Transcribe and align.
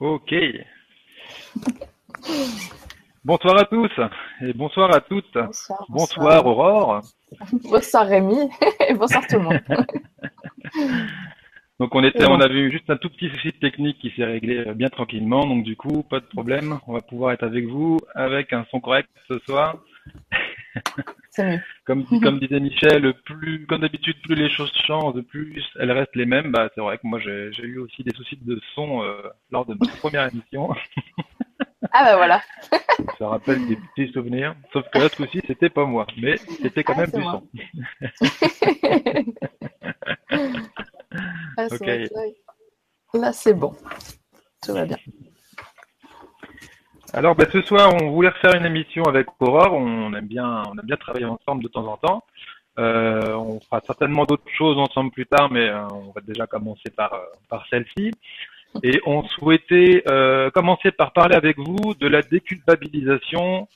Ok. 0.00 0.32
Bonsoir 3.24 3.56
à 3.58 3.64
tous 3.64 3.90
et 4.42 4.52
bonsoir 4.52 4.94
à 4.94 5.00
toutes. 5.00 5.34
Bonsoir, 5.34 5.86
Bonsoir 5.88 6.46
Aurore. 6.46 7.02
Bonsoir 7.64 8.06
Rémi 8.06 8.48
et 8.88 8.94
bonsoir 8.94 9.26
tout 9.26 9.38
le 9.38 9.42
monde. 9.42 9.60
Donc 11.80 11.96
on 11.96 12.04
était, 12.04 12.26
on 12.26 12.40
avait 12.40 12.60
eu 12.60 12.70
juste 12.70 12.88
un 12.90 12.96
tout 12.96 13.10
petit 13.10 13.28
souci 13.28 13.52
technique 13.54 13.98
qui 13.98 14.12
s'est 14.14 14.24
réglé 14.24 14.58
euh, 14.58 14.74
bien 14.74 14.88
tranquillement. 14.88 15.44
Donc 15.44 15.64
du 15.64 15.74
coup, 15.74 16.04
pas 16.04 16.20
de 16.20 16.26
problème. 16.26 16.78
On 16.86 16.92
va 16.92 17.00
pouvoir 17.00 17.32
être 17.32 17.42
avec 17.42 17.66
vous 17.66 17.98
avec 18.14 18.52
un 18.52 18.64
son 18.70 18.78
correct 18.78 19.08
ce 19.26 19.40
soir. 19.40 19.78
Mieux. 21.38 21.60
Comme, 21.84 22.04
comme 22.22 22.40
disait 22.40 22.58
Michel, 22.60 23.14
plus, 23.24 23.64
comme 23.66 23.80
d'habitude, 23.82 24.16
plus 24.22 24.34
les 24.34 24.50
choses 24.50 24.72
changent, 24.86 25.20
plus 25.22 25.64
elles 25.78 25.92
restent 25.92 26.16
les 26.16 26.26
mêmes. 26.26 26.50
Bah, 26.50 26.68
c'est 26.74 26.80
vrai 26.80 26.98
que 26.98 27.06
moi, 27.06 27.20
j'ai 27.20 27.50
eu 27.62 27.78
aussi 27.78 28.02
des 28.02 28.12
soucis 28.14 28.38
de 28.42 28.60
son 28.74 29.02
euh, 29.02 29.22
lors 29.50 29.64
de 29.66 29.74
ma 29.74 29.86
première 29.98 30.28
émission. 30.32 30.70
Ah 31.92 32.04
bah 32.04 32.16
voilà. 32.16 32.42
Ça 33.18 33.28
rappelle 33.28 33.66
des 33.68 33.76
petits 33.76 34.12
souvenirs. 34.12 34.54
Sauf 34.72 34.84
que 34.90 34.98
là, 34.98 35.08
ce 35.08 35.16
coup-ci, 35.16 35.40
c'était 35.46 35.70
pas 35.70 35.84
moi. 35.84 36.06
Mais 36.20 36.36
c'était 36.60 36.82
quand 36.82 36.94
Ah, 36.96 37.00
même 37.02 37.10
du 37.10 37.20
moi. 37.20 37.40
son. 37.40 37.48
Ah, 41.56 41.68
là, 43.14 43.32
c'est 43.32 43.54
bon. 43.54 43.74
Tout 44.62 44.72
va 44.74 44.84
bien. 44.84 44.98
Alors, 47.14 47.34
bah, 47.34 47.46
ce 47.50 47.62
soir, 47.62 47.94
on 48.00 48.10
voulait 48.10 48.28
refaire 48.28 48.54
une 48.54 48.66
émission 48.66 49.02
avec 49.04 49.26
Aurore. 49.40 49.72
On 49.72 50.12
aime 50.14 50.26
bien, 50.26 50.62
on 50.68 50.78
aime 50.78 50.86
bien 50.86 50.96
travailler 50.96 51.26
ensemble 51.26 51.62
de 51.62 51.68
temps 51.68 51.86
en 51.86 51.96
temps. 51.96 52.24
Euh, 52.78 53.34
on 53.34 53.60
fera 53.60 53.80
certainement 53.86 54.24
d'autres 54.24 54.50
choses 54.56 54.78
ensemble 54.78 55.10
plus 55.10 55.26
tard, 55.26 55.50
mais 55.50 55.68
euh, 55.68 55.86
on 55.88 56.12
va 56.12 56.20
déjà 56.20 56.46
commencer 56.46 56.90
par, 56.94 57.14
euh, 57.14 57.24
par 57.48 57.66
celle-ci. 57.70 58.12
Et 58.82 59.00
on 59.06 59.24
souhaitait 59.24 60.04
euh, 60.08 60.50
commencer 60.50 60.92
par 60.92 61.12
parler 61.12 61.34
avec 61.34 61.58
vous 61.58 61.94
de 61.94 62.06
la 62.06 62.22
déculpabilisation. 62.22 63.66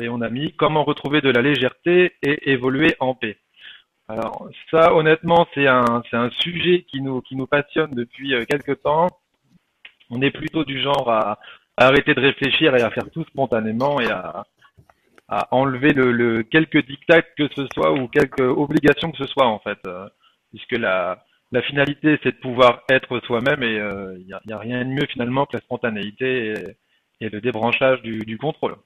et 0.00 0.08
on 0.08 0.20
a 0.20 0.28
mis 0.28 0.52
comment 0.52 0.84
retrouver 0.84 1.20
de 1.20 1.30
la 1.30 1.42
légèreté 1.42 2.12
et 2.22 2.50
évoluer 2.52 2.94
en 3.00 3.14
paix. 3.14 3.38
Alors 4.08 4.48
ça, 4.70 4.94
honnêtement, 4.94 5.46
c'est 5.54 5.66
un, 5.66 6.02
c'est 6.10 6.16
un 6.16 6.30
sujet 6.30 6.82
qui 6.82 7.00
nous, 7.00 7.22
qui 7.22 7.34
nous 7.34 7.46
passionne 7.46 7.92
depuis 7.92 8.34
euh, 8.34 8.44
quelque 8.44 8.72
temps. 8.72 9.08
On 10.10 10.20
est 10.20 10.30
plutôt 10.30 10.64
du 10.64 10.82
genre 10.82 11.08
à, 11.08 11.38
à 11.76 11.86
arrêter 11.86 12.14
de 12.14 12.20
réfléchir 12.20 12.74
et 12.76 12.82
à 12.82 12.90
faire 12.90 13.10
tout 13.10 13.24
spontanément 13.24 14.00
et 14.00 14.10
à, 14.10 14.44
à 15.28 15.48
enlever 15.54 15.92
le, 15.92 16.12
le 16.12 16.42
quelques 16.42 16.86
dictats 16.86 17.22
que 17.22 17.48
ce 17.56 17.66
soit 17.74 17.92
ou 17.92 18.08
quelques 18.08 18.40
obligations 18.40 19.10
que 19.10 19.18
ce 19.18 19.26
soit 19.26 19.46
en 19.46 19.58
fait, 19.58 19.78
euh, 19.86 20.08
puisque 20.50 20.72
la, 20.78 21.24
la 21.50 21.62
finalité 21.62 22.18
c'est 22.22 22.32
de 22.32 22.40
pouvoir 22.40 22.82
être 22.90 23.20
soi-même 23.20 23.62
et 23.62 23.76
il 24.18 24.26
n'y 24.26 24.32
a, 24.34 24.40
y 24.46 24.52
a 24.52 24.58
rien 24.58 24.84
de 24.84 24.90
mieux 24.90 25.06
finalement 25.06 25.46
que 25.46 25.56
la 25.56 25.62
spontanéité 25.62 26.52
et, 26.52 26.76
et 27.26 27.28
le 27.30 27.40
débranchage 27.40 28.02
du, 28.02 28.18
du 28.20 28.36
contrôle. 28.36 28.76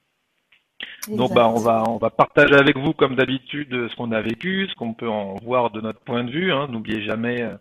Donc 1.09 1.33
bah 1.33 1.49
on 1.49 1.59
va 1.59 1.85
on 1.89 1.97
va 1.97 2.11
partager 2.11 2.55
avec 2.55 2.77
vous 2.77 2.93
comme 2.93 3.17
d'habitude 3.17 3.89
ce 3.89 3.97
qu'on 3.97 4.13
a 4.13 4.21
vécu, 4.21 4.69
ce 4.69 4.75
qu'on 4.75 4.93
peut 4.93 5.09
en 5.09 5.37
voir 5.37 5.71
de 5.71 5.81
notre 5.81 6.01
point 6.01 6.23
de 6.25 6.31
vue. 6.31 6.53
Hein. 6.53 6.69
N'oubliez 6.71 7.03
jamais 7.03 7.43
euh, 7.43 7.57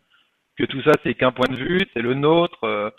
que 0.58 0.66
tout 0.66 0.82
ça 0.82 0.92
c'est 1.04 1.14
qu'un 1.14 1.32
point 1.32 1.48
de 1.48 1.56
vue, 1.56 1.80
c'est 1.94 2.02
le 2.02 2.14
nôtre 2.14 2.64
euh, 2.64 2.90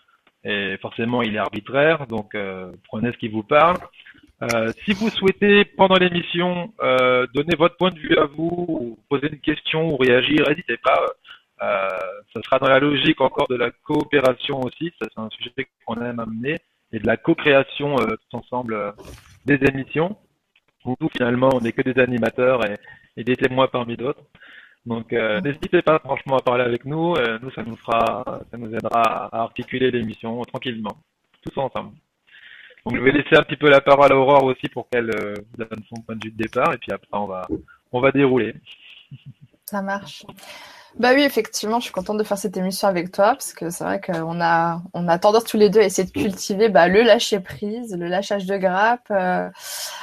et 0.46 0.76
forcément 0.78 1.22
il 1.22 1.34
est 1.34 1.38
arbitraire. 1.38 2.06
Donc 2.06 2.34
euh, 2.34 2.72
prenez 2.88 3.12
ce 3.12 3.18
qui 3.18 3.28
vous 3.28 3.42
parle. 3.42 3.76
Euh, 4.42 4.70
si 4.84 4.92
vous 4.92 5.10
souhaitez 5.10 5.64
pendant 5.64 5.96
l'émission 5.96 6.72
euh, 6.82 7.26
donner 7.34 7.56
votre 7.56 7.76
point 7.76 7.90
de 7.90 7.98
vue 7.98 8.16
à 8.16 8.26
vous, 8.26 8.66
ou 8.68 8.98
poser 9.08 9.28
une 9.28 9.40
question 9.40 9.88
ou 9.88 9.96
réagir, 9.96 10.44
n'hésitez 10.48 10.76
pas. 10.78 11.00
Euh, 11.62 11.88
ça 12.34 12.42
sera 12.42 12.58
dans 12.58 12.68
la 12.68 12.78
logique 12.78 13.20
encore 13.20 13.48
de 13.48 13.56
la 13.56 13.70
coopération 13.70 14.60
aussi. 14.60 14.92
Ça 15.00 15.06
c'est 15.12 15.20
un 15.20 15.30
sujet 15.30 15.68
qu'on 15.84 16.00
aime 16.02 16.20
amener 16.20 16.56
et 16.92 16.98
de 16.98 17.06
la 17.06 17.16
co-création 17.16 17.96
euh, 17.98 18.16
tous 18.30 18.36
ensemble 18.36 18.74
euh, 18.74 18.92
des 19.46 19.58
émissions 19.68 20.16
nous, 20.86 21.08
finalement 21.10 21.50
on 21.52 21.60
n'est 21.60 21.72
que 21.72 21.82
des 21.82 22.00
animateurs 22.00 22.64
et, 22.64 22.76
et 23.16 23.24
des 23.24 23.36
témoins 23.36 23.68
parmi 23.68 23.96
d'autres. 23.96 24.22
Donc 24.86 25.12
euh, 25.12 25.40
n'hésitez 25.40 25.82
pas 25.82 25.98
franchement 25.98 26.36
à 26.36 26.40
parler 26.40 26.62
avec 26.62 26.84
nous, 26.84 27.14
euh, 27.14 27.38
nous 27.42 27.50
ça 27.50 27.64
nous 27.64 27.76
fera 27.76 28.22
ça 28.50 28.56
nous 28.56 28.72
aidera 28.72 29.26
à 29.26 29.42
articuler 29.42 29.90
l'émission 29.90 30.40
tranquillement, 30.42 30.96
tous 31.42 31.60
ensemble. 31.60 31.90
Donc 32.84 32.94
je 32.94 33.00
vais 33.00 33.10
laisser 33.10 33.36
un 33.36 33.42
petit 33.42 33.56
peu 33.56 33.68
la 33.68 33.80
parole 33.80 34.12
à 34.12 34.16
Aurore 34.16 34.44
aussi 34.44 34.68
pour 34.68 34.88
qu'elle 34.88 35.10
euh, 35.10 35.34
donne 35.58 35.82
son 35.88 36.00
point 36.02 36.14
de 36.14 36.24
vue 36.24 36.30
de 36.30 36.36
départ 36.36 36.72
et 36.72 36.78
puis 36.78 36.92
après 36.92 37.08
on 37.18 37.26
va 37.26 37.48
on 37.90 38.00
va 38.00 38.12
dérouler. 38.12 38.54
Ça 39.64 39.82
marche. 39.82 40.24
Bah 40.98 41.12
oui, 41.14 41.20
effectivement, 41.24 41.78
je 41.78 41.84
suis 41.84 41.92
contente 41.92 42.16
de 42.16 42.24
faire 42.24 42.38
cette 42.38 42.56
émission 42.56 42.88
avec 42.88 43.12
toi 43.12 43.32
parce 43.32 43.52
que 43.52 43.68
c'est 43.68 43.84
vrai 43.84 44.00
qu'on 44.00 44.40
a, 44.40 44.80
on 44.94 45.08
a 45.08 45.18
tendance 45.18 45.44
tous 45.44 45.58
les 45.58 45.68
deux 45.68 45.80
à 45.80 45.84
essayer 45.84 46.08
de 46.08 46.10
cultiver 46.12 46.70
bah, 46.70 46.88
le 46.88 47.02
lâcher 47.02 47.38
prise, 47.38 47.94
le 47.94 48.08
lâchage 48.08 48.46
de 48.46 48.56
grappe, 48.56 49.06
euh, 49.10 49.50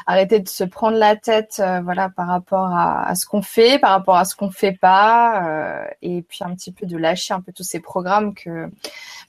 arrêter 0.05 0.39
de 0.39 0.47
se 0.47 0.63
prendre 0.63 0.95
la 0.97 1.15
tête, 1.15 1.55
euh, 1.59 1.81
voilà, 1.81 2.09
par 2.09 2.27
rapport 2.27 2.67
à, 2.67 3.07
à 3.07 3.15
ce 3.15 3.25
qu'on 3.25 3.41
fait, 3.41 3.79
par 3.79 3.89
rapport 3.89 4.17
à 4.17 4.25
ce 4.25 4.35
qu'on 4.35 4.51
fait 4.51 4.73
pas, 4.73 5.47
euh, 5.47 5.87
et 6.03 6.21
puis 6.21 6.39
un 6.41 6.53
petit 6.53 6.71
peu 6.71 6.85
de 6.85 6.95
lâcher 6.95 7.33
un 7.33 7.41
peu 7.41 7.51
tous 7.51 7.63
ces 7.63 7.79
programmes 7.79 8.35
que 8.35 8.69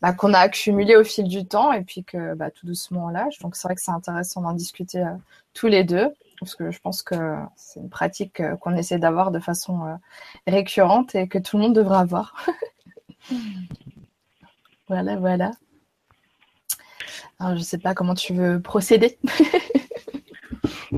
bah, 0.03 0.13
qu'on 0.13 0.35
a 0.35 0.41
accumulés 0.41 0.97
au 0.97 1.05
fil 1.05 1.27
du 1.27 1.47
temps 1.47 1.73
et 1.73 1.81
puis 1.81 2.05
que 2.05 2.35
bah, 2.35 2.51
tout 2.51 2.67
doucement 2.67 3.07
on 3.07 3.09
lâche. 3.09 3.39
Donc 3.39 3.57
c'est 3.57 3.69
vrai 3.69 3.75
que 3.75 3.81
c'est 3.81 3.91
intéressant 3.91 4.43
d'en 4.43 4.53
discuter 4.53 5.01
euh, 5.01 5.15
tous 5.55 5.69
les 5.69 5.83
deux 5.83 6.13
parce 6.39 6.55
que 6.55 6.71
je 6.71 6.79
pense 6.81 7.03
que 7.03 7.37
c'est 7.57 7.81
une 7.81 7.91
pratique 7.91 8.41
euh, 8.41 8.57
qu'on 8.57 8.77
essaie 8.77 8.99
d'avoir 8.99 9.31
de 9.31 9.39
façon 9.39 9.87
euh, 9.87 9.95
récurrente 10.47 11.15
et 11.15 11.29
que 11.29 11.39
tout 11.39 11.57
le 11.57 11.65
monde 11.65 11.75
devrait 11.75 11.99
avoir. 11.99 12.35
voilà, 14.89 15.17
voilà. 15.17 15.53
Alors, 17.39 17.57
je 17.57 17.63
sais 17.63 17.79
pas 17.79 17.95
comment 17.95 18.15
tu 18.15 18.35
veux 18.35 18.61
procéder. 18.61 19.19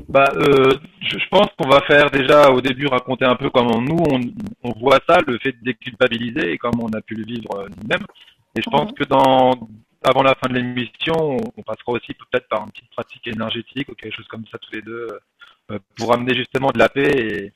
Bah, 0.07 0.31
euh, 0.35 0.77
je, 1.01 1.17
je 1.17 1.27
pense 1.29 1.47
qu'on 1.57 1.67
va 1.67 1.81
faire 1.81 2.09
déjà 2.11 2.51
au 2.51 2.61
début 2.61 2.87
raconter 2.87 3.25
un 3.25 3.35
peu 3.35 3.49
comment 3.49 3.81
nous 3.81 3.97
on, 4.09 4.21
on 4.63 4.79
voit 4.79 4.99
ça, 5.09 5.17
le 5.25 5.37
fait 5.39 5.51
de 5.53 5.63
déculpabiliser 5.63 6.51
et 6.51 6.57
comment 6.57 6.85
on 6.85 6.97
a 6.97 7.01
pu 7.01 7.15
le 7.15 7.25
vivre 7.25 7.67
nous-mêmes. 7.77 8.05
Et 8.55 8.61
je 8.61 8.69
pense 8.69 8.91
que 8.93 9.03
dans 9.03 9.67
avant 10.03 10.23
la 10.23 10.35
fin 10.35 10.47
de 10.49 10.55
l'émission, 10.55 11.37
on, 11.57 11.61
passera 11.63 11.91
aussi 11.93 12.13
peut-être 12.13 12.47
par 12.47 12.63
une 12.63 12.71
petite 12.71 12.89
pratique 12.91 13.27
énergétique 13.27 13.89
ou 13.89 13.95
quelque 13.95 14.15
chose 14.15 14.27
comme 14.27 14.45
ça 14.51 14.57
tous 14.57 14.71
les 14.73 14.81
deux 14.81 15.07
euh, 15.71 15.79
pour 15.97 16.13
amener 16.13 16.35
justement 16.35 16.71
de 16.71 16.79
la 16.79 16.89
paix 16.89 17.11
et, 17.11 17.53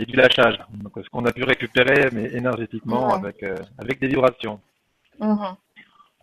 et 0.00 0.06
du 0.06 0.16
lâchage. 0.16 0.58
Donc 0.70 0.92
ce 1.02 1.08
qu'on 1.08 1.24
a 1.24 1.32
pu 1.32 1.44
récupérer 1.44 2.08
mais 2.12 2.30
énergétiquement 2.32 3.08
Ouais. 3.08 3.14
avec 3.14 3.42
euh, 3.42 3.56
avec 3.78 4.00
des 4.00 4.08
vibrations. 4.08 4.60
Mhm. 5.18 5.56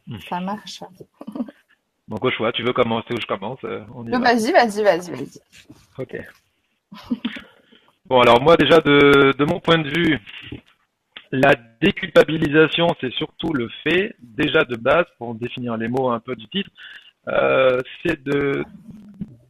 Mhm. 0.08 0.20
Ça 0.30 0.40
marche. 0.40 0.80
Donc 2.08 2.24
au 2.24 2.32
choix, 2.32 2.52
tu 2.52 2.62
veux 2.64 2.74
commencer 2.74 3.14
ou 3.14 3.20
je 3.20 3.26
commence 3.26 3.60
euh, 3.64 3.84
On 3.96 4.06
y 4.06 4.12
va. 4.12 4.20
Vas-y, 4.20 4.52
vas-y, 4.52 4.84
vas-y, 4.84 5.12
vas-y. 5.12 5.40
Ok. 5.98 6.16
Bon, 8.08 8.22
alors 8.22 8.40
moi 8.40 8.56
déjà 8.56 8.82
de, 8.82 9.34
de 9.36 9.46
mon 9.46 9.60
point 9.60 9.80
de 9.80 9.90
vue, 9.90 10.20
la 11.32 11.54
déculpabilisation, 11.82 12.88
c'est 13.02 13.14
surtout 13.14 13.54
le 13.54 13.70
fait, 13.84 14.16
déjà 14.22 14.64
de 14.64 14.76
base, 14.76 15.06
pour 15.18 15.36
définir 15.36 15.78
les 15.78 15.88
mots 15.88 16.10
un 16.10 16.20
peu 16.20 16.36
du 16.36 16.48
titre, 16.48 16.70
euh, 17.28 17.80
c'est 18.04 18.22
de, 18.24 18.64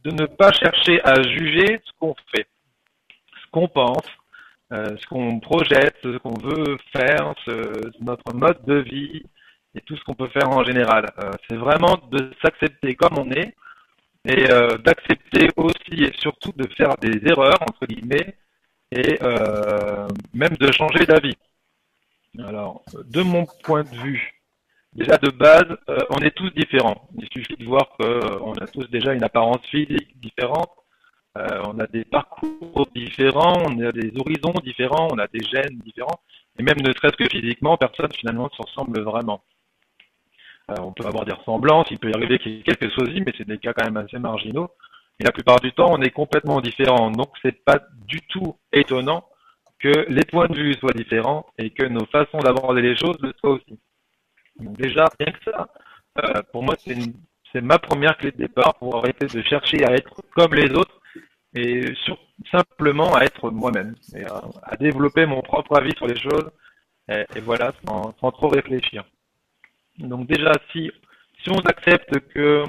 ne 0.06 0.26
pas 0.26 0.52
chercher 0.52 1.00
à 1.04 1.20
juger 1.22 1.80
ce 1.84 1.90
qu'on 1.98 2.14
fait, 2.34 2.46
ce 3.42 3.50
qu'on 3.50 3.68
pense, 3.68 4.06
euh, 4.72 4.96
ce 4.98 5.06
qu'on 5.06 5.40
projette, 5.40 5.96
ce 6.02 6.16
qu'on 6.18 6.38
veut 6.38 6.76
faire, 6.92 7.34
ce- 7.44 7.90
notre 8.02 8.32
mode 8.34 8.64
de 8.66 8.76
vie 8.76 9.22
et 9.74 9.80
tout 9.82 9.96
ce 9.96 10.04
qu'on 10.04 10.14
peut 10.14 10.28
faire 10.28 10.48
en 10.50 10.64
général. 10.64 11.06
Euh, 11.18 11.30
c'est 11.48 11.56
vraiment 11.56 11.98
de 12.10 12.30
s'accepter 12.42 12.94
comme 12.94 13.18
on 13.18 13.30
est 13.32 13.54
et 14.28 14.44
d'accepter 14.84 15.50
aussi 15.56 16.02
et 16.02 16.12
surtout 16.18 16.52
de 16.56 16.66
faire 16.76 16.96
des 17.00 17.20
erreurs 17.30 17.62
entre 17.62 17.86
guillemets 17.86 18.34
et 18.90 19.18
même 20.34 20.56
de 20.58 20.72
changer 20.72 21.06
d'avis. 21.06 21.36
Alors, 22.44 22.82
de 23.04 23.22
mon 23.22 23.46
point 23.64 23.82
de 23.82 23.96
vue, 23.96 24.42
déjà 24.92 25.16
de 25.16 25.30
base, 25.30 25.66
euh, 25.88 25.98
on 26.10 26.18
est 26.18 26.32
tous 26.32 26.50
différents. 26.50 27.08
Il 27.18 27.28
suffit 27.32 27.56
de 27.56 27.64
voir 27.64 27.88
qu'on 27.98 28.52
a 28.54 28.66
tous 28.66 28.88
déjà 28.90 29.14
une 29.14 29.24
apparence 29.24 29.64
physique 29.66 30.18
différente, 30.20 30.70
euh, 31.38 31.62
on 31.66 31.78
a 31.78 31.86
des 31.86 32.04
parcours 32.04 32.88
différents, 32.94 33.62
on 33.66 33.80
a 33.84 33.92
des 33.92 34.12
horizons 34.18 34.54
différents, 34.64 35.08
on 35.12 35.18
a 35.18 35.26
des 35.28 35.44
gènes 35.44 35.78
différents, 35.84 36.20
et 36.58 36.62
même 36.62 36.78
ne 36.80 36.92
serait-ce 36.92 37.16
que 37.16 37.28
physiquement, 37.28 37.76
personne 37.76 38.12
finalement 38.12 38.44
ne 38.44 38.56
se 38.56 38.62
ressemble 38.62 39.00
vraiment. 39.02 39.42
Euh, 40.70 40.74
on 40.80 40.92
peut 40.92 41.04
avoir 41.06 41.24
des 41.24 41.32
ressemblances, 41.32 41.88
il 41.90 41.98
peut 41.98 42.10
y 42.10 42.14
arriver 42.14 42.38
qu'il 42.38 42.52
y 42.52 42.60
ait 42.60 42.62
quelques 42.62 42.90
soisies, 42.90 43.22
mais 43.24 43.32
c'est 43.36 43.46
des 43.46 43.58
cas 43.58 43.72
quand 43.72 43.84
même 43.84 43.96
assez 43.98 44.18
marginaux. 44.18 44.70
Et 45.20 45.24
la 45.24 45.32
plupart 45.32 45.60
du 45.60 45.72
temps, 45.72 45.92
on 45.92 46.02
est 46.02 46.10
complètement 46.10 46.60
différents. 46.60 47.10
Donc, 47.10 47.30
c'est 47.42 47.64
pas 47.64 47.80
du 48.06 48.20
tout 48.22 48.56
étonnant 48.72 49.24
que 49.78 50.06
les 50.08 50.24
points 50.24 50.48
de 50.48 50.56
vue 50.56 50.74
soient 50.74 50.92
différents 50.92 51.46
et 51.58 51.70
que 51.70 51.84
nos 51.84 52.06
façons 52.06 52.38
d'aborder 52.38 52.82
les 52.82 52.96
choses 52.96 53.18
le 53.20 53.32
soient 53.38 53.52
aussi. 53.52 53.78
Donc, 54.58 54.76
déjà, 54.78 55.06
rien 55.20 55.32
que 55.32 55.50
ça, 55.50 55.68
euh, 56.18 56.42
pour 56.52 56.62
moi, 56.62 56.74
c'est 56.78 57.60
ma 57.60 57.78
première 57.78 58.16
clé 58.16 58.30
de 58.30 58.36
départ 58.36 58.74
pour 58.78 58.96
arrêter 58.96 59.26
de 59.26 59.42
chercher 59.42 59.84
à 59.84 59.92
être 59.92 60.22
comme 60.34 60.54
les 60.54 60.70
autres 60.72 61.00
et 61.54 61.84
simplement 62.50 63.14
à 63.14 63.22
être 63.24 63.50
moi-même 63.50 63.94
et 64.14 64.24
à, 64.24 64.76
développer 64.76 65.24
mon 65.26 65.40
propre 65.40 65.76
avis 65.76 65.94
sur 65.96 66.06
les 66.06 66.18
choses 66.18 66.50
et, 67.08 67.40
voilà, 67.40 67.72
sans, 67.86 68.12
trop 68.32 68.48
réfléchir. 68.48 69.04
Donc 69.98 70.26
déjà, 70.26 70.52
si, 70.72 70.90
si 71.42 71.50
on 71.50 71.60
accepte 71.60 72.18
que 72.34 72.64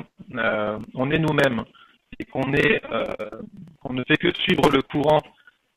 on 0.93 1.11
est 1.11 1.19
nous-mêmes 1.19 1.63
et 2.19 2.25
qu'on 2.25 2.53
est 2.53 2.81
qu'on 3.81 3.93
ne 3.93 4.03
fait 4.07 4.17
que 4.17 4.33
suivre 4.35 4.69
le 4.69 4.81
courant 4.83 5.21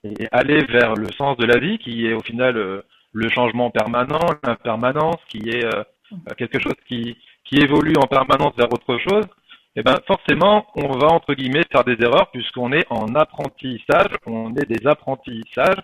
et 0.04 0.28
aller 0.32 0.64
vers 0.64 0.94
le 0.94 1.10
sens 1.12 1.36
de 1.36 1.46
la 1.46 1.58
vie, 1.58 1.78
qui 1.78 2.06
est 2.06 2.12
au 2.12 2.20
final 2.20 2.82
le 3.12 3.28
changement 3.28 3.70
permanent, 3.70 4.26
l'impermanence, 4.44 5.18
qui 5.28 5.50
est 5.50 5.66
quelque 6.36 6.60
chose 6.60 6.74
qui 6.86 7.16
qui 7.44 7.56
évolue 7.56 7.94
en 7.96 8.06
permanence 8.06 8.54
vers 8.56 8.72
autre 8.72 8.96
chose, 8.98 9.24
eh 9.76 9.82
ben 9.82 9.96
forcément, 10.06 10.66
on 10.74 10.88
va 10.98 11.08
entre 11.08 11.34
guillemets 11.34 11.64
faire 11.70 11.84
des 11.84 11.96
erreurs 12.00 12.30
puisqu'on 12.30 12.72
est 12.72 12.86
en 12.90 13.14
apprentissage, 13.14 14.12
on 14.26 14.54
est 14.56 14.66
des 14.66 14.86
apprentissages 14.86 15.82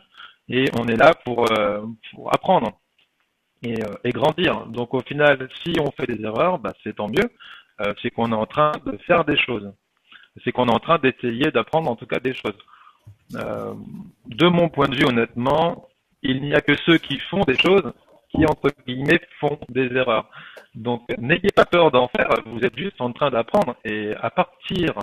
et 0.48 0.64
on 0.78 0.86
est 0.86 0.96
là 0.96 1.12
pour, 1.24 1.50
euh, 1.52 1.82
pour 2.12 2.34
apprendre 2.34 2.72
et, 3.62 3.74
euh, 3.74 3.94
et, 4.04 4.10
grandir. 4.10 4.66
Donc 4.66 4.94
au 4.94 5.00
final, 5.00 5.48
si 5.64 5.74
on 5.80 5.90
fait 5.92 6.06
des 6.06 6.22
erreurs, 6.24 6.58
bah, 6.58 6.72
c'est 6.82 6.96
tant 6.96 7.08
mieux. 7.08 7.30
Euh, 7.80 7.94
c'est 8.02 8.10
qu'on 8.10 8.32
est 8.32 8.34
en 8.34 8.46
train 8.46 8.72
de 8.86 8.96
faire 9.06 9.24
des 9.24 9.36
choses. 9.36 9.72
C'est 10.44 10.52
qu'on 10.52 10.66
est 10.66 10.74
en 10.74 10.80
train 10.80 10.98
d'essayer 10.98 11.50
d'apprendre 11.50 11.90
en 11.90 11.96
tout 11.96 12.06
cas 12.06 12.19
des 12.19 12.34
choses. 12.34 12.58
De 13.31 14.46
mon 14.49 14.69
point 14.69 14.88
de 14.88 14.96
vue, 14.96 15.06
honnêtement, 15.06 15.88
il 16.23 16.43
n'y 16.43 16.55
a 16.55 16.61
que 16.61 16.76
ceux 16.84 16.99
qui 16.99 17.19
font 17.31 17.43
des 17.43 17.58
choses 17.58 17.93
qui, 18.31 18.44
entre 18.44 18.70
guillemets, 18.87 19.20
font 19.40 19.58
des 19.69 19.94
erreurs. 19.94 20.28
Donc, 20.75 21.02
n'ayez 21.19 21.50
pas 21.55 21.64
peur 21.64 21.90
d'en 21.90 22.08
faire, 22.08 22.28
vous 22.46 22.61
êtes 22.61 22.76
juste 22.76 23.00
en 23.00 23.12
train 23.12 23.31
d'apprendre. 23.31 23.76
Et 23.84 24.14
à 24.20 24.31
partir 24.31 24.94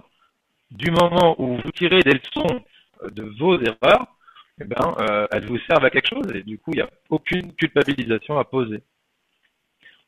du 0.71 0.91
moment 0.91 1.35
où 1.41 1.57
vous 1.57 1.71
tirez 1.71 2.01
des 2.01 2.13
leçons 2.13 2.61
de 3.09 3.23
vos 3.39 3.59
erreurs, 3.59 4.07
eh 4.61 4.65
ben, 4.65 4.93
euh, 4.99 5.27
elles 5.31 5.45
vous 5.45 5.57
servent 5.67 5.85
à 5.85 5.89
quelque 5.89 6.09
chose 6.09 6.31
et 6.33 6.43
du 6.43 6.59
coup, 6.59 6.71
il 6.73 6.77
n'y 6.77 6.81
a 6.81 6.89
aucune 7.09 7.53
culpabilisation 7.53 8.37
à 8.37 8.43
poser. 8.43 8.83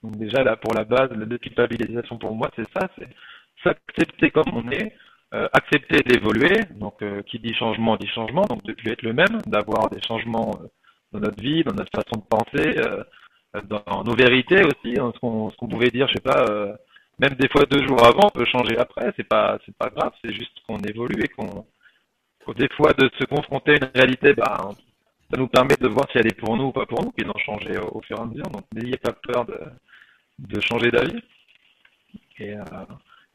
Donc 0.04 0.18
déjà, 0.18 0.44
là, 0.44 0.56
pour 0.56 0.74
la 0.76 0.84
base, 0.84 1.10
la 1.12 1.38
culpabilisation 1.38 2.18
pour 2.18 2.36
moi, 2.36 2.52
c'est 2.56 2.68
ça, 2.78 2.88
c'est 2.98 3.10
s'accepter 3.64 4.30
comme 4.30 4.54
on 4.54 4.70
est, 4.70 4.96
euh, 5.36 5.48
accepter 5.52 6.02
d'évoluer, 6.04 6.62
donc 6.76 7.02
euh, 7.02 7.22
qui 7.24 7.40
dit 7.40 7.54
changement 7.56 7.98
dit 7.98 8.08
changement, 8.08 8.44
donc 8.44 8.64
de 8.64 8.72
plus 8.74 8.92
être 8.92 9.02
le 9.02 9.12
même, 9.14 9.42
d'avoir 9.48 9.90
des 9.90 10.02
changements 10.08 10.52
dans 11.12 11.20
notre 11.20 11.42
vie, 11.42 11.64
dans 11.64 11.74
notre 11.74 11.92
façon 11.92 12.22
de 12.22 12.28
penser, 12.30 12.80
euh, 12.80 13.04
dans 13.64 14.04
nos 14.06 14.16
vérités 14.16 14.64
aussi, 14.64 14.98
hein, 15.00 15.12
ce 15.14 15.20
qu'on 15.20 15.68
pouvait 15.68 15.90
dire, 15.92 16.08
je 16.08 16.14
sais 16.14 16.22
pas, 16.22 16.46
euh, 16.50 16.74
même 17.20 17.34
des 17.34 17.50
fois 17.50 17.64
deux 17.70 17.86
jours 17.86 18.06
avant, 18.06 18.28
on 18.28 18.40
peut 18.40 18.46
changer 18.46 18.78
après, 18.78 19.12
c'est 19.18 19.28
pas 19.28 19.58
c'est 19.66 19.76
pas 19.76 19.90
grave, 19.90 20.14
c'est 20.24 20.34
juste 20.34 20.58
qu'on 20.68 20.80
évolue 20.80 21.22
et 21.24 21.28
qu'on 21.28 21.66
des 22.56 22.70
fois 22.70 22.94
de 22.94 23.10
se 23.20 23.26
confronter 23.26 23.72
à 23.72 23.76
une 23.76 23.92
réalité, 23.94 24.34
bah, 24.34 24.70
ça 25.32 25.38
nous 25.38 25.48
permet 25.48 25.76
de 25.76 25.88
voir 25.88 26.06
si 26.12 26.20
elle 26.20 26.28
est 26.28 26.40
pour 26.40 26.56
nous 26.56 26.66
ou 26.66 26.72
pas 26.72 26.86
pour 26.86 27.04
nous, 27.04 27.12
et 27.18 27.24
d'en 27.24 27.38
changer 27.40 27.78
au, 27.78 28.02
fur 28.02 28.18
et 28.18 28.22
à 28.22 28.26
mesure. 28.26 28.50
Donc 28.50 28.64
n'ayez 28.74 28.98
pas 28.98 29.14
peur 29.14 29.46
de, 29.46 29.60
de 30.40 30.62
changer 30.62 30.92
d'avis. 30.92 31.20
Et, 32.40 32.54
euh, 32.54 32.64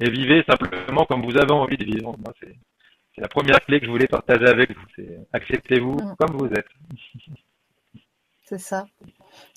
et 0.00 0.10
vivez 0.10 0.42
simplement 0.48 1.04
comme 1.04 1.22
vous 1.22 1.36
avez 1.36 1.52
envie 1.52 1.76
de 1.76 1.84
vivre. 1.84 2.16
Moi, 2.18 2.32
c'est 2.40 2.56
la 3.20 3.28
première 3.28 3.60
clé 3.60 3.80
que 3.80 3.86
je 3.86 3.90
voulais 3.90 4.06
partager 4.06 4.46
avec 4.46 4.74
vous. 4.74 4.84
C'est 4.96 5.18
acceptez-vous 5.32 5.92
mm. 5.94 6.16
comme 6.18 6.36
vous 6.38 6.46
êtes. 6.46 6.66
C'est 8.44 8.58
ça. 8.58 8.86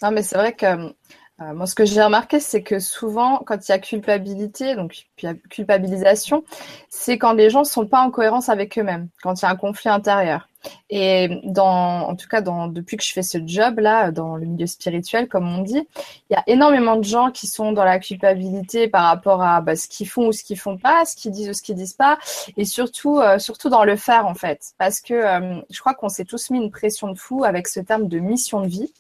Non, 0.02 0.12
mais 0.12 0.22
c'est 0.22 0.38
vrai 0.38 0.54
que 0.54 0.94
euh, 1.44 1.54
moi, 1.54 1.66
ce 1.66 1.76
que 1.76 1.86
j'ai 1.86 2.02
remarqué, 2.02 2.40
c'est 2.40 2.64
que 2.64 2.80
souvent, 2.80 3.40
quand 3.46 3.68
il 3.68 3.72
y 3.72 3.76
a 3.76 3.80
culpabilité, 3.80 4.76
donc 4.76 5.06
culpabilisation, 5.50 6.44
c'est 6.90 7.18
quand 7.18 7.34
les 7.34 7.50
gens 7.50 7.60
ne 7.60 7.66
sont 7.66 7.86
pas 7.88 8.02
en 8.02 8.12
cohérence 8.12 8.50
avec 8.50 8.78
eux-mêmes, 8.78 9.10
quand 9.22 9.42
il 9.42 9.44
y 9.44 9.46
a 9.46 9.52
un 9.52 9.56
conflit 9.56 9.90
intérieur. 9.90 10.48
Et 10.90 11.42
dans, 11.44 12.08
en 12.08 12.16
tout 12.16 12.28
cas, 12.28 12.42
depuis 12.42 12.96
que 12.98 13.04
je 13.04 13.12
fais 13.12 13.24
ce 13.24 13.38
job-là, 13.46 14.12
dans 14.12 14.38
le 14.38 14.46
milieu 14.46 14.68
spirituel, 14.68 15.28
comme 15.28 15.48
on 15.48 15.62
dit, 15.62 15.88
il 16.30 16.34
y 16.34 16.36
a 16.36 16.44
énormément 16.48 16.96
de 16.96 17.04
gens 17.04 17.32
qui 17.32 17.48
sont 17.48 17.74
dans 17.74 17.84
la 17.84 18.00
culpabilité 18.00 18.88
par 18.88 19.04
rapport 19.06 19.42
à 19.42 19.60
bah, 19.60 19.76
ce 19.76 19.88
qu'ils 19.88 20.08
font 20.08 20.28
ou 20.28 20.32
ce 20.32 20.44
qu'ils 20.44 20.60
font 20.60 20.78
pas, 20.78 21.04
ce 21.06 21.16
qu'ils 21.16 21.32
disent 21.32 21.50
ou 21.50 21.54
ce 21.54 21.62
qu'ils 21.62 21.76
disent 21.76 21.94
pas, 21.94 22.18
et 22.56 22.64
surtout, 22.64 23.20
euh, 23.20 23.40
surtout 23.40 23.70
dans 23.70 23.84
le 23.84 23.96
faire 23.96 24.26
en 24.26 24.36
fait, 24.36 24.74
parce 24.78 25.02
que 25.02 25.14
euh, 25.14 25.62
je 25.70 25.80
crois 25.80 25.94
qu'on 25.96 26.10
s'est 26.10 26.26
tous 26.26 26.50
mis 26.50 26.60
une 26.60 26.72
pression 26.72 27.12
de 27.12 27.18
fou 27.18 27.44
avec 27.44 27.68
ce 27.68 27.80
terme 27.80 28.08
de 28.08 28.20
mission 28.20 28.62
de 28.62 28.68
vie. 28.68 28.94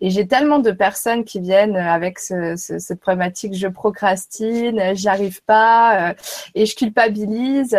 Et 0.00 0.10
j'ai 0.10 0.26
tellement 0.26 0.58
de 0.58 0.70
personnes 0.70 1.24
qui 1.24 1.40
viennent 1.40 1.76
avec 1.76 2.18
ce, 2.18 2.56
ce, 2.56 2.78
cette 2.78 3.00
problématique, 3.00 3.54
je 3.54 3.68
procrastine, 3.68 4.94
j'y 4.94 5.08
arrive 5.08 5.42
pas, 5.44 6.10
euh, 6.10 6.14
et 6.54 6.66
je 6.66 6.74
culpabilise, 6.76 7.76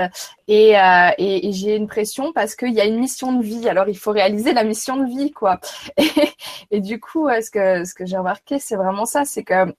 et, 0.48 0.78
euh, 0.80 1.10
et 1.18 1.52
j'ai 1.52 1.76
une 1.76 1.88
pression 1.88 2.32
parce 2.34 2.56
qu'il 2.56 2.74
y 2.74 2.82
a 2.82 2.86
une 2.86 3.00
mission 3.00 3.34
de 3.34 3.44
vie. 3.44 3.68
Alors 3.70 3.88
il 3.90 3.98
faut 3.98 4.12
réaliser 4.12 4.54
la 4.54 4.64
mission 4.64 4.98
de 4.98 5.06
vie, 5.06 5.32
quoi. 5.32 5.60
Et, 5.98 6.78
et 6.78 6.80
du 6.82 7.00
coup, 7.00 7.28
ce 7.30 7.50
que 7.52 7.86
ce 7.86 7.94
que 7.94 8.06
j'ai 8.06 8.18
remarqué, 8.18 8.60
c'est 8.60 8.76
vraiment 8.76 9.06
ça, 9.06 9.26
c'est 9.26 9.44
que 9.44 9.74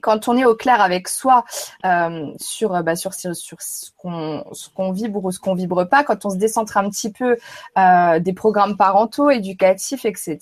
quand 0.00 0.28
on 0.28 0.36
est 0.36 0.44
au 0.44 0.54
clair 0.54 0.80
avec 0.80 1.08
soi 1.08 1.44
euh, 1.84 2.26
sur, 2.40 2.82
bah, 2.82 2.96
sur, 2.96 3.14
sur, 3.14 3.34
ce 3.34 3.90
qu'on 3.96 4.44
ce 4.52 4.68
qu'on 4.68 4.92
vibre 4.92 5.24
ou 5.24 5.32
ce 5.32 5.38
qu'on 5.38 5.54
vibre 5.54 5.88
pas, 5.88 6.04
quand 6.04 6.24
on 6.24 6.30
se 6.30 6.36
décentre 6.36 6.76
un 6.76 6.88
petit 6.90 7.12
peu 7.12 7.36
euh, 7.78 8.18
des 8.18 8.32
programmes 8.32 8.76
parentaux, 8.76 9.30
éducatifs, 9.30 10.04
etc., 10.04 10.38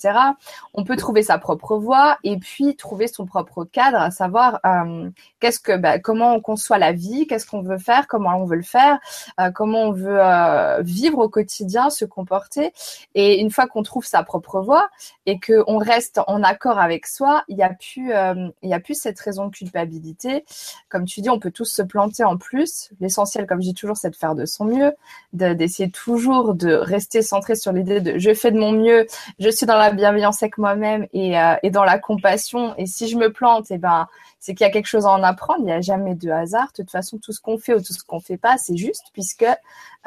on 0.73 0.83
peut 0.83 0.95
trouver 0.95 1.23
sa 1.23 1.37
propre 1.37 1.77
voie 1.77 2.17
et 2.23 2.37
puis 2.37 2.75
trouver 2.75 3.07
son 3.07 3.25
propre 3.25 3.63
cadre, 3.65 3.97
à 3.97 4.11
savoir 4.11 4.59
euh, 4.65 5.09
qu'est-ce 5.39 5.59
que, 5.59 5.77
bah, 5.77 5.99
comment 5.99 6.33
on 6.35 6.41
conçoit 6.41 6.77
la 6.77 6.91
vie, 6.91 7.27
qu'est-ce 7.27 7.45
qu'on 7.45 7.61
veut 7.61 7.77
faire, 7.77 8.07
comment 8.07 8.35
on 8.37 8.45
veut 8.45 8.55
le 8.55 8.63
faire, 8.63 8.99
euh, 9.39 9.51
comment 9.51 9.83
on 9.83 9.91
veut 9.91 10.19
euh, 10.19 10.81
vivre 10.81 11.19
au 11.19 11.29
quotidien, 11.29 11.89
se 11.89 12.05
comporter. 12.05 12.73
Et 13.15 13.39
une 13.39 13.51
fois 13.51 13.67
qu'on 13.67 13.83
trouve 13.83 14.05
sa 14.05 14.23
propre 14.23 14.61
voie 14.61 14.89
et 15.25 15.39
que 15.39 15.63
on 15.67 15.77
reste 15.77 16.19
en 16.27 16.43
accord 16.43 16.79
avec 16.79 17.07
soi, 17.07 17.43
il 17.47 17.57
y 17.57 17.63
a 17.63 17.69
plus, 17.69 18.13
euh, 18.13 18.49
il 18.61 18.73
a 18.73 18.79
plus 18.79 18.95
cette 18.95 19.19
raison 19.19 19.42
culpabilité. 19.49 20.45
Comme 20.89 21.05
tu 21.05 21.21
dis, 21.21 21.29
on 21.29 21.39
peut 21.39 21.51
tous 21.51 21.65
se 21.65 21.81
planter 21.81 22.23
en 22.23 22.37
plus. 22.37 22.91
L'essentiel, 22.99 23.45
comme 23.47 23.61
je 23.61 23.67
dis 23.67 23.73
toujours, 23.73 23.97
c'est 23.97 24.09
de 24.09 24.15
faire 24.15 24.35
de 24.35 24.45
son 24.45 24.65
mieux, 24.65 24.93
d'essayer 25.33 25.89
toujours 25.89 26.53
de 26.53 26.73
rester 26.73 27.21
centré 27.21 27.55
sur 27.55 27.71
l'idée 27.71 28.01
de 28.01 28.17
je 28.17 28.33
fais 28.33 28.51
de 28.51 28.59
mon 28.59 28.71
mieux, 28.71 29.05
je 29.39 29.49
suis 29.49 29.65
dans 29.65 29.77
la 29.77 29.91
bienveillance 29.91 30.41
avec 30.43 30.57
moi-même 30.57 31.07
et, 31.13 31.39
euh, 31.39 31.55
dans 31.71 31.83
la 31.83 31.99
compassion. 31.99 32.73
Et 32.77 32.85
si 32.85 33.07
je 33.07 33.17
me 33.17 33.31
plante, 33.31 33.67
eh 33.69 33.77
ben, 33.77 34.07
c'est 34.39 34.53
qu'il 34.55 34.65
y 34.65 34.69
a 34.69 34.71
quelque 34.71 34.87
chose 34.87 35.05
à 35.05 35.11
en 35.11 35.23
apprendre. 35.23 35.59
Il 35.61 35.65
n'y 35.65 35.71
a 35.71 35.81
jamais 35.81 36.15
de 36.15 36.29
hasard. 36.29 36.67
De 36.67 36.83
toute 36.83 36.91
façon, 36.91 37.17
tout 37.17 37.31
ce 37.31 37.41
qu'on 37.41 37.57
fait 37.57 37.73
ou 37.73 37.81
tout 37.81 37.93
ce 37.93 38.03
qu'on 38.03 38.19
fait 38.19 38.37
pas, 38.37 38.57
c'est 38.57 38.77
juste 38.77 39.05
puisque 39.13 39.45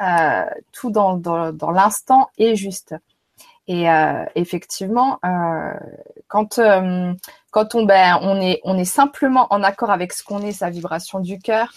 euh, 0.01 0.45
tout 0.71 0.91
dans 0.91 1.71
l'instant 1.71 2.29
est 2.37 2.55
juste. 2.55 2.95
Et 3.67 3.89
euh, 3.89 4.23
effectivement, 4.35 5.19
euh, 5.25 5.73
quand 6.27 6.57
euh, 6.57 7.13
quand 7.51 7.75
on 7.75 7.85
ben 7.85 8.17
on 8.21 8.39
est 8.39 8.61
on 8.63 8.77
est 8.77 8.85
simplement 8.85 9.47
en 9.49 9.61
accord 9.61 9.91
avec 9.91 10.13
ce 10.13 10.23
qu'on 10.23 10.41
est, 10.41 10.53
sa 10.53 10.69
vibration 10.69 11.19
du 11.19 11.37
cœur, 11.37 11.73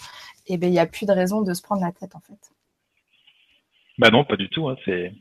et 0.47 0.53
eh 0.53 0.57
ben 0.57 0.67
il 0.67 0.71
n'y 0.71 0.79
a 0.79 0.85
plus 0.85 1.05
de 1.05 1.11
raison 1.11 1.41
de 1.41 1.53
se 1.53 1.61
prendre 1.61 1.81
la 1.81 1.91
tête 1.91 2.15
en 2.15 2.21
fait. 2.21 2.39
Bah 3.97 4.09
non, 4.09 4.23
pas 4.23 4.37
du 4.37 4.49
tout. 4.49 4.69
Hein, 4.69 4.75
c'est 4.85 5.13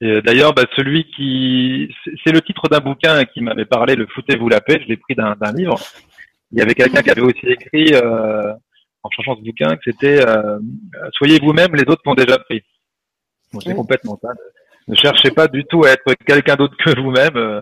D'ailleurs, 0.00 0.52
bah, 0.52 0.64
celui 0.76 1.10
qui, 1.12 1.88
c'est 2.22 2.32
le 2.32 2.42
titre 2.42 2.68
d'un 2.68 2.80
bouquin 2.80 3.24
qui 3.24 3.40
m'avait 3.40 3.64
parlé, 3.64 3.94
le 3.94 4.06
foutez-vous 4.06 4.50
la 4.50 4.60
paix. 4.60 4.78
Je 4.82 4.88
l'ai 4.88 4.98
pris 4.98 5.14
d'un 5.14 5.34
livre. 5.54 5.78
Il 6.52 6.58
y 6.58 6.60
avait 6.60 6.74
quelqu'un 6.74 7.00
qui 7.00 7.08
avait 7.08 7.22
aussi 7.22 7.46
écrit 7.46 7.96
en 7.96 9.10
cherchant 9.10 9.36
ce 9.36 9.40
bouquin 9.40 9.76
que 9.76 9.82
c'était 9.84 10.22
soyez 11.12 11.38
vous-même, 11.38 11.74
les 11.74 11.90
autres 11.90 12.02
l'ont 12.04 12.14
déjà 12.14 12.38
pris. 12.38 12.62
Bon, 13.50 13.60
c'est 13.60 13.74
complètement 13.74 14.18
ça. 14.20 14.28
Ne 14.86 14.96
cherchez 14.96 15.30
pas 15.30 15.48
du 15.48 15.64
tout 15.64 15.84
à 15.84 15.90
être 15.90 16.14
quelqu'un 16.26 16.56
d'autre 16.56 16.76
que 16.76 16.98
vous-même. 17.00 17.36
Euh, 17.36 17.60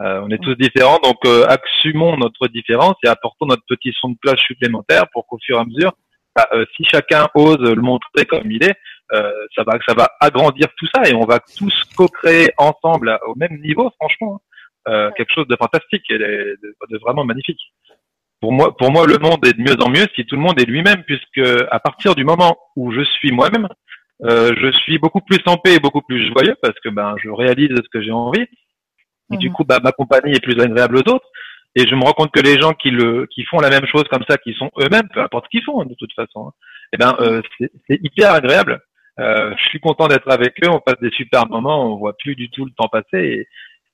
euh, 0.00 0.20
on 0.24 0.30
est 0.30 0.42
tous 0.42 0.54
différents, 0.54 0.98
donc 0.98 1.18
euh, 1.26 1.46
assumons 1.46 2.16
notre 2.16 2.48
différence 2.48 2.94
et 3.04 3.08
apportons 3.08 3.46
notre 3.46 3.62
petit 3.68 3.92
son 4.00 4.10
de 4.10 4.16
cloche 4.22 4.40
supplémentaire 4.40 5.04
pour 5.12 5.26
qu'au 5.26 5.38
fur 5.44 5.58
et 5.58 5.60
à 5.60 5.64
mesure, 5.64 5.92
bah, 6.34 6.48
si 6.74 6.84
chacun 6.84 7.28
ose 7.34 7.60
le 7.60 7.80
montrer 7.82 8.24
comme 8.24 8.50
il 8.50 8.64
est, 8.64 8.74
ça 9.10 9.62
va, 9.66 9.78
ça 9.86 9.92
va 9.94 10.08
agrandir 10.18 10.68
tout 10.78 10.86
ça 10.94 11.02
et 11.04 11.14
on 11.14 11.26
va 11.26 11.38
tous 11.40 11.84
co-créer 11.94 12.48
ensemble 12.56 13.18
au 13.26 13.34
même 13.34 13.60
niveau, 13.60 13.90
franchement, 14.00 14.40
hein. 14.86 15.10
quelque 15.14 15.34
chose 15.34 15.46
de 15.46 15.56
fantastique 15.56 16.04
et 16.08 16.16
de, 16.16 16.58
de, 16.90 16.98
vraiment 16.98 17.26
magnifique. 17.26 17.60
Pour 18.40 18.50
moi, 18.50 18.74
pour 18.74 18.90
moi, 18.90 19.06
le 19.06 19.18
monde 19.18 19.46
est 19.46 19.52
de 19.52 19.62
mieux 19.62 19.76
en 19.82 19.90
mieux 19.90 20.06
si 20.16 20.24
tout 20.24 20.36
le 20.36 20.40
monde 20.40 20.58
est 20.58 20.64
lui-même, 20.64 21.04
puisque 21.04 21.46
à 21.70 21.78
partir 21.80 22.14
du 22.14 22.24
moment 22.24 22.56
où 22.76 22.92
je 22.92 23.02
suis 23.02 23.30
moi-même, 23.30 23.68
euh, 24.24 24.52
je 24.56 24.70
suis 24.78 24.98
beaucoup 24.98 25.20
plus 25.20 25.40
en 25.46 25.56
paix 25.56 25.74
et 25.74 25.80
beaucoup 25.80 26.02
plus 26.02 26.28
joyeux 26.28 26.54
parce 26.62 26.78
que 26.80 26.88
ben 26.88 27.14
je 27.22 27.28
réalise 27.28 27.70
ce 27.74 27.88
que 27.92 28.02
j'ai 28.02 28.12
envie. 28.12 28.46
Et 29.32 29.36
du 29.36 29.48
mhm. 29.48 29.54
coup, 29.54 29.64
bah, 29.64 29.80
ma 29.82 29.92
compagnie 29.92 30.32
est 30.32 30.42
plus 30.42 30.60
agréable 30.60 30.96
aux 30.96 31.12
autres. 31.12 31.26
Et 31.74 31.86
je 31.88 31.94
me 31.94 32.02
rends 32.02 32.12
compte 32.12 32.32
que 32.32 32.40
les 32.40 32.60
gens 32.60 32.74
qui 32.74 32.90
le 32.90 33.26
qui 33.26 33.44
font 33.44 33.58
la 33.58 33.70
même 33.70 33.86
chose 33.86 34.04
comme 34.10 34.24
ça, 34.28 34.36
qui 34.36 34.52
sont 34.52 34.70
eux-mêmes, 34.78 35.08
peu 35.12 35.20
importe 35.20 35.46
ce 35.46 35.50
qu'ils 35.50 35.64
font 35.64 35.84
de 35.84 35.94
toute 35.94 36.12
façon, 36.12 36.48
hein, 36.48 36.52
eh 36.92 36.98
ben 36.98 37.16
euh, 37.20 37.40
c'est 37.58 37.98
hyper 38.02 38.32
agréable. 38.32 38.80
Euh, 39.18 39.54
je 39.56 39.64
suis 39.68 39.80
content 39.80 40.06
d'être 40.06 40.30
avec 40.30 40.54
eux. 40.64 40.68
On 40.70 40.80
passe 40.80 41.00
des 41.00 41.10
super 41.10 41.48
moments. 41.48 41.92
On 41.92 41.96
voit 41.96 42.16
plus 42.18 42.36
du 42.36 42.50
tout 42.50 42.66
le 42.66 42.72
temps 42.72 42.88
passer 42.88 43.46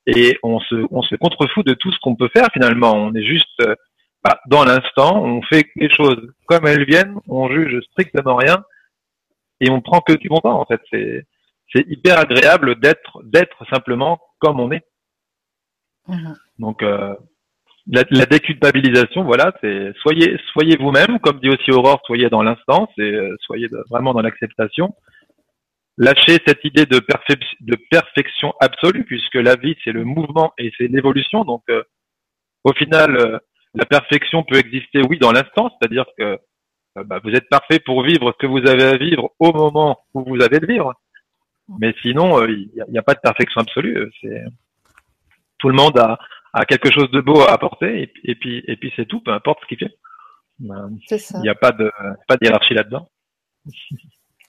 et, 0.06 0.20
et 0.20 0.38
on 0.42 0.58
se 0.58 0.74
on 0.90 1.02
se 1.02 1.14
contrefout 1.14 1.64
de 1.64 1.74
tout 1.74 1.92
ce 1.92 1.98
qu'on 2.00 2.16
peut 2.16 2.30
faire 2.36 2.48
finalement. 2.52 2.94
On 2.94 3.14
est 3.14 3.24
juste 3.24 3.60
euh, 3.62 3.76
bah, 4.24 4.40
dans 4.48 4.64
l'instant. 4.64 5.22
On 5.22 5.40
fait 5.42 5.66
les 5.76 5.90
choses 5.90 6.20
comme 6.46 6.66
elles 6.66 6.84
viennent. 6.84 7.14
On 7.28 7.48
juge 7.48 7.80
strictement 7.92 8.36
rien 8.36 8.64
et 9.60 9.70
on 9.70 9.80
prend 9.80 10.00
que 10.00 10.14
du 10.14 10.28
bon 10.28 10.38
temps 10.38 10.60
en 10.60 10.66
fait. 10.66 10.80
C'est 10.90 11.26
c'est 11.72 11.84
hyper 11.88 12.18
agréable 12.18 12.80
d'être 12.80 13.22
d'être 13.24 13.64
simplement 13.70 14.20
comme 14.38 14.60
on 14.60 14.70
est. 14.70 14.84
Mhm. 16.06 16.36
Donc 16.58 16.82
euh, 16.82 17.14
la, 17.90 18.02
la, 18.10 18.26
déculpabilisation, 18.26 19.24
voilà, 19.24 19.52
c'est 19.60 19.92
soyez 20.00 20.38
soyez 20.52 20.76
vous-même, 20.76 21.18
comme 21.20 21.40
dit 21.40 21.48
aussi 21.48 21.70
Aurore, 21.70 22.02
soyez 22.06 22.28
dans 22.28 22.42
l'instant, 22.42 22.90
c'est 22.96 23.12
soyez 23.40 23.68
vraiment 23.90 24.14
dans 24.14 24.22
l'acceptation. 24.22 24.94
Lâchez 25.96 26.38
cette 26.46 26.64
idée 26.64 26.86
de, 26.86 27.00
de 27.60 27.76
perfection 27.90 28.54
absolue, 28.60 29.04
puisque 29.04 29.34
la 29.34 29.56
vie 29.56 29.74
c'est 29.82 29.92
le 29.92 30.04
mouvement 30.04 30.52
et 30.56 30.70
c'est 30.78 30.86
l'évolution. 30.86 31.44
Donc, 31.44 31.64
au 32.62 32.72
final, 32.72 33.40
la 33.74 33.84
perfection 33.84 34.44
peut 34.44 34.58
exister, 34.58 35.00
oui, 35.08 35.18
dans 35.18 35.32
l'instant, 35.32 35.70
c'est-à-dire 35.70 36.06
que 36.16 36.38
bah, 37.04 37.20
vous 37.22 37.30
êtes 37.30 37.48
parfait 37.48 37.80
pour 37.80 38.02
vivre 38.02 38.32
ce 38.32 38.38
que 38.38 38.46
vous 38.46 38.66
avez 38.68 38.84
à 38.84 38.96
vivre 38.96 39.30
au 39.38 39.52
moment 39.52 39.98
où 40.14 40.24
vous 40.24 40.42
avez 40.42 40.60
de 40.60 40.66
vivre. 40.66 40.94
Mais 41.80 41.94
sinon, 42.02 42.44
il 42.46 42.70
n'y 42.88 42.98
a, 42.98 43.00
a, 43.00 43.02
pas 43.02 43.14
de 43.14 43.20
perfection 43.20 43.60
absolue. 43.60 44.10
C'est 44.20 44.44
tout 45.58 45.68
le 45.68 45.74
monde 45.74 45.98
a, 45.98 46.18
a 46.52 46.64
quelque 46.64 46.90
chose 46.90 47.10
de 47.10 47.20
beau 47.20 47.40
à 47.40 47.52
apporter 47.52 48.02
et, 48.02 48.12
et 48.24 48.34
puis 48.34 48.64
et 48.66 48.76
puis 48.76 48.92
c'est 48.96 49.06
tout, 49.06 49.20
peu 49.20 49.32
importe 49.32 49.60
ce 49.62 49.66
qu'il 49.66 49.78
fait. 49.78 49.94
Ben, 50.58 50.90
il 51.10 51.40
n'y 51.40 51.48
a 51.48 51.54
pas 51.54 51.72
de 51.72 51.90
pas 52.26 52.36
de 52.36 52.44
hiérarchie 52.44 52.74
là-dedans. 52.74 53.08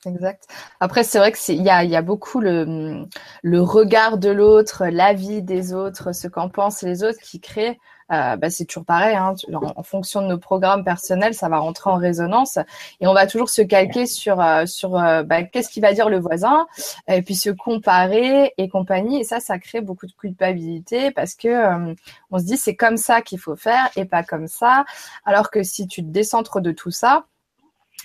Exact. 0.05 0.47
Après, 0.79 1.03
c'est 1.03 1.19
vrai 1.19 1.31
que 1.33 1.51
il 1.51 1.61
y 1.61 1.69
a, 1.69 1.83
y 1.83 1.97
a 1.97 2.01
beaucoup 2.01 2.39
le, 2.39 3.03
le 3.43 3.61
regard 3.61 4.17
de 4.17 4.29
l'autre, 4.29 4.85
l'avis 4.85 5.41
des 5.41 5.73
autres, 5.73 6.13
ce 6.13 6.29
qu'en 6.29 6.47
pensent 6.47 6.83
les 6.83 7.03
autres 7.03 7.19
qui 7.19 7.41
crée 7.41 7.77
euh, 8.11 8.35
bah, 8.35 8.49
c'est 8.49 8.65
toujours 8.65 8.85
pareil. 8.85 9.15
Hein, 9.15 9.35
en, 9.53 9.83
fonction 9.83 10.21
de 10.21 10.27
nos 10.27 10.37
programmes 10.37 10.83
personnels, 10.83 11.33
ça 11.33 11.49
va 11.49 11.59
rentrer 11.59 11.89
en 11.89 11.97
résonance 11.97 12.57
et 12.99 13.07
on 13.07 13.13
va 13.13 13.27
toujours 13.27 13.49
se 13.49 13.61
calquer 13.61 14.05
sur 14.05 14.41
euh, 14.41 14.65
sur 14.65 14.97
euh, 14.97 15.23
bah, 15.23 15.43
qu'est-ce 15.43 15.69
qu'il 15.69 15.81
va 15.81 15.93
dire 15.93 16.09
le 16.09 16.19
voisin 16.19 16.67
et 17.07 17.21
puis 17.21 17.35
se 17.35 17.49
comparer 17.49 18.53
et 18.57 18.69
compagnie. 18.69 19.21
Et 19.21 19.23
ça, 19.23 19.39
ça 19.39 19.59
crée 19.59 19.81
beaucoup 19.81 20.07
de 20.07 20.13
culpabilité 20.13 21.11
parce 21.11 21.35
que 21.35 21.93
on 22.31 22.39
se 22.39 22.43
dit 22.43 22.57
c'est 22.57 22.75
comme 22.75 22.97
ça 22.97 23.21
qu'il 23.21 23.39
faut 23.39 23.55
faire 23.55 23.89
et 23.95 24.05
pas 24.05 24.23
comme 24.23 24.47
ça. 24.47 24.85
Alors 25.25 25.51
que 25.51 25.63
si 25.63 25.87
tu 25.87 26.03
te 26.03 26.09
décentres 26.09 26.61
de 26.61 26.71
tout 26.71 26.91
ça, 26.91 27.25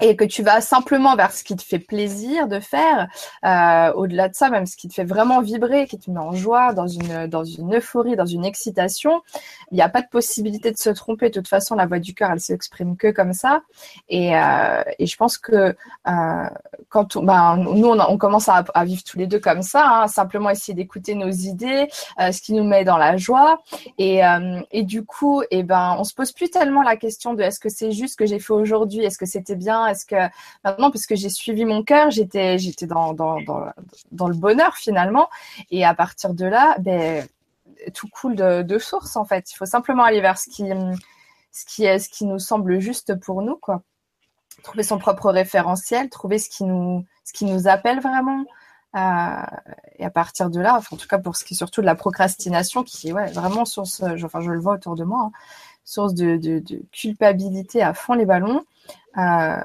et 0.00 0.16
que 0.16 0.24
tu 0.24 0.42
vas 0.42 0.60
simplement 0.60 1.14
vers 1.14 1.32
ce 1.32 1.44
qui 1.44 1.54
te 1.54 1.62
fait 1.62 1.78
plaisir 1.78 2.48
de 2.48 2.58
faire, 2.58 3.08
euh, 3.44 3.92
au-delà 3.92 4.28
de 4.28 4.34
ça, 4.34 4.50
même 4.50 4.66
ce 4.66 4.76
qui 4.76 4.88
te 4.88 4.94
fait 4.94 5.04
vraiment 5.04 5.40
vibrer, 5.40 5.86
qui 5.86 5.98
te 5.98 6.10
met 6.10 6.18
en 6.18 6.32
joie, 6.32 6.72
dans 6.72 6.88
une, 6.88 7.28
dans 7.28 7.44
une 7.44 7.76
euphorie, 7.76 8.16
dans 8.16 8.26
une 8.26 8.44
excitation, 8.44 9.22
il 9.70 9.76
n'y 9.76 9.82
a 9.82 9.88
pas 9.88 10.02
de 10.02 10.08
possibilité 10.08 10.72
de 10.72 10.78
se 10.78 10.90
tromper. 10.90 11.28
De 11.28 11.34
toute 11.34 11.48
façon, 11.48 11.76
la 11.76 11.86
voix 11.86 12.00
du 12.00 12.12
cœur, 12.12 12.30
elle 12.32 12.40
s'exprime 12.40 12.96
que 12.96 13.10
comme 13.12 13.32
ça. 13.32 13.62
Et, 14.08 14.36
euh, 14.36 14.82
et 14.98 15.06
je 15.06 15.16
pense 15.16 15.38
que 15.38 15.76
euh, 16.08 16.48
quand 16.88 17.16
on, 17.16 17.22
ben, 17.22 17.56
nous, 17.56 17.88
on, 17.88 18.18
commence 18.18 18.48
à, 18.48 18.64
vivre 18.84 19.02
tous 19.04 19.18
les 19.18 19.26
deux 19.26 19.38
comme 19.38 19.62
ça, 19.62 19.86
hein, 19.86 20.08
simplement 20.08 20.50
essayer 20.50 20.74
d'écouter 20.74 21.14
nos 21.14 21.30
idées, 21.30 21.88
ce 22.18 22.40
qui 22.40 22.52
nous 22.52 22.64
met 22.64 22.84
dans 22.84 22.96
la 22.96 23.16
joie. 23.16 23.62
Et, 23.98 24.20
et 24.70 24.82
du 24.82 25.04
coup, 25.04 25.42
et 25.42 25.58
eh 25.58 25.62
ben, 25.62 25.96
on 25.98 26.04
se 26.04 26.14
pose 26.14 26.32
plus 26.32 26.50
tellement 26.50 26.82
la 26.82 26.96
question 26.96 27.34
de 27.34 27.42
est-ce 27.42 27.60
que 27.60 27.68
c'est 27.68 27.92
juste 27.92 28.12
ce 28.12 28.16
que 28.16 28.26
j'ai 28.26 28.38
fait 28.38 28.52
aujourd'hui, 28.52 29.04
est-ce 29.04 29.18
que 29.18 29.26
c'était 29.26 29.56
bien 29.56 29.83
est-ce 29.86 30.06
que 30.06 30.16
maintenant, 30.64 30.90
parce 30.90 31.06
que 31.06 31.16
j'ai 31.16 31.28
suivi 31.28 31.64
mon 31.64 31.82
cœur, 31.82 32.10
j'étais, 32.10 32.58
j'étais 32.58 32.86
dans, 32.86 33.14
dans, 33.14 33.38
dans, 34.12 34.28
le 34.28 34.34
bonheur 34.34 34.76
finalement. 34.76 35.28
Et 35.70 35.84
à 35.84 35.94
partir 35.94 36.34
de 36.34 36.46
là, 36.46 36.76
ben, 36.78 37.26
tout 37.92 38.08
coule 38.08 38.36
de, 38.36 38.78
source 38.78 39.16
en 39.16 39.24
fait. 39.24 39.50
Il 39.52 39.56
faut 39.56 39.66
simplement 39.66 40.04
aller 40.04 40.20
vers 40.20 40.38
ce 40.38 40.48
qui, 40.50 40.68
ce 41.52 41.64
qui 41.66 41.84
est, 41.84 41.98
ce 41.98 42.08
qui 42.08 42.24
nous 42.24 42.38
semble 42.38 42.80
juste 42.80 43.18
pour 43.20 43.42
nous, 43.42 43.56
quoi. 43.56 43.82
Trouver 44.62 44.82
son 44.82 44.98
propre 44.98 45.30
référentiel, 45.30 46.08
trouver 46.08 46.38
ce 46.38 46.48
qui 46.48 46.64
nous, 46.64 47.04
ce 47.24 47.32
qui 47.32 47.44
nous 47.44 47.68
appelle 47.68 48.00
vraiment. 48.00 48.44
Euh, 48.96 49.42
et 49.98 50.04
à 50.04 50.10
partir 50.10 50.50
de 50.50 50.60
là, 50.60 50.76
enfin, 50.76 50.94
en 50.94 50.98
tout 50.98 51.08
cas 51.08 51.18
pour 51.18 51.34
ce 51.34 51.44
qui 51.44 51.54
est 51.54 51.56
surtout 51.56 51.80
de 51.80 51.86
la 51.86 51.96
procrastination, 51.96 52.84
qui 52.84 53.08
est 53.08 53.12
ouais, 53.12 53.30
vraiment 53.32 53.64
source, 53.64 54.02
enfin 54.22 54.40
je 54.40 54.52
le 54.52 54.60
vois 54.60 54.74
autour 54.74 54.94
de 54.94 55.02
moi, 55.02 55.24
hein, 55.24 55.32
source 55.84 56.14
de, 56.14 56.62
culpabilité 56.92 57.82
à 57.82 57.94
fond 57.94 58.14
les 58.14 58.26
ballons 58.26 58.64
euh, 59.16 59.62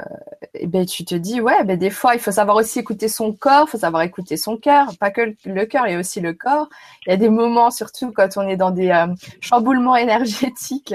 et 0.54 0.68
ben 0.68 0.86
tu 0.86 1.04
te 1.04 1.16
dis 1.16 1.42
ouais 1.42 1.64
ben 1.64 1.76
des 1.76 1.90
fois 1.90 2.14
il 2.14 2.22
faut 2.22 2.32
savoir 2.32 2.56
aussi 2.56 2.78
écouter 2.78 3.08
son 3.08 3.34
corps 3.34 3.66
il 3.68 3.72
faut 3.72 3.78
savoir 3.80 4.04
écouter 4.04 4.38
son 4.38 4.58
cœur. 4.58 4.96
Pas 5.00 5.10
que 5.10 5.34
le 5.44 5.66
cœur 5.66 5.88
il 5.88 5.94
y 5.94 5.96
a 5.96 6.00
aussi 6.00 6.22
le 6.22 6.34
corps. 6.34 6.70
Il 7.08 7.10
y 7.10 7.14
a 7.14 7.18
des 7.18 7.30
moments 7.30 7.72
surtout 7.72 8.12
quand 8.12 8.38
on 8.38 8.48
est 8.48 8.58
dans 8.58 8.70
des 8.70 8.90
euh, 8.90 9.08
chamboulements 9.42 9.96
énergétiques 9.96 10.94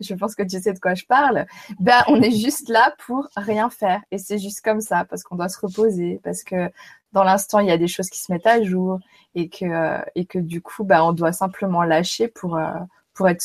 je 0.00 0.14
pense 0.14 0.36
que 0.36 0.44
tu 0.44 0.60
sais 0.60 0.72
de 0.72 0.78
quoi 0.78 0.94
je 0.94 1.04
parle 1.06 1.46
ben 1.80 2.02
on 2.06 2.22
est 2.22 2.30
juste 2.30 2.68
là 2.68 2.94
pour 3.04 3.28
rien 3.36 3.68
faire. 3.68 4.00
Et 4.12 4.18
c'est 4.18 4.38
juste 4.38 4.60
comme 4.60 4.80
ça 4.80 5.04
parce 5.04 5.24
qu'on 5.24 5.34
doit 5.34 5.48
se 5.48 5.58
reposer 5.58 6.20
parce 6.22 6.44
que 6.44 6.70
dans 7.12 7.24
l'instant 7.24 7.58
il 7.58 7.66
y 7.66 7.72
a 7.72 7.78
des 7.78 7.88
choses 7.88 8.10
qui 8.10 8.20
se 8.20 8.30
mettent 8.30 8.46
à 8.46 8.62
jour 8.62 9.00
et 9.34 9.48
que 9.48 9.64
euh, 9.64 10.00
et 10.14 10.24
que 10.24 10.38
du 10.38 10.62
coup 10.62 10.84
ben 10.84 11.02
on 11.02 11.12
doit 11.12 11.32
simplement 11.32 11.82
lâcher 11.82 12.28
pour 12.28 12.56
euh, 12.56 12.70
pour 13.12 13.28
être 13.28 13.42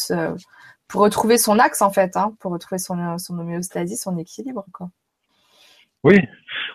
pour 0.94 1.02
retrouver 1.02 1.40
son 1.40 1.58
axe 1.58 1.82
en 1.82 1.90
fait, 1.90 2.16
hein, 2.16 2.36
pour 2.40 2.52
retrouver 2.52 2.78
son, 2.78 3.18
son 3.18 3.40
homéostasie, 3.40 3.98
son 3.98 4.16
équilibre. 4.20 4.64
Quoi. 4.72 4.90
Oui, 6.04 6.20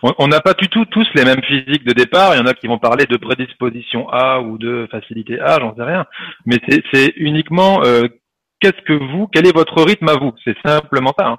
on 0.03 0.27
n'a 0.27 0.41
pas 0.41 0.53
du 0.55 0.67
tout 0.67 0.83
tous 0.83 1.07
les 1.15 1.23
mêmes 1.23 1.41
physiques 1.43 1.85
de 1.85 1.93
départ. 1.93 2.35
Il 2.35 2.39
y 2.39 2.41
en 2.41 2.45
a 2.45 2.53
qui 2.53 2.67
vont 2.67 2.79
parler 2.79 3.05
de 3.05 3.15
prédisposition 3.15 4.09
A 4.09 4.41
ou 4.41 4.57
de 4.57 4.89
facilité 4.91 5.39
A, 5.39 5.59
j'en 5.61 5.73
sais 5.73 5.83
rien. 5.83 6.05
Mais 6.45 6.59
c'est 6.91 7.13
uniquement 7.15 7.81
euh, 7.85 8.09
qu'est-ce 8.59 8.81
que 8.81 8.91
vous, 8.91 9.27
quel 9.27 9.47
est 9.47 9.55
votre 9.55 9.81
rythme 9.83 10.09
à 10.09 10.15
vous? 10.15 10.33
C'est 10.43 10.57
simplement 10.65 11.13
ça. 11.17 11.27
Hein. 11.27 11.37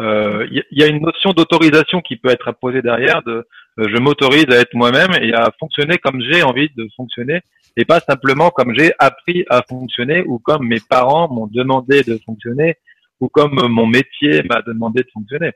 Euh, 0.00 0.46
il 0.50 0.62
y, 0.72 0.82
a 0.82 0.88
une 0.88 1.00
notion 1.00 1.30
d'autorisation 1.32 2.02
qui 2.02 2.16
peut 2.16 2.30
être 2.30 2.48
apposée 2.48 2.82
derrière 2.82 3.22
de 3.22 3.46
euh, 3.78 3.88
je 3.88 3.96
m'autorise 3.98 4.46
à 4.50 4.56
être 4.56 4.74
moi-même 4.74 5.12
et 5.22 5.32
à 5.32 5.50
fonctionner 5.58 5.96
comme 5.96 6.20
j'ai 6.20 6.42
envie 6.42 6.68
de 6.76 6.86
fonctionner 6.96 7.40
et 7.76 7.84
pas 7.84 8.00
simplement 8.00 8.50
comme 8.50 8.74
j'ai 8.76 8.92
appris 8.98 9.44
à 9.48 9.62
fonctionner 9.68 10.22
ou 10.26 10.38
comme 10.38 10.66
mes 10.66 10.80
parents 10.80 11.32
m'ont 11.32 11.46
demandé 11.46 12.02
de 12.02 12.18
fonctionner 12.24 12.76
ou 13.20 13.28
comme 13.28 13.68
mon 13.68 13.86
métier 13.86 14.42
m'a 14.42 14.62
demandé 14.62 15.02
de 15.02 15.10
fonctionner. 15.12 15.52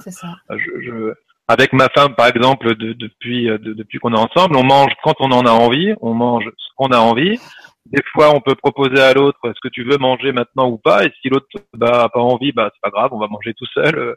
C'est 0.00 0.10
ça. 0.10 0.36
Je, 0.50 0.80
je, 0.80 1.14
avec 1.50 1.72
ma 1.72 1.88
femme, 1.88 2.14
par 2.14 2.28
exemple, 2.28 2.76
de, 2.76 2.92
depuis 2.92 3.46
de, 3.46 3.72
depuis 3.72 3.98
qu'on 3.98 4.14
est 4.14 4.18
ensemble, 4.18 4.56
on 4.56 4.62
mange 4.62 4.92
quand 5.02 5.14
on 5.20 5.32
en 5.32 5.46
a 5.46 5.50
envie, 5.50 5.94
on 6.00 6.14
mange 6.14 6.44
ce 6.44 6.68
qu'on 6.76 6.92
a 6.92 6.98
envie. 6.98 7.40
Des 7.86 8.02
fois, 8.12 8.34
on 8.34 8.40
peut 8.40 8.54
proposer 8.54 9.00
à 9.00 9.14
l'autre 9.14 9.38
est-ce 9.44 9.60
que 9.60 9.72
tu 9.72 9.82
veux 9.82 9.98
manger 9.98 10.30
maintenant 10.30 10.68
ou 10.68 10.78
pas, 10.78 11.04
et 11.04 11.12
si 11.20 11.28
l'autre 11.28 11.46
bah, 11.74 12.04
a 12.04 12.08
pas 12.08 12.20
envie, 12.20 12.52
bah 12.52 12.70
c'est 12.72 12.80
pas 12.80 12.90
grave, 12.90 13.12
on 13.12 13.18
va 13.18 13.26
manger 13.26 13.52
tout 13.54 13.66
seul. 13.74 14.16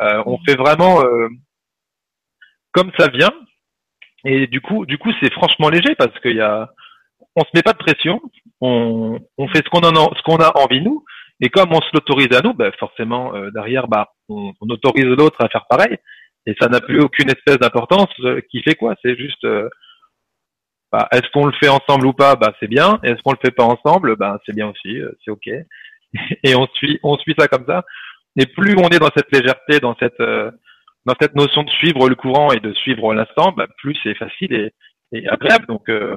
Euh, 0.00 0.22
on 0.26 0.38
fait 0.44 0.56
vraiment 0.56 1.02
euh, 1.02 1.28
comme 2.72 2.90
ça 2.98 3.08
vient, 3.08 3.32
et 4.24 4.46
du 4.46 4.60
coup, 4.60 4.86
du 4.86 4.98
coup, 4.98 5.10
c'est 5.20 5.32
franchement 5.32 5.68
léger 5.68 5.94
parce 5.96 6.18
qu'il 6.20 6.36
y 6.36 6.40
a, 6.40 6.70
on 7.36 7.42
se 7.42 7.50
met 7.54 7.62
pas 7.62 7.72
de 7.72 7.78
pression, 7.78 8.20
on, 8.60 9.18
on 9.38 9.48
fait 9.48 9.64
ce 9.64 9.70
qu'on 9.70 9.80
en 9.80 9.94
a, 9.94 10.16
ce 10.16 10.22
qu'on 10.22 10.36
a 10.36 10.56
envie 10.58 10.80
nous, 10.80 11.04
et 11.40 11.50
comme 11.50 11.72
on 11.72 11.80
se 11.80 11.90
l'autorise 11.92 12.34
à 12.34 12.40
nous, 12.40 12.54
ben 12.54 12.72
forcément 12.78 13.34
euh, 13.34 13.50
derrière, 13.50 13.88
bah, 13.88 14.12
on, 14.28 14.52
on 14.60 14.68
autorise 14.68 15.04
l'autre 15.04 15.44
à 15.44 15.48
faire 15.48 15.66
pareil, 15.68 15.98
et 16.46 16.54
ça 16.60 16.68
n'a 16.68 16.80
plus 16.80 17.00
aucune 17.00 17.30
espèce 17.30 17.58
d'importance. 17.58 18.08
Euh, 18.20 18.40
qui 18.50 18.62
fait 18.62 18.74
quoi 18.74 18.94
C'est 19.02 19.16
juste, 19.16 19.44
euh, 19.44 19.68
bah, 20.92 21.08
est-ce 21.12 21.28
qu'on 21.32 21.46
le 21.46 21.52
fait 21.52 21.68
ensemble 21.68 22.06
ou 22.06 22.12
pas? 22.12 22.36
Bah 22.36 22.54
c'est 22.60 22.68
bien. 22.68 23.00
Est-ce 23.02 23.20
qu'on 23.22 23.32
le 23.32 23.38
fait 23.44 23.50
pas 23.50 23.64
ensemble? 23.64 24.16
Bah 24.16 24.38
c'est 24.46 24.54
bien 24.54 24.68
aussi, 24.68 25.00
c'est 25.24 25.30
ok. 25.30 25.48
Et 26.44 26.54
on 26.54 26.66
suit, 26.74 27.00
on 27.02 27.18
suit 27.18 27.34
ça 27.38 27.48
comme 27.48 27.66
ça. 27.66 27.84
Et 28.38 28.46
plus 28.46 28.76
on 28.78 28.88
est 28.88 28.98
dans 28.98 29.10
cette 29.16 29.32
légèreté, 29.32 29.80
dans 29.80 29.96
cette 29.98 30.20
dans 31.06 31.14
cette 31.20 31.34
notion 31.34 31.62
de 31.62 31.70
suivre 31.70 32.08
le 32.08 32.14
courant 32.14 32.52
et 32.52 32.60
de 32.60 32.72
suivre 32.72 33.14
l'instant, 33.14 33.52
bah, 33.52 33.66
plus 33.78 33.96
c'est 34.02 34.14
facile 34.14 34.52
et, 34.52 34.72
et, 35.12 35.28
agréable. 35.28 35.66
Donc, 35.66 35.88
euh, 35.88 36.16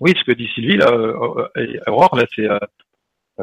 oui, 0.00 0.14
ce 0.18 0.24
que 0.24 0.32
dit 0.32 0.48
Sylvie 0.54 0.76
là, 0.76 0.90
euh, 0.90 1.48
et 1.56 1.80
Aurore 1.86 2.16
là, 2.16 2.24
c'est 2.34 2.48
euh, 2.48 2.58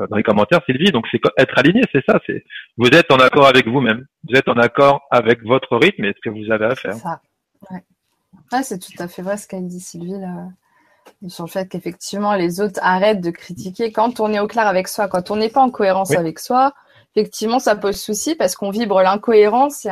dans 0.10 0.16
les 0.16 0.24
commentaires, 0.24 0.62
Sylvie. 0.66 0.92
Donc, 0.92 1.08
c'est 1.12 1.20
être 1.38 1.58
aligné, 1.58 1.82
c'est 1.92 2.06
ça. 2.06 2.20
C'est 2.26 2.44
vous 2.78 2.90
êtes 2.90 3.12
en 3.12 3.18
accord 3.18 3.48
avec 3.48 3.68
vous-même. 3.68 4.06
Vous 4.28 4.36
êtes 4.36 4.48
en 4.48 4.58
accord 4.58 5.02
avec 5.12 5.44
votre 5.44 5.78
rythme 5.78 6.06
et 6.06 6.14
ce 6.14 6.22
que 6.22 6.30
vous 6.30 6.52
avez 6.52 6.66
à 6.66 6.76
faire. 6.76 6.94
Ça. 6.94 7.22
Ouais. 7.72 7.84
ouais 8.52 8.64
c'est 8.64 8.80
tout 8.80 9.02
à 9.02 9.08
fait 9.08 9.22
vrai 9.22 9.38
ce 9.38 9.48
qu'a 9.48 9.60
dit 9.60 9.80
Sylvie 9.80 10.20
là 10.20 10.50
sur 11.28 11.46
le 11.46 11.50
fait 11.50 11.68
qu'effectivement 11.68 12.36
les 12.36 12.62
autres 12.62 12.80
arrêtent 12.84 13.22
de 13.22 13.32
critiquer 13.32 13.92
quand 13.92 14.20
on 14.20 14.32
est 14.34 14.40
au 14.40 14.48
clair 14.48 14.68
avec 14.68 14.88
soi, 14.88 15.08
quand 15.08 15.32
on 15.32 15.38
n'est 15.38 15.50
pas 15.50 15.62
en 15.62 15.72
cohérence 15.72 16.12
avec 16.12 16.40
soi, 16.40 16.74
effectivement, 17.18 17.58
ça 17.60 17.76
pose 17.76 18.00
souci 18.00 18.36
parce 18.36 18.56
qu'on 18.56 18.70
vibre 18.70 19.02
l'incohérence. 19.02 19.84
Il 19.84 19.92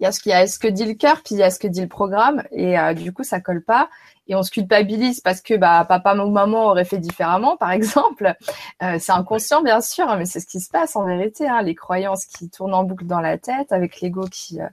y 0.00 0.06
a 0.06 0.12
ce, 0.12 0.20
qu'il 0.20 0.30
y 0.30 0.34
a 0.34 0.46
ce 0.46 0.58
que 0.58 0.66
dit 0.66 0.84
le 0.84 0.94
cœur, 0.94 1.22
puis 1.24 1.36
il 1.36 1.38
y 1.38 1.42
a 1.42 1.50
ce 1.50 1.58
que 1.60 1.68
dit 1.68 1.80
le 1.80 1.88
programme, 1.88 2.42
et 2.50 2.78
euh, 2.78 2.94
du 2.94 3.12
coup, 3.12 3.22
ça 3.22 3.40
colle 3.40 3.62
pas. 3.62 3.88
Et 4.26 4.34
on 4.34 4.42
se 4.42 4.50
culpabilise 4.50 5.20
parce 5.20 5.42
que 5.42 5.54
bah, 5.54 5.84
papa 5.86 6.16
ou 6.16 6.30
maman 6.30 6.68
aurait 6.68 6.86
fait 6.86 6.98
différemment, 6.98 7.58
par 7.58 7.70
exemple. 7.70 8.34
Euh, 8.82 8.96
c'est 8.98 9.12
inconscient, 9.12 9.62
bien 9.62 9.82
sûr, 9.82 10.08
hein, 10.08 10.16
mais 10.16 10.24
c'est 10.24 10.40
ce 10.40 10.46
qui 10.46 10.60
se 10.60 10.70
passe 10.70 10.96
en 10.96 11.04
vérité. 11.04 11.46
Hein, 11.46 11.60
les 11.62 11.74
croyances 11.74 12.24
qui 12.24 12.48
tournent 12.48 12.72
en 12.74 12.84
boucle 12.84 13.04
dans 13.04 13.20
la 13.20 13.36
tête, 13.36 13.70
avec 13.70 14.00
l'ego 14.00 14.24
qui 14.30 14.60
euh, 14.60 14.68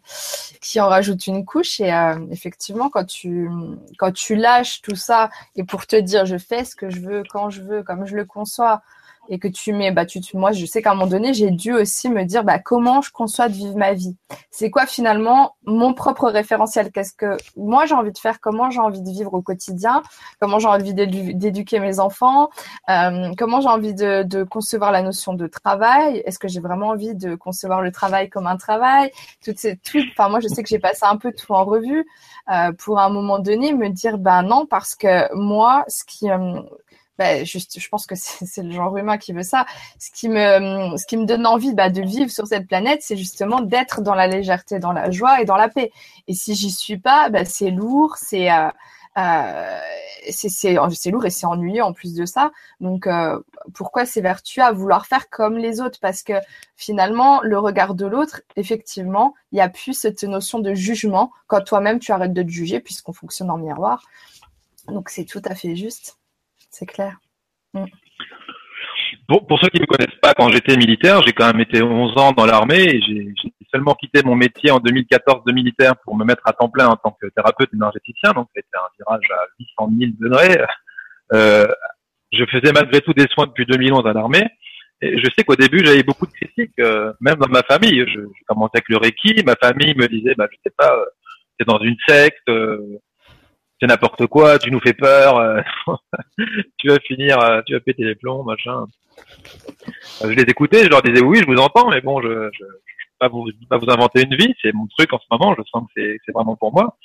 qui 0.61 0.79
en 0.79 0.87
rajoute 0.87 1.27
une 1.27 1.45
couche. 1.45 1.81
Et 1.81 1.91
effectivement, 2.31 2.89
quand 2.89 3.03
tu 3.03 3.49
quand 3.97 4.13
tu 4.13 4.35
lâches 4.35 4.81
tout 4.81 4.95
ça, 4.95 5.29
et 5.55 5.65
pour 5.65 5.85
te 5.85 5.97
dire, 5.97 6.25
je 6.25 6.37
fais 6.37 6.63
ce 6.63 6.75
que 6.75 6.89
je 6.89 7.01
veux, 7.01 7.23
quand 7.29 7.49
je 7.49 7.61
veux, 7.61 7.83
comme 7.83 8.05
je 8.05 8.15
le 8.15 8.23
conçois 8.23 8.81
et 9.31 9.39
que 9.39 9.47
tu 9.47 9.71
mets, 9.71 9.91
bah, 9.91 10.05
tu, 10.05 10.19
moi, 10.33 10.51
je 10.51 10.65
sais 10.65 10.81
qu'à 10.81 10.91
un 10.91 10.93
moment 10.93 11.07
donné, 11.07 11.33
j'ai 11.33 11.51
dû 11.51 11.73
aussi 11.73 12.09
me 12.09 12.25
dire, 12.25 12.43
bah, 12.43 12.59
comment 12.59 13.01
je 13.01 13.11
conçois 13.11 13.47
de 13.47 13.53
vivre 13.53 13.77
ma 13.77 13.93
vie. 13.93 14.17
C'est 14.51 14.69
quoi 14.69 14.85
finalement 14.85 15.55
mon 15.65 15.93
propre 15.93 16.29
référentiel? 16.29 16.91
Qu'est-ce 16.91 17.13
que 17.13 17.37
moi 17.55 17.85
j'ai 17.85 17.95
envie 17.95 18.11
de 18.11 18.17
faire? 18.17 18.41
Comment 18.41 18.69
j'ai 18.69 18.81
envie 18.81 19.01
de 19.01 19.09
vivre 19.09 19.33
au 19.33 19.41
quotidien? 19.41 20.03
Comment 20.41 20.59
j'ai 20.59 20.67
envie 20.67 20.93
d'éduquer 20.93 21.79
mes 21.79 21.99
enfants? 21.99 22.49
Euh, 22.89 23.31
Comment 23.37 23.61
j'ai 23.61 23.69
envie 23.69 23.93
de, 23.93 24.43
concevoir 24.43 24.91
la 24.91 25.01
notion 25.01 25.33
de 25.33 25.47
travail? 25.47 26.21
Est-ce 26.25 26.37
que 26.37 26.49
j'ai 26.49 26.59
vraiment 26.59 26.89
envie 26.89 27.15
de 27.15 27.35
concevoir 27.35 27.81
le 27.81 27.91
travail 27.93 28.29
comme 28.29 28.47
un 28.47 28.57
travail? 28.57 29.11
Toutes 29.43 29.59
ces, 29.59 29.77
tout, 29.77 29.99
enfin 30.11 30.27
moi 30.27 30.41
je 30.41 30.49
sais 30.49 30.61
que 30.61 30.67
j'ai 30.67 30.79
passé 30.79 31.03
un 31.03 31.15
peu 31.15 31.31
tout 31.31 31.53
en 31.53 31.63
revue 31.63 32.05
euh, 32.51 32.73
pour 32.73 32.99
à 32.99 33.05
un 33.05 33.09
moment 33.09 33.39
donné 33.39 33.73
me 33.73 33.87
dire, 33.87 34.17
bah 34.17 34.41
non, 34.41 34.65
parce 34.65 34.95
que 34.95 35.33
moi, 35.33 35.85
ce 35.87 36.03
qui 36.03 36.29
euh, 36.29 36.59
bah, 37.21 37.43
juste, 37.43 37.79
je 37.79 37.87
pense 37.87 38.07
que 38.07 38.15
c'est 38.17 38.63
le 38.63 38.71
genre 38.71 38.97
humain 38.97 39.19
qui 39.19 39.31
veut 39.31 39.43
ça. 39.43 39.67
Ce 39.99 40.09
qui 40.11 40.27
me, 40.27 41.25
donne 41.25 41.45
envie 41.45 41.73
bah, 41.73 41.91
de 41.91 42.01
vivre 42.01 42.31
sur 42.31 42.47
cette 42.47 42.67
planète, 42.67 43.01
c'est 43.03 43.15
justement 43.15 43.61
d'être 43.61 44.01
dans 44.01 44.15
la 44.15 44.25
légèreté, 44.25 44.79
dans 44.79 44.91
la 44.91 45.11
joie 45.11 45.39
et 45.39 45.45
dans 45.45 45.55
la 45.55 45.69
paix. 45.69 45.91
Et 46.27 46.33
si 46.33 46.55
j'y 46.55 46.71
suis 46.71 46.97
pas, 46.97 47.29
bah, 47.29 47.45
c'est 47.45 47.69
lourd, 47.69 48.17
c'est 48.17 48.51
euh, 48.51 48.69
euh, 49.19 49.79
c'est 50.31 51.11
lourd 51.11 51.25
et 51.25 51.29
c'est 51.29 51.45
ennuyeux 51.45 51.83
en 51.83 51.93
plus 51.93 52.15
de 52.15 52.25
ça. 52.25 52.51
Donc 52.79 53.05
euh, 53.05 53.39
pourquoi 53.75 54.05
s'évertuer 54.07 54.63
à 54.63 54.71
vouloir 54.71 55.05
faire 55.05 55.29
comme 55.29 55.57
les 55.57 55.79
autres? 55.79 55.99
Parce 56.01 56.23
que 56.23 56.33
finalement, 56.75 57.41
le 57.43 57.59
regard 57.59 57.93
de 57.93 58.07
l'autre, 58.07 58.41
effectivement, 58.55 59.35
il 59.51 59.55
n'y 59.55 59.61
a 59.61 59.69
plus 59.69 59.93
cette 59.93 60.23
notion 60.23 60.57
de 60.57 60.73
jugement 60.73 61.31
quand 61.45 61.61
toi-même 61.61 61.99
tu 61.99 62.11
arrêtes 62.11 62.33
de 62.33 62.41
te 62.41 62.49
juger 62.49 62.79
puisqu'on 62.79 63.13
fonctionne 63.13 63.51
en 63.51 63.57
miroir. 63.57 64.03
Donc 64.87 65.09
c'est 65.09 65.25
tout 65.25 65.41
à 65.45 65.53
fait 65.53 65.75
juste 65.75 66.17
c'est 66.71 66.85
clair. 66.85 67.17
Mm. 67.73 67.85
Pour, 69.27 69.59
ceux 69.61 69.69
qui 69.69 69.77
ne 69.77 69.83
me 69.83 69.87
connaissent 69.87 70.19
pas, 70.21 70.33
quand 70.33 70.49
j'étais 70.49 70.75
militaire, 70.75 71.21
j'ai 71.21 71.31
quand 71.31 71.45
même 71.45 71.61
été 71.61 71.81
11 71.81 72.17
ans 72.17 72.31
dans 72.31 72.45
l'armée 72.45 72.83
et 72.83 73.01
j'ai 73.01 73.33
seulement 73.71 73.93
quitté 73.93 74.23
mon 74.23 74.35
métier 74.35 74.71
en 74.71 74.79
2014 74.79 75.43
de 75.45 75.53
militaire 75.53 75.95
pour 76.03 76.17
me 76.17 76.25
mettre 76.25 76.41
à 76.45 76.53
temps 76.53 76.69
plein 76.69 76.87
en 76.87 76.97
tant 76.97 77.15
que 77.21 77.27
thérapeute 77.27 77.73
énergéticien. 77.73 78.31
Donc, 78.33 78.49
c'était 78.53 78.67
un 78.75 78.89
virage 78.97 79.31
à 79.31 79.45
800 79.59 79.91
000 79.99 80.11
degrés. 80.19 80.61
Euh, 81.33 81.67
je 82.33 82.43
faisais 82.45 82.73
malgré 82.73 82.99
tout 83.01 83.13
des 83.13 83.27
soins 83.27 83.47
depuis 83.47 83.65
2011 83.65 84.05
à 84.05 84.13
l'armée. 84.13 84.47
Et 85.01 85.17
je 85.17 85.27
sais 85.35 85.43
qu'au 85.43 85.55
début, 85.55 85.83
j'avais 85.83 86.03
beaucoup 86.03 86.27
de 86.27 86.31
critiques, 86.31 86.77
euh, 86.79 87.13
même 87.21 87.35
dans 87.35 87.47
ma 87.47 87.63
famille. 87.63 87.99
Je, 88.07 88.19
je, 88.19 88.43
commençais 88.47 88.75
avec 88.75 88.89
le 88.89 88.97
Reiki. 88.97 89.43
Ma 89.45 89.55
famille 89.55 89.95
me 89.95 90.07
disait, 90.07 90.35
bah, 90.35 90.47
je 90.51 90.57
sais 90.63 90.73
pas, 90.77 90.95
euh, 90.95 91.05
c'est 91.57 91.67
dans 91.67 91.79
une 91.79 91.95
secte, 92.07 92.47
euh, 92.49 92.99
c'est 93.81 93.87
n'importe 93.87 94.27
quoi, 94.27 94.59
tu 94.59 94.69
nous 94.69 94.79
fais 94.79 94.93
peur, 94.93 95.37
euh, 95.37 95.59
tu 96.77 96.87
vas 96.87 96.99
finir, 96.99 97.39
euh, 97.39 97.61
tu 97.65 97.73
vas 97.73 97.79
péter 97.79 98.03
les 98.03 98.15
plombs, 98.15 98.43
machin. 98.43 98.85
Euh, 100.21 100.29
je 100.29 100.35
les 100.35 100.43
écoutais, 100.43 100.83
je 100.83 100.89
leur 100.89 101.01
disais 101.01 101.23
oui, 101.23 101.39
je 101.41 101.47
vous 101.47 101.57
entends, 101.57 101.89
mais 101.89 102.01
bon, 102.01 102.21
je 102.21 102.27
ne 102.27 102.49
je, 102.53 102.63
pas 103.19 103.27
vous 103.27 103.49
pas 103.69 103.79
vous 103.79 103.89
inventer 103.89 104.21
une 104.21 104.35
vie, 104.35 104.53
c'est 104.61 104.73
mon 104.73 104.85
truc 104.87 105.11
en 105.13 105.19
ce 105.19 105.25
moment, 105.31 105.55
je 105.57 105.63
sens 105.71 105.83
que 105.95 106.17
c'est 106.25 106.31
vraiment 106.31 106.55
pour 106.55 106.71
moi. 106.73 106.95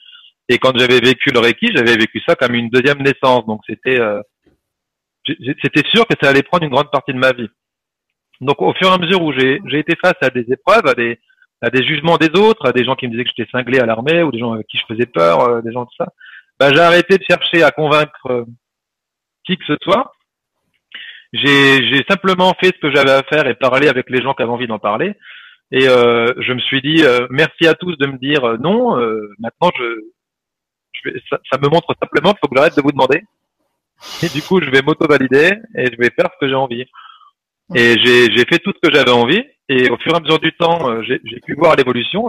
Et 0.48 0.58
quand 0.58 0.78
j'avais 0.78 1.00
vécu 1.00 1.30
le 1.30 1.40
Reiki, 1.40 1.68
j'avais 1.74 1.96
vécu 1.96 2.22
ça 2.26 2.34
comme 2.34 2.54
une 2.54 2.68
deuxième 2.68 3.02
naissance, 3.02 3.46
donc 3.46 3.62
c'était 3.66 3.98
c'était 5.26 5.88
sûr 5.88 6.06
que 6.06 6.14
ça 6.20 6.28
allait 6.28 6.42
prendre 6.42 6.64
une 6.64 6.70
grande 6.70 6.90
partie 6.90 7.12
de 7.12 7.18
ma 7.18 7.32
vie. 7.32 7.48
Donc 8.42 8.60
au 8.60 8.72
fur 8.74 8.88
et 8.88 8.92
à 8.92 8.98
mesure 8.98 9.22
où 9.22 9.32
j'ai 9.32 9.78
été 9.78 9.94
face 9.96 10.16
à 10.20 10.30
des 10.30 10.46
épreuves, 10.52 10.86
à 10.86 10.94
des 10.94 11.18
à 11.62 11.70
des 11.70 11.82
jugements 11.82 12.18
des 12.18 12.38
autres, 12.38 12.66
à 12.66 12.72
des 12.72 12.84
gens 12.84 12.94
qui 12.94 13.06
me 13.06 13.12
disaient 13.12 13.24
que 13.24 13.30
j'étais 13.34 13.50
cinglé 13.50 13.78
à 13.78 13.86
l'armée 13.86 14.22
ou 14.22 14.30
des 14.30 14.38
gens 14.38 14.52
avec 14.52 14.66
qui 14.66 14.76
je 14.76 14.84
faisais 14.86 15.06
peur, 15.06 15.62
des 15.62 15.72
gens 15.72 15.84
de 15.84 15.90
ça, 15.96 16.06
bah, 16.58 16.72
j'ai 16.72 16.80
arrêté 16.80 17.18
de 17.18 17.24
chercher 17.24 17.62
à 17.62 17.70
convaincre 17.70 18.26
euh, 18.26 18.44
qui 19.44 19.56
que 19.56 19.64
ce 19.66 19.76
soit. 19.82 20.12
J'ai 21.32 22.04
simplement 22.08 22.54
fait 22.60 22.68
ce 22.68 22.80
que 22.80 22.94
j'avais 22.94 23.10
à 23.10 23.22
faire 23.22 23.46
et 23.46 23.54
parlé 23.54 23.88
avec 23.88 24.08
les 24.10 24.22
gens 24.22 24.34
qui 24.34 24.42
avaient 24.42 24.52
envie 24.52 24.66
d'en 24.66 24.78
parler. 24.78 25.14
Et 25.72 25.88
euh, 25.88 26.32
je 26.38 26.52
me 26.52 26.60
suis 26.60 26.80
dit 26.80 27.02
euh, 27.02 27.26
merci 27.30 27.66
à 27.66 27.74
tous 27.74 27.96
de 27.96 28.06
me 28.06 28.18
dire 28.18 28.44
euh, 28.44 28.56
non. 28.58 28.96
maintenant, 29.38 29.70
je, 29.76 30.00
je 30.92 31.10
vais, 31.10 31.20
ça, 31.28 31.58
me 31.60 31.68
montre 31.68 31.94
simplement 32.00 32.30
qu'il 32.30 32.38
faut 32.40 32.48
que 32.48 32.56
j'arrête 32.56 32.76
de 32.76 32.82
vous 32.82 32.92
demander. 32.92 33.22
Et 34.22 34.28
du 34.28 34.42
coup, 34.42 34.60
je 34.60 34.70
vais 34.70 34.82
m'auto-valider 34.82 35.52
et 35.74 35.86
je 35.86 35.96
vais 35.96 36.10
faire 36.10 36.30
ce 36.32 36.38
que 36.40 36.48
j'ai 36.48 36.54
envie. 36.54 36.84
Et 37.74 37.96
j'ai 38.04 38.44
fait 38.48 38.58
tout 38.58 38.72
ce 38.72 38.88
que 38.88 38.94
j'avais 38.94 39.10
envie. 39.10 39.42
Et 39.68 39.90
au 39.90 39.96
fur 39.96 40.12
et 40.12 40.16
à 40.16 40.20
mesure 40.20 40.38
du 40.38 40.52
temps, 40.52 41.02
j'ai 41.02 41.40
pu 41.44 41.54
voir 41.54 41.74
l'évolution. 41.74 42.28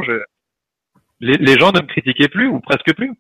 Les 1.20 1.60
gens 1.60 1.72
ne 1.72 1.82
me 1.82 1.88
critiquaient 1.88 2.30
plus 2.30 2.48
ou 2.48 2.60
presque 2.62 2.96
plus. 2.96 3.12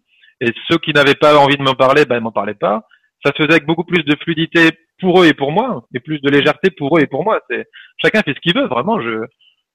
Et 0.41 0.53
ceux 0.69 0.77
qui 0.77 0.93
n'avaient 0.93 1.15
pas 1.15 1.37
envie 1.37 1.57
de 1.57 1.63
m'en 1.63 1.73
parler, 1.73 2.05
ben, 2.05 2.17
ils 2.17 2.23
m'en 2.23 2.31
parlaient 2.31 2.53
pas. 2.53 2.83
Ça 3.25 3.31
se 3.31 3.37
faisait 3.37 3.53
avec 3.53 3.65
beaucoup 3.65 3.83
plus 3.83 4.03
de 4.03 4.15
fluidité 4.21 4.69
pour 4.99 5.21
eux 5.21 5.25
et 5.25 5.33
pour 5.33 5.51
moi, 5.51 5.85
et 5.93 5.99
plus 5.99 6.19
de 6.19 6.29
légèreté 6.29 6.71
pour 6.71 6.97
eux 6.97 7.01
et 7.01 7.07
pour 7.07 7.23
moi. 7.23 7.39
C'est 7.49 7.67
chacun 8.01 8.21
fait 8.21 8.33
ce 8.33 8.39
qu'il 8.39 8.55
veut, 8.55 8.67
vraiment. 8.67 9.01
Je 9.01 9.25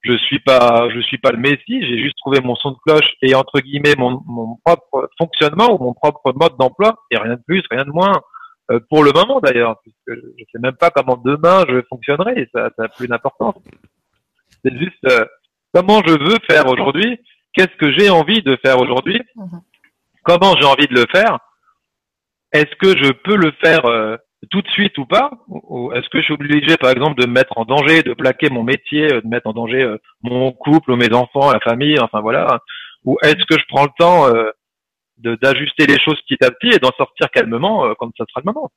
je 0.04 0.16
suis 0.16 0.40
pas 0.40 0.88
je 0.92 1.00
suis 1.00 1.18
pas 1.18 1.30
le 1.30 1.38
messie. 1.38 1.82
J'ai 1.82 1.98
juste 1.98 2.16
trouvé 2.18 2.40
mon 2.40 2.56
son 2.56 2.72
de 2.72 2.76
cloche 2.86 3.08
et 3.22 3.34
entre 3.34 3.60
guillemets 3.60 3.94
mon, 3.96 4.20
mon 4.26 4.56
propre 4.64 5.08
fonctionnement 5.18 5.74
ou 5.74 5.82
mon 5.82 5.94
propre 5.94 6.32
mode 6.34 6.56
d'emploi 6.58 6.96
et 7.10 7.18
rien 7.18 7.34
de 7.34 7.42
plus, 7.46 7.62
rien 7.70 7.84
de 7.84 7.90
moins. 7.90 8.20
Euh, 8.70 8.80
pour 8.90 9.04
le 9.04 9.12
moment 9.12 9.40
d'ailleurs, 9.40 9.76
puisque 9.82 10.20
je 10.38 10.44
sais 10.52 10.58
même 10.60 10.76
pas 10.76 10.90
comment 10.90 11.16
demain 11.16 11.64
je 11.68 11.82
fonctionnerai. 11.88 12.48
Ça, 12.52 12.70
ça 12.76 12.84
a 12.84 12.88
plus 12.88 13.06
d'importance. 13.06 13.56
C'est 14.64 14.76
juste 14.76 15.04
euh, 15.06 15.24
comment 15.72 16.00
je 16.06 16.12
veux 16.12 16.38
faire 16.48 16.66
aujourd'hui. 16.66 17.18
Qu'est-ce 17.54 17.76
que 17.76 17.92
j'ai 17.92 18.08
envie 18.10 18.42
de 18.42 18.56
faire 18.64 18.80
aujourd'hui 18.80 19.20
mhm 19.36 19.60
comment 20.22 20.54
j'ai 20.58 20.66
envie 20.66 20.86
de 20.86 20.94
le 20.94 21.06
faire 21.12 21.38
Est-ce 22.52 22.74
que 22.76 22.96
je 22.96 23.12
peux 23.12 23.36
le 23.36 23.52
faire 23.62 23.84
euh, 23.86 24.16
tout 24.50 24.62
de 24.62 24.68
suite 24.68 24.96
ou 24.98 25.06
pas 25.06 25.30
Ou 25.48 25.92
est-ce 25.92 26.08
que 26.08 26.18
je 26.18 26.24
suis 26.24 26.34
obligé, 26.34 26.76
par 26.76 26.90
exemple, 26.90 27.20
de 27.20 27.26
me 27.26 27.32
mettre 27.32 27.56
en 27.56 27.64
danger, 27.64 28.02
de 28.02 28.14
plaquer 28.14 28.50
mon 28.50 28.62
métier, 28.62 29.12
euh, 29.12 29.20
de 29.20 29.28
mettre 29.28 29.46
en 29.46 29.52
danger 29.52 29.82
euh, 29.82 29.98
mon 30.22 30.52
couple 30.52 30.92
ou 30.92 30.96
mes 30.96 31.12
enfants, 31.12 31.52
la 31.52 31.60
famille, 31.60 31.98
enfin 32.00 32.20
voilà 32.20 32.60
Ou 33.04 33.18
est-ce 33.22 33.44
que 33.46 33.58
je 33.58 33.64
prends 33.68 33.84
le 33.84 33.90
temps 33.98 34.26
d'ajuster 35.18 35.86
les 35.86 36.00
choses 36.00 36.20
petit 36.22 36.44
à 36.44 36.50
petit 36.50 36.74
et 36.74 36.78
d'en 36.78 36.90
sortir 36.96 37.30
calmement 37.30 37.94
quand 37.96 38.10
ça 38.16 38.24
sera 38.28 38.40
le 38.44 38.52
moment? 38.52 38.70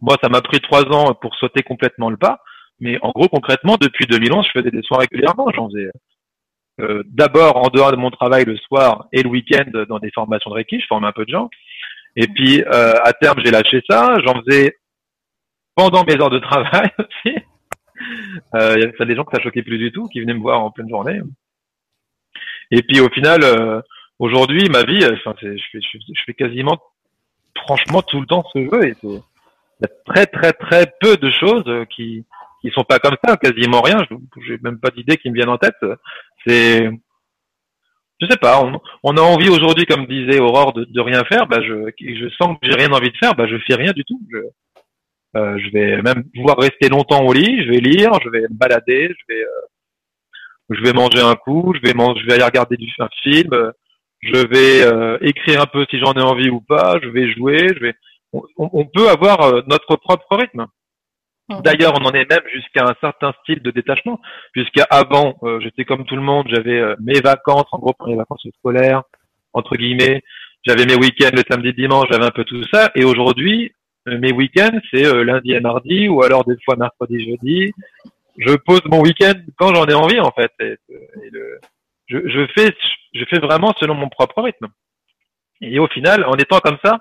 Moi, 0.00 0.16
ça 0.22 0.28
m'a 0.28 0.42
pris 0.42 0.60
trois 0.60 0.84
ans 0.92 1.14
pour 1.14 1.34
sauter 1.36 1.62
complètement 1.62 2.10
le 2.10 2.16
pas, 2.16 2.40
mais 2.80 2.98
en 3.02 3.10
gros, 3.10 3.28
concrètement, 3.28 3.76
depuis 3.80 4.06
2011, 4.06 4.46
je 4.46 4.60
faisais 4.60 4.70
des 4.70 4.82
soins 4.82 4.98
régulièrement. 4.98 5.46
J'en 5.54 5.68
faisais 5.68 5.90
euh, 6.80 7.02
d'abord 7.06 7.56
en 7.56 7.68
dehors 7.68 7.90
de 7.90 7.96
mon 7.96 8.10
travail 8.10 8.44
le 8.44 8.56
soir 8.58 9.06
et 9.12 9.22
le 9.22 9.28
week-end 9.28 9.64
dans 9.88 9.98
des 9.98 10.10
formations 10.10 10.50
de 10.50 10.56
Reiki, 10.56 10.80
je 10.80 10.86
forme 10.86 11.04
un 11.04 11.12
peu 11.12 11.24
de 11.24 11.30
gens. 11.30 11.48
Et 12.16 12.26
puis 12.28 12.62
euh, 12.62 12.94
à 13.04 13.12
terme, 13.12 13.40
j'ai 13.44 13.50
lâché 13.50 13.82
ça. 13.88 14.16
J'en 14.24 14.42
faisais 14.42 14.76
pendant 15.74 16.04
mes 16.04 16.14
heures 16.14 16.30
de 16.30 16.38
travail 16.38 16.90
aussi. 16.98 17.36
Euh, 18.54 18.74
il 18.76 18.82
y 18.82 19.02
a 19.02 19.04
des 19.04 19.14
gens 19.14 19.24
que 19.24 19.36
ça 19.36 19.42
choquait 19.42 19.62
plus 19.62 19.78
du 19.78 19.92
tout, 19.92 20.06
qui 20.08 20.20
venaient 20.20 20.34
me 20.34 20.40
voir 20.40 20.62
en 20.62 20.70
pleine 20.70 20.88
journée. 20.88 21.20
Et 22.70 22.82
puis 22.82 23.00
au 23.00 23.08
final, 23.08 23.42
euh, 23.42 23.80
aujourd'hui, 24.18 24.68
ma 24.68 24.82
vie, 24.82 25.04
enfin, 25.04 25.34
je, 25.40 25.56
fais, 25.72 25.80
je, 25.80 26.22
fais 26.24 26.34
quasiment, 26.34 26.78
franchement, 27.56 28.02
tout 28.02 28.20
le 28.20 28.26
temps 28.26 28.44
ce 28.52 28.58
jeu. 28.58 28.94
Il 29.02 29.12
y 29.82 29.84
a 29.84 29.88
très 30.06 30.26
très 30.26 30.52
très 30.52 30.92
peu 31.00 31.16
de 31.16 31.30
choses 31.30 31.86
qui 31.90 32.24
qui 32.62 32.70
sont 32.70 32.84
pas 32.84 32.98
comme 32.98 33.16
ça, 33.22 33.36
quasiment 33.36 33.82
rien. 33.82 34.04
Je 34.40 34.52
n'ai 34.52 34.58
même 34.62 34.80
pas 34.80 34.90
d'idées 34.90 35.18
qui 35.18 35.30
me 35.30 35.34
viennent 35.34 35.50
en 35.50 35.58
tête. 35.58 35.76
C'est, 36.46 36.88
je 38.20 38.26
sais 38.26 38.38
pas, 38.38 38.62
on, 39.02 39.16
a 39.16 39.20
envie 39.20 39.50
aujourd'hui, 39.50 39.84
comme 39.84 40.06
disait 40.06 40.38
Aurore, 40.38 40.72
de, 40.72 41.00
rien 41.00 41.22
faire. 41.24 41.46
Bah, 41.46 41.60
je, 41.60 41.90
je 41.98 42.28
sens 42.40 42.56
que 42.60 42.68
j'ai 42.68 42.76
rien 42.76 42.90
envie 42.92 43.10
de 43.10 43.16
faire. 43.18 43.34
Bah, 43.34 43.46
je 43.46 43.56
fais 43.66 43.74
rien 43.74 43.92
du 43.92 44.04
tout. 44.04 44.20
Je, 44.32 44.38
euh, 45.36 45.58
vais 45.72 46.00
même 46.00 46.24
pouvoir 46.34 46.56
rester 46.56 46.88
longtemps 46.88 47.24
au 47.24 47.32
lit. 47.34 47.62
Je 47.64 47.70
vais 47.70 47.80
lire, 47.80 48.12
je 48.24 48.30
vais 48.30 48.42
me 48.42 48.56
balader, 48.56 49.08
je 49.08 49.34
vais, 49.34 49.42
euh, 49.42 49.66
je 50.70 50.82
vais 50.82 50.94
manger 50.94 51.20
un 51.20 51.34
coup, 51.34 51.74
je 51.74 51.86
vais 51.86 51.94
manger, 51.94 52.20
je 52.22 52.26
vais 52.26 52.34
aller 52.34 52.44
regarder 52.44 52.78
un 53.00 53.08
film, 53.22 53.72
je 54.22 54.46
vais 54.46 54.82
euh, 54.82 55.18
écrire 55.20 55.60
un 55.60 55.66
peu 55.66 55.84
si 55.90 55.98
j'en 55.98 56.14
ai 56.14 56.22
envie 56.22 56.48
ou 56.48 56.62
pas. 56.62 56.98
Je 57.02 57.08
vais 57.10 57.30
jouer. 57.34 57.68
Je 57.74 57.80
vais, 57.80 57.94
on, 58.56 58.86
peut 58.86 59.10
avoir 59.10 59.62
notre 59.66 59.96
propre 59.96 60.36
rythme. 60.36 60.66
Mhm. 61.48 61.62
D'ailleurs, 61.62 61.94
on 62.00 62.04
en 62.04 62.12
est 62.12 62.28
même 62.28 62.42
jusqu'à 62.52 62.84
un 62.84 62.94
certain 63.00 63.32
style 63.42 63.62
de 63.62 63.70
détachement, 63.70 64.20
puisqu'avant, 64.52 65.36
euh, 65.44 65.60
j'étais 65.60 65.84
comme 65.84 66.04
tout 66.04 66.16
le 66.16 66.22
monde, 66.22 66.46
j'avais 66.48 66.78
euh, 66.78 66.96
mes 67.00 67.20
vacances, 67.20 67.66
en 67.70 67.78
gros 67.78 67.92
pour 67.92 68.08
les 68.08 68.16
vacances 68.16 68.46
scolaires, 68.58 69.02
entre 69.52 69.76
guillemets, 69.76 70.22
j'avais 70.66 70.86
mes 70.86 70.96
week-ends 70.96 71.30
le 71.32 71.42
samedi, 71.48 71.72
dimanche, 71.72 72.08
j'avais 72.10 72.26
un 72.26 72.30
peu 72.30 72.44
tout 72.44 72.62
ça, 72.72 72.90
et 72.96 73.04
aujourd'hui, 73.04 73.72
euh, 74.08 74.18
mes 74.18 74.32
week-ends, 74.32 74.78
c'est 74.90 75.02
lundi 75.24 75.52
et 75.52 75.60
mardi, 75.60 76.08
ou 76.08 76.22
alors 76.22 76.44
des 76.44 76.56
fois 76.64 76.76
mercredi, 76.76 77.24
jeudi. 77.24 77.72
Je 78.38 78.54
pose 78.54 78.82
mon 78.86 79.00
week-end 79.00 79.34
quand 79.56 79.74
j'en 79.74 79.86
ai 79.86 79.94
envie, 79.94 80.20
en 80.20 80.32
fait. 80.32 80.52
Je, 82.08 82.46
fais, 82.54 82.76
je 83.14 83.24
fais 83.24 83.38
vraiment 83.38 83.72
selon 83.80 83.94
mon 83.94 84.08
propre 84.08 84.42
rythme. 84.42 84.66
Et 85.62 85.78
au 85.78 85.86
final, 85.86 86.24
en 86.24 86.34
étant 86.34 86.58
comme 86.58 86.76
ça, 86.84 87.00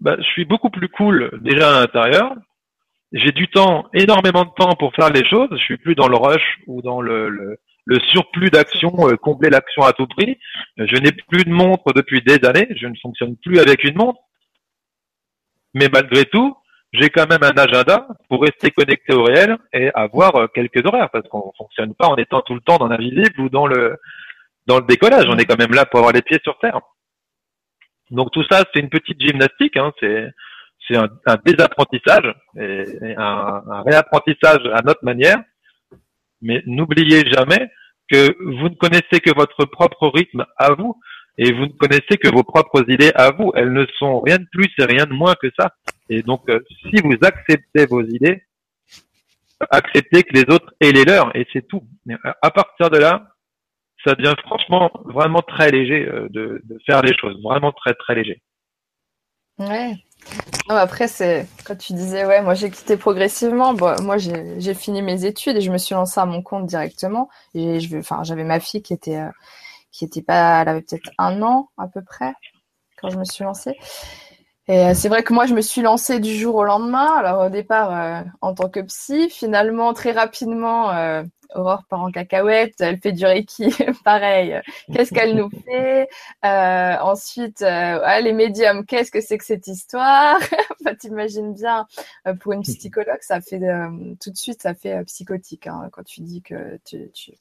bah, 0.00 0.16
je 0.18 0.24
suis 0.24 0.44
beaucoup 0.44 0.70
plus 0.70 0.88
cool 0.88 1.30
déjà 1.42 1.76
à 1.76 1.80
l'intérieur, 1.80 2.34
j'ai 3.12 3.32
du 3.32 3.48
temps, 3.48 3.86
énormément 3.92 4.44
de 4.44 4.50
temps 4.56 4.74
pour 4.76 4.94
faire 4.94 5.10
les 5.10 5.26
choses. 5.28 5.48
Je 5.52 5.64
suis 5.64 5.78
plus 5.78 5.94
dans 5.94 6.08
le 6.08 6.16
rush 6.16 6.60
ou 6.66 6.80
dans 6.80 7.00
le, 7.00 7.28
le, 7.28 7.58
le 7.86 7.98
surplus 8.12 8.50
d'action, 8.50 8.92
euh, 9.08 9.16
combler 9.16 9.50
l'action 9.50 9.82
à 9.82 9.92
tout 9.92 10.06
prix. 10.06 10.38
Je 10.76 10.96
n'ai 10.96 11.12
plus 11.12 11.44
de 11.44 11.50
montre 11.50 11.92
depuis 11.92 12.22
des 12.22 12.38
années. 12.46 12.68
Je 12.76 12.86
ne 12.86 12.94
fonctionne 13.02 13.36
plus 13.36 13.58
avec 13.58 13.82
une 13.84 13.96
montre. 13.96 14.20
Mais 15.74 15.88
malgré 15.92 16.24
tout, 16.24 16.56
j'ai 16.92 17.10
quand 17.10 17.28
même 17.28 17.42
un 17.42 17.56
agenda 17.56 18.06
pour 18.28 18.42
rester 18.42 18.70
connecté 18.70 19.12
au 19.12 19.24
réel 19.24 19.56
et 19.72 19.90
avoir 19.94 20.36
euh, 20.36 20.46
quelques 20.48 20.84
horaires 20.86 21.10
parce 21.10 21.28
qu'on 21.28 21.52
fonctionne 21.56 21.94
pas 21.94 22.08
en 22.08 22.16
étant 22.16 22.42
tout 22.42 22.54
le 22.54 22.60
temps 22.60 22.78
dans 22.78 22.88
l'invisible 22.88 23.40
ou 23.40 23.48
dans 23.48 23.66
le 23.66 23.96
dans 24.66 24.78
le 24.78 24.86
décollage. 24.86 25.26
On 25.28 25.38
est 25.38 25.44
quand 25.44 25.58
même 25.58 25.74
là 25.74 25.86
pour 25.86 25.98
avoir 25.98 26.12
les 26.12 26.22
pieds 26.22 26.40
sur 26.42 26.58
terre. 26.58 26.80
Donc 28.10 28.32
tout 28.32 28.44
ça, 28.50 28.64
c'est 28.72 28.80
une 28.80 28.88
petite 28.88 29.20
gymnastique. 29.20 29.76
Hein, 29.76 29.92
c'est 30.00 30.32
c'est 30.90 30.96
un, 30.96 31.38
désapprentissage 31.44 32.34
et, 32.58 33.14
un, 33.16 33.62
un, 33.70 33.82
réapprentissage 33.82 34.66
à 34.74 34.82
notre 34.82 35.04
manière. 35.04 35.38
Mais 36.42 36.62
n'oubliez 36.66 37.24
jamais 37.30 37.70
que 38.10 38.34
vous 38.40 38.68
ne 38.68 38.74
connaissez 38.74 39.20
que 39.20 39.34
votre 39.34 39.64
propre 39.66 40.08
rythme 40.08 40.44
à 40.56 40.72
vous 40.72 40.98
et 41.38 41.52
vous 41.52 41.66
ne 41.66 41.72
connaissez 41.72 42.16
que 42.22 42.28
vos 42.28 42.42
propres 42.42 42.84
idées 42.88 43.12
à 43.14 43.30
vous. 43.30 43.52
Elles 43.54 43.72
ne 43.72 43.86
sont 43.98 44.20
rien 44.20 44.38
de 44.38 44.46
plus 44.52 44.68
et 44.78 44.84
rien 44.84 45.06
de 45.06 45.12
moins 45.12 45.34
que 45.40 45.50
ça. 45.58 45.70
Et 46.08 46.22
donc, 46.22 46.48
euh, 46.48 46.60
si 46.82 47.00
vous 47.02 47.16
acceptez 47.22 47.86
vos 47.86 48.02
idées, 48.02 48.42
acceptez 49.70 50.22
que 50.22 50.34
les 50.34 50.44
autres 50.52 50.74
aient 50.80 50.92
les 50.92 51.04
leurs 51.04 51.34
et 51.36 51.46
c'est 51.52 51.66
tout. 51.66 51.84
Euh, 52.08 52.16
à 52.42 52.50
partir 52.50 52.90
de 52.90 52.98
là, 52.98 53.28
ça 54.04 54.14
devient 54.14 54.34
franchement 54.42 54.90
vraiment 55.04 55.42
très 55.42 55.70
léger 55.70 56.08
euh, 56.08 56.28
de, 56.30 56.60
de 56.64 56.78
faire 56.86 57.02
les 57.02 57.16
choses, 57.16 57.40
vraiment 57.42 57.72
très 57.72 57.94
très 57.94 58.14
léger. 58.14 58.42
Ouais. 59.60 59.96
Après, 60.68 61.08
c'est 61.08 61.46
quand 61.64 61.76
tu 61.76 61.92
disais, 61.92 62.24
ouais, 62.26 62.42
moi 62.42 62.54
j'ai 62.54 62.70
quitté 62.70 62.96
progressivement. 62.96 63.74
Bon, 63.74 63.94
moi 64.02 64.16
j'ai 64.18 64.74
fini 64.74 65.02
mes 65.02 65.24
études 65.24 65.56
et 65.56 65.60
je 65.60 65.70
me 65.70 65.78
suis 65.78 65.94
lancée 65.94 66.20
à 66.20 66.26
mon 66.26 66.42
compte 66.42 66.66
directement. 66.66 67.28
J'avais 67.54 68.44
ma 68.44 68.60
fille 68.60 68.82
qui 68.82 68.92
était, 68.92 69.20
qui 69.92 70.04
était 70.04 70.22
pas, 70.22 70.62
elle 70.62 70.68
avait 70.68 70.82
peut-être 70.82 71.10
un 71.18 71.42
an 71.42 71.68
à 71.78 71.88
peu 71.88 72.02
près 72.02 72.32
quand 73.00 73.10
je 73.10 73.18
me 73.18 73.24
suis 73.24 73.44
lancée. 73.44 73.76
Et 74.68 74.86
euh, 74.86 74.94
c'est 74.94 75.08
vrai 75.08 75.24
que 75.24 75.32
moi, 75.32 75.46
je 75.46 75.54
me 75.54 75.62
suis 75.62 75.82
lancée 75.82 76.20
du 76.20 76.32
jour 76.36 76.54
au 76.54 76.64
lendemain. 76.64 77.12
Alors 77.16 77.46
au 77.46 77.48
départ, 77.48 77.90
euh, 77.92 78.22
en 78.40 78.54
tant 78.54 78.68
que 78.68 78.80
psy, 78.80 79.28
finalement, 79.28 79.92
très 79.94 80.12
rapidement, 80.12 80.90
euh, 80.90 81.24
Aurore 81.54 81.84
part 81.88 82.02
en 82.02 82.10
cacahuète, 82.10 82.74
elle 82.80 82.98
fait 82.98 83.12
du 83.12 83.24
reiki, 83.26 83.74
pareil. 84.04 84.60
Qu'est-ce 84.92 85.12
qu'elle 85.12 85.34
nous 85.34 85.50
fait? 85.50 86.08
Euh, 86.44 86.96
Ensuite, 87.00 87.62
euh, 87.62 88.20
les 88.20 88.32
médiums, 88.32 88.84
qu'est-ce 88.86 89.10
que 89.10 89.20
c'est 89.20 89.38
que 89.38 89.44
cette 89.44 89.66
histoire? 89.66 90.36
Enfin, 90.80 90.94
T'imagines 91.00 91.54
bien, 91.54 91.86
euh, 92.26 92.34
pour 92.34 92.52
une 92.52 92.62
psychologue, 92.62 93.20
ça 93.20 93.40
fait 93.40 93.60
tout 94.20 94.30
de 94.30 94.36
suite, 94.36 94.62
ça 94.62 94.74
fait 94.74 95.02
psychotique. 95.04 95.66
Hein, 95.66 95.88
quand 95.92 96.04
tu 96.04 96.20
dis 96.20 96.42
que 96.42 96.78
tu, 96.84 97.10
tu, 97.12 97.32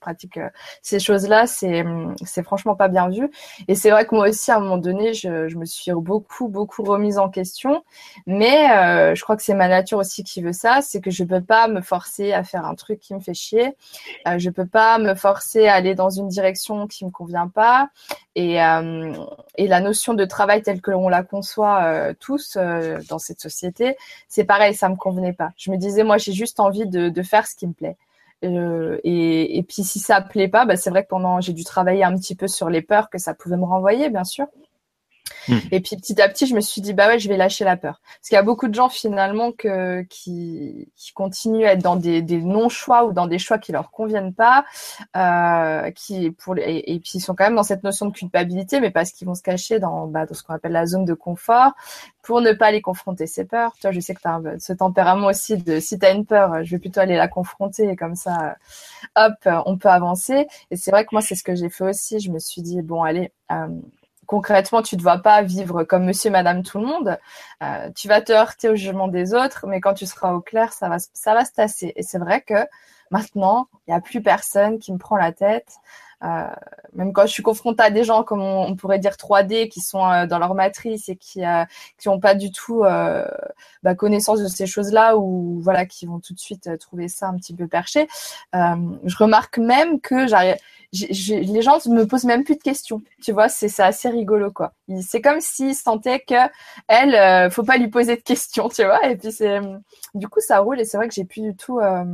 pratiques 0.00 0.38
ces 0.82 0.98
choses-là, 0.98 1.46
c'est 1.46 1.84
c'est 2.24 2.42
franchement 2.42 2.74
pas 2.74 2.88
bien 2.88 3.08
vu. 3.08 3.30
Et 3.68 3.74
c'est 3.74 3.90
vrai 3.90 4.06
que 4.06 4.14
moi 4.14 4.28
aussi, 4.28 4.50
à 4.50 4.56
un 4.56 4.60
moment 4.60 4.78
donné, 4.78 5.14
je, 5.14 5.48
je 5.48 5.56
me 5.56 5.64
suis 5.64 5.92
beaucoup 5.92 6.48
beaucoup 6.48 6.82
remise 6.82 7.18
en 7.18 7.28
question. 7.28 7.84
Mais 8.26 9.14
je 9.14 9.22
crois 9.22 9.36
que 9.36 9.42
c'est 9.42 9.54
ma 9.54 9.68
nature 9.68 9.98
aussi 9.98 10.24
qui 10.24 10.42
veut 10.42 10.52
ça, 10.52 10.80
c'est 10.82 11.00
que 11.00 11.10
je 11.10 11.24
peux 11.24 11.42
pas 11.42 11.68
me 11.68 11.80
forcer 11.80 12.32
à 12.32 12.42
faire 12.42 12.66
un 12.66 12.74
truc 12.74 13.00
qui 13.00 13.14
me 13.14 13.20
fait 13.20 13.34
chier 13.34 13.53
euh, 14.26 14.38
je 14.38 14.50
peux 14.50 14.66
pas 14.66 14.98
me 14.98 15.14
forcer 15.14 15.66
à 15.66 15.74
aller 15.74 15.94
dans 15.94 16.10
une 16.10 16.28
direction 16.28 16.86
qui 16.86 17.04
me 17.04 17.10
convient 17.10 17.48
pas. 17.48 17.90
Et, 18.34 18.62
euh, 18.62 19.12
et 19.56 19.68
la 19.68 19.80
notion 19.80 20.14
de 20.14 20.24
travail 20.24 20.62
telle 20.62 20.80
que 20.80 20.90
l'on 20.90 21.08
la 21.08 21.22
conçoit 21.22 21.82
euh, 21.84 22.14
tous 22.18 22.56
dans 23.08 23.18
cette 23.18 23.40
société, 23.40 23.96
c'est 24.28 24.44
pareil, 24.44 24.74
ça 24.74 24.88
me 24.88 24.96
convenait 24.96 25.32
pas. 25.32 25.52
Je 25.56 25.70
me 25.70 25.76
disais, 25.76 26.04
moi, 26.04 26.18
j'ai 26.18 26.32
juste 26.32 26.60
envie 26.60 26.86
de, 26.86 27.22
faire 27.22 27.46
ce 27.46 27.54
qui 27.54 27.66
me 27.66 27.72
plaît. 27.72 27.96
Et, 28.42 29.64
puis 29.66 29.82
si 29.84 29.98
ça 29.98 30.20
plaît 30.20 30.48
pas, 30.48 30.66
bah, 30.66 30.76
c'est 30.76 30.90
vrai 30.90 31.04
que 31.04 31.08
pendant 31.08 31.40
j'ai 31.40 31.54
dû 31.54 31.64
travailler 31.64 32.04
un 32.04 32.14
petit 32.16 32.34
peu 32.34 32.46
sur 32.46 32.68
les 32.68 32.82
peurs 32.82 33.08
que 33.08 33.16
ça 33.16 33.32
pouvait 33.32 33.56
me 33.56 33.64
renvoyer, 33.64 34.10
bien 34.10 34.24
sûr. 34.24 34.46
Hmm. 35.48 35.58
Et 35.72 35.80
puis 35.80 35.96
petit 35.96 36.20
à 36.20 36.28
petit, 36.28 36.46
je 36.46 36.54
me 36.54 36.60
suis 36.60 36.80
dit 36.80 36.92
bah 36.92 37.08
ouais, 37.08 37.18
je 37.18 37.28
vais 37.28 37.36
lâcher 37.36 37.64
la 37.64 37.76
peur. 37.76 38.00
Parce 38.04 38.28
qu'il 38.28 38.36
y 38.36 38.38
a 38.38 38.42
beaucoup 38.42 38.68
de 38.68 38.74
gens 38.74 38.88
finalement 38.88 39.52
qui, 39.52 40.88
qui 40.96 41.12
continuent 41.14 41.66
à 41.66 41.72
être 41.72 41.82
dans 41.82 41.96
des, 41.96 42.22
des 42.22 42.40
non-choix 42.40 43.04
ou 43.04 43.12
dans 43.12 43.26
des 43.26 43.38
choix 43.38 43.58
qui 43.58 43.72
leur 43.72 43.90
conviennent 43.90 44.34
pas, 44.34 44.64
euh, 45.16 45.90
qui 45.92 46.30
pour 46.30 46.56
et, 46.58 47.00
puis 47.02 47.12
ils 47.14 47.20
sont 47.20 47.34
quand 47.34 47.44
même 47.44 47.56
dans 47.56 47.62
cette 47.62 47.84
notion 47.84 48.06
de 48.06 48.12
culpabilité, 48.12 48.80
mais 48.80 48.90
parce 48.90 49.12
qu'ils 49.12 49.26
vont 49.26 49.34
se 49.34 49.42
cacher 49.42 49.78
dans, 49.78 50.06
bah, 50.06 50.26
dans 50.26 50.34
ce 50.34 50.42
qu'on 50.42 50.54
appelle 50.54 50.72
la 50.72 50.86
zone 50.86 51.04
de 51.04 51.14
confort 51.14 51.72
pour 52.22 52.40
ne 52.40 52.52
pas 52.52 52.70
les 52.70 52.80
confronter 52.80 53.26
ces 53.26 53.44
peurs. 53.44 53.72
Toi, 53.80 53.90
je 53.92 54.00
sais 54.00 54.14
que 54.14 54.20
tu 54.20 54.28
as 54.28 54.40
ce 54.58 54.72
tempérament 54.72 55.26
aussi 55.26 55.56
de 55.58 55.80
si 55.80 55.98
tu 55.98 56.06
as 56.06 56.10
une 56.10 56.26
peur, 56.26 56.64
je 56.64 56.70
vais 56.70 56.78
plutôt 56.78 57.00
aller 57.00 57.16
la 57.16 57.28
confronter 57.28 57.88
et 57.88 57.96
comme 57.96 58.14
ça, 58.14 58.56
hop, 59.16 59.34
on 59.66 59.76
peut 59.76 59.90
avancer. 59.90 60.46
Et 60.70 60.76
c'est 60.76 60.90
vrai 60.90 61.04
que 61.04 61.10
moi, 61.12 61.20
c'est 61.20 61.34
ce 61.34 61.44
que 61.44 61.54
j'ai 61.54 61.68
fait 61.68 61.84
aussi. 61.84 62.20
Je 62.20 62.30
me 62.30 62.38
suis 62.38 62.62
dit 62.62 62.82
bon, 62.82 63.02
allez. 63.02 63.32
Euh, 63.52 63.68
concrètement, 64.26 64.82
tu 64.82 64.96
ne 64.96 65.02
vas 65.02 65.18
pas 65.18 65.42
vivre 65.42 65.84
comme 65.84 66.04
monsieur, 66.04 66.30
madame, 66.30 66.62
tout 66.62 66.78
le 66.78 66.86
monde. 66.86 67.18
Euh, 67.62 67.90
tu 67.94 68.08
vas 68.08 68.20
te 68.20 68.32
heurter 68.32 68.68
au 68.68 68.76
jugement 68.76 69.08
des 69.08 69.34
autres, 69.34 69.66
mais 69.66 69.80
quand 69.80 69.94
tu 69.94 70.06
seras 70.06 70.32
au 70.32 70.40
clair, 70.40 70.72
ça 70.72 70.88
va, 70.88 70.96
ça 70.98 71.34
va 71.34 71.44
se 71.44 71.52
tasser. 71.52 71.92
Et 71.96 72.02
c'est 72.02 72.18
vrai 72.18 72.40
que 72.42 72.66
maintenant, 73.10 73.68
il 73.86 73.90
n'y 73.90 73.96
a 73.96 74.00
plus 74.00 74.22
personne 74.22 74.78
qui 74.78 74.92
me 74.92 74.98
prend 74.98 75.16
la 75.16 75.32
tête. 75.32 75.78
Euh, 76.24 76.46
même 76.94 77.12
quand 77.12 77.26
je 77.26 77.32
suis 77.32 77.42
confrontée 77.42 77.82
à 77.82 77.90
des 77.90 78.04
gens 78.04 78.22
comme 78.22 78.40
on, 78.40 78.74
pourrait 78.76 78.98
dire 78.98 79.12
3D 79.12 79.68
qui 79.68 79.80
sont 79.80 80.08
euh, 80.08 80.26
dans 80.26 80.38
leur 80.38 80.54
matrice 80.54 81.08
et 81.08 81.16
qui 81.16 81.44
euh, 81.44 81.64
qui 81.98 82.08
n'ont 82.08 82.20
pas 82.20 82.34
du 82.34 82.50
tout 82.50 82.84
euh, 82.84 83.26
bah, 83.82 83.94
connaissance 83.94 84.40
de 84.40 84.48
ces 84.48 84.66
choses-là 84.66 85.16
ou 85.16 85.60
voilà 85.60 85.84
qui 85.86 86.06
vont 86.06 86.20
tout 86.20 86.32
de 86.32 86.38
suite 86.38 86.78
trouver 86.78 87.08
ça 87.08 87.28
un 87.28 87.36
petit 87.36 87.54
peu 87.54 87.66
perché. 87.66 88.08
je 88.52 89.16
remarque 89.16 89.58
même 89.58 90.00
que 90.00 90.26
j'arrive 90.26 90.56
les 90.94 91.62
gens 91.62 91.78
me 91.88 92.04
posent 92.04 92.24
même 92.24 92.44
plus 92.44 92.56
de 92.56 92.62
questions. 92.62 93.02
Tu 93.22 93.32
vois, 93.32 93.48
c'est 93.48 93.80
assez 93.80 94.08
rigolo 94.08 94.50
quoi. 94.52 94.72
C'est 95.02 95.20
comme 95.20 95.40
s'ils 95.40 95.74
sentaient 95.74 96.20
que 96.20 96.34
elle, 96.88 97.14
euh, 97.14 97.50
faut 97.50 97.64
pas 97.64 97.76
lui 97.76 97.88
poser 97.88 98.16
de 98.16 98.22
questions, 98.22 98.68
tu 98.68 98.84
vois. 98.84 99.06
Et 99.08 99.16
puis 99.16 99.32
c'est, 99.32 99.60
du 100.14 100.28
coup, 100.28 100.40
ça 100.40 100.58
roule 100.60 100.80
et 100.80 100.84
c'est 100.84 100.96
vrai 100.96 101.08
que 101.08 101.14
j'ai 101.14 101.24
plus 101.24 101.42
du 101.42 101.56
tout 101.56 101.80
euh, 101.80 102.04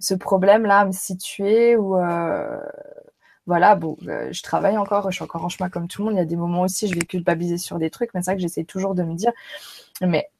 ce 0.00 0.14
problème 0.14 0.66
là 0.66 0.80
à 0.80 0.84
me 0.84 0.92
situer 0.92 1.76
ou 1.76 1.96
euh, 1.96 2.58
voilà. 3.46 3.74
Bon, 3.74 3.96
euh, 4.06 4.28
je 4.32 4.42
travaille 4.42 4.76
encore, 4.78 5.10
je 5.10 5.16
suis 5.16 5.24
encore 5.24 5.44
en 5.44 5.48
chemin 5.48 5.70
comme 5.70 5.88
tout 5.88 6.02
le 6.02 6.06
monde. 6.06 6.14
Il 6.14 6.18
y 6.18 6.22
a 6.22 6.26
des 6.26 6.36
moments 6.36 6.62
aussi, 6.62 6.88
je 6.88 6.94
vais 6.94 7.00
culpabiliser 7.06 7.58
sur 7.58 7.78
des 7.78 7.90
trucs, 7.90 8.10
mais 8.14 8.22
c'est 8.22 8.32
vrai 8.32 8.36
que 8.36 8.42
j'essaie 8.42 8.64
toujours 8.64 8.94
de 8.94 9.02
me 9.02 9.14
dire, 9.14 9.32
mais 10.00 10.30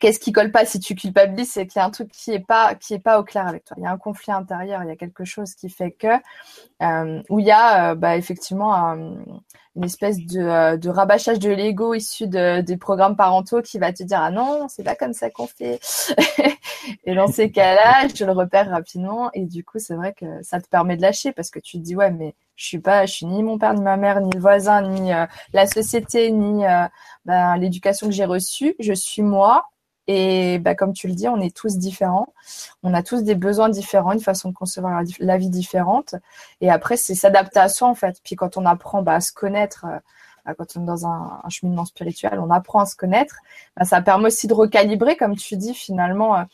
Qu'est-ce 0.00 0.18
qui 0.18 0.32
colle 0.32 0.50
pas 0.50 0.64
si 0.64 0.80
tu 0.80 0.94
culpabilises, 0.94 1.52
c'est 1.52 1.66
qu'il 1.66 1.80
y 1.80 1.82
a 1.82 1.86
un 1.86 1.90
truc 1.90 2.10
qui 2.10 2.32
est 2.32 2.44
pas 2.44 2.74
qui 2.74 2.94
est 2.94 2.98
pas 2.98 3.20
au 3.20 3.24
clair 3.24 3.46
avec 3.46 3.64
toi. 3.64 3.76
Il 3.78 3.84
y 3.84 3.86
a 3.86 3.90
un 3.90 3.98
conflit 3.98 4.32
intérieur, 4.32 4.82
il 4.82 4.88
y 4.88 4.92
a 4.92 4.96
quelque 4.96 5.24
chose 5.24 5.54
qui 5.54 5.68
fait 5.68 5.92
que 5.92 6.08
euh, 6.82 7.22
où 7.30 7.38
il 7.38 7.46
y 7.46 7.50
a 7.50 7.92
euh, 7.92 7.94
bah, 7.94 8.16
effectivement 8.16 8.94
une 9.74 9.84
espèce 9.84 10.18
de, 10.18 10.40
euh, 10.40 10.76
de 10.76 10.90
rabâchage 10.90 11.38
de 11.38 11.50
l'ego 11.50 11.94
issu 11.94 12.28
de, 12.28 12.60
des 12.60 12.76
programmes 12.76 13.16
parentaux 13.16 13.62
qui 13.62 13.78
va 13.78 13.92
te 13.92 14.02
dire 14.02 14.20
ah 14.20 14.30
non 14.30 14.66
c'est 14.68 14.82
pas 14.82 14.94
comme 14.94 15.14
ça 15.14 15.30
qu'on 15.30 15.46
fait. 15.46 15.80
et 17.04 17.14
dans 17.14 17.28
ces 17.28 17.50
cas-là, 17.50 18.08
je 18.14 18.24
le 18.24 18.32
repère 18.32 18.70
rapidement 18.70 19.30
et 19.32 19.46
du 19.46 19.64
coup 19.64 19.78
c'est 19.78 19.94
vrai 19.94 20.14
que 20.14 20.42
ça 20.42 20.60
te 20.60 20.68
permet 20.68 20.96
de 20.96 21.02
lâcher 21.02 21.32
parce 21.32 21.50
que 21.50 21.58
tu 21.58 21.78
te 21.78 21.82
dis 21.82 21.96
ouais 21.96 22.10
mais 22.10 22.34
je 22.56 22.66
suis 22.66 22.80
pas 22.80 23.06
je 23.06 23.12
suis 23.12 23.26
ni 23.26 23.42
mon 23.42 23.58
père 23.58 23.74
ni 23.74 23.82
ma 23.82 23.96
mère 23.96 24.20
ni 24.20 24.30
le 24.32 24.40
voisin 24.40 24.82
ni 24.82 25.12
euh, 25.12 25.26
la 25.52 25.66
société 25.66 26.30
ni 26.30 26.64
ben, 27.24 27.56
l'éducation 27.56 28.08
que 28.08 28.12
j'ai 28.12 28.24
reçue. 28.24 28.74
Je 28.78 28.92
suis 28.92 29.22
moi 29.22 29.64
et 30.08 30.58
bah, 30.58 30.74
comme 30.74 30.92
tu 30.92 31.06
le 31.08 31.14
dis, 31.14 31.28
on 31.28 31.40
est 31.40 31.54
tous 31.54 31.78
différents. 31.78 32.32
On 32.82 32.92
a 32.94 33.02
tous 33.02 33.22
des 33.22 33.34
besoins 33.34 33.68
différents, 33.68 34.12
une 34.12 34.20
façon 34.20 34.50
de 34.50 34.54
concevoir 34.54 35.02
la, 35.20 35.38
vie 35.38 35.50
différente. 35.50 36.14
Et 36.60 36.70
après, 36.70 36.96
c'est 36.96 37.14
s'adapter 37.14 37.60
à 37.60 37.68
soi, 37.68 37.88
en 37.88 37.94
fait. 37.94 38.20
Puis 38.24 38.36
quand 38.36 38.56
on 38.56 38.66
apprend 38.66 39.02
bah, 39.02 39.14
à 39.14 39.20
se 39.20 39.32
connaître, 39.32 39.86
euh, 39.86 39.98
bah, 40.44 40.54
quand 40.58 40.76
on 40.76 40.82
est 40.82 40.86
dans 40.86 41.06
un, 41.06 41.40
cheminement 41.48 41.84
spirituel, 41.84 42.40
on 42.40 42.50
apprend 42.50 42.80
à 42.80 42.86
se 42.86 42.96
connaître. 42.96 43.36
Bah, 43.76 43.84
ça 43.84 44.02
permet 44.02 44.26
aussi 44.26 44.48
de 44.48 44.54
recalibrer, 44.54 45.16
comme 45.16 45.36
tu 45.36 45.56
dis, 45.56 45.74
finalement. 45.74 46.36
Euh, 46.36 46.44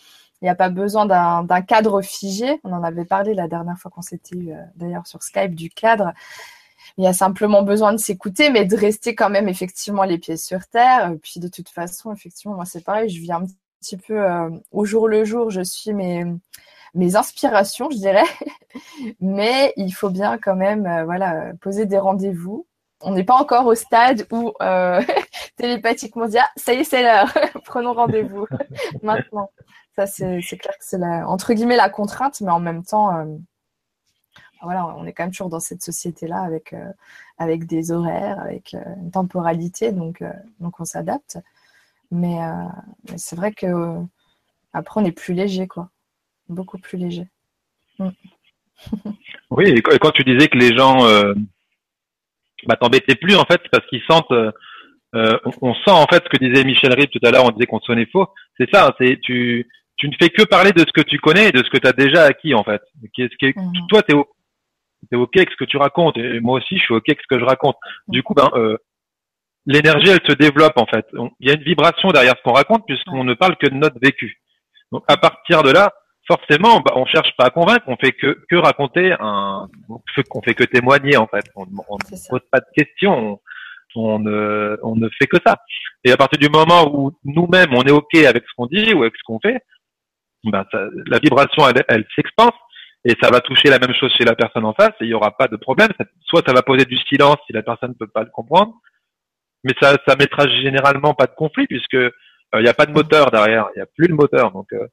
il 0.40 0.44
n'y 0.44 0.50
a 0.50 0.54
pas 0.54 0.68
besoin 0.68 1.04
d'un 1.06 1.62
cadre 1.62 2.00
figé. 2.00 2.60
On 2.62 2.72
en 2.72 2.84
avait 2.84 3.04
parlé 3.04 3.34
la 3.34 3.48
dernière 3.48 3.76
fois 3.76 3.90
qu'on 3.90 4.02
s'était 4.02 4.36
eu, 4.36 4.52
euh, 4.52 4.62
d'ailleurs 4.76 5.06
sur 5.06 5.20
Skype, 5.22 5.54
du 5.54 5.68
cadre. 5.68 6.12
Il 6.98 7.04
y 7.04 7.06
a 7.06 7.12
simplement 7.12 7.62
besoin 7.62 7.92
de 7.92 7.98
s'écouter, 7.98 8.50
mais 8.50 8.64
de 8.64 8.76
rester 8.76 9.14
quand 9.14 9.30
même 9.30 9.48
effectivement 9.48 10.04
les 10.04 10.18
pieds 10.18 10.36
sur 10.36 10.66
terre. 10.66 11.14
Puis 11.22 11.40
de 11.40 11.48
toute 11.48 11.68
façon, 11.68 12.12
effectivement, 12.12 12.56
moi 12.56 12.64
c'est 12.64 12.84
pareil, 12.84 13.08
je 13.08 13.20
vis 13.20 13.32
un 13.32 13.46
petit 13.80 13.96
peu 13.96 14.20
euh, 14.20 14.50
au 14.72 14.84
jour 14.84 15.08
le 15.08 15.24
jour, 15.24 15.50
je 15.50 15.62
suis 15.62 15.92
mes 15.94 17.16
inspirations, 17.16 17.88
je 17.90 17.98
dirais. 17.98 18.24
mais 19.20 19.72
il 19.76 19.92
faut 19.92 20.10
bien 20.10 20.38
quand 20.38 20.56
même, 20.56 20.86
euh, 20.86 21.04
voilà, 21.04 21.52
poser 21.60 21.86
des 21.86 21.98
rendez-vous. 21.98 22.66
On 23.00 23.12
n'est 23.12 23.24
pas 23.24 23.36
encore 23.36 23.66
au 23.66 23.74
stade 23.74 24.26
où 24.32 24.52
euh, 24.60 25.00
télépathiquement 25.56 26.26
dire 26.26 26.44
ah, 26.44 26.50
ça 26.56 26.74
y 26.74 26.78
est 26.78 26.84
c'est 26.84 27.02
l'heure, 27.02 27.32
prenons 27.64 27.94
rendez-vous 27.94 28.46
maintenant. 29.02 29.50
Ça 29.96 30.06
c'est 30.06 30.40
clair 30.58 30.76
que 30.78 30.84
c'est 30.84 31.02
entre 31.02 31.52
guillemets 31.54 31.76
la 31.76 31.90
contrainte, 31.90 32.40
mais 32.40 32.50
en 32.50 32.60
même 32.60 32.84
temps 32.84 33.16
euh, 33.16 33.24
voilà, 34.62 34.86
on 34.96 35.06
est 35.06 35.12
quand 35.12 35.24
même 35.24 35.30
toujours 35.30 35.48
dans 35.48 35.60
cette 35.60 35.82
société-là 35.82 36.42
avec, 36.42 36.72
euh, 36.72 36.90
avec 37.38 37.66
des 37.66 37.92
horaires, 37.92 38.40
avec 38.40 38.74
euh, 38.74 38.82
une 39.00 39.10
temporalité, 39.10 39.92
donc, 39.92 40.22
euh, 40.22 40.32
donc 40.60 40.80
on 40.80 40.84
s'adapte. 40.84 41.38
Mais, 42.10 42.38
mais 43.10 43.18
c'est 43.18 43.36
vrai 43.36 43.52
que 43.52 43.96
après 44.72 45.00
on 45.00 45.04
est 45.04 45.12
plus 45.12 45.34
léger, 45.34 45.66
quoi. 45.66 45.90
Beaucoup 46.48 46.78
plus 46.78 46.96
léger. 46.96 47.26
Mm. 47.98 48.08
oui, 49.50 49.68
et 49.68 49.82
quand 49.82 50.10
tu 50.12 50.24
disais 50.24 50.48
que 50.48 50.56
les 50.56 50.74
gens 50.74 51.00
bah, 52.66 52.76
t'embêtaient 52.76 53.16
plus, 53.16 53.36
en 53.36 53.44
fait, 53.44 53.60
parce 53.70 53.86
qu'ils 53.88 54.02
sentent 54.08 54.32
on, 55.12 55.74
sent 55.74 55.90
en 55.90 56.06
fait 56.06 56.24
ce 56.24 56.28
que 56.30 56.42
disait 56.42 56.64
Michel 56.64 56.94
Rib 56.94 57.10
tout 57.10 57.20
à 57.24 57.30
l'heure, 57.30 57.44
on 57.44 57.50
disait 57.50 57.66
qu'on 57.66 57.80
sonnait 57.80 58.06
faux. 58.06 58.28
C'est 58.56 58.70
ça, 58.72 58.94
c'est 58.98 59.20
tu 59.20 59.68
tu 59.98 60.08
ne 60.08 60.14
fais 60.18 60.30
que 60.30 60.44
parler 60.44 60.72
de 60.72 60.80
ce 60.80 60.92
que 60.92 61.02
tu 61.02 61.18
connais 61.18 61.48
et 61.48 61.52
de 61.52 61.58
ce 61.58 61.68
que 61.70 61.76
tu 61.76 61.86
as 61.86 61.92
déjà 61.92 62.24
acquis 62.24 62.54
en 62.54 62.64
fait. 62.64 62.80
Qu'est-ce 63.12 63.36
qui 63.36 63.58
mhm. 63.58 63.86
toi 63.88 64.02
t'es 64.02 64.14
t'es 65.10 65.16
ok 65.16 65.36
avec 65.36 65.50
ce 65.50 65.56
que 65.56 65.64
tu 65.64 65.76
racontes 65.76 66.16
et 66.16 66.40
moi 66.40 66.58
aussi 66.58 66.76
je 66.76 66.82
suis 66.82 66.94
ok 66.94 67.08
avec 67.08 67.20
ce 67.20 67.26
que 67.28 67.40
je 67.40 67.44
raconte. 67.44 67.76
Du 68.08 68.22
coup 68.22 68.34
ben 68.34 68.50
euh, 68.54 68.76
l'énergie 69.66 70.10
elle 70.10 70.26
se 70.26 70.34
développe 70.34 70.76
en 70.76 70.86
fait. 70.86 71.06
Il 71.40 71.48
y 71.48 71.50
a 71.50 71.54
une 71.54 71.62
vibration 71.62 72.10
derrière 72.10 72.34
ce 72.36 72.42
qu'on 72.42 72.54
raconte 72.54 72.84
puisqu'on 72.86 73.24
ne 73.24 73.34
parle 73.34 73.56
que 73.56 73.68
de 73.68 73.74
notre 73.74 73.98
vécu. 74.00 74.40
Donc 74.92 75.04
à 75.08 75.16
partir 75.16 75.62
de 75.62 75.70
là, 75.70 75.92
forcément, 76.26 76.80
bah, 76.80 76.92
on 76.96 77.06
cherche 77.06 77.34
pas 77.36 77.46
à 77.46 77.50
convaincre, 77.50 77.84
on 77.86 77.96
fait 77.96 78.12
que, 78.12 78.38
que 78.48 78.56
raconter 78.56 79.14
un, 79.18 79.68
on 79.88 80.42
fait 80.42 80.54
que 80.54 80.64
témoigner 80.64 81.16
en 81.16 81.26
fait. 81.26 81.44
On, 81.56 81.66
ne 81.66 82.30
pose 82.30 82.40
pas 82.50 82.60
de 82.60 82.66
questions, 82.74 83.40
on, 83.96 84.18
ne, 84.18 84.76
on 84.82 84.94
ne 84.96 85.08
fait 85.18 85.26
que 85.26 85.38
ça. 85.44 85.56
Et 86.04 86.12
à 86.12 86.16
partir 86.16 86.38
du 86.38 86.48
moment 86.48 86.90
où 86.94 87.12
nous-mêmes 87.24 87.74
on 87.74 87.82
est 87.82 87.90
ok 87.90 88.14
avec 88.14 88.44
ce 88.44 88.54
qu'on 88.56 88.66
dit 88.66 88.92
ou 88.94 89.02
avec 89.02 89.14
ce 89.16 89.22
qu'on 89.24 89.40
fait, 89.40 89.60
bah, 90.44 90.66
la 90.72 91.18
vibration 91.18 91.68
elle, 91.68 91.84
elle 91.88 92.06
s'expanse 92.14 92.52
et 93.04 93.14
ça 93.22 93.30
va 93.30 93.40
toucher 93.40 93.68
la 93.68 93.78
même 93.78 93.94
chose 93.94 94.12
chez 94.16 94.24
la 94.24 94.34
personne 94.34 94.64
en 94.64 94.74
face 94.74 94.94
et 95.00 95.04
il 95.04 95.08
y 95.08 95.14
aura 95.14 95.36
pas 95.36 95.48
de 95.48 95.56
problème. 95.56 95.88
Soit 96.26 96.42
ça 96.46 96.52
va 96.52 96.62
poser 96.62 96.84
du 96.84 96.98
silence 97.08 97.36
si 97.46 97.52
la 97.52 97.62
personne 97.62 97.90
ne 97.90 97.94
peut 97.94 98.10
pas 98.12 98.22
le 98.22 98.30
comprendre, 98.30 98.74
mais 99.64 99.74
ça 99.80 99.96
ça 100.06 100.16
mettra 100.16 100.48
généralement 100.48 101.14
pas 101.14 101.26
de 101.26 101.34
conflit 101.34 101.66
puisque 101.66 101.94
euh, 101.94 102.10
il 102.54 102.62
n'y 102.62 102.68
a 102.68 102.74
pas 102.74 102.86
de 102.86 102.92
moteur 102.92 103.30
derrière, 103.30 103.68
il 103.74 103.78
n'y 103.78 103.82
a 103.82 103.86
plus 103.86 104.08
de 104.08 104.14
moteur 104.14 104.50
donc 104.52 104.72
euh, 104.72 104.86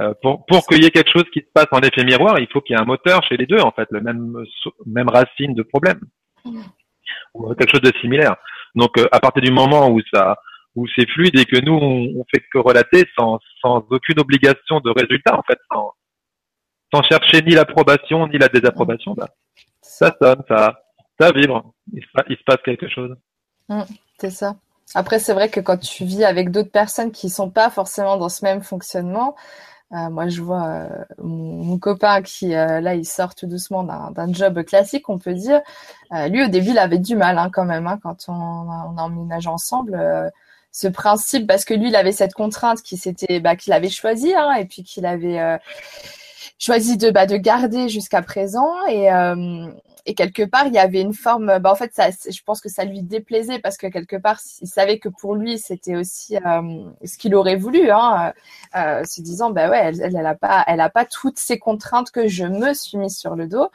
euh, 0.00 0.14
pour, 0.22 0.46
pour 0.46 0.66
qu'il 0.66 0.82
y 0.82 0.86
ait 0.86 0.90
quelque 0.90 1.10
chose 1.10 1.28
qui 1.32 1.40
se 1.40 1.52
passe 1.52 1.66
en 1.72 1.80
effet 1.80 2.04
miroir, 2.04 2.38
il 2.38 2.46
faut 2.50 2.60
qu'il 2.60 2.74
y 2.74 2.78
ait 2.78 2.82
un 2.82 2.86
moteur 2.86 3.22
chez 3.24 3.36
les 3.36 3.46
deux, 3.46 3.60
en 3.60 3.70
fait, 3.72 3.88
le 3.90 4.00
même, 4.00 4.34
même 4.86 5.08
racine 5.08 5.54
de 5.54 5.62
problème. 5.62 6.00
Ou 7.34 7.54
quelque 7.54 7.70
chose 7.70 7.82
de 7.82 7.92
similaire. 8.00 8.36
Donc, 8.74 8.98
euh, 8.98 9.06
à 9.12 9.20
partir 9.20 9.42
du 9.42 9.50
moment 9.50 9.90
où 9.90 10.00
ça, 10.12 10.38
où 10.74 10.86
c'est 10.96 11.08
fluide 11.10 11.38
et 11.38 11.44
que 11.44 11.60
nous, 11.60 11.74
on, 11.74 12.24
fait 12.32 12.42
que 12.52 12.58
relater 12.58 13.04
sans, 13.18 13.40
sans 13.60 13.84
aucune 13.90 14.20
obligation 14.20 14.80
de 14.80 14.90
résultat, 14.90 15.36
en 15.36 15.42
fait, 15.42 15.58
sans, 15.70 15.92
sans 16.92 17.02
chercher 17.02 17.42
ni 17.42 17.54
l'approbation 17.54 18.26
ni 18.28 18.38
la 18.38 18.48
désapprobation, 18.48 19.14
bah, 19.14 19.28
ça 19.80 20.14
sonne, 20.20 20.42
ça, 20.48 20.82
ça 21.18 21.32
vibre, 21.32 21.72
il 21.92 22.02
se, 22.02 22.44
passe 22.44 22.62
quelque 22.64 22.88
chose. 22.88 23.16
Mmh, 23.68 23.82
c'est 24.18 24.30
ça. 24.30 24.56
Après, 24.94 25.18
c'est 25.18 25.34
vrai 25.34 25.48
que 25.48 25.60
quand 25.60 25.78
tu 25.78 26.04
vis 26.04 26.24
avec 26.24 26.50
d'autres 26.50 26.70
personnes 26.70 27.12
qui 27.12 27.30
sont 27.30 27.50
pas 27.50 27.70
forcément 27.70 28.16
dans 28.16 28.28
ce 28.28 28.44
même 28.44 28.62
fonctionnement, 28.62 29.36
euh, 29.92 30.08
moi, 30.08 30.28
je 30.28 30.40
vois 30.40 30.66
euh, 30.66 30.88
mon, 31.18 31.78
copain 31.78 32.22
qui, 32.22 32.54
euh, 32.54 32.80
là, 32.80 32.94
il 32.94 33.04
sort 33.04 33.34
tout 33.34 33.46
doucement 33.46 33.82
d'un 33.84 34.32
job 34.32 34.62
classique, 34.64 35.08
on 35.08 35.18
peut 35.18 35.34
dire. 35.34 35.60
lui, 36.28 36.44
au 36.44 36.48
début, 36.48 36.70
il 36.70 36.78
avait 36.78 36.98
du 36.98 37.16
mal 37.16 37.38
hein, 37.38 37.50
quand 37.52 37.64
même, 37.64 37.86
hein, 37.86 37.98
quand 38.02 38.28
on, 38.28 38.32
on 38.32 38.98
a 38.98 39.02
emménagé 39.02 39.48
ensemble. 39.48 39.98
ce 40.72 40.88
principe, 40.88 41.46
parce 41.46 41.64
que 41.64 41.74
lui, 41.74 41.88
il 41.88 41.96
avait 41.96 42.12
cette 42.12 42.34
contrainte 42.34 42.82
qui 42.82 42.96
s'était, 42.96 43.40
bah, 43.40 43.56
qu'il 43.56 43.72
avait 43.72 43.88
choisi, 43.90 44.32
hein, 44.34 44.52
et 44.54 44.64
puis 44.64 44.84
qu'il 44.84 45.06
avait 45.06 45.58
choisi 46.58 46.96
de, 46.96 47.10
bah, 47.10 47.26
de 47.26 47.36
garder 47.36 47.88
jusqu'à 47.88 48.22
présent. 48.22 48.70
Et, 48.88 49.08
et 50.06 50.14
quelque 50.14 50.42
part, 50.42 50.66
il 50.66 50.72
y 50.72 50.78
avait 50.78 51.00
une 51.00 51.14
forme. 51.14 51.58
Bah, 51.58 51.70
en 51.72 51.74
fait, 51.74 51.92
ça, 51.94 52.08
je 52.10 52.42
pense 52.44 52.60
que 52.60 52.68
ça 52.68 52.84
lui 52.84 53.02
déplaisait 53.02 53.58
parce 53.58 53.76
que 53.76 53.86
quelque 53.86 54.16
part, 54.16 54.40
il 54.60 54.68
savait 54.68 54.98
que 54.98 55.08
pour 55.08 55.34
lui, 55.34 55.58
c'était 55.58 55.96
aussi 55.96 56.36
euh, 56.36 56.90
ce 57.04 57.18
qu'il 57.18 57.34
aurait 57.34 57.56
voulu, 57.56 57.90
hein, 57.90 58.32
euh, 58.76 59.04
se 59.04 59.20
disant, 59.20 59.50
bah 59.50 59.70
ouais, 59.70 59.80
elle, 59.82 60.16
elle, 60.16 60.26
a 60.26 60.34
pas, 60.34 60.64
elle 60.66 60.80
a 60.80 60.90
pas 60.90 61.04
toutes 61.04 61.38
ces 61.38 61.58
contraintes 61.58 62.10
que 62.10 62.28
je 62.28 62.44
me 62.44 62.74
suis 62.74 62.98
mise 62.98 63.16
sur 63.16 63.36
le 63.36 63.46
dos. 63.46 63.68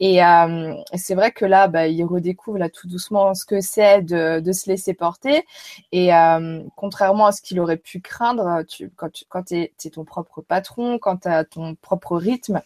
Et 0.00 0.24
euh, 0.24 0.74
c'est 0.94 1.14
vrai 1.14 1.32
que 1.32 1.44
là, 1.44 1.68
bah, 1.68 1.86
il 1.88 2.04
redécouvre 2.04 2.58
là 2.58 2.68
tout 2.68 2.88
doucement 2.88 3.34
ce 3.34 3.44
que 3.44 3.60
c'est 3.60 4.02
de, 4.02 4.40
de 4.40 4.52
se 4.52 4.68
laisser 4.68 4.94
porter. 4.94 5.44
Et 5.92 6.14
euh, 6.14 6.62
contrairement 6.76 7.26
à 7.26 7.32
ce 7.32 7.42
qu'il 7.42 7.60
aurait 7.60 7.76
pu 7.76 8.00
craindre, 8.00 8.62
tu, 8.68 8.90
quand 8.96 9.10
tu 9.10 9.24
quand 9.28 9.52
es, 9.52 9.72
es 9.84 9.90
ton 9.90 10.04
propre 10.04 10.40
patron, 10.42 10.98
quand 10.98 11.18
tu 11.18 11.28
as 11.28 11.44
ton 11.44 11.74
propre 11.76 12.16
rythme, 12.16 12.60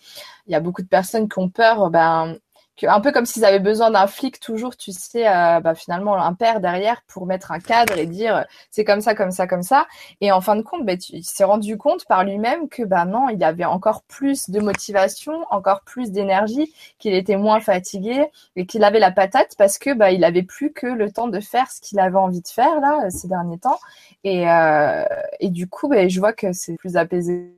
il 0.46 0.52
y 0.52 0.54
a 0.54 0.60
beaucoup 0.60 0.82
de 0.82 0.88
personnes 0.88 1.28
qui 1.28 1.38
ont 1.38 1.48
peur, 1.48 1.90
ben 1.90 2.36
un 2.84 3.00
peu 3.00 3.12
comme 3.12 3.26
s'ils 3.26 3.44
avaient 3.44 3.60
besoin 3.60 3.90
d'un 3.90 4.06
flic 4.06 4.40
toujours, 4.40 4.76
tu 4.76 4.92
sais, 4.92 5.26
euh, 5.26 5.60
bah, 5.60 5.74
finalement 5.74 6.16
un 6.16 6.34
père 6.34 6.60
derrière 6.60 7.02
pour 7.06 7.26
mettre 7.26 7.52
un 7.52 7.58
cadre 7.58 7.96
et 7.98 8.06
dire 8.06 8.44
c'est 8.70 8.84
comme 8.84 9.00
ça, 9.00 9.14
comme 9.14 9.30
ça, 9.30 9.46
comme 9.46 9.62
ça. 9.62 9.86
Et 10.20 10.32
en 10.32 10.40
fin 10.40 10.56
de 10.56 10.62
compte, 10.62 10.84
bah, 10.84 10.94
il 11.10 11.24
s'est 11.24 11.44
rendu 11.44 11.78
compte 11.78 12.04
par 12.06 12.24
lui-même 12.24 12.68
que 12.68 12.82
bah 12.82 13.04
non, 13.04 13.28
il 13.28 13.42
avait 13.44 13.64
encore 13.64 14.02
plus 14.02 14.50
de 14.50 14.60
motivation, 14.60 15.44
encore 15.50 15.82
plus 15.82 16.10
d'énergie, 16.12 16.74
qu'il 16.98 17.14
était 17.14 17.36
moins 17.36 17.60
fatigué 17.60 18.26
et 18.56 18.66
qu'il 18.66 18.84
avait 18.84 19.00
la 19.00 19.10
patate 19.10 19.54
parce 19.58 19.78
que 19.78 19.94
bah 19.94 20.10
il 20.10 20.24
avait 20.24 20.42
plus 20.42 20.72
que 20.72 20.86
le 20.86 21.10
temps 21.10 21.28
de 21.28 21.40
faire 21.40 21.70
ce 21.70 21.80
qu'il 21.80 21.98
avait 22.00 22.18
envie 22.18 22.42
de 22.42 22.48
faire 22.48 22.80
là 22.80 23.08
ces 23.10 23.28
derniers 23.28 23.58
temps. 23.58 23.78
Et, 24.24 24.50
euh, 24.50 25.04
et 25.40 25.50
du 25.50 25.68
coup, 25.68 25.88
bah, 25.88 26.08
je 26.08 26.18
vois 26.20 26.32
que 26.32 26.52
c'est 26.52 26.76
plus 26.76 26.96
apaisé 26.96 27.52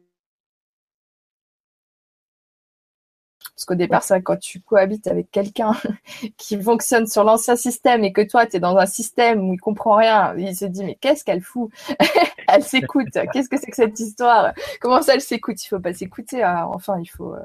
Parce 3.59 3.65
qu'au 3.65 3.75
départ, 3.75 4.05
c'est 4.05 4.23
quand 4.23 4.37
tu 4.37 4.61
cohabites 4.61 5.09
avec 5.09 5.33
quelqu'un 5.33 5.73
qui 6.37 6.63
fonctionne 6.63 7.09
sur 7.09 7.25
l'ancien 7.25 7.57
système 7.57 8.05
et 8.05 8.13
que 8.13 8.21
toi, 8.21 8.47
tu 8.47 8.59
es 8.59 8.61
dans 8.61 8.77
un 8.77 8.87
système 8.87 9.49
où 9.51 9.53
il 9.53 9.59
comprend 9.59 9.97
rien, 9.97 10.33
il 10.39 10.55
se 10.55 10.65
dit, 10.65 10.85
mais 10.85 10.95
qu'est-ce 10.95 11.25
qu'elle 11.25 11.41
fout? 11.41 11.69
Elle 12.47 12.63
s'écoute. 12.63 13.09
Qu'est-ce 13.33 13.49
que 13.49 13.59
c'est 13.59 13.71
que 13.71 13.77
cette 13.77 13.99
histoire? 13.99 14.55
Comment 14.81 15.03
ça, 15.03 15.13
elle 15.13 15.21
s'écoute? 15.21 15.63
Il 15.63 15.67
faut 15.67 15.81
pas 15.81 15.93
s'écouter. 15.93 16.43
Hein. 16.43 16.67
Enfin, 16.73 16.99
il 16.99 17.07
faut, 17.07 17.35
euh, 17.35 17.43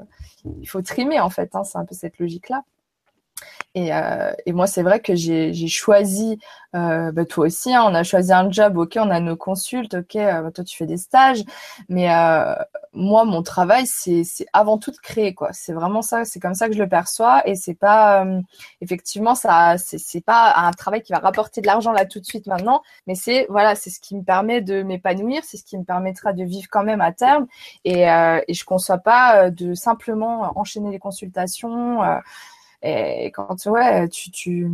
il 0.62 0.66
faut 0.66 0.80
trimer, 0.80 1.20
en 1.20 1.28
fait. 1.28 1.54
Hein. 1.54 1.62
C'est 1.62 1.76
un 1.76 1.84
peu 1.84 1.94
cette 1.94 2.18
logique-là. 2.18 2.62
Et, 3.74 3.92
euh, 3.92 4.32
et, 4.46 4.52
moi, 4.52 4.66
c'est 4.68 4.82
vrai 4.82 5.00
que 5.00 5.14
j'ai 5.16 5.52
choisi, 5.68 6.38
euh, 6.76 7.10
bah, 7.10 7.24
toi 7.24 7.46
aussi, 7.46 7.74
hein, 7.74 7.82
on 7.84 7.94
a 7.94 8.04
choisi 8.04 8.32
un 8.32 8.48
job, 8.50 8.76
ok, 8.78 8.96
on 9.00 9.10
a 9.10 9.18
nos 9.18 9.36
consultes, 9.36 9.94
ok, 9.94 10.14
euh, 10.16 10.50
toi 10.52 10.62
tu 10.64 10.76
fais 10.76 10.86
des 10.86 10.96
stages, 10.96 11.42
mais 11.88 12.06
moi, 12.92 13.24
mon 13.24 13.42
travail, 13.42 13.86
c'est 13.86 14.22
avant 14.52 14.78
tout 14.78 14.92
de 14.92 14.96
créer, 14.98 15.34
quoi. 15.34 15.52
C'est 15.52 15.72
vraiment 15.72 16.02
ça, 16.02 16.24
c'est 16.24 16.38
comme 16.38 16.54
ça 16.54 16.68
que 16.68 16.74
je 16.74 16.78
le 16.78 16.88
perçois, 16.88 17.46
et 17.48 17.56
c'est 17.56 17.74
pas, 17.74 18.24
effectivement, 18.80 19.34
ça, 19.34 19.76
c'est 19.78 20.20
pas 20.24 20.54
un 20.56 20.70
travail 20.72 21.02
qui 21.02 21.12
va 21.12 21.18
rapporter 21.18 21.60
de 21.60 21.66
l'argent 21.66 21.92
là 21.92 22.06
tout 22.06 22.20
de 22.20 22.24
suite 22.24 22.46
maintenant, 22.46 22.82
mais 23.08 23.16
c'est, 23.16 23.46
voilà, 23.50 23.74
c'est 23.74 23.90
ce 23.90 23.98
qui 24.00 24.14
me 24.16 24.22
permet 24.22 24.60
de 24.60 24.82
m'épanouir, 24.84 25.42
c'est 25.44 25.56
ce 25.56 25.64
qui 25.64 25.76
me 25.78 25.84
permettra 25.84 26.32
de 26.32 26.44
vivre 26.44 26.68
quand 26.70 26.84
même 26.84 27.00
à 27.00 27.12
terme, 27.12 27.46
et, 27.84 28.02
et 28.02 28.54
je 28.54 28.64
conçois 28.64 28.98
pas 28.98 29.50
de 29.50 29.74
simplement 29.74 30.52
enchaîner 30.56 30.90
les 30.92 31.00
consultations. 31.00 32.00
Et 32.84 33.32
quand 33.32 33.66
ouais, 33.66 34.08
tu, 34.10 34.30
tu, 34.30 34.70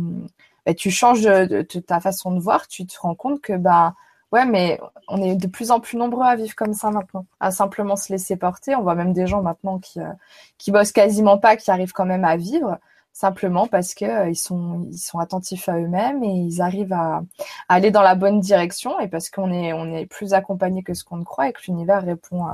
bah, 0.65 0.73
tu 0.73 0.91
changes 0.91 1.23
de, 1.23 1.61
ta 1.63 1.99
façon 2.01 2.31
de 2.31 2.39
voir, 2.39 2.67
tu 2.67 2.85
te 2.85 2.99
rends 2.99 3.15
compte 3.15 3.41
que 3.41 3.53
bah 3.53 3.95
ouais, 4.31 4.45
mais 4.45 4.79
on 5.07 5.21
est 5.21 5.35
de 5.35 5.47
plus 5.47 5.71
en 5.71 5.79
plus 5.79 5.97
nombreux 5.97 6.25
à 6.25 6.35
vivre 6.35 6.55
comme 6.55 6.73
ça 6.73 6.91
maintenant, 6.91 7.25
à 7.39 7.51
simplement 7.51 7.95
se 7.95 8.11
laisser 8.11 8.35
porter. 8.37 8.75
On 8.75 8.83
voit 8.83 8.95
même 8.95 9.13
des 9.13 9.27
gens 9.27 9.41
maintenant 9.41 9.79
qui 9.79 9.99
euh, 10.01 10.11
qui 10.57 10.71
bossent 10.71 10.91
quasiment 10.91 11.37
pas, 11.37 11.55
qui 11.57 11.71
arrivent 11.71 11.93
quand 11.93 12.05
même 12.05 12.25
à 12.25 12.37
vivre 12.37 12.77
simplement 13.13 13.67
parce 13.67 13.93
que 13.93 14.05
euh, 14.05 14.29
ils 14.29 14.35
sont 14.37 14.87
ils 14.91 14.97
sont 14.97 15.19
attentifs 15.19 15.67
à 15.69 15.77
eux-mêmes 15.77 16.23
et 16.23 16.29
ils 16.29 16.61
arrivent 16.61 16.93
à, 16.93 17.23
aller 17.69 17.91
dans 17.91 18.01
la 18.01 18.15
bonne 18.15 18.39
direction 18.39 18.99
et 18.99 19.07
parce 19.07 19.29
qu'on 19.29 19.51
est 19.51 19.73
on 19.73 19.93
est 19.93 20.05
plus 20.05 20.33
accompagné 20.33 20.83
que 20.83 20.93
ce 20.93 21.03
qu'on 21.03 21.17
ne 21.17 21.23
croit 21.23 21.49
et 21.49 21.53
que 21.53 21.61
l'univers 21.67 22.03
répond 22.03 22.45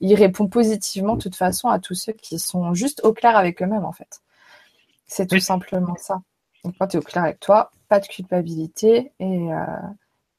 il 0.00 0.14
répond 0.14 0.48
positivement 0.48 1.16
de 1.16 1.22
toute 1.22 1.36
façon 1.36 1.68
à 1.68 1.78
tous 1.78 1.94
ceux 1.94 2.12
qui 2.12 2.38
sont 2.38 2.74
juste 2.74 3.02
au 3.04 3.12
clair 3.12 3.36
avec 3.36 3.62
eux-mêmes 3.62 3.84
en 3.84 3.92
fait. 3.92 4.20
C'est 5.10 5.26
tout 5.26 5.40
simplement 5.40 5.94
ça. 5.96 6.22
Donc, 6.64 6.74
quand 6.78 6.86
tu 6.86 6.96
es 6.96 7.00
au 7.00 7.02
clair 7.02 7.24
avec 7.24 7.40
toi, 7.40 7.70
pas 7.88 8.00
de 8.00 8.06
culpabilité 8.06 9.12
et, 9.18 9.52
euh, 9.52 9.76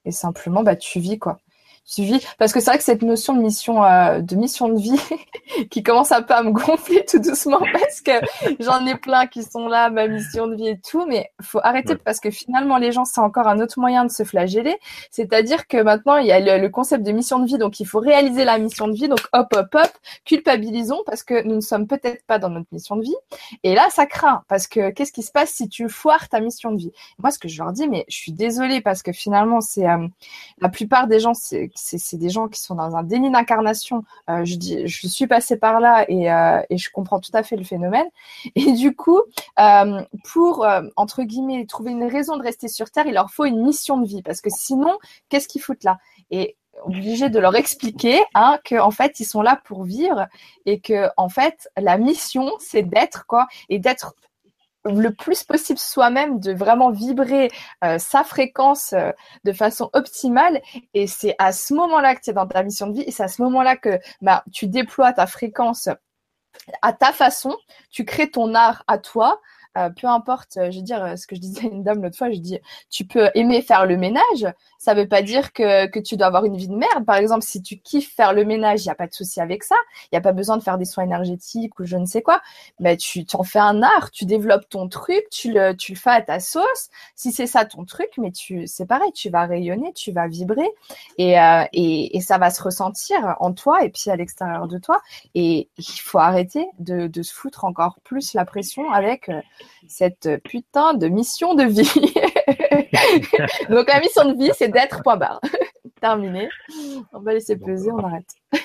et 0.06 0.12
simplement, 0.12 0.64
bah, 0.64 0.76
tu 0.76 1.00
vis 1.00 1.20
quoi 1.20 1.40
suivi. 1.84 2.20
Parce 2.38 2.54
que 2.54 2.60
c'est 2.60 2.72
vrai 2.72 2.78
que 2.78 2.84
cette 2.84 3.02
notion 3.02 3.36
de 3.36 3.42
mission, 3.42 3.84
euh, 3.84 4.20
de 4.20 4.36
mission 4.36 4.70
de 4.70 4.80
vie, 4.80 5.00
qui 5.70 5.84
commence 5.84 6.12
un 6.12 6.22
peu 6.22 6.34
à 6.34 6.44
me 6.44 6.52
gonfler 6.52 7.06
tout 7.06 7.20
doucement 7.20 7.60
parce 7.74 8.02
que 8.02 8.12
j'en 8.60 8.86
ai 8.86 8.96
plein 8.96 9.28
qui 9.28 9.44
sont 9.44 9.68
là, 9.68 9.90
ma 9.90 10.08
mission 10.08 10.48
de 10.48 10.56
vie 10.56 10.70
et 10.70 10.80
tout, 10.80 11.06
mais 11.06 11.32
faut 11.42 11.60
arrêter 11.64 11.96
parce 11.96 12.20
que 12.20 12.30
finalement 12.30 12.78
les 12.78 12.92
gens 12.92 13.06
c'est 13.06 13.22
encore 13.22 13.48
un 13.48 13.60
autre 13.60 13.80
moyen 13.80 14.06
de 14.06 14.12
se 14.12 14.24
flageller. 14.24 14.78
C'est-à-dire 15.12 15.68
que 15.68 15.82
maintenant 15.82 16.18
il 16.18 16.28
y 16.28 16.32
a 16.32 16.58
le, 16.58 16.70
concept 16.70 17.04
de 17.04 17.12
mission 17.12 17.40
de 17.40 17.46
vie, 17.46 17.58
donc 17.58 17.80
il 17.80 17.86
faut 17.86 18.00
réaliser 18.00 18.46
la 18.46 18.58
mission 18.58 18.88
de 18.88 18.94
vie. 18.94 19.08
Donc 19.08 19.22
hop 19.34 19.48
hop 19.56 19.76
hop, 19.76 19.92
culpabilisons 20.26 21.02
parce 21.06 21.24
que 21.24 21.44
nous 21.44 21.56
ne 21.56 21.62
sommes 21.62 21.88
peut-être 21.88 22.26
pas 22.26 22.40
dans 22.40 22.50
notre 22.50 22.68
mission 22.72 22.96
de 22.96 23.04
vie. 23.04 23.16
Et 23.64 23.76
là 23.76 23.88
ça 23.90 24.06
craint 24.06 24.44
parce 24.48 24.68
que 24.68 24.92
qu'est-ce 24.92 25.12
qui 25.12 25.24
se 25.24 25.32
passe 25.32 25.50
si 25.52 25.68
tu 25.68 25.90
foires 25.90 26.30
ta 26.30 26.40
mission 26.40 26.72
de 26.72 26.78
vie? 26.78 26.92
Moi 27.20 27.32
ce 27.32 27.40
que 27.40 27.48
je 27.48 27.62
leur 27.62 27.74
dis, 27.74 27.88
mais 27.90 28.06
je 28.08 28.16
suis 28.16 28.32
désolée 28.32 28.82
parce 28.82 29.04
que 29.04 29.12
finalement 29.12 29.60
c'est 29.62 29.88
euh, 29.88 30.08
la 30.60 30.70
plupart 30.70 31.08
des 31.08 31.20
gens 31.20 31.34
c'est 31.34 31.71
c'est 31.76 32.18
des 32.18 32.30
gens 32.30 32.48
qui 32.48 32.60
sont 32.60 32.76
dans 32.76 32.96
un 32.96 33.04
déni 33.04 33.32
d'incarnation. 33.32 34.04
Euh, 34.30 34.46
je 34.46 34.56
dis, 34.56 34.88
je 34.88 35.08
suis 35.08 35.28
passée 35.28 35.58
par 35.58 35.80
là 35.80 36.06
et, 36.10 36.32
euh, 36.32 36.62
je 36.70 36.90
comprends 36.90 37.20
tout 37.20 37.32
à 37.34 37.44
fait 37.44 37.56
le 37.56 37.64
phénomène. 37.64 38.08
Et 38.56 38.74
du 38.74 38.96
coup, 38.96 39.22
euh, 39.60 40.02
pour 40.32 40.66
entre 40.96 41.24
guillemets 41.24 41.66
trouver 41.66 41.92
une 41.92 42.04
raison 42.04 42.38
de 42.38 42.44
rester 42.44 42.68
sur 42.68 42.90
Terre, 42.92 43.08
il 43.08 43.14
leur 43.14 43.32
faut 43.32 43.46
une 43.46 43.64
mission 43.64 43.98
de 43.98 44.08
vie 44.08 44.22
parce 44.22 44.42
que 44.42 44.50
sinon, 44.50 44.98
qu'est-ce 45.30 45.48
qu'ils 45.48 45.62
foutent 45.62 45.84
là? 45.84 45.98
Et 46.32 46.58
obligé 46.84 47.30
de 47.30 47.40
leur 47.40 47.56
expliquer 47.56 48.20
hein, 48.34 48.58
que 48.64 48.80
en 48.80 48.92
fait 48.92 49.20
ils 49.20 49.26
sont 49.26 49.42
là 49.42 49.60
pour 49.66 49.84
vivre 49.84 50.28
et 50.66 50.80
que 50.80 51.10
en 51.18 51.30
fait 51.30 51.70
la 51.78 51.98
mission 51.98 52.50
c'est 52.60 52.82
d'être 52.82 53.26
quoi 53.28 53.48
et 53.70 53.78
d'être 53.78 54.16
le 54.86 55.10
plus 55.10 55.44
possible 55.44 55.80
soi-même, 55.80 56.40
de 56.40 56.54
vraiment 56.54 56.92
vibrer 56.92 57.50
euh, 57.84 58.00
sa 58.00 58.24
fréquence 58.24 58.94
euh, 58.94 59.12
de 59.44 59.52
façon 59.52 59.90
optimale. 59.94 60.62
Et 60.94 61.08
c'est 61.08 61.36
à 61.40 61.52
ce 61.52 61.74
moment-là 61.74 62.16
que 62.16 62.22
tu 62.22 62.30
es 62.32 62.34
dans 62.34 62.48
ta 62.48 62.64
mission 62.64 62.88
de 62.88 62.94
vie. 62.94 63.04
Et 63.06 63.12
c'est 63.12 63.24
à 63.24 63.28
ce 63.28 63.42
moment-là 63.42 63.76
que 63.78 64.00
bah, 64.22 64.44
tu 64.52 64.68
déploies 64.68 65.14
ta 65.14 65.28
fréquence 65.28 65.90
à 66.82 66.94
ta 66.94 67.12
façon, 67.14 67.58
tu 67.90 68.06
crées 68.06 68.30
ton 68.30 68.54
art 68.56 68.84
à 68.88 68.98
toi 68.98 69.40
euh, 69.78 69.90
peu 69.90 70.08
importe, 70.08 70.58
euh, 70.58 70.70
je 70.70 70.78
veux 70.78 70.84
dire, 70.84 71.02
euh, 71.02 71.16
ce 71.16 71.26
que 71.26 71.36
je 71.36 71.40
disais 71.40 71.62
à 71.62 71.70
une 71.70 71.82
dame 71.82 72.04
l'autre 72.04 72.18
fois, 72.18 72.30
je 72.30 72.40
dis, 72.40 72.60
tu 72.90 73.06
peux 73.06 73.30
aimer 73.36 73.62
faire 73.62 73.86
le 73.86 73.96
ménage, 73.96 74.46
ça 74.78 74.94
veut 74.94 75.08
pas 75.08 75.22
dire 75.22 75.54
que, 75.54 76.00
tu 76.00 76.18
dois 76.18 76.28
avoir 76.28 76.44
une 76.44 76.58
vie 76.58 76.68
de 76.68 76.76
merde. 76.76 77.06
Par 77.06 77.16
exemple, 77.16 77.46
si 77.46 77.62
tu 77.62 77.78
kiffes 77.78 78.14
faire 78.14 78.34
le 78.34 78.44
ménage, 78.44 78.82
il 78.82 78.88
n'y 78.88 78.92
a 78.92 78.96
pas 78.96 79.08
de 79.08 79.14
souci 79.14 79.40
avec 79.40 79.64
ça, 79.64 79.76
il 80.06 80.16
n'y 80.16 80.18
a 80.18 80.22
pas 80.22 80.34
besoin 80.34 80.58
de 80.58 80.64
faire 80.64 80.78
des 80.78 80.84
soins 80.84 81.06
énergétiques 81.06 81.80
ou 81.80 81.86
je 81.86 81.96
ne 81.96 82.06
sais 82.06 82.22
quoi, 82.22 82.42
mais 82.80 82.98
tu 82.98 83.26
en 83.34 83.44
fais 83.44 83.60
un 83.60 83.82
art, 83.82 84.12
tu 84.12 84.26
développes 84.26 84.68
ton 84.68 84.90
truc, 84.90 85.24
tu 85.32 85.54
le, 85.54 85.74
fais 85.96 86.10
à 86.10 86.22
ta 86.22 86.40
sauce. 86.42 86.90
Si 87.16 87.32
c'est 87.32 87.48
ça 87.48 87.64
ton 87.64 87.86
truc, 87.86 88.10
mais 88.18 88.32
tu, 88.32 88.68
c'est 88.68 88.86
pareil, 88.86 89.12
tu 89.14 89.30
vas 89.30 89.46
rayonner, 89.46 89.94
tu 89.94 90.12
vas 90.12 90.28
vibrer 90.28 90.70
et, 91.18 92.20
ça 92.22 92.38
va 92.38 92.50
se 92.50 92.62
ressentir 92.62 93.36
en 93.40 93.52
toi 93.54 93.84
et 93.84 93.90
puis 93.90 94.10
à 94.10 94.16
l'extérieur 94.16 94.68
de 94.68 94.78
toi. 94.78 95.02
Et 95.36 95.70
il 95.78 96.00
faut 96.02 96.20
arrêter 96.20 96.68
de 96.80 97.24
se 97.24 97.34
foutre 97.34 97.64
encore 97.64 98.00
plus 98.04 98.34
la 98.34 98.46
pression 98.46 98.92
avec 98.92 99.30
cette 99.88 100.42
putain 100.44 100.94
de 100.94 101.08
mission 101.08 101.56
de 101.56 101.64
vie. 101.64 102.14
Donc 103.70 103.88
la 103.88 104.00
mission 104.00 104.32
de 104.32 104.38
vie, 104.38 104.52
c'est 104.54 104.70
d'être 104.70 105.02
point 105.04 105.18
barre. 105.18 105.42
Terminé. 106.02 106.50
On 107.14 107.20
va 107.20 107.34
laisser 107.34 107.58
peser, 107.58 107.92
on 107.92 108.04
arrête. 108.04 108.34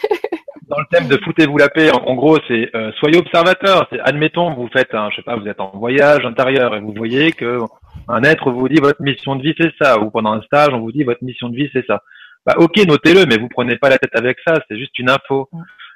Dans 0.68 0.78
le 0.80 0.86
thème 0.90 1.06
de 1.06 1.16
foutez-vous 1.22 1.58
la 1.58 1.68
paix, 1.68 1.92
en, 1.92 2.14
gros, 2.14 2.38
c'est 2.48 2.74
euh, 2.74 2.90
soyez 2.98 3.18
observateur. 3.18 3.86
C'est 3.90 4.00
admettons, 4.00 4.52
vous 4.54 4.68
faites, 4.72 4.92
un, 4.94 5.10
je 5.10 5.16
sais 5.16 5.22
pas, 5.22 5.36
vous 5.36 5.46
êtes 5.46 5.60
en 5.60 5.70
voyage 5.76 6.24
intérieur 6.24 6.74
et 6.74 6.80
vous 6.80 6.92
voyez 6.96 7.32
que 7.32 7.60
un 8.08 8.22
être 8.24 8.50
vous 8.50 8.68
dit 8.68 8.80
votre 8.80 9.00
mission 9.00 9.36
de 9.36 9.42
vie 9.42 9.54
c'est 9.58 9.72
ça, 9.80 10.00
ou 10.00 10.10
pendant 10.10 10.32
un 10.32 10.42
stage 10.42 10.70
on 10.72 10.80
vous 10.80 10.92
dit 10.92 11.04
votre 11.04 11.22
mission 11.22 11.48
de 11.50 11.56
vie 11.56 11.70
c'est 11.72 11.86
ça. 11.86 12.02
Bah 12.44 12.54
ok, 12.58 12.76
notez-le, 12.86 13.26
mais 13.26 13.38
vous 13.38 13.48
prenez 13.48 13.76
pas 13.76 13.90
la 13.90 13.98
tête 13.98 14.14
avec 14.14 14.38
ça. 14.46 14.54
C'est 14.68 14.78
juste 14.78 14.98
une 14.98 15.10
info. 15.10 15.48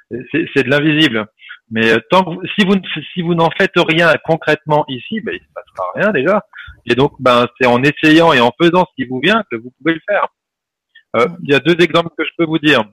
C'est 0.09 0.63
de 0.63 0.69
l'invisible. 0.69 1.25
Mais 1.71 1.93
euh, 1.93 1.99
tant 2.09 2.23
que 2.23 2.47
si 2.55 2.65
vous 2.65 2.75
si 3.13 3.21
vous 3.21 3.33
n'en 3.33 3.49
faites 3.57 3.71
rien 3.75 4.13
concrètement 4.25 4.83
ici, 4.89 5.21
ben, 5.21 5.33
il 5.33 5.39
se 5.39 5.53
passera 5.53 5.91
rien 5.95 6.11
déjà. 6.11 6.43
Et 6.85 6.95
donc, 6.95 7.13
ben 7.19 7.47
c'est 7.59 7.67
en 7.67 7.81
essayant 7.81 8.33
et 8.33 8.41
en 8.41 8.51
faisant 8.61 8.85
ce 8.85 8.95
qui 8.95 9.07
vous 9.07 9.21
vient 9.21 9.43
que 9.49 9.55
vous 9.55 9.71
pouvez 9.77 9.93
le 9.93 10.01
faire. 10.07 10.27
Euh, 11.15 11.27
il 11.43 11.51
y 11.51 11.55
a 11.55 11.59
deux 11.59 11.81
exemples 11.81 12.09
que 12.17 12.25
je 12.25 12.31
peux 12.37 12.45
vous 12.45 12.59
dire. 12.59 12.83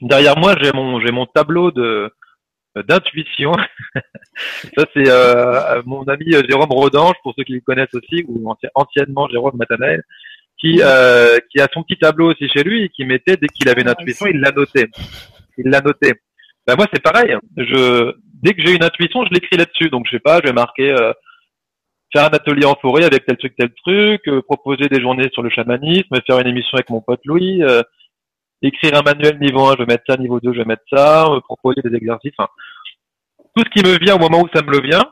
Derrière 0.00 0.36
moi, 0.38 0.54
j'ai 0.60 0.72
mon 0.72 1.00
j'ai 1.00 1.12
mon 1.12 1.26
tableau 1.26 1.70
de 1.70 2.12
d'intuition. 2.74 3.52
Ça 4.76 4.84
c'est 4.94 5.08
euh, 5.08 5.82
mon 5.86 6.02
ami 6.04 6.32
Jérôme 6.48 6.70
Rodange 6.70 7.16
pour 7.22 7.34
ceux 7.36 7.44
qui 7.44 7.52
le 7.52 7.60
connaissent 7.60 7.94
aussi 7.94 8.24
ou 8.28 8.52
anciennement 8.74 9.28
Jérôme 9.28 9.56
Matanel 9.56 10.02
qui 10.60 10.80
euh, 10.82 11.38
qui 11.50 11.60
a 11.60 11.68
son 11.72 11.82
petit 11.82 11.98
tableau 11.98 12.32
aussi 12.32 12.48
chez 12.48 12.62
lui 12.62 12.84
et 12.84 12.88
qui 12.88 13.04
mettait 13.04 13.36
dès 13.36 13.48
qu'il 13.48 13.68
avait 13.68 13.82
une 13.82 13.88
intuition, 13.88 14.26
il 14.26 14.40
l'a 14.40 14.52
noté. 14.52 14.86
Il 15.58 15.70
l'a 15.70 15.80
noté. 15.80 16.14
Ben 16.66 16.76
moi 16.76 16.86
c'est 16.92 17.02
pareil. 17.02 17.36
Je 17.56 18.14
dès 18.42 18.54
que 18.54 18.62
j'ai 18.64 18.74
une 18.74 18.84
intuition, 18.84 19.24
je 19.24 19.32
l'écris 19.32 19.56
là-dessus. 19.56 19.90
Donc 19.90 20.06
je 20.06 20.16
sais 20.16 20.20
pas, 20.20 20.38
je 20.42 20.48
vais 20.48 20.52
marquer 20.52 20.90
euh, 20.90 21.12
faire 22.12 22.24
un 22.24 22.34
atelier 22.34 22.66
en 22.66 22.74
forêt 22.74 23.04
avec 23.04 23.26
tel 23.26 23.36
truc 23.36 23.54
tel 23.56 23.72
truc, 23.84 24.26
euh, 24.28 24.42
proposer 24.42 24.88
des 24.88 25.00
journées 25.00 25.28
sur 25.32 25.42
le 25.42 25.50
chamanisme, 25.50 26.16
faire 26.26 26.38
une 26.38 26.48
émission 26.48 26.76
avec 26.76 26.90
mon 26.90 27.00
pote 27.00 27.20
Louis, 27.24 27.62
euh, 27.62 27.82
écrire 28.62 28.96
un 28.96 29.02
manuel 29.02 29.38
niveau 29.38 29.66
1, 29.66 29.72
je 29.72 29.78
vais 29.78 29.86
mettre 29.86 30.04
ça, 30.08 30.16
niveau 30.16 30.40
2, 30.40 30.52
je 30.52 30.58
vais 30.58 30.64
mettre 30.64 30.82
ça, 30.92 31.28
proposer 31.44 31.80
des 31.82 31.96
exercices. 31.96 32.32
Enfin, 32.38 32.50
tout 33.56 33.64
ce 33.64 33.70
qui 33.70 33.86
me 33.86 33.98
vient 33.98 34.16
au 34.16 34.18
moment 34.18 34.42
où 34.42 34.48
ça 34.54 34.62
me 34.62 34.70
le 34.70 34.80
vient, 34.80 35.04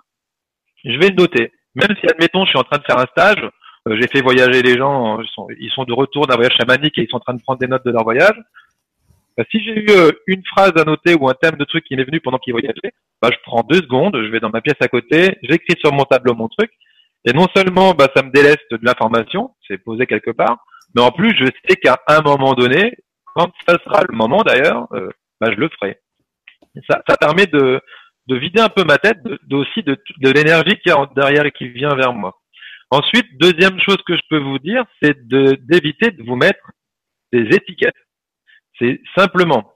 je 0.85 0.99
vais 0.99 1.11
le 1.11 1.17
noter. 1.17 1.53
Même 1.75 1.97
si 2.01 2.07
admettons 2.09 2.45
je 2.45 2.51
suis 2.51 2.59
en 2.59 2.65
train 2.65 2.79
de 2.79 2.85
faire 2.85 2.99
un 2.99 3.07
stage, 3.07 3.49
j'ai 3.91 4.09
fait 4.09 4.21
voyager 4.21 4.63
les 4.63 4.77
gens, 4.77 5.19
ils 5.59 5.71
sont 5.71 5.85
de 5.85 5.93
retour 5.93 6.27
d'un 6.27 6.35
voyage 6.35 6.57
chamanique 6.57 6.99
et 6.99 7.03
ils 7.03 7.09
sont 7.09 7.17
en 7.17 7.21
train 7.21 7.35
de 7.35 7.43
prendre 7.43 7.59
des 7.59 7.69
notes 7.69 7.85
de 7.87 7.91
leur 7.91 8.05
voyage. 8.05 8.37
Bah, 9.39 9.45
si 9.53 9.63
j'ai 9.63 9.79
eu 9.79 9.87
euh, 9.91 10.11
une 10.27 10.45
phrase 10.45 10.73
à 10.77 10.83
noter 10.83 11.15
ou 11.15 11.29
un 11.29 11.35
thème 11.35 11.55
de 11.55 11.65
truc 11.65 11.85
qui 11.85 11.95
m'est 11.95 12.03
venu 12.03 12.21
pendant 12.21 12.39
qu'il 12.39 12.53
voyageait, 12.53 12.93
bah, 13.23 13.31
je 13.33 13.39
prends 13.45 13.63
deux 13.63 13.77
secondes, 13.77 14.17
je 14.17 14.29
vais 14.33 14.41
dans 14.41 14.51
ma 14.51 14.61
pièce 14.61 14.77
à 14.81 14.89
côté, 14.89 15.39
j'écris 15.43 15.79
sur 15.79 15.93
mon 15.93 16.03
tableau 16.03 16.35
mon 16.35 16.49
truc, 16.49 16.73
et 17.25 17.33
non 17.33 17.47
seulement 17.55 17.95
bah, 17.95 18.09
ça 18.17 18.25
me 18.25 18.33
déleste 18.33 18.69
de 18.73 18.81
l'information, 18.83 19.55
c'est 19.69 19.79
posé 19.79 20.07
quelque 20.07 20.33
part, 20.33 20.59
mais 20.97 21.03
en 21.03 21.13
plus 21.13 21.37
je 21.39 21.45
sais 21.45 21.77
qu'à 21.77 22.01
un 22.09 22.21
moment 22.23 22.55
donné, 22.55 22.95
quand 23.37 23.53
ça 23.69 23.79
sera 23.85 24.03
le 24.09 24.17
moment 24.17 24.43
d'ailleurs, 24.43 24.89
euh, 24.95 25.09
bah, 25.41 25.53
je 25.53 25.57
le 25.57 25.69
ferai. 25.69 26.01
ça, 26.91 27.01
ça 27.09 27.17
permet 27.17 27.47
de, 27.47 27.81
de 28.27 28.37
vider 28.37 28.61
un 28.61 28.71
peu 28.71 28.83
ma 28.83 28.99
tête, 28.99 29.23
de, 29.23 29.57
aussi 29.57 29.85
de, 29.85 29.97
de 30.21 30.31
l'énergie 30.31 30.81
qui 30.83 30.89
est 30.89 31.15
derrière 31.15 31.47
et 31.47 31.53
qui 31.53 31.69
vient 31.69 31.95
vers 31.95 32.13
moi. 32.13 32.35
Ensuite, 32.91 33.39
deuxième 33.39 33.79
chose 33.79 33.99
que 34.05 34.17
je 34.17 34.23
peux 34.31 34.39
vous 34.39 34.59
dire, 34.59 34.85
c'est 35.01 35.17
d'éviter 35.29 36.11
de 36.11 36.25
vous 36.25 36.35
mettre 36.35 36.73
des 37.33 37.43
étiquettes. 37.55 37.95
C'est 38.79 39.01
simplement, 39.17 39.73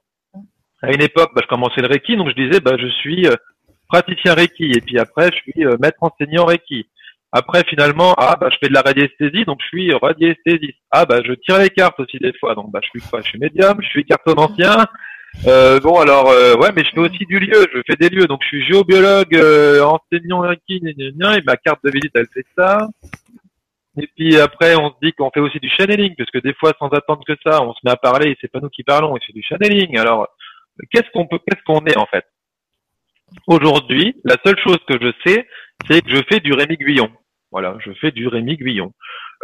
à 0.82 0.92
une 0.92 1.02
époque, 1.02 1.30
bah, 1.34 1.42
je 1.42 1.48
commençais 1.48 1.80
le 1.80 1.88
Reiki, 1.88 2.16
donc 2.16 2.30
je 2.30 2.44
disais, 2.44 2.60
bah, 2.60 2.76
je 2.78 2.88
suis 2.88 3.26
euh, 3.26 3.34
praticien 3.88 4.34
Reiki, 4.34 4.72
et 4.72 4.80
puis 4.80 4.98
après, 4.98 5.30
je 5.30 5.36
suis 5.36 5.64
euh, 5.64 5.76
maître 5.80 5.98
enseignant 6.00 6.44
Reiki. 6.44 6.88
Après, 7.30 7.64
finalement, 7.68 8.14
ah, 8.18 8.36
bah, 8.38 8.48
je 8.50 8.56
fais 8.60 8.68
de 8.68 8.74
la 8.74 8.82
radiesthésie, 8.82 9.44
donc 9.44 9.58
je 9.62 9.66
suis 9.68 9.94
radiesthésiste. 9.94 10.78
Ah, 10.90 11.06
bah, 11.06 11.20
je 11.24 11.32
tire 11.32 11.58
les 11.58 11.70
cartes 11.70 11.98
aussi 12.00 12.18
des 12.18 12.32
fois, 12.38 12.54
donc 12.54 12.70
bah, 12.72 12.80
je 12.82 12.88
suis 12.88 13.08
quoi 13.08 13.20
Je 13.22 13.28
suis 13.28 13.38
médium, 13.38 13.78
je 13.80 13.88
suis 13.88 14.04
cartomancien. 14.04 14.86
Euh, 15.46 15.80
bon, 15.80 15.98
alors, 15.98 16.28
euh, 16.28 16.56
ouais, 16.56 16.70
mais 16.76 16.84
je 16.84 16.90
fais 16.90 17.00
aussi 17.00 17.24
du 17.24 17.38
lieu, 17.38 17.64
je 17.74 17.80
fais 17.86 17.96
des 17.96 18.10
lieux, 18.10 18.26
donc 18.26 18.40
je 18.42 18.48
suis 18.48 18.66
géobiologue, 18.66 19.34
enseignant 19.82 20.40
Reiki, 20.40 20.82
et 20.84 21.42
ma 21.46 21.56
carte 21.56 21.80
de 21.84 21.90
visite, 21.90 22.12
elle 22.14 22.28
fait 22.34 22.44
ça. 22.56 22.88
Et 24.00 24.08
puis 24.16 24.38
après, 24.38 24.74
on 24.74 24.90
se 24.90 24.94
dit 25.02 25.12
qu'on 25.12 25.30
fait 25.30 25.40
aussi 25.40 25.60
du 25.60 25.68
channeling, 25.68 26.14
parce 26.16 26.30
que 26.30 26.38
des 26.38 26.54
fois, 26.54 26.72
sans 26.78 26.88
attendre 26.88 27.22
que 27.26 27.36
ça, 27.44 27.62
on 27.62 27.74
se 27.74 27.80
met 27.84 27.90
à 27.90 27.96
parler 27.96 28.30
et 28.30 28.38
c'est 28.40 28.50
pas 28.50 28.60
nous 28.60 28.70
qui 28.70 28.84
parlons, 28.84 29.16
et 29.16 29.20
c'est 29.26 29.34
du 29.34 29.42
channeling. 29.42 29.98
Alors, 29.98 30.28
qu'est-ce 30.90 31.10
qu'on 31.12 31.26
peut, 31.26 31.38
qu'est-ce 31.38 31.62
qu'on 31.64 31.84
est 31.84 31.98
en 31.98 32.06
fait? 32.06 32.24
Aujourd'hui, 33.46 34.14
la 34.24 34.36
seule 34.44 34.58
chose 34.58 34.78
que 34.88 34.94
je 35.00 35.12
sais, 35.24 35.46
c'est 35.88 36.02
que 36.02 36.10
je 36.10 36.22
fais 36.30 36.40
du 36.40 36.52
Rémi 36.52 36.76
Guyon. 36.76 37.10
Voilà, 37.50 37.76
je 37.80 37.92
fais 38.00 38.10
du 38.10 38.28
Rémi 38.28 38.56
Guyon. 38.56 38.92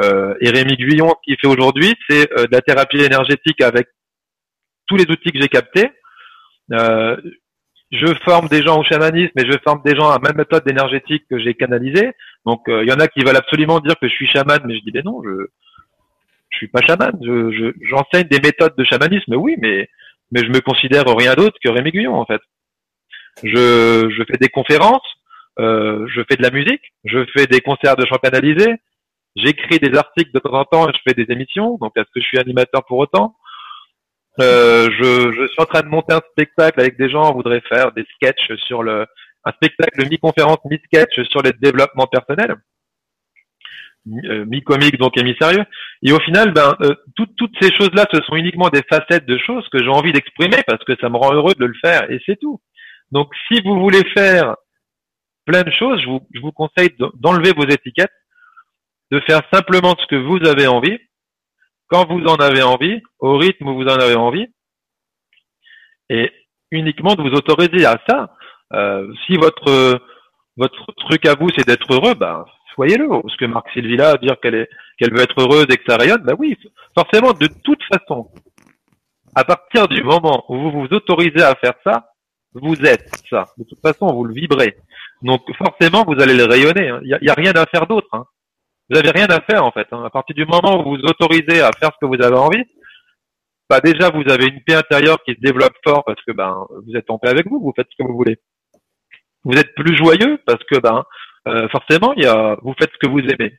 Euh, 0.03 0.35
et 0.41 0.51
Rémi 0.51 0.77
Guyon, 0.77 1.09
ce 1.09 1.25
qu'il 1.25 1.37
fait 1.39 1.47
aujourd'hui, 1.47 1.95
c'est 2.09 2.33
euh, 2.33 2.47
de 2.47 2.53
la 2.53 2.63
thérapie 2.63 3.01
énergétique 3.01 3.61
avec 3.63 3.89
tous 4.87 4.97
les 4.97 5.05
outils 5.11 5.31
que 5.31 5.41
j'ai 5.41 5.49
captés. 5.49 5.91
Euh, 6.73 7.17
je 7.91 8.07
forme 8.25 8.49
des 8.49 8.63
gens 8.63 8.79
au 8.79 8.85
chamanisme 8.85 9.33
et 9.39 9.51
je 9.51 9.59
forme 9.65 9.81
des 9.85 9.97
gens 9.97 10.11
à 10.11 10.19
même 10.19 10.37
méthode 10.37 10.69
énergétique 10.69 11.25
que 11.31 11.39
j'ai 11.39 11.55
canalisée. 11.55 12.13
Donc 12.45 12.63
il 12.67 12.75
euh, 12.75 12.85
y 12.85 12.93
en 12.93 13.01
a 13.01 13.09
qui 13.09 13.25
veulent 13.25 13.37
absolument 13.37 13.81
dire 13.81 13.95
que 14.01 14.09
je 14.09 14.13
suis 14.13 14.29
chaman, 14.29 14.61
mais 14.65 14.77
je 14.77 14.85
dis 14.85 14.91
ben 14.91 15.03
non, 15.05 15.23
je 15.25 15.49
je 16.51 16.57
suis 16.57 16.69
pas 16.69 16.83
chaman. 16.83 17.13
Je 17.23 17.73
j'enseigne 17.83 18.29
des 18.29 18.41
méthodes 18.41 18.75
de 18.77 18.85
chamanisme, 18.85 19.35
oui, 19.35 19.57
mais 19.59 19.89
mais 20.33 20.41
je 20.41 20.51
me 20.51 20.61
considère 20.61 21.05
rien 21.07 21.35
d'autre 21.35 21.57
que 21.63 21.71
Rémi 21.71 21.91
Guyon 21.91 22.15
en 22.15 22.27
fait. 22.27 22.43
Je 23.43 24.11
je 24.11 24.23
fais 24.25 24.39
des 24.39 24.49
conférences, 24.49 25.09
euh, 25.59 26.07
je 26.09 26.21
fais 26.29 26.37
de 26.37 26.43
la 26.43 26.51
musique, 26.51 26.93
je 27.05 27.25
fais 27.35 27.47
des 27.47 27.61
concerts 27.61 27.97
de 27.97 28.05
chant 28.05 28.19
canalisé, 28.19 28.75
j'écris 29.37 29.79
des 29.79 29.97
articles 29.97 30.33
de 30.33 30.39
temps 30.41 30.53
en 30.53 30.65
temps 30.65 30.89
et 30.89 30.93
je 30.93 31.01
fais 31.09 31.15
des 31.15 31.33
émissions. 31.33 31.79
Donc 31.81 31.93
est-ce 31.97 32.11
que 32.15 32.21
je 32.21 32.27
suis 32.27 32.39
animateur 32.39 32.85
pour 32.85 32.99
autant? 32.99 33.35
Euh, 34.41 34.89
je, 34.91 35.33
je 35.33 35.49
suis 35.49 35.61
en 35.61 35.65
train 35.65 35.83
de 35.83 35.89
monter 35.89 36.15
un 36.15 36.21
spectacle 36.33 36.81
avec 36.81 36.97
des 36.97 37.11
gens. 37.11 37.31
On 37.31 37.35
voudrait 37.35 37.63
faire 37.69 37.93
des 37.93 38.05
sketchs 38.15 38.53
sur 38.67 38.83
le 38.83 39.07
un 39.45 39.53
spectacle 39.53 40.09
mi-conférence, 40.09 40.59
mi-sketch 40.65 41.23
sur 41.31 41.43
le 41.43 41.53
développement 41.53 42.07
personnel, 42.07 42.57
euh, 44.25 44.45
mi-comique 44.47 44.99
donc 44.99 45.17
et 45.17 45.23
mi-sérieux. 45.23 45.65
Et 46.03 46.13
au 46.13 46.21
final, 46.21 46.53
ben, 46.53 46.77
euh, 46.81 46.95
toutes 47.15 47.55
ces 47.61 47.73
choses-là, 47.75 48.07
ce 48.13 48.21
sont 48.23 48.37
uniquement 48.37 48.69
des 48.69 48.83
facettes 48.91 49.27
de 49.27 49.39
choses 49.39 49.67
que 49.71 49.79
j'ai 49.79 49.89
envie 49.89 50.13
d'exprimer 50.13 50.63
parce 50.67 50.83
que 50.85 50.97
ça 51.01 51.09
me 51.09 51.17
rend 51.17 51.33
heureux 51.33 51.55
de 51.55 51.65
le 51.65 51.75
faire 51.83 52.11
et 52.11 52.21
c'est 52.27 52.39
tout. 52.39 52.61
Donc, 53.11 53.31
si 53.49 53.61
vous 53.63 53.79
voulez 53.79 54.03
faire 54.15 54.57
plein 55.47 55.63
de 55.63 55.71
choses, 55.71 56.01
je 56.03 56.07
vous, 56.07 56.21
je 56.35 56.41
vous 56.41 56.53
conseille 56.53 56.95
d'enlever 57.15 57.53
vos 57.53 57.67
étiquettes, 57.67 58.13
de 59.11 59.21
faire 59.21 59.41
simplement 59.53 59.95
ce 59.99 60.07
que 60.07 60.17
vous 60.17 60.47
avez 60.47 60.67
envie, 60.67 60.99
quand 61.89 62.07
vous 62.07 62.25
en 62.25 62.37
avez 62.37 62.63
envie, 62.63 63.01
au 63.19 63.37
rythme 63.37 63.69
où 63.69 63.75
vous 63.75 63.89
en 63.89 63.99
avez 63.99 64.15
envie, 64.15 64.47
et 66.11 66.33
uniquement 66.71 67.15
de 67.15 67.23
vous 67.23 67.35
autoriser 67.37 67.85
à 67.87 67.99
ça. 68.09 68.35
Euh, 68.75 69.11
si 69.27 69.37
votre 69.37 70.01
votre 70.57 70.93
truc 70.97 71.25
à 71.27 71.35
vous 71.35 71.49
c'est 71.57 71.67
d'être 71.67 71.93
heureux, 71.93 72.15
ben 72.15 72.45
soyez-le. 72.75 73.09
Parce 73.09 73.37
que 73.37 73.47
Marc 73.47 73.71
Silvilla 73.73 74.17
dire 74.17 74.37
qu'elle 74.41 74.55
est 74.55 74.69
qu'elle 74.99 75.13
veut 75.13 75.23
être 75.23 75.41
heureuse 75.41 75.67
et 75.71 75.77
que 75.77 75.85
ça 75.87 75.97
rayonne, 75.97 76.23
ben 76.23 76.35
oui, 76.39 76.57
forcément 76.95 77.33
de 77.33 77.49
toute 77.65 77.83
façon. 77.85 78.31
À 79.35 79.45
partir 79.45 79.89
du 79.89 80.03
moment 80.03 80.45
où 80.49 80.57
vous 80.59 80.71
vous 80.71 80.89
autorisez 80.91 81.43
à 81.43 81.55
faire 81.55 81.75
ça, 81.85 82.09
vous 82.55 82.75
êtes 82.85 83.23
ça. 83.31 83.47
De 83.57 83.65
toute 83.65 83.81
façon, 83.81 84.13
vous 84.13 84.25
le 84.25 84.35
vibrez. 84.35 84.77
Donc 85.23 85.43
forcément, 85.57 86.05
vous 86.05 86.21
allez 86.21 86.35
le 86.35 86.45
rayonner. 86.45 86.87
Il 86.87 87.15
hein. 87.15 87.19
n'y 87.21 87.29
a, 87.29 87.33
a, 87.33 87.35
rien 87.35 87.53
à 87.53 87.67
faire 87.67 87.87
d'autre. 87.87 88.09
Hein. 88.13 88.25
Vous 88.91 88.99
avez 88.99 89.11
rien 89.11 89.27
à 89.27 89.41
faire 89.41 89.65
en 89.65 89.71
fait. 89.71 89.87
Hein. 89.93 90.05
À 90.05 90.11
partir 90.11 90.35
du 90.35 90.47
moment 90.47 90.81
où 90.81 90.85
vous 90.85 90.97
vous 90.97 91.09
autorisez 91.09 91.61
à 91.61 91.71
faire 91.73 91.91
ce 91.93 91.99
que 92.01 92.07
vous 92.07 92.23
avez 92.23 92.37
envie, 92.37 92.65
bah 93.69 93.81
déjà 93.81 94.11
vous 94.11 94.25
avez 94.31 94.47
une 94.47 94.63
paix 94.63 94.75
intérieure 94.75 95.19
qui 95.25 95.35
se 95.35 95.41
développe 95.41 95.75
fort 95.87 96.05
parce 96.05 96.23
que 96.27 96.33
ben 96.33 96.67
vous 96.87 96.97
êtes 96.97 97.11
en 97.11 97.19
paix 97.19 97.29
avec 97.29 97.47
vous, 97.47 97.61
vous 97.61 97.73
faites 97.77 97.89
ce 97.91 98.03
que 98.03 98.09
vous 98.09 98.17
voulez 98.17 98.39
vous 99.45 99.57
êtes 99.57 99.75
plus 99.75 99.97
joyeux 99.97 100.39
parce 100.47 100.63
que 100.65 100.79
ben 100.79 101.05
euh, 101.47 101.69
forcément, 101.69 102.13
il 102.15 102.25
y 102.25 102.27
a, 102.27 102.57
vous 102.63 102.75
faites 102.79 102.91
ce 102.93 102.99
que 102.99 103.11
vous 103.11 103.21
aimez. 103.21 103.55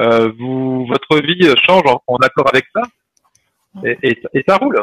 Euh, 0.00 0.32
vous, 0.38 0.86
votre 0.86 1.22
vie 1.22 1.42
change 1.68 1.82
en, 2.06 2.16
accord 2.16 2.48
avec 2.48 2.64
ça, 2.74 2.82
et, 3.84 3.96
et, 4.02 4.44
ça 4.48 4.56
roule. 4.56 4.82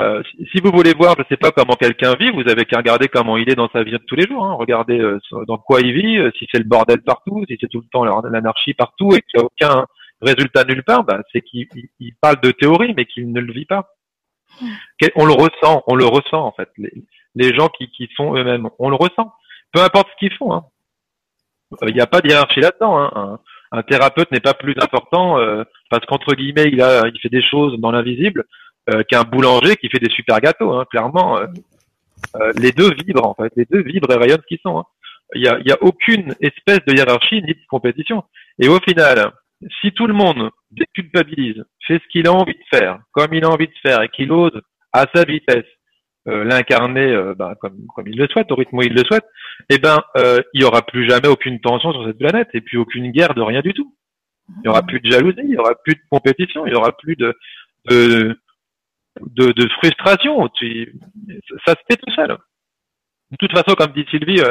Euh, 0.00 0.22
si 0.52 0.60
vous 0.60 0.70
voulez 0.70 0.94
voir, 0.94 1.14
je 1.18 1.24
sais 1.28 1.36
pas 1.36 1.50
comment 1.50 1.74
quelqu'un 1.74 2.14
vit, 2.14 2.30
vous 2.30 2.48
avez 2.48 2.64
qu'à 2.64 2.78
regarder 2.78 3.08
comment 3.08 3.36
il 3.36 3.50
est 3.50 3.54
dans 3.54 3.68
sa 3.70 3.82
vie 3.82 3.92
de 3.92 3.98
tous 3.98 4.16
les 4.16 4.26
jours. 4.26 4.44
Hein. 4.44 4.54
Regardez 4.54 4.98
euh, 4.98 5.18
dans 5.46 5.58
quoi 5.58 5.80
il 5.80 5.92
vit, 5.92 6.18
si 6.38 6.46
c'est 6.50 6.58
le 6.58 6.64
bordel 6.64 7.02
partout, 7.02 7.44
si 7.48 7.56
c'est 7.60 7.68
tout 7.68 7.80
le 7.80 7.88
temps 7.92 8.04
l'anarchie 8.04 8.74
partout 8.74 9.14
et 9.14 9.22
qu'il 9.22 9.40
n'y 9.40 9.42
a 9.42 9.46
aucun 9.46 9.86
résultat 10.22 10.64
nulle 10.64 10.82
part, 10.82 11.04
ben, 11.04 11.22
c'est 11.32 11.40
qu'il 11.40 11.66
parle 12.20 12.40
de 12.40 12.50
théorie 12.50 12.94
mais 12.96 13.06
qu'il 13.06 13.32
ne 13.32 13.40
le 13.40 13.52
vit 13.52 13.66
pas. 13.66 13.94
On 15.16 15.24
le 15.24 15.32
ressent, 15.32 15.82
on 15.86 15.94
le 15.94 16.06
ressent 16.06 16.44
en 16.44 16.52
fait. 16.52 16.68
Les, 17.34 17.54
gens 17.54 17.68
qui, 17.68 18.08
sont 18.16 18.34
eux-mêmes, 18.34 18.68
on 18.78 18.90
le 18.90 18.96
ressent. 18.96 19.32
Peu 19.72 19.80
importe 19.80 20.08
ce 20.12 20.16
qu'ils 20.18 20.36
font. 20.36 20.52
Hein. 20.52 20.64
Il 21.86 21.94
n'y 21.94 22.00
a 22.00 22.06
pas 22.06 22.20
de 22.20 22.28
là-dedans. 22.28 22.98
Hein. 22.98 23.38
Un, 23.72 23.82
thérapeute 23.82 24.32
n'est 24.32 24.40
pas 24.40 24.54
plus 24.54 24.74
important 24.80 25.38
euh, 25.38 25.62
parce 25.88 26.04
qu'entre 26.06 26.34
guillemets, 26.34 26.68
il 26.72 26.82
a, 26.82 27.06
il 27.06 27.18
fait 27.20 27.28
des 27.28 27.42
choses 27.42 27.78
dans 27.78 27.92
l'invisible 27.92 28.40
euh, 28.40 28.44
qu'un 29.08 29.22
boulanger 29.22 29.76
qui 29.76 29.88
fait 29.88 29.98
des 29.98 30.10
super 30.10 30.40
gâteaux. 30.40 30.72
Hein, 30.72 30.84
clairement, 30.90 31.38
euh, 31.38 32.52
les 32.56 32.72
deux 32.72 32.92
vibrent 32.94 33.26
en 33.26 33.34
fait. 33.34 33.52
Les 33.56 33.66
deux 33.66 33.82
vibrent 33.82 34.12
et 34.12 34.16
rayonnent 34.16 34.40
ce 34.42 34.46
qu'ils 34.46 34.60
sont. 34.62 34.78
Hein. 34.78 34.84
Il 35.34 35.42
n'y 35.42 35.48
a, 35.48 35.58
y 35.64 35.70
a 35.70 35.78
aucune 35.80 36.34
espèce 36.40 36.80
de 36.86 36.94
hiérarchie 36.94 37.42
ni 37.42 37.54
de 37.54 37.60
compétition. 37.68 38.24
Et 38.58 38.68
au 38.68 38.78
final, 38.80 39.32
si 39.80 39.92
tout 39.92 40.06
le 40.06 40.14
monde 40.14 40.50
déculpabilise, 40.70 41.64
fait 41.86 42.00
ce 42.02 42.08
qu'il 42.10 42.26
a 42.26 42.32
envie 42.32 42.54
de 42.54 42.76
faire, 42.76 42.98
comme 43.12 43.32
il 43.32 43.44
a 43.44 43.48
envie 43.48 43.68
de 43.68 43.72
faire, 43.82 44.02
et 44.02 44.08
qu'il 44.08 44.32
ose 44.32 44.60
à 44.92 45.06
sa 45.14 45.24
vitesse 45.24 45.66
euh, 46.28 46.44
l'incarner 46.44 47.12
euh, 47.12 47.34
bah, 47.34 47.54
comme, 47.60 47.86
comme 47.94 48.08
il 48.08 48.18
le 48.18 48.26
souhaite, 48.28 48.50
au 48.52 48.54
rythme 48.54 48.78
où 48.78 48.82
il 48.82 48.92
le 48.92 49.04
souhaite, 49.04 49.24
eh 49.70 49.78
ben 49.78 50.02
euh, 50.16 50.40
il 50.52 50.62
y 50.62 50.64
aura 50.64 50.82
plus 50.82 51.08
jamais 51.08 51.28
aucune 51.28 51.60
tension 51.60 51.92
sur 51.92 52.04
cette 52.06 52.18
planète 52.18 52.48
et 52.54 52.60
puis 52.60 52.76
aucune 52.76 53.10
guerre 53.10 53.34
de 53.34 53.40
rien 53.40 53.60
du 53.60 53.72
tout. 53.72 53.94
Il 54.62 54.66
y 54.66 54.68
aura 54.68 54.82
plus 54.82 55.00
de 55.00 55.10
jalousie, 55.10 55.40
il 55.44 55.54
y 55.54 55.56
aura 55.56 55.74
plus 55.82 55.94
de 55.94 56.00
compétition, 56.10 56.66
il 56.66 56.72
y 56.72 56.76
aura 56.76 56.92
plus 56.92 57.16
de 57.16 57.34
de, 57.86 58.38
de, 59.26 59.68
frustration. 59.78 60.48
Ça 61.66 61.72
se 61.72 61.82
fait 61.90 61.96
tout 61.96 62.12
seul. 62.14 62.36
De 63.30 63.36
toute 63.38 63.52
façon, 63.52 63.74
comme 63.76 63.92
dit 63.92 64.06
Sylvie 64.10 64.42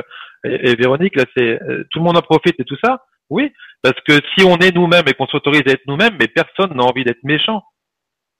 et, 0.43 0.75
Véronique, 0.75 1.15
là, 1.15 1.25
c'est 1.35 1.59
tout 1.91 1.99
le 1.99 2.05
monde 2.05 2.17
en 2.17 2.21
profite 2.21 2.59
et 2.59 2.65
tout 2.65 2.77
ça. 2.83 3.03
Oui, 3.29 3.51
parce 3.83 3.99
que 4.01 4.13
si 4.35 4.43
on 4.45 4.57
est 4.57 4.73
nous-mêmes 4.73 5.07
et 5.07 5.13
qu'on 5.13 5.27
s'autorise 5.27 5.63
à 5.67 5.71
être 5.71 5.85
nous-mêmes, 5.87 6.15
mais 6.19 6.27
personne 6.27 6.75
n'a 6.75 6.83
envie 6.83 7.03
d'être 7.03 7.23
méchant. 7.23 7.63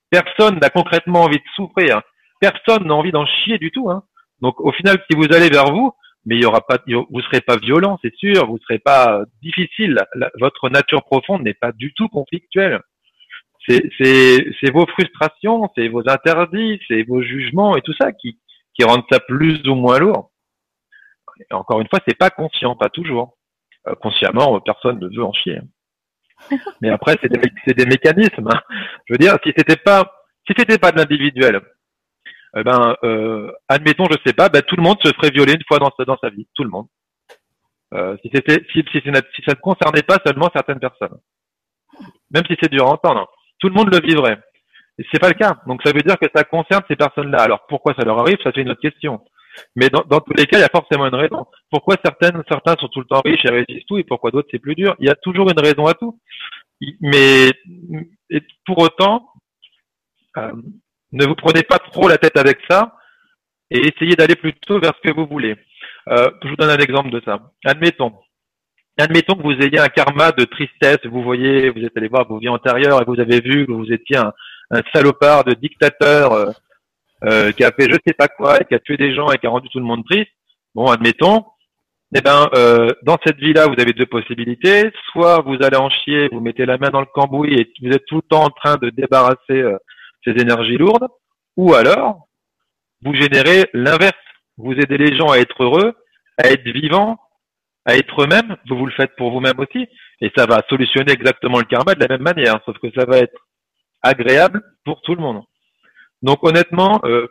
Personne 0.10 0.60
n'a 0.60 0.70
concrètement 0.70 1.24
envie 1.24 1.38
de 1.38 1.44
souffrir. 1.56 2.02
Personne 2.42 2.88
n'a 2.88 2.96
envie 2.96 3.12
d'en 3.12 3.26
chier 3.26 3.60
du 3.60 3.72
tout. 3.72 3.90
Hein. 3.90 4.04
Donc 4.42 4.60
au 4.60 4.72
final, 4.72 4.98
si 5.10 5.16
vous 5.16 5.28
allez 5.32 5.50
vers 5.50 5.72
vous, 5.72 5.94
mais 6.26 6.36
il 6.36 6.42
y 6.42 6.46
aura 6.46 6.62
pas, 6.62 6.78
vous 6.88 7.22
serez 7.22 7.42
pas 7.42 7.58
violent, 7.58 8.00
c'est 8.02 8.16
sûr, 8.16 8.48
vous 8.48 8.58
serez 8.60 8.80
pas 8.80 9.24
difficile. 9.42 10.00
votre 10.40 10.70
nature 10.70 11.04
profonde 11.04 11.44
n'est 11.44 11.54
pas 11.54 11.72
du 11.72 11.94
tout 11.94 12.08
conflictuelle. 12.10 12.82
C'est 13.68 14.72
vos 14.72 14.88
frustrations, 14.88 15.70
c'est 15.76 15.88
vos 15.90 16.08
interdits, 16.08 16.80
c'est 16.88 17.04
vos 17.04 17.22
jugements 17.22 17.76
et 17.76 17.82
tout 17.82 17.94
ça 18.00 18.12
qui, 18.12 18.40
qui 18.74 18.84
rendent 18.84 19.06
ça 19.12 19.20
plus 19.20 19.62
ou 19.68 19.76
moins 19.76 20.00
lourd. 20.00 20.32
Encore 21.52 21.82
une 21.82 21.88
fois, 21.88 22.00
c'est 22.08 22.18
pas 22.18 22.30
conscient, 22.30 22.76
pas 22.76 22.90
toujours. 22.90 23.38
Euh, 23.88 23.96
consciemment, 23.96 24.60
personne 24.60 25.00
ne 25.00 25.08
veut 25.08 25.24
en 25.24 25.34
chier. 25.34 25.60
Mais 26.82 26.90
après, 26.90 27.16
c'est 27.22 27.30
des, 27.32 27.74
des, 27.74 27.86
mécanismes. 27.86 28.50
Hein. 28.52 28.62
Je 29.06 29.14
veux 29.14 29.18
dire, 29.18 29.38
si 29.44 29.54
c'était 29.56 29.78
pas, 29.78 30.26
si 30.48 30.54
c'était 30.58 30.78
pas 30.78 30.92
de 30.92 30.98
l'individuel, 30.98 31.62
eh 32.58 32.64
ben, 32.64 32.96
euh, 33.04 33.52
admettons, 33.68 34.06
je 34.10 34.18
sais 34.26 34.34
pas, 34.34 34.50
ben, 34.50 34.62
tout 34.64 34.76
le 34.76 34.84
monde 34.84 34.98
se 35.04 35.14
ferait 35.14 35.30
violer 35.30 35.54
une 35.54 35.64
fois 35.68 35.80
dans 35.80 35.92
sa, 35.98 36.06
dans 36.06 36.18
sa 36.18 36.30
vie, 36.30 36.48
tout 36.56 36.64
le 36.64 36.70
monde. 36.70 36.88
Euh, 37.94 38.18
si 38.22 38.30
c'était, 38.34 38.64
si, 38.72 38.84
si, 38.92 39.02
si, 39.02 39.42
ça 39.46 39.54
ne 39.54 39.62
concernait 39.62 40.04
pas 40.04 40.20
seulement 40.26 40.50
certaines 40.54 40.80
personnes, 40.80 41.18
même 42.32 42.44
si 42.48 42.56
c'est 42.62 42.72
dur 42.72 42.88
à 42.88 42.92
entendre, 42.92 43.28
tout 43.60 43.70
le 43.70 43.76
monde 43.76 43.94
le 43.94 44.02
vivrait. 44.02 44.40
C'est 45.12 45.20
pas 45.20 45.30
le 45.30 45.36
cas. 45.36 45.58
Donc 45.68 45.82
ça 45.84 45.94
veut 45.94 46.02
dire 46.02 46.18
que 46.18 46.28
ça 46.34 46.44
concerne 46.44 46.84
ces 46.88 46.96
personnes-là. 46.96 47.40
Alors 47.42 47.66
pourquoi 47.68 47.94
ça 47.98 48.04
leur 48.04 48.20
arrive, 48.20 48.38
ça 48.44 48.52
c'est 48.54 48.62
une 48.62 48.72
autre 48.72 48.82
question. 48.82 49.22
Mais 49.76 49.90
dans, 49.90 50.04
tous 50.20 50.34
les 50.38 50.46
cas, 50.46 50.58
il 50.58 50.62
y 50.62 50.64
a 50.64 50.70
forcément 50.70 51.08
une 51.08 51.16
raison. 51.16 51.46
Pourquoi 51.70 51.96
certaines, 52.04 52.42
certains 52.48 52.76
sont 52.80 52.88
tout 52.88 53.00
le 53.00 53.06
temps 53.06 53.22
riches 53.24 53.44
et 53.46 53.50
réussissent 53.50 53.86
tout, 53.88 53.98
et 53.98 54.04
pourquoi 54.04 54.32
d'autres 54.32 54.48
c'est 54.52 54.60
plus 54.60 54.76
dur? 54.76 54.96
Il 55.00 55.08
y 55.08 55.10
a 55.10 55.16
toujours 55.16 55.50
une 55.50 55.60
raison 55.60 55.86
à 55.86 55.94
tout. 55.94 56.20
Mais 57.02 57.52
pour 58.66 58.80
autant, 58.80 59.28
euh, 60.38 60.52
ne 61.12 61.26
vous 61.26 61.36
prenez 61.36 61.64
pas 61.64 61.80
trop 61.80 62.08
la 62.08 62.18
tête 62.18 62.38
avec 62.38 62.60
ça 62.70 62.96
et 63.72 63.80
essayez 63.88 64.16
d'aller 64.16 64.36
plutôt 64.36 64.80
vers 64.80 64.94
ce 64.96 65.10
que 65.10 65.14
vous 65.14 65.28
voulez. 65.28 65.56
Euh, 66.08 66.32
je 66.44 66.50
vous 66.50 66.56
donne 66.56 66.70
un 66.70 66.78
exemple 66.78 67.10
de 67.10 67.22
ça. 67.26 67.52
Admettons, 67.66 68.14
admettons 69.02 69.36
que 69.36 69.44
vous 69.44 69.62
ayez 69.62 69.80
un 69.80 69.88
karma 69.88 70.32
de 70.32 70.46
tristesse. 70.46 71.00
Vous 71.06 71.24
voyez, 71.24 71.70
vous 71.70 71.84
êtes 71.84 71.96
allé 71.98 72.08
voir 72.08 72.28
vos 72.28 72.38
vies 72.38 72.50
antérieures 72.50 73.02
et 73.02 73.06
vous 73.06 73.20
avez 73.20 73.40
vu 73.40 73.66
que 73.66 73.72
vous 73.72 73.92
étiez 73.92 74.18
un, 74.18 74.34
salopard 74.94 75.46
de 75.46 75.54
dictateur 75.54 76.32
euh, 76.32 76.52
euh, 77.24 77.52
qui 77.52 77.64
a 77.64 77.72
fait 77.72 77.90
je 77.90 77.98
sais 78.06 78.14
pas 78.14 78.28
quoi 78.28 78.62
et 78.62 78.66
qui 78.66 78.76
a 78.76 78.80
tué 78.80 78.98
des 78.98 79.16
gens 79.16 79.32
et 79.32 79.40
qui 79.40 79.48
a 79.48 79.50
rendu 79.50 79.68
tout 79.70 79.80
le 79.80 79.86
monde 79.86 80.06
triste. 80.06 80.30
Bon, 80.76 80.88
admettons. 80.88 81.46
Eh 82.16 82.22
ben, 82.22 82.50
euh, 82.56 82.90
dans 83.04 83.18
cette 83.26 83.38
vie-là, 83.38 83.68
vous 83.68 83.80
avez 83.80 83.94
deux 83.94 84.06
possibilités. 84.06 84.92
Soit 85.12 85.42
vous 85.42 85.58
allez 85.62 85.78
en 85.78 85.90
chier, 85.90 86.28
vous 86.32 86.40
mettez 86.40 86.66
la 86.66 86.78
main 86.78 86.90
dans 86.90 87.02
le 87.02 87.08
cambouis 87.08 87.54
et 87.54 87.72
vous 87.82 87.92
êtes 87.92 88.06
tout 88.06 88.18
le 88.18 88.22
temps 88.22 88.44
en 88.44 88.50
train 88.50 88.78
de 88.78 88.90
débarrasser 88.90 89.64
ces 90.24 90.32
énergies 90.32 90.78
lourdes, 90.78 91.08
ou 91.56 91.74
alors 91.74 92.28
vous 93.04 93.14
générez 93.14 93.70
l'inverse. 93.74 94.14
Vous 94.58 94.74
aidez 94.74 94.98
les 94.98 95.16
gens 95.16 95.30
à 95.30 95.38
être 95.38 95.64
heureux, 95.64 95.94
à 96.38 96.50
être 96.50 96.68
vivants, 96.68 97.18
à 97.86 97.96
être 97.96 98.22
eux-mêmes. 98.24 98.56
Vous 98.68 98.78
vous 98.78 98.86
le 98.86 98.92
faites 98.94 99.16
pour 99.18 99.32
vous-même 99.32 99.60
aussi, 99.60 99.88
et 100.22 100.32
ça 100.36 100.46
va 100.46 100.64
solutionner 100.70 101.12
exactement 101.12 101.60
le 101.60 101.66
karma 101.66 101.96
de 101.96 102.02
la 102.02 102.08
même 102.08 102.24
manière, 102.24 102.60
sauf 102.66 102.78
que 102.80 102.92
ça 102.96 103.06
va 103.06 103.18
être 103.18 103.48
agréable 104.02 104.62
pour 104.86 105.02
tout 105.02 105.16
le 105.16 105.22
monde. 105.22 105.44
Donc 106.22 106.44
honnêtement, 106.44 107.00
euh, 107.06 107.28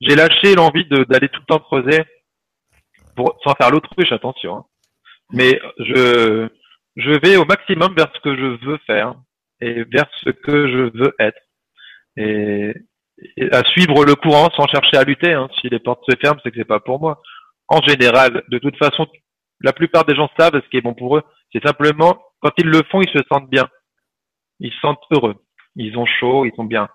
j'ai 0.00 0.16
lâché 0.16 0.54
l'envie 0.54 0.86
d'aller 0.86 1.28
tout 1.28 1.40
le 1.40 1.46
temps 1.46 1.60
creuser 1.60 2.04
pour, 3.16 3.38
sans 3.44 3.54
faire 3.54 3.70
l'autruche, 3.70 4.12
attention. 4.12 4.56
Hein. 4.56 4.64
Mais 5.32 5.60
je, 5.78 6.48
je 6.96 7.10
vais 7.20 7.36
au 7.36 7.44
maximum 7.44 7.94
vers 7.94 8.10
ce 8.14 8.20
que 8.20 8.36
je 8.36 8.66
veux 8.66 8.78
faire 8.86 9.14
et 9.60 9.84
vers 9.84 10.08
ce 10.24 10.30
que 10.30 10.68
je 10.68 10.98
veux 10.98 11.14
être 11.18 11.40
et, 12.16 12.74
à 13.52 13.62
suivre 13.64 14.04
le 14.04 14.14
courant 14.14 14.48
sans 14.56 14.66
chercher 14.66 14.96
à 14.96 15.04
lutter. 15.04 15.32
Hein. 15.32 15.48
Si 15.60 15.68
les 15.68 15.78
portes 15.78 16.04
se 16.08 16.16
ferment, 16.20 16.40
c'est 16.42 16.50
que 16.50 16.58
c'est 16.58 16.64
pas 16.64 16.80
pour 16.80 17.00
moi. 17.00 17.20
En 17.68 17.80
général, 17.82 18.42
de 18.48 18.58
toute 18.58 18.76
façon, 18.76 19.06
la 19.60 19.72
plupart 19.72 20.04
des 20.04 20.14
gens 20.14 20.30
savent 20.38 20.60
ce 20.60 20.68
qui 20.68 20.76
est 20.76 20.82
bon 20.82 20.94
pour 20.94 21.16
eux. 21.16 21.22
C'est 21.52 21.64
simplement 21.64 22.22
quand 22.40 22.52
ils 22.58 22.68
le 22.68 22.82
font, 22.90 23.00
ils 23.02 23.10
se 23.10 23.22
sentent 23.30 23.50
bien. 23.50 23.68
Ils 24.60 24.72
se 24.72 24.78
sentent 24.80 25.02
heureux. 25.10 25.36
Ils 25.76 25.96
ont 25.96 26.06
chaud, 26.06 26.44
ils 26.44 26.54
sont 26.54 26.64
bien. 26.64 26.88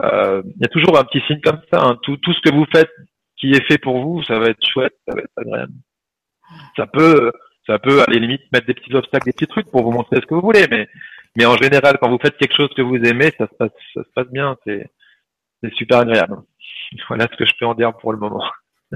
Euh, 0.00 0.42
il 0.56 0.62
y 0.62 0.64
a 0.64 0.68
toujours 0.68 0.98
un 0.98 1.04
petit 1.04 1.20
signe 1.26 1.40
comme 1.40 1.60
ça. 1.72 1.80
Hein. 1.82 1.98
Tout, 2.02 2.18
ce 2.24 2.40
que 2.40 2.54
vous 2.54 2.66
faites 2.74 2.90
qui 3.36 3.52
est 3.52 3.66
fait 3.66 3.78
pour 3.78 4.00
vous, 4.00 4.22
ça 4.24 4.38
va 4.38 4.46
être 4.46 4.66
chouette, 4.66 4.94
ça 5.06 5.14
va 5.14 5.22
être 5.22 5.38
agréable. 5.38 5.72
Ça 6.76 6.86
peut, 6.86 7.32
ça 7.66 7.78
peut 7.78 8.02
à 8.02 8.06
la 8.08 8.18
limite 8.18 8.42
mettre 8.52 8.66
des 8.66 8.74
petits 8.74 8.94
obstacles, 8.94 9.26
des 9.26 9.32
petits 9.32 9.46
trucs 9.46 9.70
pour 9.70 9.82
vous 9.82 9.90
montrer 9.92 10.16
ce 10.16 10.26
que 10.26 10.34
vous 10.34 10.40
voulez, 10.40 10.66
mais 10.70 10.88
mais 11.36 11.46
en 11.46 11.56
général, 11.56 11.96
quand 11.98 12.10
vous 12.10 12.18
faites 12.18 12.36
quelque 12.36 12.54
chose 12.54 12.68
que 12.76 12.82
vous 12.82 12.96
aimez, 12.96 13.30
ça 13.38 13.46
se 13.46 13.54
passe, 13.54 13.70
ça 13.94 14.02
se 14.02 14.08
passe 14.14 14.28
bien. 14.28 14.56
C'est 14.64 15.74
super 15.74 16.00
agréable. 16.00 16.36
Voilà 17.08 17.26
ce 17.30 17.36
que 17.36 17.46
je 17.46 17.52
peux 17.58 17.64
en 17.64 17.74
dire 17.74 17.96
pour 17.96 18.12
le 18.12 18.18
moment. 18.18 18.44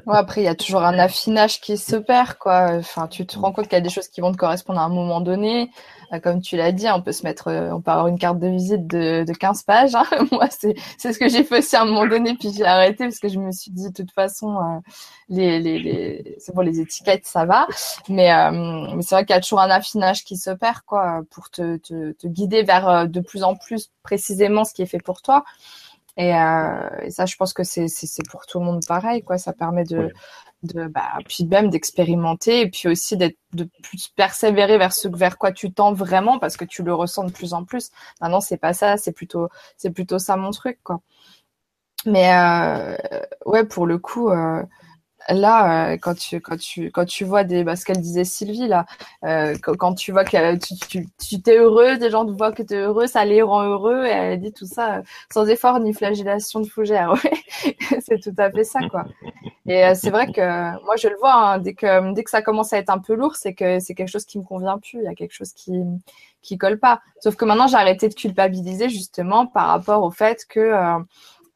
Après, 0.06 0.42
il 0.42 0.44
y 0.44 0.48
a 0.48 0.54
toujours 0.54 0.82
un 0.82 0.98
affinage 0.98 1.60
qui 1.60 1.78
s'opère, 1.78 2.38
quoi. 2.38 2.72
Enfin, 2.72 3.08
tu 3.08 3.26
te 3.26 3.38
rends 3.38 3.52
compte 3.52 3.64
qu'il 3.66 3.74
y 3.74 3.76
a 3.76 3.80
des 3.80 3.90
choses 3.90 4.08
qui 4.08 4.20
vont 4.20 4.32
te 4.32 4.36
correspondre 4.36 4.80
à 4.80 4.84
un 4.84 4.88
moment 4.88 5.20
donné. 5.20 5.70
Euh, 6.12 6.20
comme 6.20 6.40
tu 6.40 6.56
l'as 6.56 6.72
dit, 6.72 6.86
on 6.88 7.02
peut 7.02 7.12
se 7.12 7.24
mettre, 7.24 7.48
euh, 7.48 7.70
on 7.72 7.80
peut 7.80 7.90
avoir 7.90 8.06
une 8.06 8.18
carte 8.18 8.38
de 8.38 8.48
visite 8.48 8.86
de, 8.86 9.24
de 9.24 9.32
15 9.32 9.62
pages. 9.62 9.94
Hein. 9.94 10.04
Moi, 10.32 10.48
c'est, 10.50 10.74
ce 10.98 11.18
que 11.18 11.28
j'ai 11.28 11.44
fait 11.44 11.58
aussi 11.58 11.76
à 11.76 11.82
un 11.82 11.84
moment 11.86 12.06
donné, 12.06 12.34
puis 12.34 12.52
j'ai 12.56 12.64
arrêté 12.64 13.04
parce 13.04 13.18
que 13.18 13.28
je 13.28 13.38
me 13.38 13.50
suis 13.52 13.70
dit, 13.70 13.88
de 13.88 13.92
toute 13.92 14.12
façon, 14.12 14.56
euh, 14.56 14.80
les, 15.28 16.36
c'est 16.38 16.54
bon, 16.54 16.62
les 16.62 16.80
étiquettes, 16.80 17.26
ça 17.26 17.44
va. 17.44 17.66
Mais, 18.08 18.28
c'est 19.00 19.14
vrai 19.14 19.24
qu'il 19.24 19.34
y 19.34 19.38
a 19.38 19.40
toujours 19.40 19.60
un 19.60 19.70
affinage 19.70 20.24
qui 20.24 20.36
s'opère, 20.36 20.84
quoi, 20.84 21.22
pour 21.30 21.50
te 21.50 22.26
guider 22.26 22.62
vers 22.62 23.08
de 23.08 23.20
plus 23.20 23.42
en 23.42 23.56
plus 23.56 23.90
précisément 24.02 24.64
ce 24.64 24.72
qui 24.72 24.82
est 24.82 24.86
fait 24.86 25.00
pour 25.00 25.22
toi. 25.22 25.44
Et, 26.16 26.34
euh, 26.34 26.88
et, 27.02 27.10
ça, 27.10 27.26
je 27.26 27.36
pense 27.36 27.52
que 27.52 27.62
c'est 27.64 27.88
pour 28.30 28.46
tout 28.46 28.58
le 28.58 28.64
monde 28.64 28.84
pareil, 28.86 29.22
quoi. 29.22 29.38
Ça 29.38 29.52
permet 29.52 29.84
de, 29.84 30.12
de 30.62 30.86
bah, 30.88 31.18
puis 31.28 31.44
même 31.46 31.70
d'expérimenter 31.70 32.62
et 32.62 32.70
puis 32.70 32.88
aussi 32.88 33.16
d'être 33.16 33.38
de 33.52 33.68
plus 33.82 34.08
persévérer 34.08 34.78
vers 34.78 34.92
ce 34.92 35.08
vers 35.08 35.38
quoi 35.38 35.52
tu 35.52 35.72
tends 35.72 35.92
vraiment 35.92 36.38
parce 36.38 36.56
que 36.56 36.64
tu 36.64 36.82
le 36.82 36.94
ressens 36.94 37.24
de 37.24 37.32
plus 37.32 37.54
en 37.54 37.64
plus. 37.64 37.90
Maintenant, 38.20 38.40
c'est 38.40 38.56
pas 38.56 38.72
ça, 38.72 38.96
c'est 38.96 39.12
plutôt 39.12 39.48
c'est 39.76 39.90
plutôt 39.90 40.18
ça 40.18 40.36
mon 40.36 40.50
truc, 40.50 40.78
quoi. 40.82 41.00
Mais 42.06 42.32
euh, 42.32 42.96
ouais, 43.46 43.64
pour 43.64 43.86
le 43.86 43.98
coup. 43.98 44.30
Euh, 44.30 44.62
là, 45.28 45.92
euh, 45.92 45.96
quand 45.96 46.14
tu 46.14 46.40
quand 46.40 46.56
tu 46.56 46.90
quand 46.90 47.04
tu 47.04 47.24
vois 47.24 47.44
des, 47.44 47.64
bah, 47.64 47.76
ce 47.76 47.84
qu'elle 47.84 48.00
disait 48.00 48.24
Sylvie 48.24 48.68
là, 48.68 48.86
euh, 49.24 49.56
quand, 49.62 49.94
tu 49.94 50.12
vois 50.12 50.24
que 50.24 50.56
tu 50.56 50.74
tu, 50.88 51.08
tu 51.18 51.42
t'es 51.42 51.58
heureux, 51.58 51.96
des 51.96 52.10
gens 52.10 52.24
te 52.24 52.30
voient 52.30 52.52
que 52.52 52.62
tu 52.62 52.74
es 52.74 52.78
heureux, 52.78 53.06
ça 53.06 53.24
les 53.24 53.42
rend 53.42 53.62
heureux. 53.62 54.04
Et 54.06 54.10
elle 54.10 54.40
dit 54.40 54.52
tout 54.52 54.66
ça 54.66 55.02
sans 55.32 55.46
effort 55.48 55.80
ni 55.80 55.92
flagellation 55.94 56.60
de 56.60 56.66
fougère. 56.68 57.14
c'est 58.00 58.20
tout 58.20 58.34
à 58.38 58.50
fait 58.50 58.64
ça 58.64 58.80
quoi. 58.90 59.04
Et 59.66 59.94
c'est 59.94 60.10
vrai 60.10 60.30
que 60.32 60.40
moi 60.84 60.96
je 60.96 61.08
le 61.08 61.16
vois 61.16 61.34
hein, 61.34 61.58
dès 61.58 61.74
que 61.74 62.12
dès 62.12 62.24
que 62.24 62.30
ça 62.30 62.42
commence 62.42 62.72
à 62.72 62.78
être 62.78 62.90
un 62.90 62.98
peu 62.98 63.14
lourd, 63.14 63.36
c'est 63.36 63.54
que 63.54 63.80
c'est 63.80 63.94
quelque 63.94 64.10
chose 64.10 64.24
qui 64.24 64.38
me 64.38 64.44
convient 64.44 64.78
plus. 64.78 64.98
Il 65.00 65.04
y 65.04 65.08
a 65.08 65.14
quelque 65.14 65.34
chose 65.34 65.52
qui 65.52 65.72
qui 66.46 66.58
colle 66.58 66.78
pas. 66.78 67.00
Sauf 67.20 67.36
que 67.36 67.44
maintenant 67.44 67.66
j'ai 67.66 67.76
arrêté 67.76 68.08
de 68.08 68.14
culpabiliser 68.14 68.88
justement 68.88 69.46
par 69.46 69.66
rapport 69.66 70.02
au 70.02 70.10
fait 70.10 70.46
que 70.48 70.60
euh, 70.60 70.98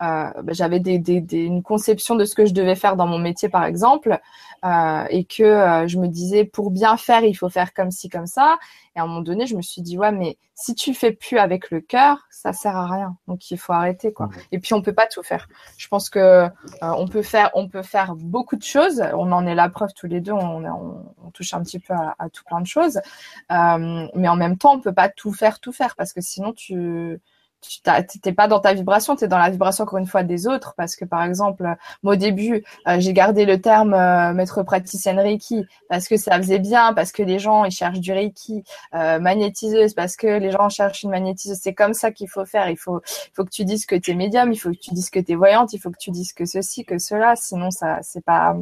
bah, 0.00 0.32
j'avais 0.48 0.80
des, 0.80 0.98
des, 0.98 1.20
des, 1.20 1.44
une 1.44 1.62
conception 1.62 2.14
de 2.16 2.24
ce 2.24 2.34
que 2.34 2.46
je 2.46 2.54
devais 2.54 2.74
faire 2.74 2.96
dans 2.96 3.06
mon 3.06 3.18
métier, 3.18 3.48
par 3.48 3.64
exemple, 3.64 4.18
euh, 4.64 5.04
et 5.08 5.24
que 5.24 5.42
euh, 5.42 5.88
je 5.88 5.98
me 5.98 6.06
disais 6.06 6.44
pour 6.44 6.70
bien 6.70 6.96
faire, 6.98 7.24
il 7.24 7.34
faut 7.34 7.48
faire 7.48 7.72
comme 7.72 7.90
ci, 7.90 8.08
comme 8.10 8.26
ça. 8.26 8.58
Et 8.94 9.00
à 9.00 9.04
un 9.04 9.06
moment 9.06 9.22
donné, 9.22 9.46
je 9.46 9.56
me 9.56 9.62
suis 9.62 9.80
dit 9.80 9.96
ouais, 9.96 10.12
mais 10.12 10.36
si 10.54 10.74
tu 10.74 10.92
fais 10.92 11.12
plus 11.12 11.38
avec 11.38 11.70
le 11.70 11.80
cœur, 11.80 12.18
ça 12.30 12.52
sert 12.52 12.76
à 12.76 12.86
rien. 12.86 13.16
Donc 13.26 13.50
il 13.50 13.56
faut 13.56 13.72
arrêter 13.72 14.12
quoi. 14.12 14.28
Et 14.52 14.58
puis 14.58 14.74
on 14.74 14.82
peut 14.82 14.92
pas 14.92 15.06
tout 15.06 15.22
faire. 15.22 15.48
Je 15.78 15.88
pense 15.88 16.10
que 16.10 16.18
euh, 16.18 16.48
on 16.80 17.08
peut 17.08 17.22
faire, 17.22 17.50
on 17.54 17.68
peut 17.68 17.82
faire 17.82 18.14
beaucoup 18.16 18.56
de 18.56 18.62
choses. 18.62 19.02
On 19.14 19.32
en 19.32 19.46
est 19.46 19.54
la 19.54 19.70
preuve 19.70 19.90
tous 19.94 20.06
les 20.06 20.20
deux. 20.20 20.32
On, 20.32 20.64
on, 20.64 21.14
on 21.24 21.30
touche 21.30 21.54
un 21.54 21.62
petit 21.62 21.78
peu 21.78 21.94
à, 21.94 22.14
à, 22.18 22.28
tout 22.28 22.44
plein 22.44 22.60
de 22.60 22.66
choses, 22.66 23.00
mais 23.48 24.28
en 24.28 24.36
même 24.36 24.58
temps, 24.58 24.74
on 24.74 24.80
peut 24.80 24.94
pas 24.94 25.08
tout 25.08 25.32
faire, 25.32 25.60
tout 25.60 25.72
faire 25.72 25.96
parce 25.96 26.12
que 26.12 26.20
sinon 26.20 26.52
tu 26.52 27.20
tu 27.60 28.20
t'es 28.20 28.32
pas 28.32 28.48
dans 28.48 28.60
ta 28.60 28.72
vibration, 28.72 29.16
tu 29.16 29.24
es 29.24 29.28
dans 29.28 29.38
la 29.38 29.50
vibration 29.50 29.84
encore 29.84 29.98
une 29.98 30.06
fois 30.06 30.22
des 30.22 30.46
autres 30.46 30.74
parce 30.76 30.96
que 30.96 31.04
par 31.04 31.22
exemple, 31.24 31.64
moi 32.02 32.14
au 32.14 32.16
début, 32.16 32.64
euh, 32.88 32.96
j'ai 32.98 33.12
gardé 33.12 33.44
le 33.44 33.60
terme 33.60 33.94
euh, 33.94 34.32
maître 34.32 34.62
praticienne 34.62 35.18
Reiki 35.18 35.66
parce 35.88 36.08
que 36.08 36.16
ça 36.16 36.36
faisait 36.38 36.58
bien, 36.58 36.94
parce 36.94 37.12
que 37.12 37.22
les 37.22 37.38
gens 37.38 37.64
ils 37.64 37.70
cherchent 37.70 38.00
du 38.00 38.12
Reiki, 38.12 38.64
euh, 38.94 39.18
magnétiseuse 39.18 39.94
parce 39.94 40.16
que 40.16 40.26
les 40.26 40.50
gens 40.50 40.68
cherchent 40.68 41.02
une 41.02 41.10
magnétiseuse, 41.10 41.58
c'est 41.60 41.74
comme 41.74 41.94
ça 41.94 42.10
qu'il 42.12 42.28
faut 42.28 42.46
faire, 42.46 42.70
il 42.70 42.78
faut 42.78 43.00
faut 43.34 43.44
que 43.44 43.50
tu 43.50 43.64
dises 43.64 43.86
que 43.86 43.96
tu 43.96 44.12
es 44.12 44.14
médium, 44.14 44.52
il 44.52 44.56
faut 44.56 44.70
que 44.70 44.78
tu 44.78 44.94
dises 44.94 45.10
que 45.10 45.20
tu 45.20 45.32
es 45.32 45.34
voyante, 45.34 45.72
il 45.72 45.78
faut 45.78 45.90
que 45.90 45.98
tu 45.98 46.10
dises 46.10 46.32
que 46.32 46.44
ceci, 46.46 46.84
que 46.84 46.98
cela, 46.98 47.36
sinon 47.36 47.70
ça 47.70 47.98
c'est 48.02 48.24
pas 48.24 48.56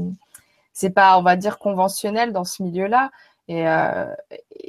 c'est 0.73 0.91
pas 0.91 1.19
on 1.19 1.23
va 1.23 1.37
dire 1.37 1.59
conventionnel 1.59 2.33
dans 2.33 2.45
ce 2.45 2.63
milieu-là. 2.63 3.11
Et, 3.49 3.67
euh, 3.67 4.15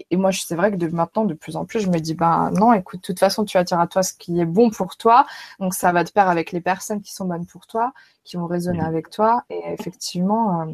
et 0.10 0.18
moi, 0.18 0.32
c'est 0.32 0.56
vrai 0.56 0.72
que 0.72 0.78
de 0.78 0.88
maintenant, 0.88 1.26
de 1.26 1.34
plus 1.34 1.56
en 1.58 1.66
plus, 1.66 1.82
je 1.82 1.90
me 1.90 2.00
dis, 2.00 2.14
ben 2.14 2.52
non, 2.52 2.74
écoute, 2.74 3.02
de 3.02 3.06
toute 3.06 3.20
façon, 3.20 3.44
tu 3.46 3.58
attires 3.58 3.80
à 3.80 3.88
toi 3.88 4.04
ce 4.04 4.14
qui 4.14 4.40
est 4.40 4.46
bon 4.46 4.70
pour 4.70 4.96
toi. 4.96 5.26
Donc, 5.60 5.74
ça 5.74 5.92
va 5.92 6.04
te 6.04 6.12
faire 6.12 6.30
avec 6.30 6.52
les 6.52 6.62
personnes 6.62 7.02
qui 7.02 7.14
sont 7.14 7.26
bonnes 7.26 7.46
pour 7.46 7.68
toi, 7.68 7.94
qui 8.24 8.38
vont 8.38 8.48
résonner 8.48 8.82
avec 8.82 9.10
toi. 9.10 9.44
Et 9.50 9.62
effectivement, 9.68 10.62
euh, 10.62 10.74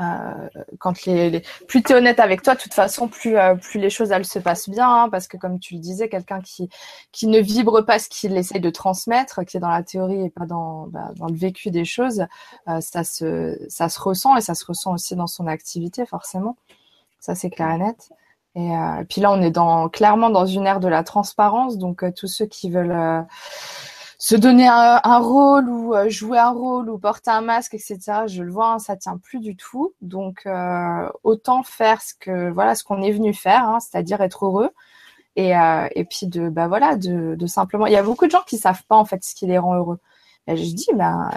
euh, 0.00 0.48
quand 0.78 1.04
les, 1.04 1.30
les... 1.30 1.42
plus 1.68 1.82
tu 1.82 1.92
es 1.92 1.94
honnête 1.96 2.18
avec 2.18 2.42
toi, 2.42 2.54
de 2.54 2.60
toute 2.60 2.74
façon, 2.74 3.08
plus, 3.08 3.36
euh, 3.36 3.54
plus 3.54 3.78
les 3.78 3.90
choses 3.90 4.10
elles 4.10 4.24
se 4.24 4.38
passent 4.38 4.68
bien, 4.68 4.88
hein, 4.88 5.08
parce 5.10 5.28
que 5.28 5.36
comme 5.36 5.58
tu 5.58 5.74
le 5.74 5.80
disais, 5.80 6.08
quelqu'un 6.08 6.40
qui, 6.40 6.68
qui 7.12 7.26
ne 7.26 7.38
vibre 7.38 7.84
pas 7.84 7.98
ce 7.98 8.08
qu'il 8.08 8.36
essaye 8.36 8.60
de 8.60 8.70
transmettre, 8.70 9.44
qui 9.44 9.56
est 9.56 9.60
dans 9.60 9.68
la 9.68 9.82
théorie 9.82 10.24
et 10.24 10.30
pas 10.30 10.46
dans, 10.46 10.86
bah, 10.88 11.10
dans 11.16 11.26
le 11.26 11.36
vécu 11.36 11.70
des 11.70 11.84
choses, 11.84 12.26
euh, 12.68 12.80
ça, 12.80 13.04
se, 13.04 13.58
ça 13.68 13.88
se 13.88 14.00
ressent 14.00 14.36
et 14.36 14.40
ça 14.40 14.54
se 14.54 14.64
ressent 14.64 14.94
aussi 14.94 15.14
dans 15.14 15.26
son 15.26 15.46
activité, 15.46 16.06
forcément. 16.06 16.56
Ça, 17.20 17.34
c'est 17.34 17.50
clair 17.50 17.70
et 17.70 17.78
net. 17.78 18.10
Et, 18.54 18.68
et, 18.68 19.04
puis 19.08 19.20
là, 19.20 19.30
on 19.32 19.40
est 19.40 19.50
dans, 19.50 19.88
clairement 19.88 20.30
dans 20.30 20.46
une 20.46 20.66
ère 20.66 20.80
de 20.80 20.88
la 20.88 21.04
transparence, 21.04 21.78
donc 21.78 22.04
tous 22.14 22.26
ceux 22.26 22.46
qui 22.46 22.70
veulent 22.70 23.24
se 24.22 24.36
donner 24.36 24.68
un, 24.68 25.00
un, 25.02 25.18
rôle 25.18 25.68
ou 25.68 25.96
euh, 25.96 26.08
jouer 26.08 26.38
un 26.38 26.50
rôle 26.52 26.88
ou 26.88 26.96
porter 26.96 27.32
un 27.32 27.40
masque, 27.40 27.74
etc. 27.74 27.98
Je 28.28 28.44
le 28.44 28.52
vois, 28.52 28.74
hein, 28.74 28.78
ça 28.78 28.96
tient 28.96 29.18
plus 29.18 29.40
du 29.40 29.56
tout. 29.56 29.94
Donc 30.00 30.42
euh, 30.46 31.08
autant 31.24 31.64
faire 31.64 32.00
ce 32.00 32.14
que 32.14 32.48
voilà 32.52 32.76
ce 32.76 32.84
qu'on 32.84 33.02
est 33.02 33.10
venu 33.10 33.34
faire, 33.34 33.64
hein, 33.68 33.80
c'est-à-dire 33.80 34.20
être 34.20 34.44
heureux. 34.46 34.70
Et, 35.34 35.56
euh, 35.56 35.88
et 35.96 36.04
puis 36.04 36.28
de 36.28 36.48
bah 36.48 36.68
voilà 36.68 36.94
de, 36.94 37.34
de, 37.34 37.46
simplement. 37.48 37.86
Il 37.86 37.92
y 37.92 37.96
a 37.96 38.02
beaucoup 38.04 38.26
de 38.26 38.30
gens 38.30 38.44
qui 38.46 38.58
savent 38.58 38.84
pas 38.84 38.94
en 38.94 39.04
fait 39.04 39.24
ce 39.24 39.34
qui 39.34 39.46
les 39.46 39.58
rend 39.58 39.74
heureux. 39.74 39.98
Je 40.46 40.54
dis 40.54 40.90
ben 40.94 41.30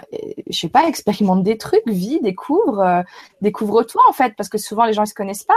je 0.47 0.59
sais 0.59 0.69
pas, 0.69 0.87
expérimente 0.87 1.41
des 1.41 1.57
trucs, 1.57 1.87
vis, 1.87 2.19
découvre, 2.21 2.81
euh, 2.81 3.01
découvre-toi 3.41 4.03
en 4.07 4.13
fait, 4.13 4.35
parce 4.35 4.49
que 4.49 4.59
souvent 4.59 4.85
les 4.85 4.93
gens 4.93 5.05
ils 5.05 5.07
se 5.07 5.15
connaissent 5.15 5.43
pas, 5.43 5.55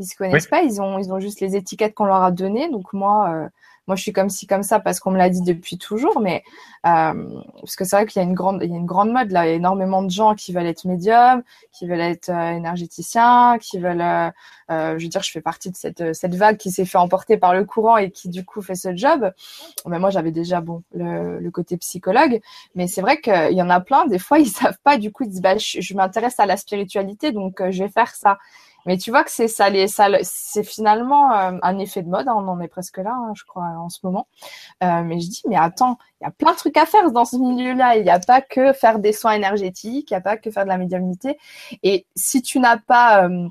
ils 0.00 0.06
se 0.06 0.16
connaissent 0.16 0.48
pas, 0.48 0.62
ils 0.62 0.80
ont 0.82 0.98
ils 0.98 1.12
ont 1.12 1.20
juste 1.20 1.40
les 1.40 1.54
étiquettes 1.54 1.94
qu'on 1.94 2.06
leur 2.06 2.24
a 2.24 2.32
données. 2.32 2.68
Donc 2.70 2.92
moi 2.92 3.50
moi 3.86 3.96
je 3.96 4.02
suis 4.02 4.12
comme 4.12 4.30
ci 4.30 4.46
comme 4.46 4.62
ça 4.62 4.80
parce 4.80 5.00
qu'on 5.00 5.10
me 5.10 5.18
l'a 5.18 5.30
dit 5.30 5.42
depuis 5.42 5.78
toujours 5.78 6.20
mais 6.20 6.42
euh, 6.86 7.42
parce 7.60 7.76
que 7.76 7.84
c'est 7.84 7.96
vrai 7.96 8.06
qu'il 8.06 8.20
y 8.20 8.24
a 8.24 8.28
une 8.28 8.34
grande 8.34 8.60
il 8.62 8.70
y 8.70 8.74
a 8.74 8.76
une 8.76 8.86
grande 8.86 9.12
mode 9.12 9.30
là. 9.30 9.46
Il 9.46 9.50
y 9.50 9.52
a 9.52 9.54
énormément 9.54 10.02
de 10.02 10.10
gens 10.10 10.34
qui 10.34 10.52
veulent 10.52 10.66
être 10.66 10.84
médium 10.84 11.42
qui 11.72 11.86
veulent 11.86 12.00
être 12.00 12.30
euh, 12.30 12.52
énergéticiens 12.52 13.58
qui 13.60 13.78
veulent 13.78 14.00
euh, 14.00 14.30
euh, 14.70 14.98
je 14.98 15.04
veux 15.04 15.08
dire 15.08 15.22
je 15.22 15.30
fais 15.30 15.40
partie 15.40 15.70
de 15.70 15.76
cette 15.76 16.12
cette 16.14 16.34
vague 16.34 16.56
qui 16.56 16.70
s'est 16.70 16.84
fait 16.84 16.98
emporter 16.98 17.36
par 17.36 17.54
le 17.54 17.64
courant 17.64 17.96
et 17.96 18.10
qui 18.10 18.28
du 18.28 18.44
coup 18.44 18.62
fait 18.62 18.74
ce 18.74 18.94
job. 18.96 19.32
Mais 19.86 19.98
moi 19.98 20.10
j'avais 20.10 20.32
déjà 20.32 20.60
bon 20.60 20.82
le, 20.94 21.38
le, 21.38 21.50
côté 21.50 21.76
psychologue. 21.76 22.40
Mais 22.74 22.88
c'est 22.88 23.00
vrai 23.00 23.20
qu'il 23.20 23.52
y 23.52 23.62
en 23.62 23.70
a 23.70 23.80
plein. 23.80 24.06
Des 24.06 24.18
fois 24.18 24.38
ils 24.38 24.48
savent 24.48 24.78
pas. 24.82 24.98
Du 24.98 25.12
coup 25.12 25.24
ils 25.24 25.30
disent 25.30 25.42
bah 25.42 25.56
je, 25.56 25.80
je 25.80 25.94
m'intéresse 25.94 26.40
à 26.40 26.46
la 26.46 26.56
spiritualité 26.56 27.32
donc 27.32 27.60
euh, 27.60 27.70
je 27.70 27.84
vais 27.84 27.90
faire 27.90 28.14
ça 28.14 28.38
mais 28.86 28.96
tu 28.96 29.10
vois 29.10 29.24
que 29.24 29.30
c'est 29.30 29.48
ça, 29.48 29.68
ça 29.88 30.08
c'est 30.22 30.64
finalement 30.64 31.32
euh, 31.32 31.58
un 31.62 31.78
effet 31.78 32.02
de 32.02 32.08
mode. 32.08 32.28
Hein, 32.28 32.34
on 32.36 32.48
en 32.48 32.60
est 32.60 32.68
presque 32.68 32.98
là, 32.98 33.12
hein, 33.12 33.32
je 33.34 33.44
crois, 33.44 33.64
en 33.64 33.88
ce 33.88 33.98
moment. 34.04 34.28
Euh, 34.82 35.02
mais 35.02 35.20
je 35.20 35.28
dis, 35.28 35.42
mais 35.48 35.56
attends, 35.56 35.98
il 36.20 36.24
y 36.24 36.26
a 36.26 36.30
plein 36.30 36.52
de 36.52 36.56
trucs 36.56 36.76
à 36.76 36.86
faire 36.86 37.10
dans 37.10 37.24
ce 37.24 37.36
milieu-là. 37.36 37.96
Il 37.96 38.04
n'y 38.04 38.10
a 38.10 38.20
pas 38.20 38.40
que 38.40 38.72
faire 38.72 39.00
des 39.00 39.12
soins 39.12 39.32
énergétiques, 39.32 40.10
il 40.10 40.14
n'y 40.14 40.18
a 40.18 40.20
pas 40.20 40.36
que 40.36 40.50
faire 40.50 40.64
de 40.64 40.68
la 40.68 40.78
médiumnité. 40.78 41.36
Et 41.82 42.06
si 42.14 42.42
tu 42.42 42.60
n'as 42.60 42.78
pas 42.78 43.24
euh, 43.28 43.48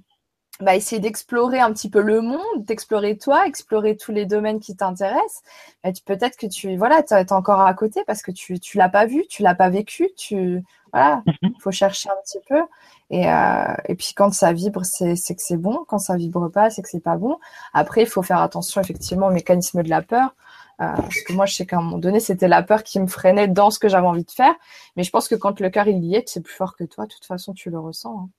bah, 0.61 0.73
essayer 0.75 1.01
d'explorer 1.01 1.59
un 1.59 1.73
petit 1.73 1.89
peu 1.89 2.01
le 2.01 2.21
monde, 2.21 2.39
d'explorer 2.59 3.17
toi, 3.17 3.45
explorer 3.45 3.97
tous 3.97 4.13
les 4.13 4.25
domaines 4.25 4.61
qui 4.61 4.75
t'intéressent, 4.75 5.43
bah, 5.83 5.89
peut-être 6.05 6.37
que 6.37 6.47
tu 6.47 6.77
voilà, 6.77 7.01
es 7.11 7.33
encore 7.33 7.59
à 7.59 7.73
côté 7.73 8.03
parce 8.07 8.21
que 8.21 8.31
tu 8.31 8.57
tu 8.59 8.77
l'as 8.77 8.89
pas 8.89 9.05
vu, 9.05 9.25
tu 9.29 9.43
l'as 9.43 9.55
pas 9.55 9.69
vécu, 9.69 10.09
tu 10.15 10.63
voilà, 10.93 11.23
il 11.41 11.49
mhm. 11.49 11.55
faut 11.59 11.71
chercher 11.71 12.09
un 12.09 12.15
petit 12.23 12.39
peu 12.47 12.61
et 13.09 13.29
euh, 13.29 13.73
et 13.87 13.95
puis 13.95 14.13
quand 14.15 14.33
ça 14.33 14.51
vibre, 14.53 14.83
c'est 14.83 15.15
que 15.15 15.41
c'est 15.41 15.57
bon, 15.57 15.85
quand 15.87 15.99
ça 15.99 16.15
vibre 16.17 16.51
pas, 16.51 16.69
c'est 16.69 16.81
que 16.81 16.89
c'est 16.89 17.03
pas 17.03 17.17
bon. 17.17 17.37
Après, 17.73 18.01
il 18.01 18.07
faut 18.07 18.23
faire 18.23 18.39
attention 18.39 18.81
effectivement 18.81 19.27
au 19.27 19.31
mécanisme 19.31 19.83
de 19.83 19.89
la 19.89 20.01
peur. 20.01 20.35
Euh, 20.81 20.93
parce 20.93 21.21
que 21.21 21.33
moi, 21.33 21.45
je 21.45 21.53
sais 21.53 21.65
qu'à 21.65 21.77
un 21.77 21.81
moment 21.81 21.97
donné, 21.99 22.19
c'était 22.19 22.49
la 22.49 22.61
peur 22.61 22.83
qui 22.83 22.99
me 22.99 23.07
freinait 23.07 23.47
dans 23.47 23.69
ce 23.69 23.79
que 23.79 23.87
j'avais 23.87 24.07
envie 24.07 24.25
de 24.25 24.31
faire. 24.31 24.53
Mais 24.95 25.03
je 25.03 25.09
pense 25.09 25.27
que 25.27 25.35
quand 25.35 25.59
le 25.61 25.69
cœur 25.69 25.87
il 25.87 26.03
y 26.03 26.15
est, 26.15 26.27
c'est 26.27 26.43
plus 26.43 26.53
fort 26.53 26.75
que 26.75 26.83
toi. 26.83 27.05
De 27.05 27.13
toute 27.13 27.25
façon, 27.25 27.53
tu 27.53 27.69
le 27.69 27.79
ressens. 27.79 28.19
Hein. 28.19 28.29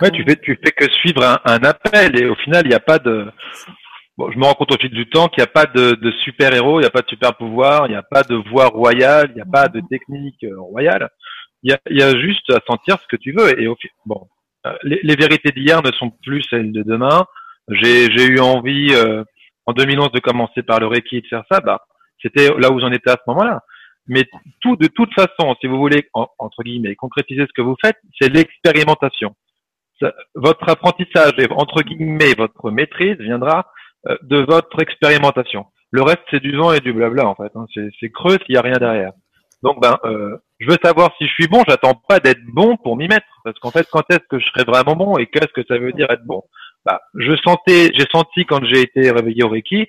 Ouais, 0.00 0.10
tu 0.10 0.24
fais, 0.24 0.36
tu 0.36 0.58
fais 0.62 0.70
que 0.70 0.88
suivre 0.90 1.24
un, 1.24 1.40
un 1.44 1.62
appel 1.64 2.18
et 2.20 2.26
au 2.26 2.36
final, 2.36 2.64
il 2.64 2.68
n'y 2.68 2.74
a 2.74 2.80
pas 2.80 2.98
de. 2.98 3.30
Bon, 4.16 4.30
je 4.30 4.38
me 4.38 4.44
rends 4.44 4.54
compte 4.54 4.72
au 4.72 4.78
fil 4.78 4.90
du 4.90 5.10
temps 5.10 5.28
qu'il 5.28 5.42
n'y 5.42 5.48
a 5.48 5.52
pas 5.52 5.66
de, 5.66 5.92
de 5.92 6.10
super 6.22 6.54
héros, 6.54 6.78
il 6.78 6.82
n'y 6.82 6.86
a 6.86 6.90
pas 6.90 7.02
de 7.02 7.08
super 7.08 7.36
pouvoir, 7.36 7.86
il 7.86 7.90
n'y 7.90 7.96
a 7.96 8.02
pas 8.02 8.22
de 8.22 8.36
voie 8.50 8.68
royale, 8.68 9.30
il 9.30 9.34
n'y 9.34 9.42
a 9.42 9.46
pas 9.46 9.68
de 9.68 9.80
technique 9.90 10.42
euh, 10.44 10.58
royale. 10.58 11.10
Il 11.66 11.70
y 11.70 11.72
a, 11.72 11.80
il 11.90 11.98
y 11.98 12.02
a 12.02 12.16
juste 12.16 12.48
à 12.50 12.60
sentir 12.64 12.96
ce 13.02 13.08
que 13.08 13.16
tu 13.16 13.32
veux. 13.32 13.60
Et 13.60 13.66
bon, 14.06 14.28
euh, 14.66 14.72
les, 14.84 15.16
vérités 15.16 15.50
d'hier 15.50 15.82
ne 15.82 15.90
sont 15.90 16.10
plus 16.10 16.44
celles 16.48 16.70
de 16.70 16.84
demain. 16.84 17.26
J'ai, 17.68 18.06
eu 18.06 18.38
envie 18.38 18.94
euh, 18.94 19.24
en 19.66 19.72
2011 19.72 20.12
de 20.12 20.20
commencer 20.20 20.62
par 20.62 20.78
le 20.78 20.86
Reiki 20.86 21.16
et 21.16 21.20
de 21.22 21.26
faire 21.26 21.42
ça. 21.50 21.58
Bah, 21.60 21.82
c'était 22.22 22.50
là 22.56 22.70
où 22.70 22.78
j'en 22.78 22.92
étais 22.92 23.10
à 23.10 23.16
ce 23.16 23.28
moment-là. 23.30 23.64
Mais 24.06 24.28
tout, 24.60 24.76
de 24.76 24.86
toute 24.86 25.12
façon, 25.12 25.56
si 25.60 25.66
vous 25.66 25.78
voulez 25.78 26.08
entre 26.14 26.62
guillemets 26.62 26.94
concrétiser 26.94 27.42
ce 27.42 27.52
que 27.52 27.62
vous 27.62 27.74
faites, 27.82 27.98
c'est 28.20 28.32
l'expérimentation 28.32 29.34
votre 30.34 30.68
apprentissage 30.68 31.32
et 31.38 31.46
entre 31.50 31.82
guillemets 31.82 32.34
votre 32.36 32.70
maîtrise 32.70 33.16
viendra 33.18 33.66
euh, 34.06 34.16
de 34.22 34.38
votre 34.38 34.80
expérimentation. 34.80 35.66
Le 35.90 36.02
reste 36.02 36.22
c'est 36.30 36.40
du 36.40 36.56
vent 36.56 36.72
et 36.72 36.80
du 36.80 36.92
blabla 36.92 37.26
en 37.26 37.34
fait. 37.34 37.50
Hein. 37.54 37.66
C'est 37.74 38.10
creux 38.10 38.38
s'il 38.44 38.54
n'y 38.54 38.58
a 38.58 38.62
rien 38.62 38.78
derrière. 38.78 39.12
Donc 39.66 39.82
ben 39.82 39.98
euh, 40.04 40.38
je 40.60 40.70
veux 40.70 40.78
savoir 40.82 41.10
si 41.18 41.26
je 41.26 41.32
suis 41.32 41.48
bon. 41.48 41.64
J'attends 41.68 42.00
pas 42.08 42.20
d'être 42.20 42.44
bon 42.54 42.76
pour 42.76 42.96
m'y 42.96 43.08
mettre 43.08 43.26
parce 43.42 43.58
qu'en 43.58 43.72
fait 43.72 43.86
quand 43.90 44.04
est-ce 44.10 44.26
que 44.30 44.38
je 44.38 44.46
serai 44.46 44.62
vraiment 44.62 44.94
bon 44.94 45.18
et 45.18 45.26
qu'est-ce 45.26 45.52
que 45.52 45.66
ça 45.66 45.76
veut 45.76 45.92
dire 45.92 46.08
être 46.10 46.24
bon? 46.24 46.44
Bah, 46.84 47.02
je 47.14 47.34
sentais, 47.44 47.90
j'ai 47.96 48.06
senti 48.12 48.46
quand 48.46 48.64
j'ai 48.64 48.82
été 48.82 49.10
réveillé 49.10 49.42
au 49.42 49.48
Reiki 49.48 49.88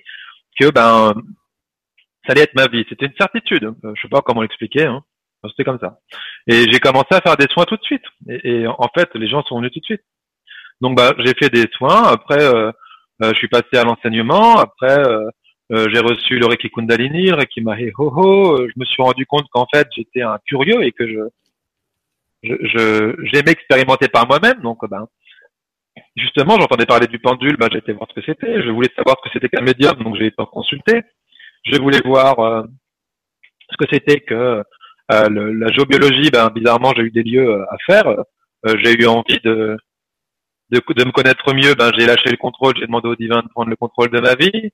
que 0.60 0.70
ben 0.70 1.14
ça 2.26 2.32
allait 2.32 2.42
être 2.42 2.56
ma 2.56 2.66
vie. 2.66 2.84
C'était 2.88 3.06
une 3.06 3.16
certitude. 3.16 3.72
Je 3.84 4.02
sais 4.02 4.08
pas 4.08 4.20
comment 4.20 4.42
l'expliquer. 4.42 4.84
Hein. 4.84 5.04
C'était 5.50 5.64
comme 5.64 5.78
ça. 5.78 6.00
Et 6.48 6.70
j'ai 6.70 6.80
commencé 6.80 7.08
à 7.12 7.20
faire 7.20 7.36
des 7.36 7.46
soins 7.50 7.64
tout 7.64 7.76
de 7.76 7.82
suite. 7.82 8.02
Et, 8.28 8.66
en 8.66 8.88
fait, 8.96 9.08
les 9.14 9.28
gens 9.28 9.42
sont 9.44 9.58
venus 9.58 9.72
tout 9.72 9.80
de 9.80 9.84
suite. 9.84 10.02
Donc, 10.80 10.96
bah, 10.96 11.14
j'ai 11.18 11.34
fait 11.34 11.48
des 11.48 11.66
soins. 11.76 12.04
Après, 12.04 12.42
euh, 12.42 12.72
euh, 13.22 13.32
je 13.32 13.34
suis 13.34 13.48
passé 13.48 13.76
à 13.76 13.84
l'enseignement. 13.84 14.58
Après, 14.58 14.98
euh, 14.98 15.28
j'ai 15.70 16.00
reçu 16.00 16.38
le 16.38 16.46
Reiki 16.46 16.70
Kundalini, 16.70 17.26
le 17.26 17.34
Reiki 17.34 17.60
Mahe 17.60 17.92
Ho 17.98 18.56
Je 18.56 18.72
me 18.76 18.84
suis 18.84 19.02
rendu 19.02 19.26
compte 19.26 19.46
qu'en 19.50 19.66
fait, 19.72 19.86
j'étais 19.94 20.22
un 20.22 20.38
curieux 20.46 20.82
et 20.82 20.92
que 20.92 21.06
je, 21.06 21.28
je, 22.42 23.14
j'aimais 23.32 23.52
expérimenter 23.52 24.08
par 24.08 24.26
moi-même. 24.26 24.60
Donc, 24.62 24.78
ben, 24.88 25.06
justement, 26.16 26.58
j'entendais 26.58 26.86
parler 26.86 27.06
du 27.06 27.18
pendule. 27.18 27.56
J'ai 27.72 27.78
été 27.78 27.92
voir 27.92 28.08
ce 28.08 28.20
que 28.20 28.26
c'était. 28.26 28.62
Je 28.62 28.70
voulais 28.70 28.90
savoir 28.96 29.16
ce 29.18 29.28
que 29.28 29.32
c'était 29.32 29.48
qu'un 29.48 29.62
médium. 29.62 29.94
Donc, 30.02 30.16
j'ai 30.16 30.26
été 30.26 30.42
consulté. 30.50 31.02
Je 31.64 31.78
voulais 31.80 32.00
voir 32.04 32.64
ce 33.70 33.76
que 33.76 33.84
c'était 33.92 34.20
que 34.20 34.62
la 35.10 35.72
géobiologie, 35.72 36.30
ben, 36.30 36.48
bizarrement, 36.50 36.92
j'ai 36.96 37.02
eu 37.02 37.10
des 37.10 37.22
lieux 37.22 37.62
à 37.62 37.76
faire. 37.86 38.06
j'ai 38.64 38.92
eu 39.02 39.06
envie 39.06 39.38
de, 39.44 39.76
de, 40.70 40.80
de 40.94 41.04
me 41.04 41.12
connaître 41.12 41.52
mieux. 41.52 41.74
Ben, 41.74 41.90
j'ai 41.96 42.06
lâché 42.06 42.30
le 42.30 42.36
contrôle, 42.36 42.74
j'ai 42.78 42.86
demandé 42.86 43.08
au 43.08 43.16
divin 43.16 43.42
de 43.42 43.48
prendre 43.48 43.70
le 43.70 43.76
contrôle 43.76 44.10
de 44.10 44.20
ma 44.20 44.34
vie. 44.34 44.70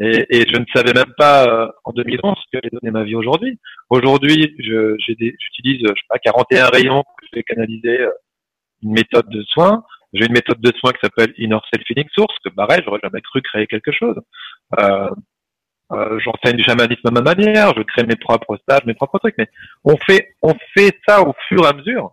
Et, 0.00 0.26
et, 0.30 0.46
je 0.48 0.56
ne 0.56 0.64
savais 0.74 0.92
même 0.92 1.12
pas 1.16 1.44
euh, 1.44 1.68
en 1.84 1.92
2011 1.92 2.36
ce 2.36 2.44
que 2.52 2.58
allait 2.58 2.70
donner 2.70 2.92
ma 2.92 3.02
vie 3.02 3.16
aujourd'hui. 3.16 3.58
Aujourd'hui, 3.90 4.54
j'utilise, 4.58 5.80
je 5.82 5.88
sais 5.88 6.06
pas, 6.08 6.18
41 6.18 6.66
rayons 6.68 7.02
que 7.02 7.26
je 7.30 7.36
vais 7.36 7.42
canaliser 7.42 8.02
euh, 8.02 8.12
une 8.82 8.92
méthode 8.92 9.28
de 9.28 9.42
soins. 9.42 9.82
J'ai 10.12 10.26
une 10.26 10.32
méthode 10.32 10.60
de 10.60 10.72
soins 10.78 10.92
qui 10.92 11.00
s'appelle 11.02 11.34
Inner 11.36 11.58
Self 11.72 11.84
Healing 11.90 12.08
Source, 12.14 12.34
que 12.44 12.50
pareil, 12.50 12.80
j'aurais 12.84 13.00
jamais 13.02 13.20
cru 13.20 13.42
créer 13.42 13.66
quelque 13.66 13.92
chose. 13.92 14.16
Euh, 14.78 15.10
euh, 15.92 16.18
J'enseigne 16.20 16.56
du 16.56 16.64
chamanisme 16.64 17.06
à 17.08 17.10
ma 17.10 17.22
manière, 17.22 17.74
je 17.76 17.82
crée 17.82 18.04
mes 18.04 18.16
propres 18.16 18.56
stages, 18.58 18.84
mes 18.84 18.94
propres 18.94 19.18
trucs, 19.18 19.36
mais 19.38 19.48
on 19.84 19.96
fait, 19.96 20.34
on 20.42 20.54
fait 20.76 20.96
ça 21.06 21.22
au 21.22 21.34
fur 21.48 21.64
et 21.64 21.68
à 21.68 21.72
mesure. 21.72 22.12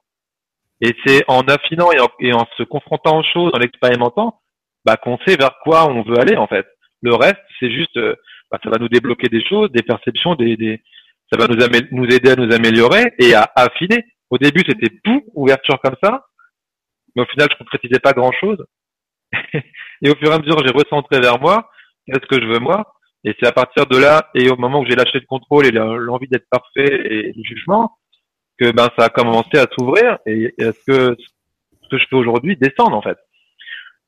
Et 0.82 0.94
c'est 1.06 1.24
en 1.28 1.42
affinant 1.42 1.92
et 1.92 2.00
en, 2.00 2.10
et 2.20 2.34
en, 2.34 2.46
se 2.58 2.64
confrontant 2.64 3.20
aux 3.20 3.24
choses, 3.24 3.52
en 3.54 3.60
l'expérimentant, 3.60 4.42
bah, 4.86 4.98
qu'on 4.98 5.18
sait 5.26 5.36
vers 5.38 5.58
quoi 5.64 5.90
on 5.90 6.04
veut 6.04 6.20
aller 6.20 6.36
en 6.36 6.48
fait. 6.48 6.66
Le 7.06 7.14
reste, 7.14 7.38
c'est 7.60 7.72
juste, 7.72 7.96
euh, 7.98 8.16
bah, 8.50 8.58
ça 8.64 8.72
va 8.72 8.80
nous 8.80 8.90
débloquer 8.90 9.30
des 9.30 9.46
choses, 9.46 9.72
des 9.72 9.84
perceptions, 9.84 10.34
des, 10.34 10.58
des 10.58 10.82
ça 11.32 11.38
va 11.38 11.48
nous, 11.48 11.56
nous 11.92 12.06
aider 12.06 12.32
à 12.32 12.36
nous 12.36 12.52
améliorer 12.52 13.14
et 13.20 13.36
à 13.36 13.48
affiner. 13.56 14.04
Au 14.32 14.40
début, 14.40 14.64
c'était 14.68 14.96
tout, 15.04 15.24
ouverture 15.36 15.80
comme 15.84 15.96
ça, 16.04 16.26
mais 17.16 17.22
au 17.22 17.26
final, 17.26 17.48
je 17.52 17.58
concrétisais 17.58 18.00
pas 18.00 18.14
grand-chose. 18.14 18.58
et 19.54 20.10
au 20.10 20.16
fur 20.16 20.32
et 20.32 20.34
à 20.34 20.40
mesure, 20.40 20.66
j'ai 20.66 20.74
recentré 20.74 21.20
vers 21.20 21.40
moi, 21.40 21.70
qu'est-ce 22.08 22.26
que 22.26 22.42
je 22.42 22.48
veux 22.48 22.60
moi? 22.60 22.92
Et 23.24 23.36
c'est 23.40 23.48
à 23.48 23.52
partir 23.52 23.86
de 23.86 23.98
là, 23.98 24.32
et 24.34 24.50
au 24.50 24.56
moment 24.56 24.80
où 24.80 24.86
j'ai 24.88 24.96
lâché 24.96 25.20
le 25.20 25.28
contrôle 25.28 25.68
et 25.68 25.72
l'envie 25.72 26.28
d'être 26.28 26.50
parfait 26.50 26.90
et 26.90 27.34
le 27.36 27.44
jugement, 27.44 27.92
que 28.58 28.72
ben 28.72 28.90
ça 28.98 29.06
a 29.06 29.10
commencé 29.10 29.60
à 29.60 29.68
s'ouvrir 29.78 30.18
et, 30.26 30.54
à 30.60 30.72
ce 30.72 30.80
que 30.88 31.16
ce 31.84 31.88
que 31.90 31.98
je 32.00 32.06
fais 32.10 32.16
aujourd'hui 32.16 32.56
descende 32.56 32.94
en 32.94 33.02
fait. 33.02 33.18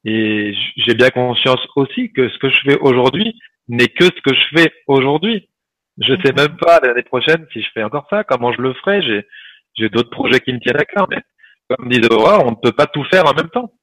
Et 0.10 0.54
j'ai 0.78 0.94
bien 0.94 1.10
conscience 1.10 1.60
aussi 1.76 2.14
que 2.14 2.30
ce 2.30 2.38
que 2.40 2.50
je 2.50 2.62
fais 2.62 2.78
aujourd'hui 2.80 3.38
n'est 3.68 3.90
que 3.90 4.06
ce 4.06 4.22
que 4.22 4.34
je 4.34 4.58
fais 4.58 4.72
aujourd'hui. 4.88 5.50
Je 5.98 6.14
sais 6.24 6.32
même 6.32 6.56
pas 6.56 6.80
l'année 6.80 7.04
prochaine 7.04 7.46
si 7.52 7.62
je 7.62 7.68
fais 7.74 7.84
encore 7.84 8.08
ça, 8.10 8.24
comment 8.24 8.54
je 8.54 8.62
le 8.62 8.74
ferai. 8.76 9.02
J'ai, 9.02 9.28
j'ai 9.76 9.90
d'autres 9.90 10.10
projets 10.10 10.40
qui 10.40 10.54
me 10.54 10.60
tiennent 10.60 10.80
à 10.80 10.86
cœur, 10.86 11.08
mais 11.10 11.22
comme 11.70 11.90
disait 11.90 12.14
Aurore, 12.14 12.46
on 12.46 12.52
ne 12.52 12.56
peut 12.56 12.72
pas 12.72 12.86
tout 12.86 13.04
faire 13.12 13.26
en 13.26 13.34
même 13.34 13.50
temps. 13.50 13.74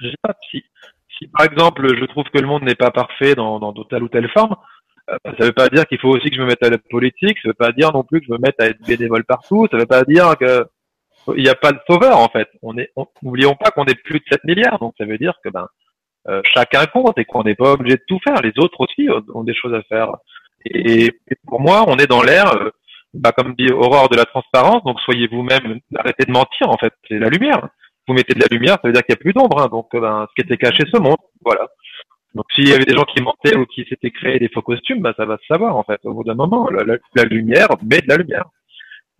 Je 0.00 0.08
sais 0.08 0.16
pas 0.20 0.34
si, 0.50 0.64
si 1.16 1.28
par 1.28 1.46
exemple 1.46 1.86
je 1.96 2.04
trouve 2.06 2.24
que 2.24 2.40
le 2.40 2.48
monde 2.48 2.64
n'est 2.64 2.74
pas 2.74 2.90
parfait 2.90 3.36
dans, 3.36 3.60
dans 3.60 3.72
telle 3.84 4.02
ou 4.02 4.08
telle 4.08 4.28
forme, 4.30 4.56
euh, 5.08 5.18
ça 5.38 5.44
veut 5.44 5.52
pas 5.52 5.68
dire 5.68 5.86
qu'il 5.86 6.00
faut 6.00 6.08
aussi 6.08 6.30
que 6.30 6.36
je 6.36 6.40
me 6.40 6.46
mette 6.46 6.64
à 6.64 6.70
la 6.70 6.78
politique. 6.78 7.38
Ça 7.42 7.48
veut 7.48 7.54
pas 7.54 7.70
dire 7.70 7.92
non 7.92 8.02
plus 8.02 8.20
que 8.20 8.26
je 8.26 8.32
me 8.32 8.38
mette 8.38 8.60
à 8.60 8.66
être 8.66 8.84
bénévole 8.84 9.24
partout. 9.24 9.68
Ça 9.70 9.76
veut 9.76 9.86
pas 9.86 10.02
dire 10.02 10.34
que 10.36 10.66
il 11.36 11.42
n'y 11.42 11.48
a 11.48 11.54
pas 11.54 11.72
de 11.72 11.78
sauveur 11.88 12.18
en 12.18 12.28
fait. 12.28 12.48
On 12.62 12.76
est, 12.78 12.90
n'oublions 13.22 13.54
pas 13.54 13.70
qu'on 13.70 13.84
est 13.84 14.00
plus 14.02 14.18
de 14.20 14.24
7 14.30 14.44
milliards, 14.44 14.78
donc 14.78 14.94
ça 14.98 15.04
veut 15.04 15.18
dire 15.18 15.34
que 15.42 15.50
ben 15.50 15.68
euh, 16.28 16.40
chacun 16.54 16.86
compte 16.86 17.18
et 17.18 17.24
qu'on 17.24 17.42
n'est 17.42 17.54
pas 17.54 17.72
obligé 17.72 17.96
de 17.96 18.02
tout 18.06 18.18
faire. 18.26 18.40
Les 18.42 18.52
autres 18.58 18.80
aussi 18.80 19.08
ont 19.34 19.44
des 19.44 19.54
choses 19.54 19.74
à 19.74 19.82
faire. 19.82 20.08
Et, 20.64 21.12
pour 21.46 21.60
moi, 21.60 21.84
on 21.86 21.96
est 21.98 22.06
dans 22.06 22.22
l'ère, 22.22 22.54
euh, 22.56 22.70
bah, 23.12 23.32
comme 23.32 23.54
dit 23.54 23.70
Aurore, 23.70 24.08
de 24.08 24.16
la 24.16 24.24
transparence. 24.24 24.82
Donc 24.84 25.00
soyez 25.00 25.26
vous-même, 25.26 25.80
arrêtez 25.96 26.24
de 26.24 26.32
mentir 26.32 26.70
en 26.70 26.78
fait. 26.78 26.92
C'est 27.08 27.18
la 27.18 27.28
lumière. 27.28 27.68
Vous 28.08 28.14
mettez 28.14 28.34
de 28.34 28.40
la 28.40 28.48
lumière, 28.50 28.78
ça 28.82 28.88
veut 28.88 28.92
dire 28.92 29.02
qu'il 29.02 29.14
n'y 29.14 29.20
a 29.20 29.22
plus 29.22 29.32
d'ombre. 29.32 29.62
Hein. 29.62 29.68
donc 29.70 29.88
ben, 29.92 30.26
ce 30.28 30.34
qui 30.34 30.46
était 30.46 30.56
caché 30.56 30.84
se 30.90 30.98
montre. 30.98 31.24
Voilà. 31.44 31.68
Donc 32.34 32.46
s'il 32.54 32.68
y 32.68 32.72
avait 32.72 32.84
des 32.84 32.96
gens 32.96 33.04
qui 33.04 33.22
mentaient 33.22 33.56
ou 33.56 33.66
qui 33.66 33.84
s'étaient 33.88 34.10
créés 34.10 34.38
des 34.38 34.48
faux 34.48 34.62
costumes, 34.62 35.00
bah, 35.00 35.14
ça 35.16 35.26
va 35.26 35.36
se 35.38 35.46
savoir 35.46 35.76
en 35.76 35.84
fait. 35.84 36.00
Au 36.04 36.14
bout 36.14 36.24
d'un 36.24 36.34
moment, 36.34 36.68
la 36.70 37.24
lumière 37.24 37.68
met 37.82 38.00
de 38.00 38.08
la 38.08 38.16
lumière. 38.16 38.44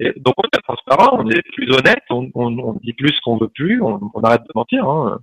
Et 0.01 0.13
donc 0.17 0.35
on 0.39 0.43
est 0.43 0.63
transparent, 0.63 1.19
on 1.21 1.31
est 1.31 1.43
plus 1.55 1.71
honnête, 1.71 2.03
on, 2.11 2.31
on, 2.35 2.59
on 2.59 2.73
dit 2.83 2.93
plus 2.93 3.13
ce 3.13 3.21
qu'on 3.21 3.39
veut 3.39 3.49
plus, 3.49 3.81
on, 3.81 4.01
on, 4.13 4.21
arrête 4.23 4.43
de 4.43 4.53
mentir. 4.55 4.89
Hein. 4.89 5.21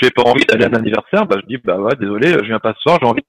Je 0.00 0.06
n'ai 0.06 0.10
pas 0.10 0.22
envie 0.22 0.44
d'aller 0.44 0.64
à 0.64 0.68
un 0.68 0.74
anniversaire, 0.74 1.26
bah 1.26 1.36
je 1.40 1.46
dis 1.46 1.58
bah 1.58 1.78
ouais 1.78 1.94
désolé, 1.96 2.32
je 2.32 2.46
viens 2.46 2.58
pas 2.58 2.74
ce 2.74 2.80
soir, 2.82 2.98
j'ai 3.00 3.06
envie 3.06 3.22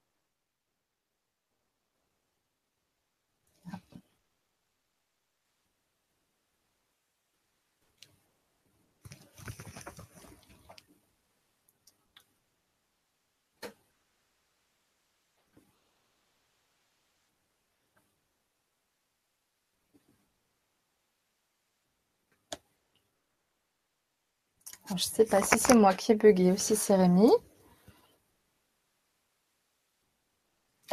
Je 24.95 25.03
ne 25.05 25.09
sais 25.15 25.25
pas 25.25 25.41
si 25.41 25.57
c'est 25.57 25.73
moi 25.73 25.93
qui 25.93 26.11
ai 26.11 26.15
bugué 26.15 26.51
ou 26.51 26.57
si 26.57 26.75
c'est 26.75 26.95
Rémi. 26.95 27.31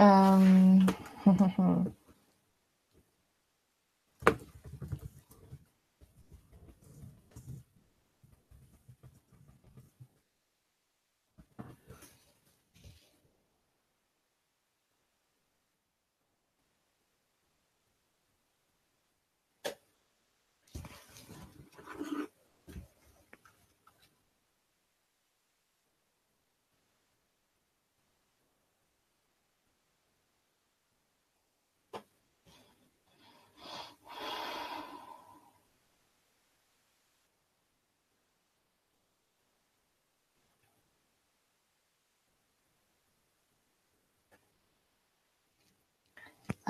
Euh... 0.00 0.80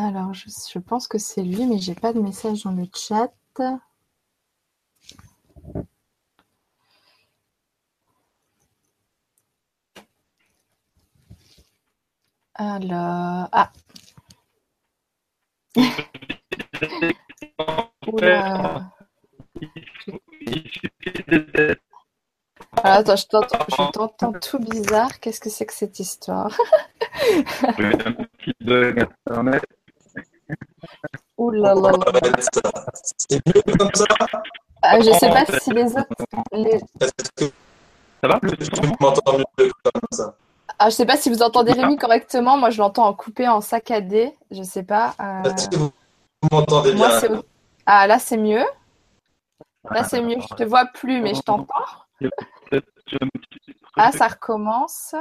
Alors, 0.03 0.33
je, 0.33 0.79
pense 0.79 1.07
que 1.07 1.19
c'est 1.19 1.43
lui, 1.43 1.67
mais 1.67 1.77
j'ai 1.77 1.95
pas 1.95 2.15
de 2.15 2.21
message 2.21 2.63
dans 2.63 2.73
le 2.73 2.87
chat. 2.95 3.31
Alors, 12.55 13.49
ah. 13.53 13.71
Oula. 18.07 18.91
Attends, 22.83 23.17
je 23.17 23.27
t'entends 23.93 24.33
tout 24.33 24.59
bizarre. 24.61 25.21
Qu'est-ce 25.21 25.41
que 25.41 25.51
c'est 25.51 25.67
que 25.67 25.75
cette 25.75 26.01
histoire? 26.01 26.57
Un 27.79 28.13
petit 28.13 28.55
bug 28.63 29.07
internet. 29.27 29.63
Ouh 31.61 31.63
là 31.63 31.75
là 31.75 31.93
C'est 33.19 33.41
mieux 33.47 33.77
comme 33.77 33.91
ça 33.95 34.05
ah, 34.83 35.01
Je 35.01 35.11
sais 35.13 35.29
pas 35.29 35.45
si 35.59 35.73
les 35.73 35.85
autres. 35.85 36.07
Ça 38.23 38.29
va 38.29 38.41
Tu 38.41 38.81
m'entends 39.01 39.39
mieux 39.39 39.73
comme 39.83 40.03
ça 40.13 40.35
ah, 40.83 40.89
je 40.89 40.95
sais 40.95 41.05
pas 41.05 41.19
si 41.19 41.29
vous 41.29 41.43
entendez 41.43 41.73
Rémi 41.73 41.99
correctement. 41.99 42.57
Moi, 42.57 42.71
je 42.71 42.79
l'entends 42.79 43.07
en 43.07 43.13
coupé, 43.13 43.47
en 43.47 43.61
saccadé. 43.61 44.35
Je 44.51 44.63
sais 44.63 44.83
pas. 44.83 45.15
Euh... 45.21 45.43
Vous 45.77 46.49
m'entendez 46.51 46.95
bien 46.95 47.11
Ah, 47.85 48.07
là, 48.07 48.19
c'est 48.19 48.39
mieux. 48.39 48.65
Là, 49.91 50.05
c'est 50.05 50.23
mieux. 50.23 50.39
Je 50.41 50.55
te 50.55 50.63
vois 50.63 50.87
plus, 50.87 51.21
mais 51.21 51.35
je 51.35 51.43
t'entends. 51.43 51.75
Ah, 53.95 54.11
ça 54.11 54.29
recommence. 54.29 55.15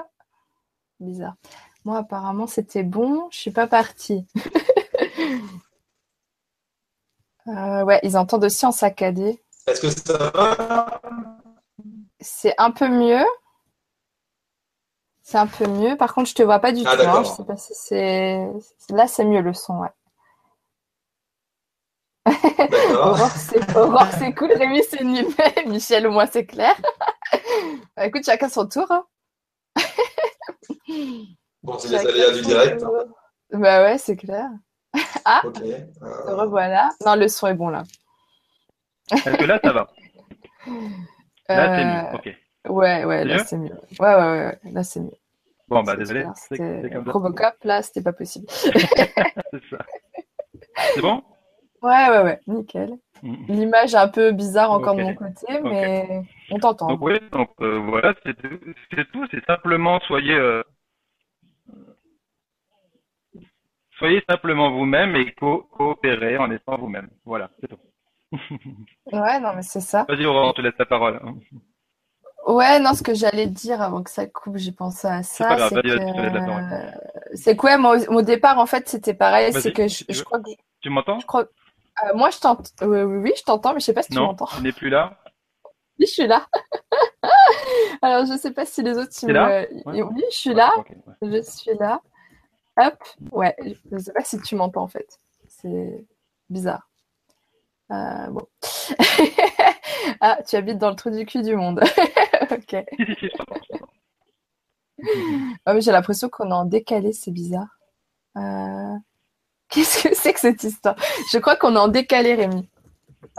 Bizarre. 1.02 1.36
Moi, 1.84 1.98
apparemment, 1.98 2.48
c'était 2.48 2.84
bon. 2.84 3.28
Je 3.30 3.40
suis 3.40 3.52
pas 3.52 3.68
partie. 3.68 4.26
Euh, 7.50 7.84
ouais, 7.84 8.00
ils 8.04 8.18
entendent 8.18 8.46
aussi 8.46 8.66
en 8.66 8.72
saccadé. 8.72 9.42
Est-ce 9.68 9.82
que 9.82 9.90
ça 9.90 10.30
va? 10.32 11.02
C'est 12.20 12.54
un 12.58 12.72
peu 12.72 12.88
mieux. 12.88 13.26
C'est 15.22 15.38
un 15.38 15.48
peu 15.48 15.68
mieux. 15.68 15.96
Par 15.98 16.14
contre, 16.14 16.30
je 16.30 16.36
te 16.36 16.44
vois 16.44 16.60
pas 16.60 16.72
du 16.72 16.84
ah, 16.86 16.96
tout. 16.96 17.04
Hein. 17.04 17.24
Je 17.24 17.30
sais 17.30 17.44
pas 17.44 17.58
si 17.58 17.74
c'est. 17.76 18.48
Là, 18.90 19.08
c'est 19.08 19.26
mieux 19.26 19.42
le 19.42 19.54
son, 19.54 19.80
ouais. 19.80 19.90
Aurore, 22.96 23.30
c'est 24.20 24.34
cool. 24.36 24.52
Rémi, 24.52 24.82
c'est 24.90 25.04
nul. 25.04 25.28
Michel, 25.68 26.08
au 26.08 26.12
moins, 26.12 26.28
c'est 26.28 26.46
clair. 26.46 26.76
Bah, 27.96 28.06
écoute, 28.06 28.24
chacun 28.26 28.50
son 28.50 28.68
tour. 28.68 28.88
Hein. 28.90 29.06
Bon, 31.64 31.78
c'est 31.78 31.90
les 31.90 31.98
aléas 31.98 32.32
du 32.32 32.42
direct. 32.42 32.84
Hein. 32.84 33.06
Bah 33.52 33.84
ouais, 33.84 33.98
c'est 33.98 34.16
clair. 34.16 34.50
Ah, 35.26 35.42
Ok. 35.46 35.62
Euh, 35.62 36.36
revoilà. 36.36 36.90
Non, 37.06 37.16
le 37.16 37.28
son 37.28 37.48
est 37.48 37.54
bon 37.54 37.70
là. 37.70 37.84
Est-ce 39.12 39.38
que 39.38 39.46
là, 39.46 39.60
ça 39.64 39.72
va 39.74 39.88
Là, 41.48 41.76
c'est 41.76 41.84
Euh, 41.84 41.86
mieux. 41.86 42.16
Ok. 42.16 42.38
Ouais, 42.68 43.06
ouais, 43.06 43.26
là 43.26 43.44
c'est 43.44 43.58
mieux. 43.58 43.74
Ouais, 44.00 44.16
ouais, 44.16 44.16
ouais, 44.16 44.46
ouais, 44.46 44.60
là 44.72 44.84
c'est 44.84 45.00
mieux. 45.00 45.12
Bon, 45.68 45.84
bah, 45.84 45.96
désolé. 45.96 46.26
Robocop, 47.08 47.56
là, 47.64 47.82
c'était 47.84 48.02
pas 48.02 48.14
possible. 48.14 48.48
C'est 48.50 49.62
ça. 49.70 49.78
C'est 50.96 51.02
bon? 51.02 51.24
Ouais, 51.82 52.10
ouais, 52.10 52.24
ouais, 52.24 52.40
nickel. 52.48 52.94
Mhm. 53.24 53.46
L'image 53.48 53.94
est 53.94 53.98
un 53.98 54.08
peu 54.08 54.32
bizarre 54.32 54.72
encore 54.72 54.96
de 54.96 55.02
mon 55.04 55.14
côté, 55.16 55.62
mais 55.64 56.24
on 56.52 56.60
t'entend. 56.60 56.88
Donc 56.88 57.02
oui, 57.02 57.20
donc 57.32 57.50
euh, 57.62 57.80
voilà, 57.88 58.14
c'est 58.26 58.36
tout. 58.36 58.60
C'est 58.92 59.10
tout. 59.12 59.26
C'est 59.32 59.44
simplement 59.46 60.00
soyez 60.02 60.34
euh, 60.34 60.64
soyez 64.00 64.24
simplement 64.30 64.72
vous-même 64.72 65.16
et 65.16 65.34
co- 65.34 65.64
coopérez 65.72 66.38
en 66.38 66.52
étant 66.52 66.78
vous-même. 66.78 67.10
Voilà, 67.26 67.52
c'est 67.62 67.68
tout. 67.68 67.80
Ouais, 69.12 69.40
non, 69.40 69.54
mais 69.56 69.64
c'est 69.64 69.82
ça. 69.82 70.06
Vas-y, 70.08 70.26
Aurore, 70.26 70.50
on 70.50 70.54
te 70.54 70.62
laisse 70.62 70.78
la 70.78 70.86
parole. 70.86 71.20
Ouais, 72.48 72.80
non, 72.80 72.94
ce 72.96 73.04
que 73.04 73.14
j'allais 73.14 73.48
dire 73.48 73.82
avant 73.82 74.02
que 74.02 74.10
ça 74.10 74.26
coupe, 74.26 74.58
j'ai 74.58 74.72
pensé 74.72 75.08
à 75.08 75.22
ça, 75.24 75.56
c'est 75.58 75.82
que, 75.82 75.98
que 77.46 77.64
ouais, 77.64 77.78
moi, 77.78 77.98
au 78.10 78.22
départ, 78.22 78.58
en 78.60 78.66
fait, 78.66 78.90
c'était 78.90 79.14
pareil, 79.14 79.54
c'est 79.54 79.72
que 79.72 79.88
je, 79.88 80.04
tu 80.06 80.24
crois 80.24 80.40
que, 80.40 80.50
Tu 80.82 80.90
m'entends? 80.90 81.20
je 81.20 81.26
crois, 81.26 81.42
euh, 82.06 82.16
moi, 82.16 82.30
je 82.32 82.40
t'entends, 82.40 82.64
oui, 82.82 83.02
oui, 83.02 83.18
oui, 83.18 83.32
je 83.38 83.44
t'entends, 83.44 83.74
mais 83.74 83.80
je 83.80 83.86
sais 83.86 83.94
pas 83.94 84.04
si 84.04 84.10
tu 84.10 84.22
m'entends. 84.22 84.48
tu 84.56 84.62
n'es 84.62 84.72
plus 84.72 84.90
là. 84.90 85.20
Oui, 86.00 86.06
je 86.08 86.14
suis 86.14 86.28
là. 86.28 86.48
Alors, 88.02 88.26
je 88.26 88.38
sais 88.38 88.52
pas 88.52 88.66
si 88.66 88.82
les 88.84 88.98
autres, 88.98 89.12
là? 89.28 89.44
me, 89.44 89.68
Ouais. 89.86 90.02
oui, 90.04 90.24
je 90.32 90.36
suis 90.38 90.50
Ouais, 90.52 90.56
là, 90.56 90.72
je 91.22 91.42
suis 91.42 91.72
là. 91.80 92.02
Hop, 92.80 92.98
ouais, 93.32 93.56
je 93.92 93.98
sais 93.98 94.14
pas 94.14 94.24
si 94.24 94.40
tu 94.42 94.56
m'entends, 94.56 94.84
en 94.84 94.88
fait. 94.88 95.20
C'est 95.48 96.06
bizarre. 96.50 96.90
Euh, 97.92 98.28
bon. 98.30 98.48
Ah, 100.22 100.40
tu 100.48 100.56
habites 100.56 100.78
dans 100.78 100.90
le 100.90 100.96
trou 100.96 101.10
du 101.12 101.26
cul 101.26 101.42
du 101.44 101.56
monde. 101.56 101.82
Ok. 102.52 102.76
Oui, 105.68 105.82
j'ai 105.82 105.92
l'impression 105.92 106.30
qu'on 106.30 106.50
est 106.50 106.54
en 106.54 106.66
décalé, 106.66 107.14
c'est 107.14 107.32
bizarre. 107.32 107.68
Euh, 108.38 108.96
Qu'est-ce 109.70 110.04
que 110.08 110.16
c'est 110.16 110.34
que 110.34 110.40
cette 110.40 110.64
histoire? 110.64 110.96
Je 111.32 111.38
crois 111.38 111.56
qu'on 111.56 111.76
est 111.76 111.80
en 111.80 111.88
décalé, 111.88 112.34
Rémi. 112.36 112.68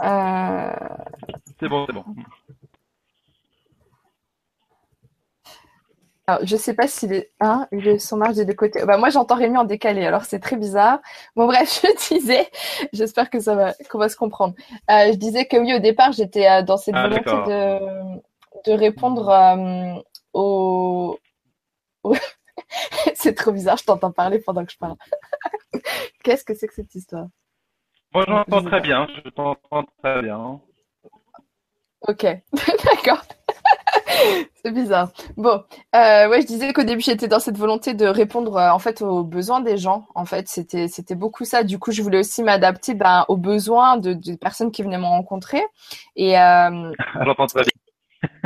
Euh, 0.01 0.73
C'est 1.59 1.69
bon, 1.69 1.85
c'est 1.85 1.93
bon. 1.93 2.05
Alors, 6.27 6.45
je 6.45 6.55
sais 6.55 6.73
pas 6.75 6.87
s'il 6.87 7.13
est 7.13 7.31
un, 7.39 7.67
le 7.71 7.97
son 7.97 8.15
marche 8.17 8.35
des 8.35 8.45
deux 8.45 8.53
côtés. 8.53 8.85
Bah, 8.85 8.97
moi, 8.97 9.09
j'entends 9.09 9.35
Rémi 9.35 9.57
en 9.57 9.63
décalé, 9.65 10.05
alors 10.05 10.23
c'est 10.23 10.39
très 10.39 10.55
bizarre. 10.55 10.99
Bon, 11.35 11.45
bref, 11.47 11.81
je 12.09 12.15
disais, 12.19 12.47
j'espère 12.93 13.29
que 13.29 13.39
ça 13.39 13.55
va, 13.55 13.73
qu'on 13.89 13.97
va 13.97 14.07
se 14.07 14.15
comprendre. 14.15 14.53
Euh, 14.89 15.11
je 15.11 15.17
disais 15.17 15.45
que 15.45 15.57
oui, 15.57 15.73
au 15.73 15.79
départ, 15.79 16.11
j'étais 16.11 16.47
euh, 16.49 16.61
dans 16.61 16.77
cette 16.77 16.95
Ah, 16.95 17.07
volonté 17.07 17.31
de, 17.31 18.21
de 18.65 18.71
répondre 18.77 19.29
euh, 19.29 19.99
aux, 20.33 21.17
aux- 22.03 22.15
C'est 23.15 23.33
trop 23.35 23.51
bizarre, 23.51 23.77
je 23.77 23.83
t'entends 23.85 24.11
parler 24.11 24.39
pendant 24.39 24.63
que 24.65 24.71
je 24.71 24.77
parle. 24.77 24.95
Qu'est-ce 26.23 26.43
que 26.45 26.53
c'est 26.53 26.67
que 26.67 26.73
cette 26.75 26.93
histoire? 26.95 27.27
Moi, 28.13 28.23
Je 28.27 28.31
j'entends 28.31 28.61
très 28.63 28.81
bien. 28.81 29.07
Je 29.23 29.29
t'entends 29.29 29.83
très 30.03 30.21
bien. 30.21 30.59
Ok, 32.07 32.25
d'accord. 32.85 33.23
C'est 34.63 34.71
bizarre. 34.71 35.11
Bon, 35.37 35.63
euh, 35.95 36.29
ouais, 36.29 36.41
je 36.41 36.47
disais 36.47 36.73
qu'au 36.73 36.83
début 36.83 37.01
j'étais 37.01 37.27
dans 37.27 37.39
cette 37.39 37.57
volonté 37.57 37.93
de 37.93 38.05
répondre 38.05 38.55
euh, 38.57 38.71
en 38.71 38.79
fait 38.79 39.01
aux 39.01 39.23
besoins 39.23 39.61
des 39.61 39.77
gens. 39.77 40.07
En 40.15 40.25
fait, 40.25 40.47
c'était 40.47 40.87
c'était 40.87 41.15
beaucoup 41.15 41.45
ça. 41.45 41.63
Du 41.63 41.79
coup, 41.79 41.91
je 41.91 42.01
voulais 42.01 42.19
aussi 42.19 42.43
m'adapter 42.43 42.93
ben, 42.93 43.25
aux 43.27 43.37
besoins 43.37 43.97
de, 43.97 44.13
des 44.13 44.37
personnes 44.37 44.71
qui 44.71 44.83
venaient 44.83 44.97
me 44.97 45.05
rencontrer. 45.05 45.61
Et 46.15 46.37
euh, 46.39 46.91
J'entends 47.25 47.47
très 47.47 47.61
bien. 47.61 47.71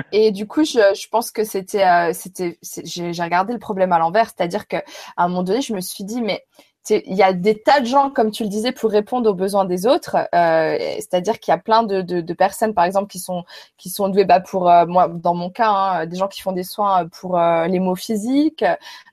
et 0.14 0.32
du 0.32 0.48
coup, 0.48 0.64
je, 0.64 0.80
je 0.96 1.10
pense 1.10 1.32
que 1.32 1.44
c'était 1.44 2.14
c'était 2.14 2.58
j'ai 2.64 3.12
regardé 3.22 3.52
le 3.54 3.60
problème 3.60 3.92
à 3.92 4.00
l'envers, 4.00 4.28
c'est-à-dire 4.28 4.68
que 4.68 4.78
à 4.78 5.26
un 5.26 5.28
moment 5.28 5.44
donné, 5.44 5.62
je 5.62 5.74
me 5.74 5.82
suis 5.82 6.06
dit 6.06 6.22
mais 6.22 6.46
il 6.90 7.16
y 7.16 7.24
a 7.24 7.34
des 7.34 7.60
tas 7.60 7.80
de 7.80 7.86
gens, 7.86 8.10
comme 8.10 8.32
tu 8.32 8.44
le 8.44 8.50
disais, 8.50 8.72
pour 8.72 8.92
répondre 8.92 9.30
aux 9.30 9.34
besoins 9.34 9.66
des 9.66 9.88
autres. 9.88 10.18
Euh, 10.36 10.78
c'est-à-dire 10.96 11.40
qu'il 11.40 11.52
y 11.52 11.56
a 11.56 11.58
plein 11.58 11.84
de, 11.84 12.02
de, 12.02 12.22
de 12.22 12.34
personnes, 12.34 12.74
par 12.74 12.86
exemple, 12.86 13.08
qui 13.08 13.20
sont 13.20 13.44
qui 13.78 13.90
sont 13.90 14.10
douées, 14.10 14.26
bah, 14.26 14.40
pour 14.40 14.70
euh, 14.70 14.86
moi, 14.86 15.08
dans 15.08 15.34
mon 15.34 15.50
cas, 15.50 15.70
hein, 15.70 16.06
des 16.06 16.16
gens 16.16 16.28
qui 16.28 16.42
font 16.42 16.52
des 16.52 16.64
soins 16.64 17.08
pour 17.08 17.38
euh, 17.40 17.68
les 17.68 17.80
mots 17.80 17.96
physiques, 17.96 18.64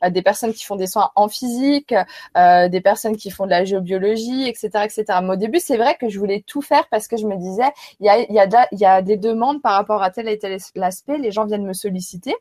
euh, 0.04 0.10
des 0.10 0.22
personnes 0.22 0.52
qui 0.52 0.64
font 0.64 0.76
des 0.76 0.86
soins 0.86 1.10
en 1.16 1.28
physique, 1.28 1.94
euh, 2.36 2.68
des 2.68 2.80
personnes 2.80 3.16
qui 3.16 3.30
font 3.30 3.44
de 3.46 3.50
la 3.50 3.64
géobiologie, 3.64 4.48
etc., 4.48 4.70
etc. 4.84 5.04
Mais 5.22 5.30
au 5.30 5.36
début, 5.36 5.60
c'est 5.60 5.76
vrai 5.76 5.96
que 6.00 6.08
je 6.08 6.18
voulais 6.18 6.44
tout 6.46 6.62
faire 6.62 6.86
parce 6.90 7.08
que 7.08 7.16
je 7.16 7.26
me 7.26 7.36
disais, 7.36 7.70
il 8.00 8.06
y 8.06 8.08
a 8.10 8.18
il 8.18 8.34
y 8.34 8.38
a 8.38 8.68
il 8.72 8.78
y 8.78 8.84
a 8.84 9.02
des 9.02 9.16
demandes 9.16 9.62
par 9.62 9.72
rapport 9.74 10.02
à 10.02 10.10
tel 10.10 10.28
et 10.28 10.38
tel 10.38 10.58
aspect, 10.82 11.18
les 11.18 11.30
gens 11.30 11.46
viennent 11.46 11.66
me 11.66 11.72
solliciter. 11.72 12.34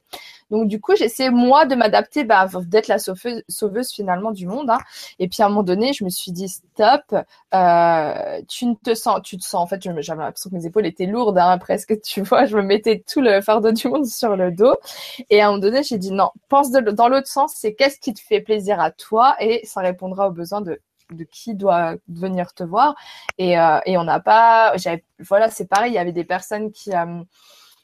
Donc 0.51 0.67
du 0.67 0.79
coup, 0.79 0.95
j'essaie 0.95 1.29
moi 1.31 1.65
de 1.65 1.75
m'adapter, 1.75 2.23
bah, 2.23 2.47
d'être 2.65 2.87
la 2.87 2.99
sauveuse, 2.99 3.91
finalement 3.91 4.31
du 4.31 4.45
monde. 4.45 4.69
Hein. 4.69 4.79
Et 5.19 5.27
puis 5.27 5.41
à 5.41 5.45
un 5.47 5.49
moment 5.49 5.63
donné, 5.63 5.93
je 5.93 6.03
me 6.03 6.09
suis 6.09 6.31
dit 6.31 6.49
stop, 6.49 7.15
euh, 7.53 8.41
tu 8.47 8.65
ne 8.67 8.75
te 8.75 8.93
sens, 8.93 9.21
tu 9.23 9.37
te 9.37 9.43
sens 9.43 9.61
en 9.63 9.67
fait, 9.67 9.81
j'avais 9.81 10.23
l'impression 10.23 10.49
que 10.49 10.55
mes 10.55 10.65
épaules 10.65 10.85
étaient 10.85 11.05
lourdes 11.05 11.37
hein, 11.37 11.57
presque, 11.59 11.99
tu 12.01 12.21
vois, 12.21 12.45
je 12.45 12.55
me 12.57 12.61
mettais 12.61 13.03
tout 13.11 13.21
le 13.21 13.41
fardeau 13.41 13.71
du 13.71 13.87
monde 13.87 14.05
sur 14.05 14.35
le 14.35 14.51
dos. 14.51 14.75
Et 15.29 15.41
à 15.41 15.45
un 15.47 15.49
moment 15.51 15.61
donné, 15.61 15.83
j'ai 15.83 15.97
dit 15.97 16.11
non, 16.11 16.29
pense 16.49 16.71
dans 16.71 17.07
l'autre 17.07 17.27
sens, 17.27 17.53
c'est 17.55 17.73
qu'est-ce 17.73 17.99
qui 17.99 18.13
te 18.13 18.21
fait 18.21 18.41
plaisir 18.41 18.79
à 18.79 18.91
toi? 18.91 19.35
Et 19.39 19.65
ça 19.65 19.81
répondra 19.81 20.27
aux 20.27 20.31
besoins 20.31 20.61
de 20.61 20.79
qui 21.31 21.55
doit 21.55 21.95
venir 22.07 22.53
te 22.53 22.63
voir 22.63 22.95
et, 23.37 23.59
euh, 23.59 23.79
on 23.87 24.03
n'a 24.03 24.19
pas 24.19 24.73
voilà 25.19 25.49
c'est 25.49 25.67
pareil 25.67 25.91
il 25.91 25.95
y 25.95 25.97
avait 25.97 26.13
des 26.13 26.23
personnes 26.23 26.71
qui 26.71 26.93
euh, 26.95 27.21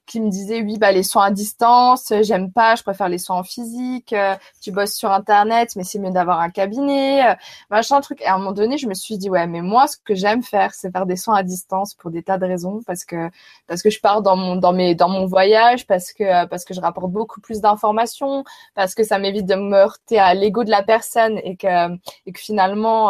qui 0.07 0.21
me 0.21 0.29
disaient 0.29 0.61
oui 0.61 0.77
bah 0.79 0.91
les 0.91 1.03
soins 1.03 1.25
à 1.25 1.31
distance 1.31 2.11
euh, 2.11 2.23
j'aime 2.23 2.51
pas 2.51 2.75
je 2.75 2.83
préfère 2.83 3.09
les 3.09 3.17
soins 3.17 3.37
en 3.37 3.43
physique 3.43 4.13
euh, 4.13 4.35
tu 4.61 4.71
bosses 4.71 4.93
sur 4.93 5.11
internet 5.11 5.75
mais 5.75 5.83
c'est 5.83 5.99
mieux 5.99 6.11
d'avoir 6.11 6.39
un 6.39 6.49
cabinet 6.49 7.29
euh, 7.29 7.35
machin 7.69 7.99
truc. 8.01 8.21
Et 8.21 8.25
à 8.25 8.35
un 8.35 8.37
moment 8.37 8.53
donné 8.53 8.77
je 8.77 8.87
me 8.87 8.93
suis 8.93 9.17
dit 9.17 9.29
ouais 9.29 9.45
mais 9.47 9.61
moi 9.61 9.87
ce 9.87 9.97
que 9.97 10.15
j'aime 10.15 10.43
faire 10.43 10.73
c'est 10.73 10.91
faire 10.91 11.05
des 11.05 11.17
soins 11.17 11.35
à 11.35 11.43
distance 11.43 11.93
pour 11.93 12.09
des 12.09 12.23
tas 12.23 12.37
de 12.37 12.45
raisons 12.45 12.81
parce 12.87 13.05
que 13.05 13.29
parce 13.67 13.83
que 13.83 13.89
je 13.89 13.99
pars 13.99 14.21
dans 14.21 14.37
mon 14.37 14.55
dans 14.55 14.73
mes 14.73 14.95
dans 14.95 15.09
mon 15.09 15.25
voyage 15.25 15.85
parce 15.85 16.13
que 16.13 16.45
parce 16.45 16.63
que 16.63 16.73
je 16.73 16.79
rapporte 16.81 17.11
beaucoup 17.11 17.41
plus 17.41 17.59
d'informations 17.59 18.45
parce 18.75 18.95
que 18.95 19.03
ça 19.03 19.19
m'évite 19.19 19.45
de 19.45 19.55
me 19.55 19.75
heurter 19.75 20.19
à 20.19 20.33
l'ego 20.33 20.63
de 20.63 20.71
la 20.71 20.83
personne 20.83 21.37
et 21.43 21.57
que 21.57 21.93
et 22.25 22.31
que 22.31 22.39
finalement 22.39 23.07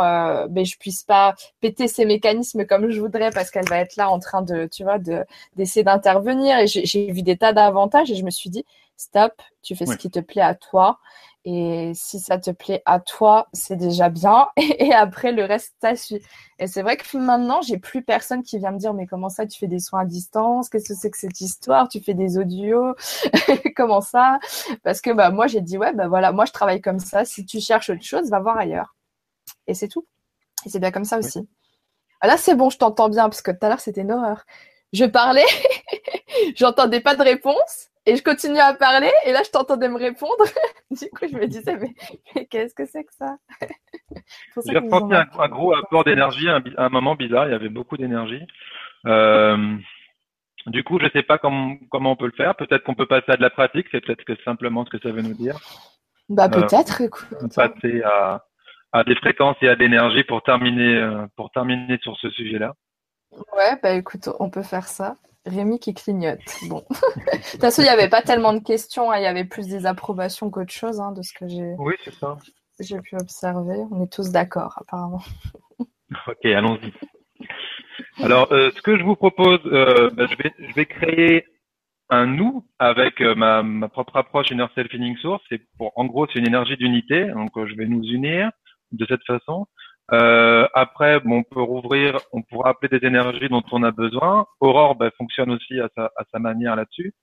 ben 0.47 0.65
je 0.65 0.77
puisse 0.77 1.03
pas 1.03 1.35
péter 1.61 1.87
ses 1.87 2.05
mécanismes 2.05 2.65
comme 2.65 2.89
je 2.89 2.99
voudrais 2.99 3.29
parce 3.29 3.51
qu'elle 3.51 3.69
va 3.69 3.77
être 3.77 3.95
là 3.97 4.09
en 4.09 4.19
train 4.19 4.41
de 4.41 4.67
tu 4.71 4.83
vois 4.83 4.97
de 4.97 5.23
d'essayer 5.55 5.83
d'intervenir. 5.83 6.57
Et 6.59 6.86
j'ai 6.87 7.11
vu 7.11 7.21
des 7.21 7.37
tas 7.37 7.53
d'avantages 7.53 8.11
et 8.11 8.15
je 8.15 8.23
me 8.23 8.31
suis 8.31 8.49
dit 8.49 8.65
stop 8.97 9.33
tu 9.61 9.75
fais 9.75 9.85
ce 9.85 9.95
qui 9.95 10.09
te 10.09 10.19
plaît 10.19 10.41
à 10.41 10.55
toi. 10.55 10.99
Et 11.49 11.93
si 11.95 12.19
ça 12.19 12.37
te 12.37 12.51
plaît 12.51 12.81
à 12.85 12.99
toi 12.99 13.47
c'est 13.53 13.77
déjà 13.77 14.09
bien. 14.09 14.47
Et, 14.57 14.93
après 14.93 15.31
le 15.31 15.45
reste 15.45 15.75
ça 15.81 15.95
suit. 15.95 16.21
Et 16.59 16.67
c'est 16.67 16.81
vrai 16.81 16.97
que 16.97 17.17
maintenant 17.17 17.61
j'ai 17.61 17.77
plus 17.77 18.03
personne 18.03 18.43
qui 18.43 18.57
vient 18.57 18.71
me 18.71 18.79
dire 18.79 18.93
mais 18.93 19.05
comment 19.07 19.29
ça 19.29 19.45
tu 19.45 19.57
fais 19.59 19.67
des 19.67 19.79
soins 19.79 20.01
à 20.01 20.05
distance? 20.05 20.69
Qu'est-ce 20.69 20.89
que 20.89 20.95
c'est 20.95 21.11
que 21.11 21.17
cette 21.17 21.39
histoire? 21.39 21.87
Tu 21.89 22.01
fais 22.01 22.13
des 22.13 22.37
audios? 22.37 22.95
Comment 23.75 24.01
ça? 24.01 24.39
Parce 24.83 24.99
que 25.01 25.11
bah 25.11 25.29
moi 25.29 25.47
j'ai 25.47 25.61
dit 25.61 25.77
ouais 25.77 25.93
bah 25.93 26.07
voilà 26.07 26.31
moi 26.31 26.45
je 26.45 26.51
travaille 26.51 26.81
comme 26.81 26.99
ça. 26.99 27.23
Si 27.23 27.45
tu 27.45 27.61
cherches 27.61 27.89
autre 27.89 28.03
chose 28.03 28.29
va 28.29 28.39
voir 28.39 28.57
ailleurs. 28.57 28.95
Et 29.67 29.73
c'est 29.73 29.87
tout. 29.87 30.05
Et 30.65 30.69
c'est 30.69 30.79
bien 30.79 30.91
comme 30.91 31.05
ça 31.05 31.17
aussi. 31.19 31.47
Ah, 32.21 32.27
là 32.27 32.37
c'est 32.37 32.55
bon 32.55 32.69
je 32.69 32.77
t'entends 32.77 33.09
bien 33.09 33.29
parce 33.29 33.41
que 33.41 33.51
tout 33.51 33.59
à 33.61 33.69
l'heure 33.69 33.79
c'était 33.79 34.01
une 34.01 34.11
horreur. 34.11 34.45
Je 34.93 35.05
parlais 35.05 35.45
j'entendais 36.55 37.01
pas 37.01 37.15
de 37.15 37.23
réponse 37.23 37.89
et 38.05 38.15
je 38.15 38.23
continuais 38.23 38.59
à 38.61 38.73
parler 38.73 39.11
et 39.25 39.31
là 39.31 39.41
je 39.43 39.49
t'entendais 39.51 39.89
me 39.89 39.97
répondre 39.97 40.43
du 40.91 41.09
coup 41.09 41.25
je 41.29 41.35
me 41.37 41.47
disais 41.47 41.75
mais, 41.77 41.93
mais 42.35 42.45
qu'est-ce 42.45 42.73
que 42.75 42.85
c'est 42.85 43.03
que 43.03 43.13
ça? 43.13 43.37
J'ai 44.65 44.77
ressenti 44.77 45.13
un, 45.13 45.47
gros 45.49 45.73
apport 45.75 46.03
d'énergie, 46.03 46.49
un, 46.49 46.59
bi- 46.59 46.73
un 46.77 46.89
moment 46.89 47.15
bizarre, 47.15 47.47
il 47.47 47.51
y 47.51 47.55
avait 47.55 47.69
beaucoup 47.69 47.97
d'énergie. 47.97 48.41
Euh, 49.05 49.75
du 50.65 50.83
coup, 50.83 50.99
je 50.99 51.07
sais 51.13 51.23
pas 51.23 51.37
comment, 51.37 51.75
comment 51.91 52.11
on 52.11 52.15
peut 52.15 52.25
le 52.25 52.31
faire. 52.31 52.55
Peut-être 52.55 52.83
qu'on 52.83 52.95
peut 52.95 53.05
passer 53.05 53.31
à 53.31 53.37
de 53.37 53.41
la 53.41 53.49
pratique, 53.49 53.87
c'est 53.91 54.01
peut-être 54.01 54.23
que 54.23 54.35
simplement 54.43 54.83
ce 54.85 54.89
que 54.89 54.99
ça 54.99 55.11
veut 55.11 55.21
nous 55.21 55.33
dire. 55.35 55.57
bah 56.29 56.45
Euh, 56.45 56.61
peut-être 56.61 57.01
écoute 57.01 57.27
Passer 57.55 58.01
à, 58.03 58.43
à 58.91 59.03
des 59.03 59.15
fréquences 59.15 59.57
et 59.61 59.69
à 59.69 59.75
de 59.75 59.79
l'énergie 59.81 60.23
pour 60.23 60.41
terminer, 60.43 60.95
euh, 60.95 61.25
pour 61.35 61.51
terminer 61.51 61.97
sur 62.01 62.17
ce 62.17 62.29
sujet-là. 62.31 62.73
Ouais, 63.55 63.77
bah 63.81 63.91
écoute, 63.93 64.29
on 64.39 64.49
peut 64.49 64.63
faire 64.63 64.87
ça. 64.87 65.15
Rémi 65.47 65.79
qui 65.79 65.93
clignote. 65.93 66.39
Bon. 66.67 66.83
De 66.89 67.51
toute 67.51 67.61
façon, 67.61 67.81
il 67.81 67.85
n'y 67.85 67.91
avait 67.91 68.09
pas 68.09 68.21
tellement 68.21 68.53
de 68.53 68.59
questions, 68.59 69.11
hein, 69.11 69.17
il 69.17 69.23
y 69.23 69.27
avait 69.27 69.45
plus 69.45 69.67
des 69.67 69.85
approbations 69.85 70.49
qu'autre 70.49 70.73
chose, 70.73 70.99
hein, 70.99 71.11
de 71.11 71.21
ce 71.21 71.33
que 71.33 71.47
j'ai 71.47 71.73
Oui, 71.77 71.95
j'ai 72.79 72.99
pu 72.99 73.15
observer. 73.15 73.77
On 73.91 74.03
est 74.03 74.11
tous 74.11 74.31
d'accord, 74.31 74.77
apparemment. 74.77 75.21
Ok, 76.27 76.45
allons-y. 76.45 76.93
Alors, 78.23 78.49
euh, 78.53 78.71
ce 78.73 78.81
que 78.81 78.97
je 78.97 79.03
vous 79.03 79.17
propose, 79.17 79.59
euh, 79.65 80.09
bah, 80.11 80.25
je, 80.31 80.37
vais, 80.37 80.53
je 80.57 80.73
vais 80.73 80.85
créer 80.85 81.45
un 82.09 82.25
nous 82.25 82.65
avec 82.79 83.19
euh, 83.19 83.35
ma, 83.35 83.61
ma 83.61 83.89
propre 83.89 84.15
approche 84.15 84.49
Inner 84.49 84.67
Self 84.73 84.93
Healing 84.93 85.17
Source. 85.17 85.43
C'est 85.49 85.61
pour, 85.77 85.91
en 85.97 86.05
gros, 86.05 86.25
c'est 86.27 86.39
une 86.39 86.47
énergie 86.47 86.77
d'unité. 86.77 87.27
Donc, 87.27 87.51
je 87.55 87.75
vais 87.75 87.87
nous 87.87 88.03
unir 88.03 88.49
de 88.93 89.05
cette 89.05 89.23
façon. 89.25 89.67
Euh, 90.13 90.67
après, 90.73 91.19
bon, 91.19 91.39
on 91.39 91.43
peut 91.43 91.61
rouvrir, 91.61 92.19
on 92.31 92.41
pourra 92.41 92.69
appeler 92.69 92.99
des 92.99 93.05
énergies 93.05 93.49
dont 93.49 93.63
on 93.71 93.83
a 93.83 93.91
besoin. 93.91 94.45
Aurore 94.59 94.95
ben, 94.95 95.11
fonctionne 95.17 95.51
aussi 95.51 95.79
à 95.79 95.89
sa, 95.95 96.05
à 96.15 96.23
sa 96.31 96.39
manière 96.39 96.75
là-dessus. 96.75 97.13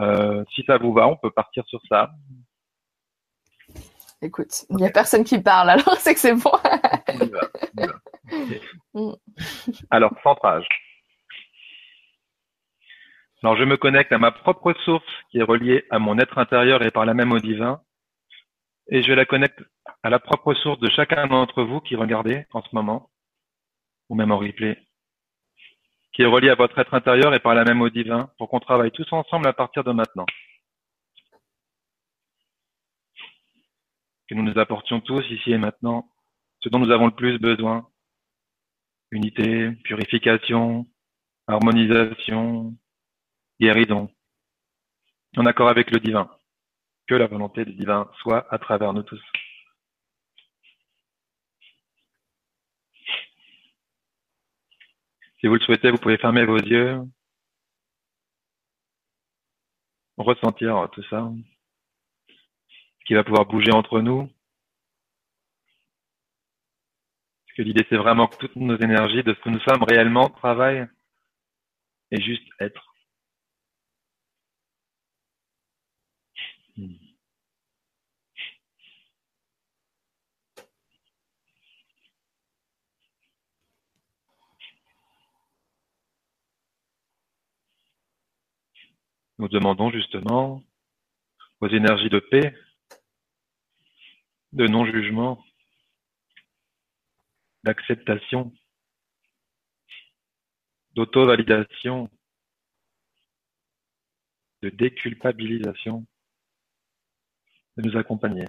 Euh, 0.00 0.44
si 0.54 0.62
ça 0.66 0.76
vous 0.78 0.92
va, 0.92 1.06
on 1.06 1.16
peut 1.16 1.30
partir 1.30 1.64
sur 1.66 1.80
ça. 1.88 2.10
Écoute, 4.22 4.64
il 4.70 4.76
n'y 4.76 4.86
a 4.86 4.90
personne 4.90 5.24
qui 5.24 5.38
parle, 5.40 5.70
alors 5.70 5.96
c'est 5.98 6.14
que 6.14 6.20
c'est 6.20 6.34
bon. 6.34 6.50
On 7.08 7.24
y 7.24 7.28
va, 7.28 7.40
on 7.72 7.82
y 7.82 7.86
va. 7.86 7.92
Mm. 8.94 9.12
Alors, 9.90 10.10
centrage. 10.22 10.66
Alors, 13.42 13.56
je 13.56 13.64
me 13.64 13.76
connecte 13.76 14.10
à 14.10 14.18
ma 14.18 14.32
propre 14.32 14.72
source 14.84 15.04
qui 15.30 15.38
est 15.38 15.42
reliée 15.42 15.84
à 15.90 15.98
mon 15.98 16.18
être 16.18 16.38
intérieur 16.38 16.82
et 16.82 16.90
par 16.90 17.04
là 17.04 17.12
même 17.12 17.30
au 17.30 17.38
divin. 17.38 17.80
Et 18.88 19.02
je 19.02 19.12
la 19.12 19.24
connecte 19.24 19.60
à 20.02 20.10
la 20.10 20.18
propre 20.18 20.54
source 20.54 20.78
de 20.78 20.88
chacun 20.90 21.26
d'entre 21.26 21.62
vous 21.64 21.80
qui 21.80 21.96
regardez 21.96 22.46
en 22.52 22.62
ce 22.62 22.68
moment, 22.72 23.10
ou 24.08 24.14
même 24.14 24.30
en 24.30 24.38
replay, 24.38 24.78
qui 26.12 26.22
est 26.22 26.26
relié 26.26 26.50
à 26.50 26.54
votre 26.54 26.78
être 26.78 26.94
intérieur 26.94 27.34
et 27.34 27.40
par 27.40 27.54
là 27.54 27.64
même 27.64 27.82
au 27.82 27.90
divin, 27.90 28.30
pour 28.38 28.48
qu'on 28.48 28.60
travaille 28.60 28.92
tous 28.92 29.12
ensemble 29.12 29.48
à 29.48 29.52
partir 29.52 29.82
de 29.82 29.92
maintenant. 29.92 30.26
Que 34.28 34.34
nous 34.34 34.42
nous 34.42 34.58
apportions 34.58 35.00
tous 35.00 35.24
ici 35.30 35.52
et 35.52 35.58
maintenant 35.58 36.08
ce 36.60 36.68
dont 36.68 36.78
nous 36.78 36.90
avons 36.90 37.06
le 37.06 37.14
plus 37.14 37.38
besoin. 37.38 37.88
Unité, 39.12 39.70
purification, 39.84 40.86
harmonisation, 41.46 42.74
guérison, 43.60 44.10
en 45.36 45.46
accord 45.46 45.68
avec 45.68 45.90
le 45.90 46.00
divin. 46.00 46.35
Que 47.08 47.14
la 47.14 47.26
volonté 47.26 47.64
du 47.64 47.72
divin 47.74 48.10
soit 48.20 48.52
à 48.52 48.58
travers 48.58 48.92
nous 48.92 49.02
tous. 49.02 49.22
Si 55.40 55.46
vous 55.46 55.54
le 55.54 55.60
souhaitez, 55.60 55.90
vous 55.90 55.98
pouvez 55.98 56.18
fermer 56.18 56.44
vos 56.44 56.58
yeux, 56.58 57.00
ressentir 60.16 60.88
tout 60.92 61.02
ça, 61.04 61.30
ce 62.28 63.04
qui 63.06 63.14
va 63.14 63.22
pouvoir 63.22 63.46
bouger 63.46 63.72
entre 63.72 64.00
nous. 64.00 64.26
Parce 67.46 67.56
que 67.56 67.62
l'idée, 67.62 67.86
c'est 67.88 67.96
vraiment 67.96 68.26
que 68.26 68.36
toutes 68.36 68.56
nos 68.56 68.76
énergies 68.78 69.22
de 69.22 69.34
ce 69.34 69.40
que 69.40 69.50
nous 69.50 69.60
sommes 69.60 69.84
réellement 69.84 70.28
travaillent 70.30 70.88
et 72.10 72.20
juste 72.20 72.48
être. 72.60 72.95
Nous 89.38 89.48
demandons 89.48 89.90
justement 89.90 90.62
aux 91.60 91.68
énergies 91.68 92.08
de 92.08 92.20
paix, 92.20 92.54
de 94.52 94.66
non-jugement, 94.66 95.44
d'acceptation, 97.64 98.52
d'auto-validation, 100.94 102.08
de 104.62 104.70
déculpabilisation, 104.70 106.06
de 107.76 107.88
nous 107.88 107.96
accompagner. 107.98 108.46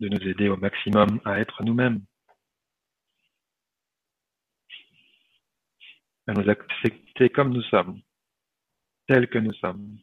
de 0.00 0.08
nous 0.08 0.28
aider 0.28 0.48
au 0.48 0.56
maximum 0.56 1.20
à 1.24 1.40
être 1.40 1.64
nous-mêmes, 1.64 2.00
à 6.28 6.34
nous 6.34 6.48
accepter 6.50 7.30
comme 7.30 7.52
nous 7.54 7.62
sommes, 7.62 8.00
tels 9.06 9.28
que 9.28 9.38
nous 9.38 9.54
sommes. 9.54 9.98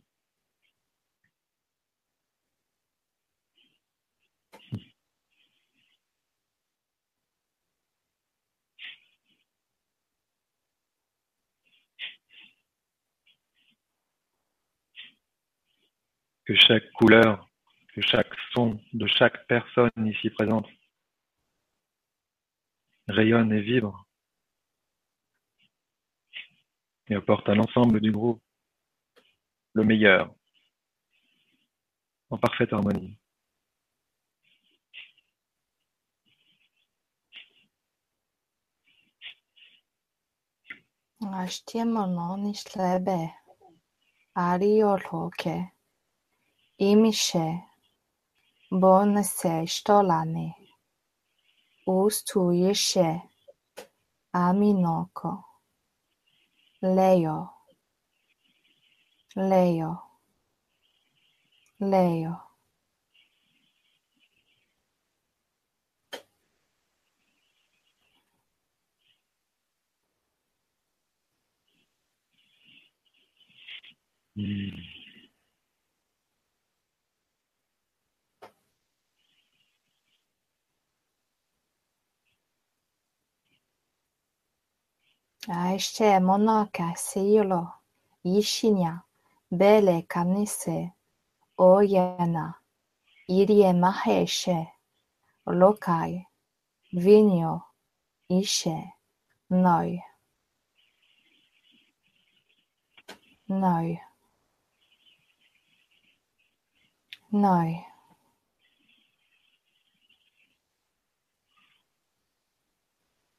Que 16.46 16.56
chaque 16.56 16.92
couleur, 16.94 17.50
que 17.94 18.02
chaque 18.02 18.34
son 18.54 18.80
de 18.94 19.08
chaque 19.08 19.46
personne 19.48 19.90
ici 20.06 20.30
présente 20.32 20.68
rayonne 23.08 23.52
et 23.54 23.62
vibre 23.62 24.05
et 27.10 27.16
apporte 27.16 27.48
à 27.50 27.56
l'ensemble 27.56 28.00
du 28.02 28.12
groupe 28.12 28.42
le 29.74 29.84
meilleur, 29.84 30.34
en 32.30 32.38
parfaite 32.38 32.74
harmonie. 32.74 33.18
Ashtiamono 41.22 42.38
nishlebe. 42.38 43.34
Arioloke. 44.36 45.72
Imishe. 46.80 47.48
Bonese 48.72 49.66
stolane. 49.68 50.56
Ustuyeshe. 51.88 53.22
Aminoko. 54.34 55.55
Leo. 56.82 57.52
Leo. 59.36 60.04
Leo. 61.80 62.42
Hmm. 74.36 74.95
Aishe 85.48 86.20
monaka 86.20 86.96
seilo. 86.96 87.74
Ishinya. 88.24 89.04
Bele 89.52 90.02
kanise. 90.08 90.92
Oyana. 91.58 92.56
Irie 93.30 93.74
maheshe. 93.74 94.72
Lokai. 95.48 96.26
Vinyo. 96.94 97.62
Ishe. 98.30 98.94
Noi. 99.50 100.04
Noi. 103.48 104.02
Noi. 107.32 107.86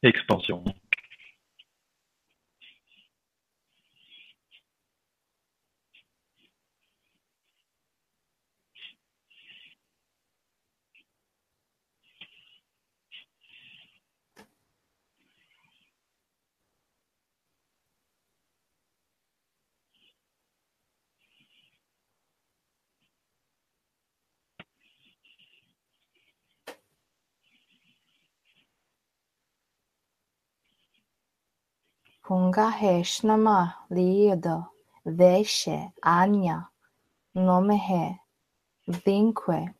Expansion. 0.02 0.62
Pungahe 32.27 33.05
shnama 33.05 33.74
liido. 33.91 34.66
Veshe 35.07 35.93
anya. 36.03 36.68
Nomehe. 37.37 38.20
Vinque. 38.89 39.74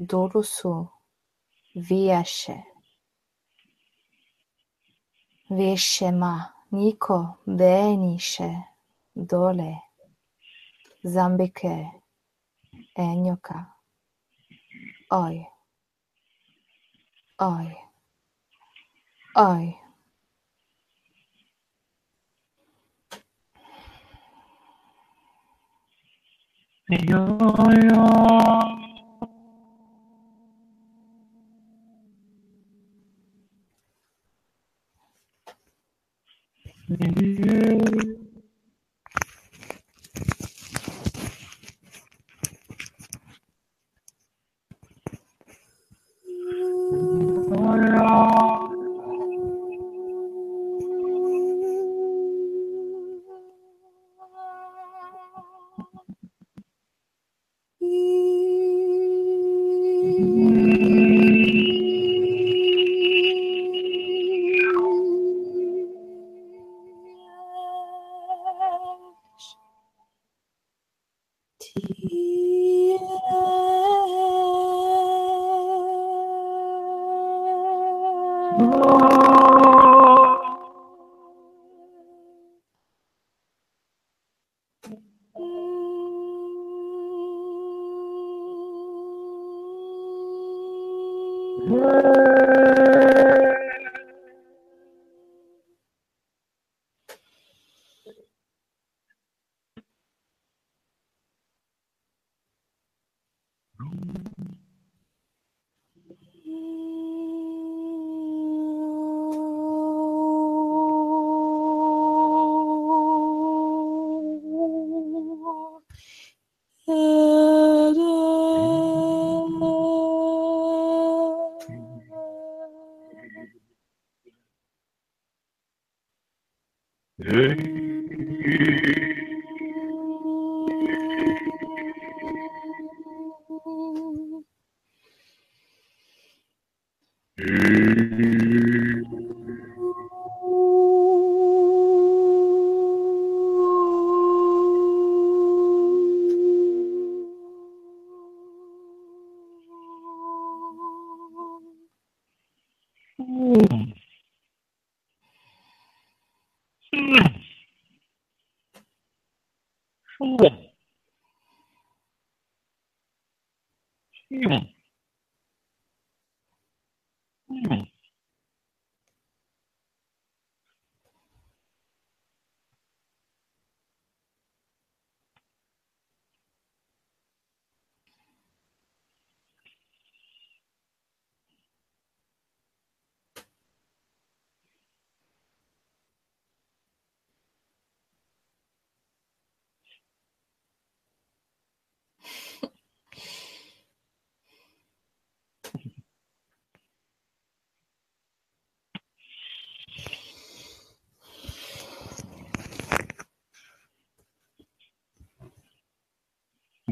Durusu. 0.00 0.90
Viashe. 1.76 2.64
Veshema. 5.50 6.52
Niko. 6.72 7.38
Benishe. 7.46 8.64
Dole. 9.16 9.82
Zambike. 11.04 11.92
enyoka 12.96 13.66
oi 15.10 15.46
oi 17.40 17.70
oi 19.36 19.79
You. 26.90 27.50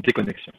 Déconnexion. 0.01 0.53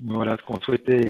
Voilà 0.00 0.36
ce 0.36 0.42
qu'on 0.42 0.60
souhaitait 0.60 1.05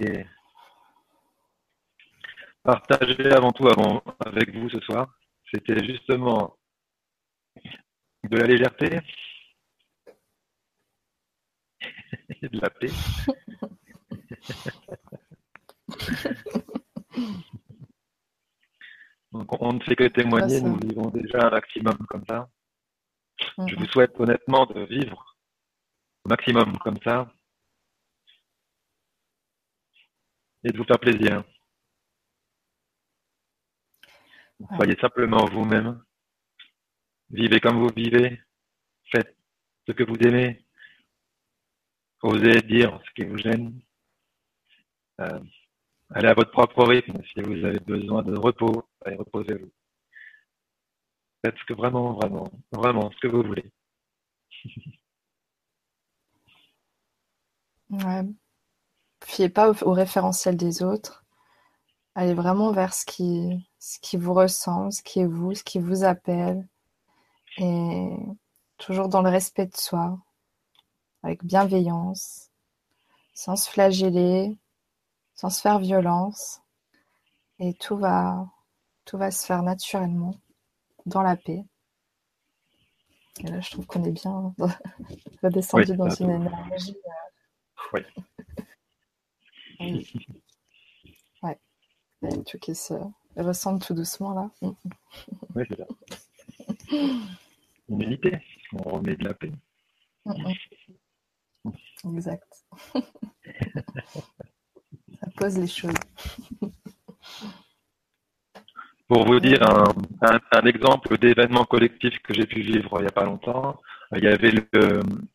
partager 2.67 3.31
avant 3.31 3.51
tout 3.53 3.67
avant, 3.69 4.03
avec 4.19 4.53
vous 4.53 4.69
ce 4.69 4.81
soir. 4.81 5.07
C'était 5.49 5.81
justement 5.85 6.57
de 8.29 8.37
la 8.37 8.45
légèreté 8.45 8.99
et 12.41 12.49
de 12.49 12.59
la 12.59 12.69
paix. 12.69 12.91
Donc 19.31 19.61
on 19.61 19.71
ne 19.71 19.81
fait 19.83 19.95
que 19.95 20.09
témoigner, 20.09 20.59
nous 20.59 20.77
vivons 20.77 21.09
déjà 21.09 21.47
un 21.47 21.51
maximum 21.51 21.95
comme 22.09 22.25
ça. 22.27 22.49
Je 23.65 23.75
vous 23.75 23.85
souhaite 23.85 24.19
honnêtement 24.19 24.65
de 24.65 24.81
vivre 24.81 25.37
au 26.25 26.29
maximum 26.29 26.77
comme 26.79 27.01
ça 27.01 27.31
et 30.65 30.71
de 30.73 30.77
vous 30.77 30.83
faire 30.83 30.99
plaisir. 30.99 31.45
Soyez 34.75 34.97
simplement 34.99 35.45
vous-même. 35.45 36.03
Vivez 37.29 37.59
comme 37.59 37.79
vous 37.79 37.93
vivez. 37.95 38.41
Faites 39.11 39.35
ce 39.87 39.91
que 39.91 40.03
vous 40.03 40.17
aimez. 40.27 40.65
Osez 42.23 42.61
dire 42.63 42.99
ce 43.05 43.11
qui 43.13 43.25
vous 43.27 43.37
gêne. 43.37 43.79
Euh, 45.21 45.39
allez 46.09 46.29
à 46.29 46.33
votre 46.33 46.51
propre 46.51 46.85
rythme. 46.85 47.21
Si 47.33 47.41
vous 47.41 47.63
avez 47.63 47.79
besoin 47.79 48.23
de 48.23 48.37
repos, 48.37 48.89
allez 49.05 49.17
reposez-vous. 49.17 49.71
Faites 51.45 51.57
ce 51.57 51.65
que 51.65 51.73
vraiment, 51.73 52.13
vraiment, 52.13 52.49
vraiment 52.71 53.11
ce 53.11 53.17
que 53.19 53.27
vous 53.27 53.43
voulez. 53.43 53.71
ouais. 57.89 58.23
Fiez 59.25 59.49
pas 59.49 59.71
au, 59.83 59.93
référentiel 59.93 60.57
des 60.57 60.83
autres. 60.83 61.25
Allez 62.17 62.33
vraiment 62.33 62.71
vers 62.71 62.95
ce 62.95 63.05
qui, 63.05 63.69
ce 63.77 63.99
qui 63.99 64.17
vous 64.17 64.33
ressemble, 64.33 64.91
ce 64.91 65.03
qui 65.03 65.19
est 65.19 65.27
vous, 65.27 65.53
ce 65.53 65.63
qui 65.63 65.77
vous 65.77 66.03
appelle. 66.03 66.67
Et 67.59 68.09
toujours 68.79 69.07
dans 69.07 69.21
le 69.21 69.29
respect 69.29 69.67
de 69.67 69.77
soi, 69.77 70.17
avec 71.21 71.45
bienveillance, 71.45 72.49
sans 73.35 73.55
se 73.55 73.69
flageller, 73.69 74.57
sans 75.35 75.51
se 75.51 75.61
faire 75.61 75.77
violence. 75.77 76.63
et 77.59 77.75
tout 77.75 77.97
va, 77.97 78.47
tout 79.05 79.19
va 79.19 79.29
se 79.29 79.45
faire 79.45 79.61
naturellement, 79.61 80.33
dans 81.05 81.21
la 81.21 81.35
paix. 81.35 81.65
Et 83.41 83.47
là, 83.47 83.59
je 83.59 83.69
trouve 83.69 83.85
qu'on 83.85 84.03
est 84.03 84.11
bien 84.11 84.55
redescendu 85.43 85.95
dans 85.95 86.09
une 86.09 86.31
énergie. 86.31 86.97
Oui. 87.93 88.01
ouais. 89.79 90.03
Il 92.21 92.29
y 92.29 92.33
a 92.33 92.43
tout 92.43 92.57
qui 92.59 92.75
se 92.75 92.93
ressemble 93.35 93.79
tout 93.79 93.93
doucement 93.93 94.33
là. 94.33 94.49
Mm. 94.61 94.71
Oui, 95.55 95.63
c'est 95.69 95.77
ça. 95.77 95.87
Humilité, 97.89 98.39
on 98.73 98.95
remet 98.95 99.15
de 99.15 99.23
la 99.23 99.33
paix. 99.33 99.51
Exact. 102.05 102.65
ça 105.19 105.27
pose 105.35 105.57
les 105.57 105.67
choses. 105.67 105.93
Pour 109.07 109.25
vous 109.25 109.39
dire 109.39 109.61
un, 109.63 110.65
exemple 110.65 111.17
d'événement 111.17 111.63
collectif 111.63 112.19
que 112.19 112.33
j'ai 112.33 112.45
pu 112.45 112.61
vivre 112.61 112.99
il 112.99 113.03
n'y 113.03 113.07
a 113.07 113.11
pas 113.11 113.23
longtemps, 113.23 113.79
il 114.15 114.23
y 114.23 114.27
avait 114.27 114.51
le 114.51 114.67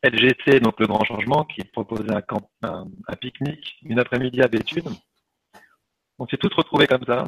LGC, 0.03 0.61
donc 0.61 0.79
le 0.79 0.87
Grand 0.87 1.05
Changement, 1.05 1.45
qui 1.45 1.65
proposait 1.65 2.13
un, 2.13 2.21
camp, 2.21 2.51
un, 2.63 2.87
pique-nique 3.21 3.79
une 3.83 3.99
après-midi 3.99 4.43
à 4.43 4.49
Béthune. 4.49 4.95
On 6.23 6.27
s'est 6.29 6.37
tous 6.37 6.55
retrouvés 6.55 6.87
comme 6.87 7.05
ça. 7.05 7.25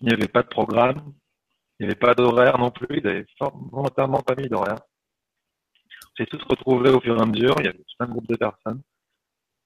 Il 0.00 0.06
n'y 0.06 0.14
avait 0.14 0.28
pas 0.28 0.42
de 0.44 0.46
programme, 0.46 1.14
il 1.80 1.82
n'y 1.82 1.86
avait 1.86 1.98
pas 1.98 2.14
d'horaire 2.14 2.58
non 2.58 2.70
plus, 2.70 2.98
il 2.98 3.02
n'avait 3.02 3.26
volontairement 3.72 4.20
pas 4.20 4.36
mis 4.36 4.48
d'horaire. 4.48 4.78
On 6.04 6.14
s'est 6.16 6.26
tous 6.26 6.42
retrouvés 6.44 6.90
au 6.90 7.00
fur 7.00 7.18
et 7.18 7.20
à 7.20 7.26
mesure, 7.26 7.56
il 7.58 7.64
y 7.64 7.68
avait 7.68 7.84
un 7.98 8.06
groupe 8.06 8.28
de 8.28 8.36
personnes. 8.36 8.82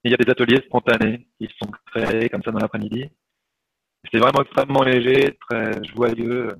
Il 0.03 0.13
y 0.13 0.15
a 0.15 0.17
des 0.17 0.31
ateliers 0.31 0.63
spontanés 0.65 1.29
qui 1.39 1.47
sont 1.63 1.71
créés 1.93 2.31
comme 2.31 2.43
ça 2.43 2.53
dans 2.53 2.59
l'après-midi. 2.59 3.11
C'était 4.03 4.19
vraiment 4.19 4.41
extrêmement 4.41 4.83
léger, 4.83 5.37
très 5.47 5.85
joyeux. 5.85 6.57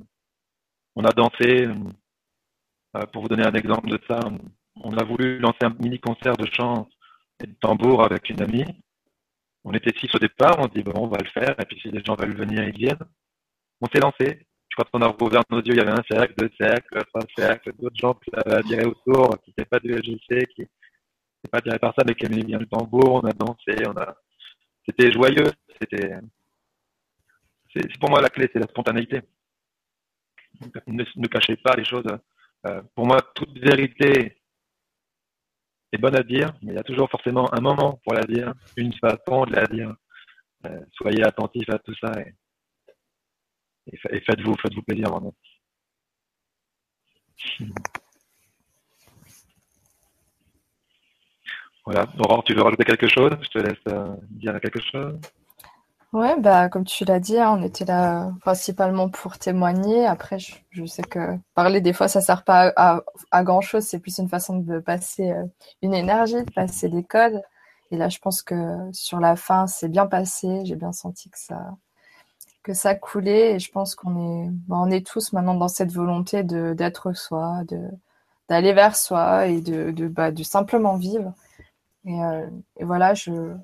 On 0.97 1.05
a 1.07 1.13
dansé. 1.13 1.69
Euh, 2.97 3.07
pour 3.15 3.23
vous 3.23 3.29
donner 3.29 3.47
un 3.47 3.55
exemple 3.55 3.89
de 3.89 3.99
ça, 4.07 4.21
on 4.77 4.95
a 4.99 5.05
voulu 5.05 5.39
lancer 5.39 5.63
un 5.63 5.75
mini 5.81 5.99
concert 6.01 6.37
de 6.37 6.47
chant 6.53 6.87
et 7.43 7.47
de 7.47 7.55
tambour 7.55 8.05
avec 8.05 8.29
une 8.29 8.43
amie. 8.43 8.84
On 9.65 9.73
était 9.73 9.97
six 9.99 10.15
au 10.15 10.19
départ, 10.19 10.57
on 10.59 10.67
dit 10.67 10.83
bon, 10.83 10.93
on 10.95 11.09
va 11.09 11.19
le 11.19 11.31
faire, 11.31 11.55
et 11.59 11.65
puis 11.65 11.81
si 11.81 11.91
les 11.91 12.05
gens 12.05 12.15
veulent 12.17 12.37
venir, 12.37 12.65
ils 12.65 12.77
viennent. 12.77 12.99
On 13.81 13.87
s'est 13.87 14.01
lancé. 14.01 14.47
Je 14.69 14.77
crois 14.77 14.89
qu'on 14.91 15.03
a 15.03 15.09
rouvert 15.09 15.43
nos 15.51 15.63
yeux, 15.63 15.75
il 15.75 15.77
y 15.77 15.81
avait 15.81 15.93
un 15.93 16.03
cercle, 16.11 16.35
deux 16.37 16.51
cercles, 16.59 17.05
trois 17.07 17.23
cercles, 17.37 17.73
d'autres 17.79 17.97
gens 17.97 18.15
qui 18.15 18.31
avaient 18.35 18.87
autour, 18.87 19.39
qui 19.43 19.51
n'étaient 19.51 19.69
pas 19.69 19.79
du 19.79 19.93
LGC, 19.93 20.47
qui 20.55 20.63
n'étaient 20.63 21.51
pas 21.51 21.59
attirés 21.59 21.79
par 21.79 21.95
ça, 21.97 22.03
mais 22.07 22.15
qui 22.15 22.27
aimaient 22.27 22.43
bien 22.43 22.59
le 22.59 22.67
tambour. 22.67 23.15
On 23.15 23.21
a 23.21 23.33
dansé, 23.33 23.87
on 23.87 23.97
a. 23.97 24.17
C'était 24.87 25.13
joyeux, 25.13 25.51
c'était 25.81 26.19
c'est 27.75 27.99
pour 27.99 28.11
moi 28.11 28.21
la 28.21 28.29
clé, 28.29 28.49
c'est 28.53 28.61
la 28.61 28.69
spontanéité. 28.69 29.21
Ne, 30.87 31.27
cachez 31.27 31.57
pas 31.57 31.75
les 31.77 31.85
choses. 31.85 32.07
Euh, 32.67 32.83
pour 32.95 33.07
moi, 33.07 33.21
toute 33.35 33.59
vérité 33.59 34.37
est 35.95 35.99
bonne 35.99 36.17
à 36.17 36.23
dire, 36.23 36.53
mais 36.63 36.73
il 36.73 36.77
y 36.77 36.79
a 36.79 36.83
toujours 36.83 37.11
forcément 37.11 37.53
un 37.55 37.61
moment 37.61 38.01
pour 38.05 38.15
la 38.15 38.25
dire, 38.25 38.53
une 38.77 38.93
façon 38.95 39.45
de 39.47 39.55
la 39.55 39.67
dire. 39.67 39.95
Euh, 40.67 40.81
soyez 40.93 41.23
attentifs 41.25 41.69
à 41.71 41.79
tout 41.79 41.95
ça 42.01 42.13
et, 42.21 42.35
et, 43.93 44.21
faites-vous 44.21 44.55
faites 44.57 44.73
-vous 44.73 44.83
plaisir 44.83 45.11
vraiment. 45.11 45.35
Voilà. 51.85 52.07
Aurore, 52.19 52.45
tu 52.45 52.55
veux 52.55 52.63
rajouter 52.63 52.85
quelque 52.85 53.09
chose? 53.09 53.33
Je 53.43 53.49
te 53.49 53.59
laisse 53.59 53.87
euh, 53.89 54.17
dire 54.31 54.59
quelque 54.61 54.81
chose? 54.81 55.21
Ouais, 56.15 56.39
bah, 56.39 56.69
comme 56.69 56.85
tu 56.85 57.05
l'as 57.05 57.19
dit, 57.19 57.37
hein, 57.39 57.57
on 57.59 57.63
était 57.65 57.85
là 57.85 58.31
principalement 58.41 59.09
pour 59.09 59.37
témoigner. 59.37 60.07
Après, 60.07 60.39
je, 60.39 60.87
sais 60.87 61.03
que 61.03 61.37
parler, 61.55 61.81
des 61.81 61.93
fois, 61.93 62.07
ça 62.07 62.21
sert 62.21 62.45
pas 62.45 62.73
à, 62.77 63.43
grand-chose. 63.43 63.83
C'est 63.83 63.99
plus 63.99 64.19
une 64.19 64.29
façon 64.29 64.59
de 64.61 64.79
passer 64.79 65.33
euh, 65.33 65.45
une 65.83 65.93
énergie, 65.93 66.45
de 66.45 66.53
passer 66.53 66.89
des 66.89 67.03
codes. 67.03 67.43
Et 67.91 67.97
là, 67.97 68.09
je 68.09 68.19
pense 68.21 68.43
que 68.43 68.55
sur 68.93 69.19
la 69.19 69.35
fin, 69.35 69.67
c'est 69.67 69.89
bien 69.89 70.07
passé. 70.07 70.65
J'ai 70.65 70.77
bien 70.77 70.93
senti 70.93 71.31
que 71.31 71.39
ça, 71.39 71.77
que 72.63 72.75
ça 72.75 72.95
coulait. 72.95 73.57
Et 73.57 73.59
je 73.59 73.73
pense 73.73 73.97
qu'on 73.97 74.45
est, 74.47 74.51
bah, 74.69 74.77
on 74.79 74.91
est 74.93 75.05
tous 75.05 75.33
maintenant 75.33 75.55
dans 75.55 75.69
cette 75.69 75.93
volonté 75.93 76.45
d'être 76.45 77.13
soi, 77.13 77.63
d'aller 78.49 78.73
vers 78.73 78.95
soi 78.97 79.49
et 79.49 79.61
de 79.61 79.91
de, 79.91 80.07
bah, 80.09 80.31
de 80.31 80.45
simplement 80.45 80.97
vivre. 80.97 81.35
Et, 82.05 82.23
euh, 82.23 82.47
et 82.79 82.85
voilà, 82.85 83.15
je 83.15 83.57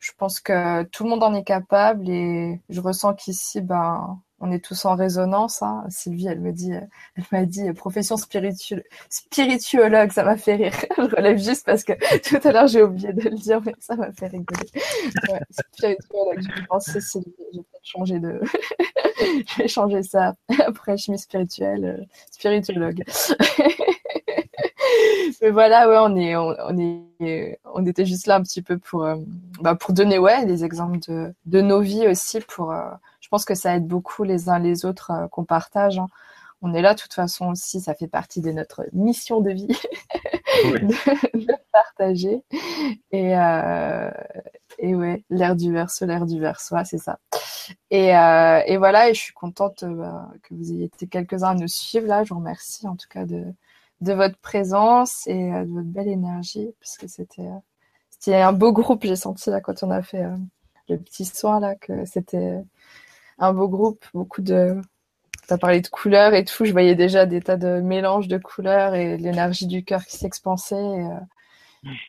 je 0.00 0.12
pense 0.16 0.40
que 0.40 0.84
tout 0.84 1.04
le 1.04 1.10
monde 1.10 1.22
en 1.22 1.34
est 1.34 1.44
capable 1.44 2.08
et 2.08 2.60
je 2.68 2.80
ressens 2.80 3.14
qu'ici, 3.14 3.60
ben, 3.60 4.20
on 4.40 4.52
est 4.52 4.64
tous 4.64 4.84
en 4.84 4.94
résonance. 4.94 5.62
Hein. 5.62 5.84
Sylvie, 5.88 6.28
elle 6.28 6.40
me 6.40 6.52
dit, 6.52 6.72
elle 6.72 7.24
m'a 7.32 7.44
dit 7.44 7.72
profession 7.72 8.16
spirituelle, 8.16 8.84
spirituologue, 9.10 10.12
ça 10.12 10.22
m'a 10.22 10.36
fait 10.36 10.54
rire. 10.54 10.74
je 10.96 11.02
relève 11.02 11.38
juste 11.38 11.66
parce 11.66 11.84
que 11.84 11.92
tout 12.28 12.46
à 12.46 12.52
l'heure 12.52 12.68
j'ai 12.68 12.82
oublié 12.82 13.12
de 13.12 13.28
le 13.28 13.36
dire, 13.36 13.60
mais 13.64 13.74
ça 13.80 13.96
m'a 13.96 14.12
fait 14.12 14.28
rigoler. 14.28 14.70
Ouais, 15.30 15.40
spirituologue, 15.50 16.42
je 16.42 16.64
pense 16.66 16.98
Sylvie, 16.98 17.34
je 17.52 17.58
vais 17.58 17.64
changer 17.82 18.18
de, 18.20 18.40
je 19.58 19.94
vais 19.94 20.02
ça 20.02 20.34
après 20.66 20.96
chimie 20.96 21.18
spirituelle, 21.18 21.84
euh, 21.84 22.04
spirituologue. 22.30 23.02
Mais 25.40 25.50
voilà, 25.50 25.88
ouais, 25.88 25.98
on 26.00 26.16
est, 26.16 26.36
on, 26.36 26.78
est, 26.78 27.60
on 27.64 27.86
était 27.86 28.06
juste 28.06 28.26
là 28.26 28.36
un 28.36 28.42
petit 28.42 28.62
peu 28.62 28.78
pour, 28.78 29.04
euh, 29.04 29.16
bah, 29.60 29.74
pour 29.74 29.92
donner 29.94 30.18
ouais 30.18 30.46
des 30.46 30.64
exemples 30.64 30.98
de, 31.08 31.34
de 31.46 31.60
nos 31.60 31.80
vies 31.80 32.06
aussi. 32.08 32.40
Pour, 32.40 32.72
euh, 32.72 32.90
je 33.20 33.28
pense 33.28 33.44
que 33.44 33.54
ça 33.54 33.76
aide 33.76 33.86
beaucoup 33.86 34.24
les 34.24 34.48
uns 34.48 34.58
les 34.58 34.84
autres 34.84 35.10
euh, 35.10 35.28
qu'on 35.28 35.44
partage. 35.44 35.98
Hein. 35.98 36.06
On 36.62 36.74
est 36.74 36.82
là, 36.82 36.94
de 36.94 37.00
toute 37.00 37.14
façon 37.14 37.50
aussi, 37.50 37.80
ça 37.80 37.94
fait 37.94 38.08
partie 38.08 38.40
de 38.40 38.50
notre 38.50 38.84
mission 38.92 39.40
de 39.40 39.50
vie 39.50 39.68
de, 40.64 41.54
partager. 41.72 42.42
Et, 43.12 43.30
et 44.80 44.94
ouais, 44.96 45.22
l'air 45.30 45.54
du 45.54 45.72
verso, 45.72 46.04
l'air 46.04 46.26
du 46.26 46.40
verso, 46.40 46.74
c'est 46.84 46.98
ça. 46.98 47.20
Et, 47.90 48.08
et, 48.08 48.76
voilà, 48.76 49.08
et 49.08 49.14
je 49.14 49.20
suis 49.20 49.34
contente 49.34 49.84
bah, 49.84 50.30
que 50.42 50.52
vous 50.54 50.72
ayez 50.72 50.86
été 50.86 51.06
quelques-uns 51.06 51.50
à 51.50 51.54
nous 51.54 51.68
suivre 51.68 52.08
là. 52.08 52.24
Je 52.24 52.30
vous 52.30 52.40
remercie 52.40 52.88
en 52.88 52.96
tout 52.96 53.06
cas 53.08 53.24
de, 53.24 53.44
de 54.00 54.12
votre 54.12 54.38
présence 54.38 55.26
et 55.26 55.52
euh, 55.52 55.64
de 55.64 55.70
votre 55.70 55.88
belle 55.88 56.08
énergie, 56.08 56.70
puisque 56.80 57.08
c'était 57.08 57.42
euh, 57.42 57.58
c'était 58.10 58.36
un 58.36 58.52
beau 58.52 58.72
groupe. 58.72 59.04
J'ai 59.04 59.16
senti 59.16 59.50
là 59.50 59.60
quand 59.60 59.82
on 59.82 59.90
a 59.90 60.02
fait 60.02 60.24
euh, 60.24 60.36
le 60.88 60.98
petit 60.98 61.24
soin 61.24 61.60
là 61.60 61.74
que 61.76 62.04
c'était 62.04 62.62
un 63.38 63.52
beau 63.52 63.68
groupe, 63.68 64.04
beaucoup 64.14 64.42
de. 64.42 64.80
Tu 65.46 65.54
as 65.54 65.58
parlé 65.58 65.80
de 65.80 65.88
couleurs 65.88 66.34
et 66.34 66.44
tout. 66.44 66.64
Je 66.64 66.72
voyais 66.72 66.94
déjà 66.94 67.26
des 67.26 67.40
tas 67.40 67.56
de 67.56 67.80
mélanges 67.80 68.28
de 68.28 68.38
couleurs 68.38 68.94
et 68.94 69.16
l'énergie 69.16 69.66
du 69.66 69.84
cœur 69.84 70.04
qui 70.04 70.16
s'expansait. 70.16 71.06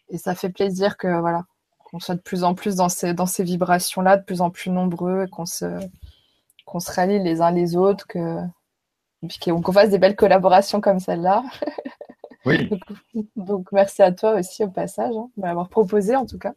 Et, 0.10 0.18
ça 0.18 0.36
fait 0.36 0.50
plaisir 0.50 0.98
que 0.98 1.08
voilà 1.20 1.46
qu'on 1.86 2.00
soit 2.00 2.16
de 2.16 2.22
plus 2.22 2.44
en 2.44 2.56
plus 2.56 2.76
dans 2.76 2.90
ces 2.90 3.14
dans 3.14 3.26
ces 3.26 3.44
vibrations 3.44 4.02
là, 4.02 4.18
de 4.18 4.24
plus 4.24 4.42
en 4.42 4.52
plus 4.52 4.72
nombreux, 4.72 5.26
et 5.26 5.30
qu'on 5.30 5.46
se 5.46 5.66
qu'on 6.66 6.80
se 6.80 6.92
rallie 6.92 7.20
les 7.20 7.42
uns 7.42 7.52
les 7.52 7.76
autres, 7.76 8.08
que 8.08 8.40
qu'on 9.44 9.72
fasse 9.72 9.90
des 9.90 10.00
belles 10.00 10.16
collaborations 10.16 10.82
comme 10.82 11.00
celle-là. 11.00 11.44
Oui. 12.46 12.70
donc, 13.36 13.70
merci 13.74 14.02
à 14.02 14.14
toi 14.14 14.36
aussi 14.36 14.64
au 14.64 14.70
passage, 14.70 15.14
hein, 15.14 15.30
de 15.36 15.42
m'avoir 15.42 15.68
proposé 15.68 16.16
en 16.16 16.26
tout 16.26 16.38
cas. 16.38 16.54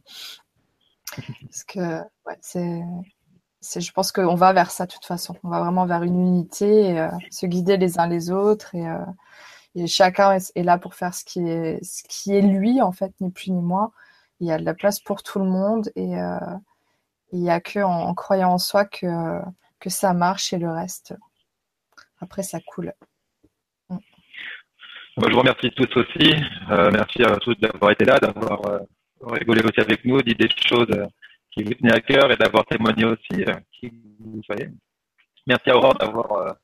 Parce 1.16 1.64
que 1.64 1.98
ouais, 2.00 2.38
c'est, 2.40 2.80
c'est, 3.60 3.80
je 3.80 3.92
pense 3.92 4.12
qu'on 4.12 4.36
va 4.36 4.52
vers 4.52 4.70
ça 4.70 4.86
de 4.86 4.92
toute 4.92 5.04
façon. 5.04 5.34
On 5.42 5.48
va 5.48 5.60
vraiment 5.60 5.84
vers 5.86 6.02
une 6.04 6.20
unité, 6.20 6.90
et, 6.90 7.00
euh, 7.00 7.10
se 7.30 7.46
guider 7.46 7.76
les 7.76 7.98
uns 7.98 8.06
les 8.06 8.30
autres 8.30 8.74
et, 8.74 8.88
euh, 8.88 9.04
et 9.74 9.86
chacun 9.86 10.32
est, 10.32 10.62
là 10.62 10.78
pour 10.78 10.94
faire 10.94 11.14
ce 11.14 11.24
qui 11.24 11.40
est, 11.48 11.82
ce 11.82 12.02
qui 12.04 12.34
est 12.34 12.42
lui 12.42 12.80
en 12.80 12.92
fait, 12.92 13.12
ni 13.20 13.30
plus 13.30 13.50
ni 13.50 13.60
moins. 13.60 13.92
Il 14.40 14.46
y 14.46 14.52
a 14.52 14.58
de 14.58 14.64
la 14.64 14.74
place 14.74 15.00
pour 15.00 15.22
tout 15.22 15.38
le 15.38 15.46
monde 15.46 15.90
et 15.96 16.16
euh, 16.18 16.38
il 17.32 17.40
n'y 17.40 17.50
a 17.50 17.60
que 17.60 17.80
en, 17.80 18.08
en, 18.08 18.14
croyant 18.14 18.52
en 18.52 18.58
soi 18.58 18.84
que, 18.84 19.40
que 19.80 19.90
ça 19.90 20.14
marche 20.14 20.52
et 20.52 20.58
le 20.58 20.70
reste, 20.70 21.14
après, 22.22 22.44
ça 22.44 22.60
coule. 22.60 22.92
Mm. 23.90 23.98
je 25.26 25.32
vous 25.32 25.40
remercie 25.40 25.70
tous 25.72 25.96
aussi. 25.96 26.32
Euh, 26.70 26.90
merci 26.92 27.22
à 27.24 27.36
tous 27.38 27.56
d'avoir 27.56 27.90
été 27.90 28.04
là, 28.04 28.18
d'avoir 28.18 28.64
euh, 28.66 28.78
rigolé 29.22 29.60
aussi 29.62 29.80
avec 29.80 30.04
nous, 30.04 30.22
dit 30.22 30.36
des 30.36 30.48
choses 30.48 30.86
euh, 30.92 31.06
qui 31.50 31.64
vous 31.64 31.74
tenaient 31.74 31.94
à 31.94 32.00
cœur 32.00 32.30
et 32.30 32.36
d'avoir 32.36 32.64
témoigné 32.64 33.04
aussi, 33.04 33.44
qui 33.72 33.92
vous 34.20 34.42
soyez. 34.44 34.68
Merci 35.48 35.70
à 35.70 35.76
Aurore 35.76 35.94
d'avoir 35.94 36.56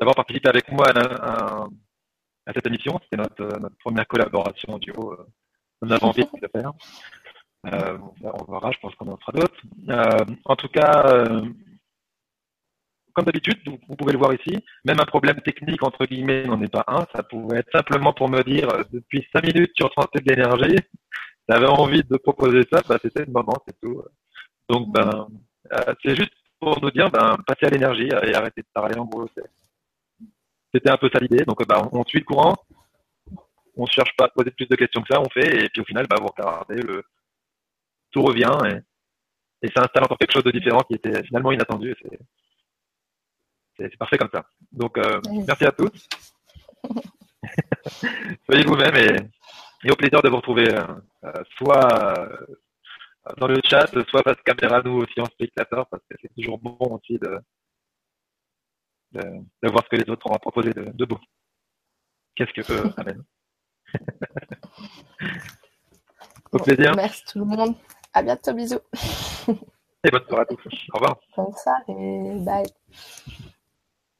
d'avoir 0.00 0.16
participé 0.16 0.48
avec 0.48 0.70
moi 0.72 0.86
à, 0.88 1.66
cette 2.54 2.66
émission. 2.66 2.98
C'était 3.04 3.22
notre, 3.22 3.60
notre, 3.60 3.76
première 3.76 4.06
collaboration 4.06 4.74
en 4.74 4.78
duo. 4.78 5.16
Nous 5.82 5.92
avons 5.92 6.08
envie 6.08 6.24
de 6.24 6.28
le 6.40 6.48
faire. 6.48 6.72
on 7.64 8.52
verra, 8.52 8.72
je 8.72 8.78
pense 8.80 8.94
qu'on 8.94 9.12
en 9.12 9.18
fera 9.18 9.32
d'autres. 9.32 9.62
en 10.44 10.56
tout 10.56 10.68
cas, 10.68 11.24
comme 13.16 13.24
d'habitude, 13.24 13.58
vous, 13.66 13.96
pouvez 13.96 14.12
le 14.12 14.18
voir 14.18 14.34
ici, 14.34 14.62
même 14.84 15.00
un 15.00 15.06
problème 15.06 15.40
technique, 15.40 15.82
entre 15.82 16.04
guillemets, 16.04 16.44
n'en 16.44 16.60
est 16.60 16.70
pas 16.70 16.84
un. 16.86 17.06
Ça 17.14 17.22
pouvait 17.22 17.60
être 17.60 17.72
simplement 17.72 18.12
pour 18.12 18.28
me 18.28 18.42
dire, 18.42 18.68
euh, 18.68 18.82
depuis 18.92 19.26
cinq 19.32 19.46
minutes, 19.46 19.72
tu 19.74 19.84
ressentais 19.84 20.20
de 20.20 20.34
l'énergie, 20.34 20.76
tu 20.76 21.48
avais 21.54 21.66
envie 21.66 22.02
de 22.02 22.16
proposer 22.18 22.60
ça, 22.70 22.82
bah, 22.86 22.98
c'était 23.00 23.24
le 23.24 23.32
moment, 23.32 23.56
c'est 23.66 23.80
tout. 23.80 24.02
Donc, 24.68 24.92
ben, 24.92 25.28
euh, 25.72 25.94
c'est 26.04 26.14
juste 26.14 26.34
pour 26.60 26.78
nous 26.82 26.90
dire, 26.90 27.10
ben, 27.10 27.38
passer 27.46 27.64
à 27.64 27.70
l'énergie 27.70 28.06
et 28.08 28.34
arrêter 28.34 28.60
de 28.60 28.68
parler 28.74 28.98
en 28.98 29.06
gros. 29.06 29.26
C'était 30.74 30.90
un 30.90 30.98
peu 30.98 31.08
ça 31.10 31.18
l'idée. 31.18 31.44
Donc, 31.46 31.66
ben, 31.66 31.88
on 31.92 32.04
suit 32.04 32.18
le 32.18 32.26
courant. 32.26 32.54
On 33.76 33.84
ne 33.84 33.90
cherche 33.90 34.14
pas 34.18 34.26
à 34.26 34.28
poser 34.28 34.50
plus 34.50 34.66
de 34.66 34.76
questions 34.76 35.00
que 35.00 35.08
ça, 35.08 35.22
on 35.22 35.30
fait. 35.30 35.64
Et 35.64 35.68
puis 35.70 35.80
au 35.80 35.84
final, 35.84 36.06
ben, 36.06 36.16
vous 36.20 36.28
regardez, 36.36 36.82
le... 36.82 37.02
tout 38.10 38.22
revient 38.22 38.52
et, 38.66 39.66
et 39.66 39.70
ça 39.74 39.84
installe 39.84 40.04
encore 40.04 40.18
quelque 40.18 40.34
chose 40.34 40.44
de 40.44 40.50
différent 40.50 40.82
qui 40.82 40.94
était 40.94 41.22
finalement 41.24 41.52
inattendu. 41.52 41.94
C'est 43.78 43.96
parfait 43.96 44.18
comme 44.18 44.30
ça. 44.32 44.44
Donc, 44.72 44.98
euh, 44.98 45.20
merci 45.46 45.64
à 45.64 45.72
tous. 45.72 46.08
Soyez 48.48 48.64
vous-même 48.64 48.96
et, 48.96 49.90
au 49.90 49.96
plaisir 49.96 50.22
de 50.22 50.28
vous 50.28 50.36
retrouver 50.36 50.72
euh, 50.72 50.86
euh, 51.24 51.44
soit 51.56 52.28
dans 53.38 53.46
le 53.46 53.60
chat, 53.64 53.86
soit 54.08 54.22
face 54.22 54.40
caméra, 54.44 54.82
nous 54.82 55.02
aussi 55.02 55.20
en 55.20 55.26
spectateur, 55.26 55.86
parce 55.88 56.02
que 56.08 56.16
c'est 56.20 56.32
toujours 56.34 56.58
bon 56.58 56.76
aussi 56.80 57.18
de, 57.18 57.38
de, 59.12 59.68
voir 59.68 59.84
ce 59.84 59.96
que 59.96 60.02
les 60.02 60.10
autres 60.10 60.28
ont 60.28 60.34
à 60.34 60.38
proposer 60.38 60.70
de, 60.70 61.04
beau. 61.04 61.18
Qu'est-ce 62.34 62.52
que 62.52 62.66
peut 62.66 62.90
amène 62.96 63.22
Au 66.52 66.58
plaisir. 66.58 66.94
Merci 66.96 67.24
tout 67.24 67.38
le 67.40 67.44
monde. 67.44 67.74
À 68.12 68.22
bientôt, 68.22 68.54
bisous. 68.54 68.80
Et 70.04 70.10
bonne 70.10 70.24
soirée 70.26 70.42
à 70.42 70.46
tous. 70.46 70.64
Au 70.92 70.98
revoir. 70.98 71.16
Bonne 71.36 71.52
soirée. 71.52 72.44
Bye. 72.44 72.66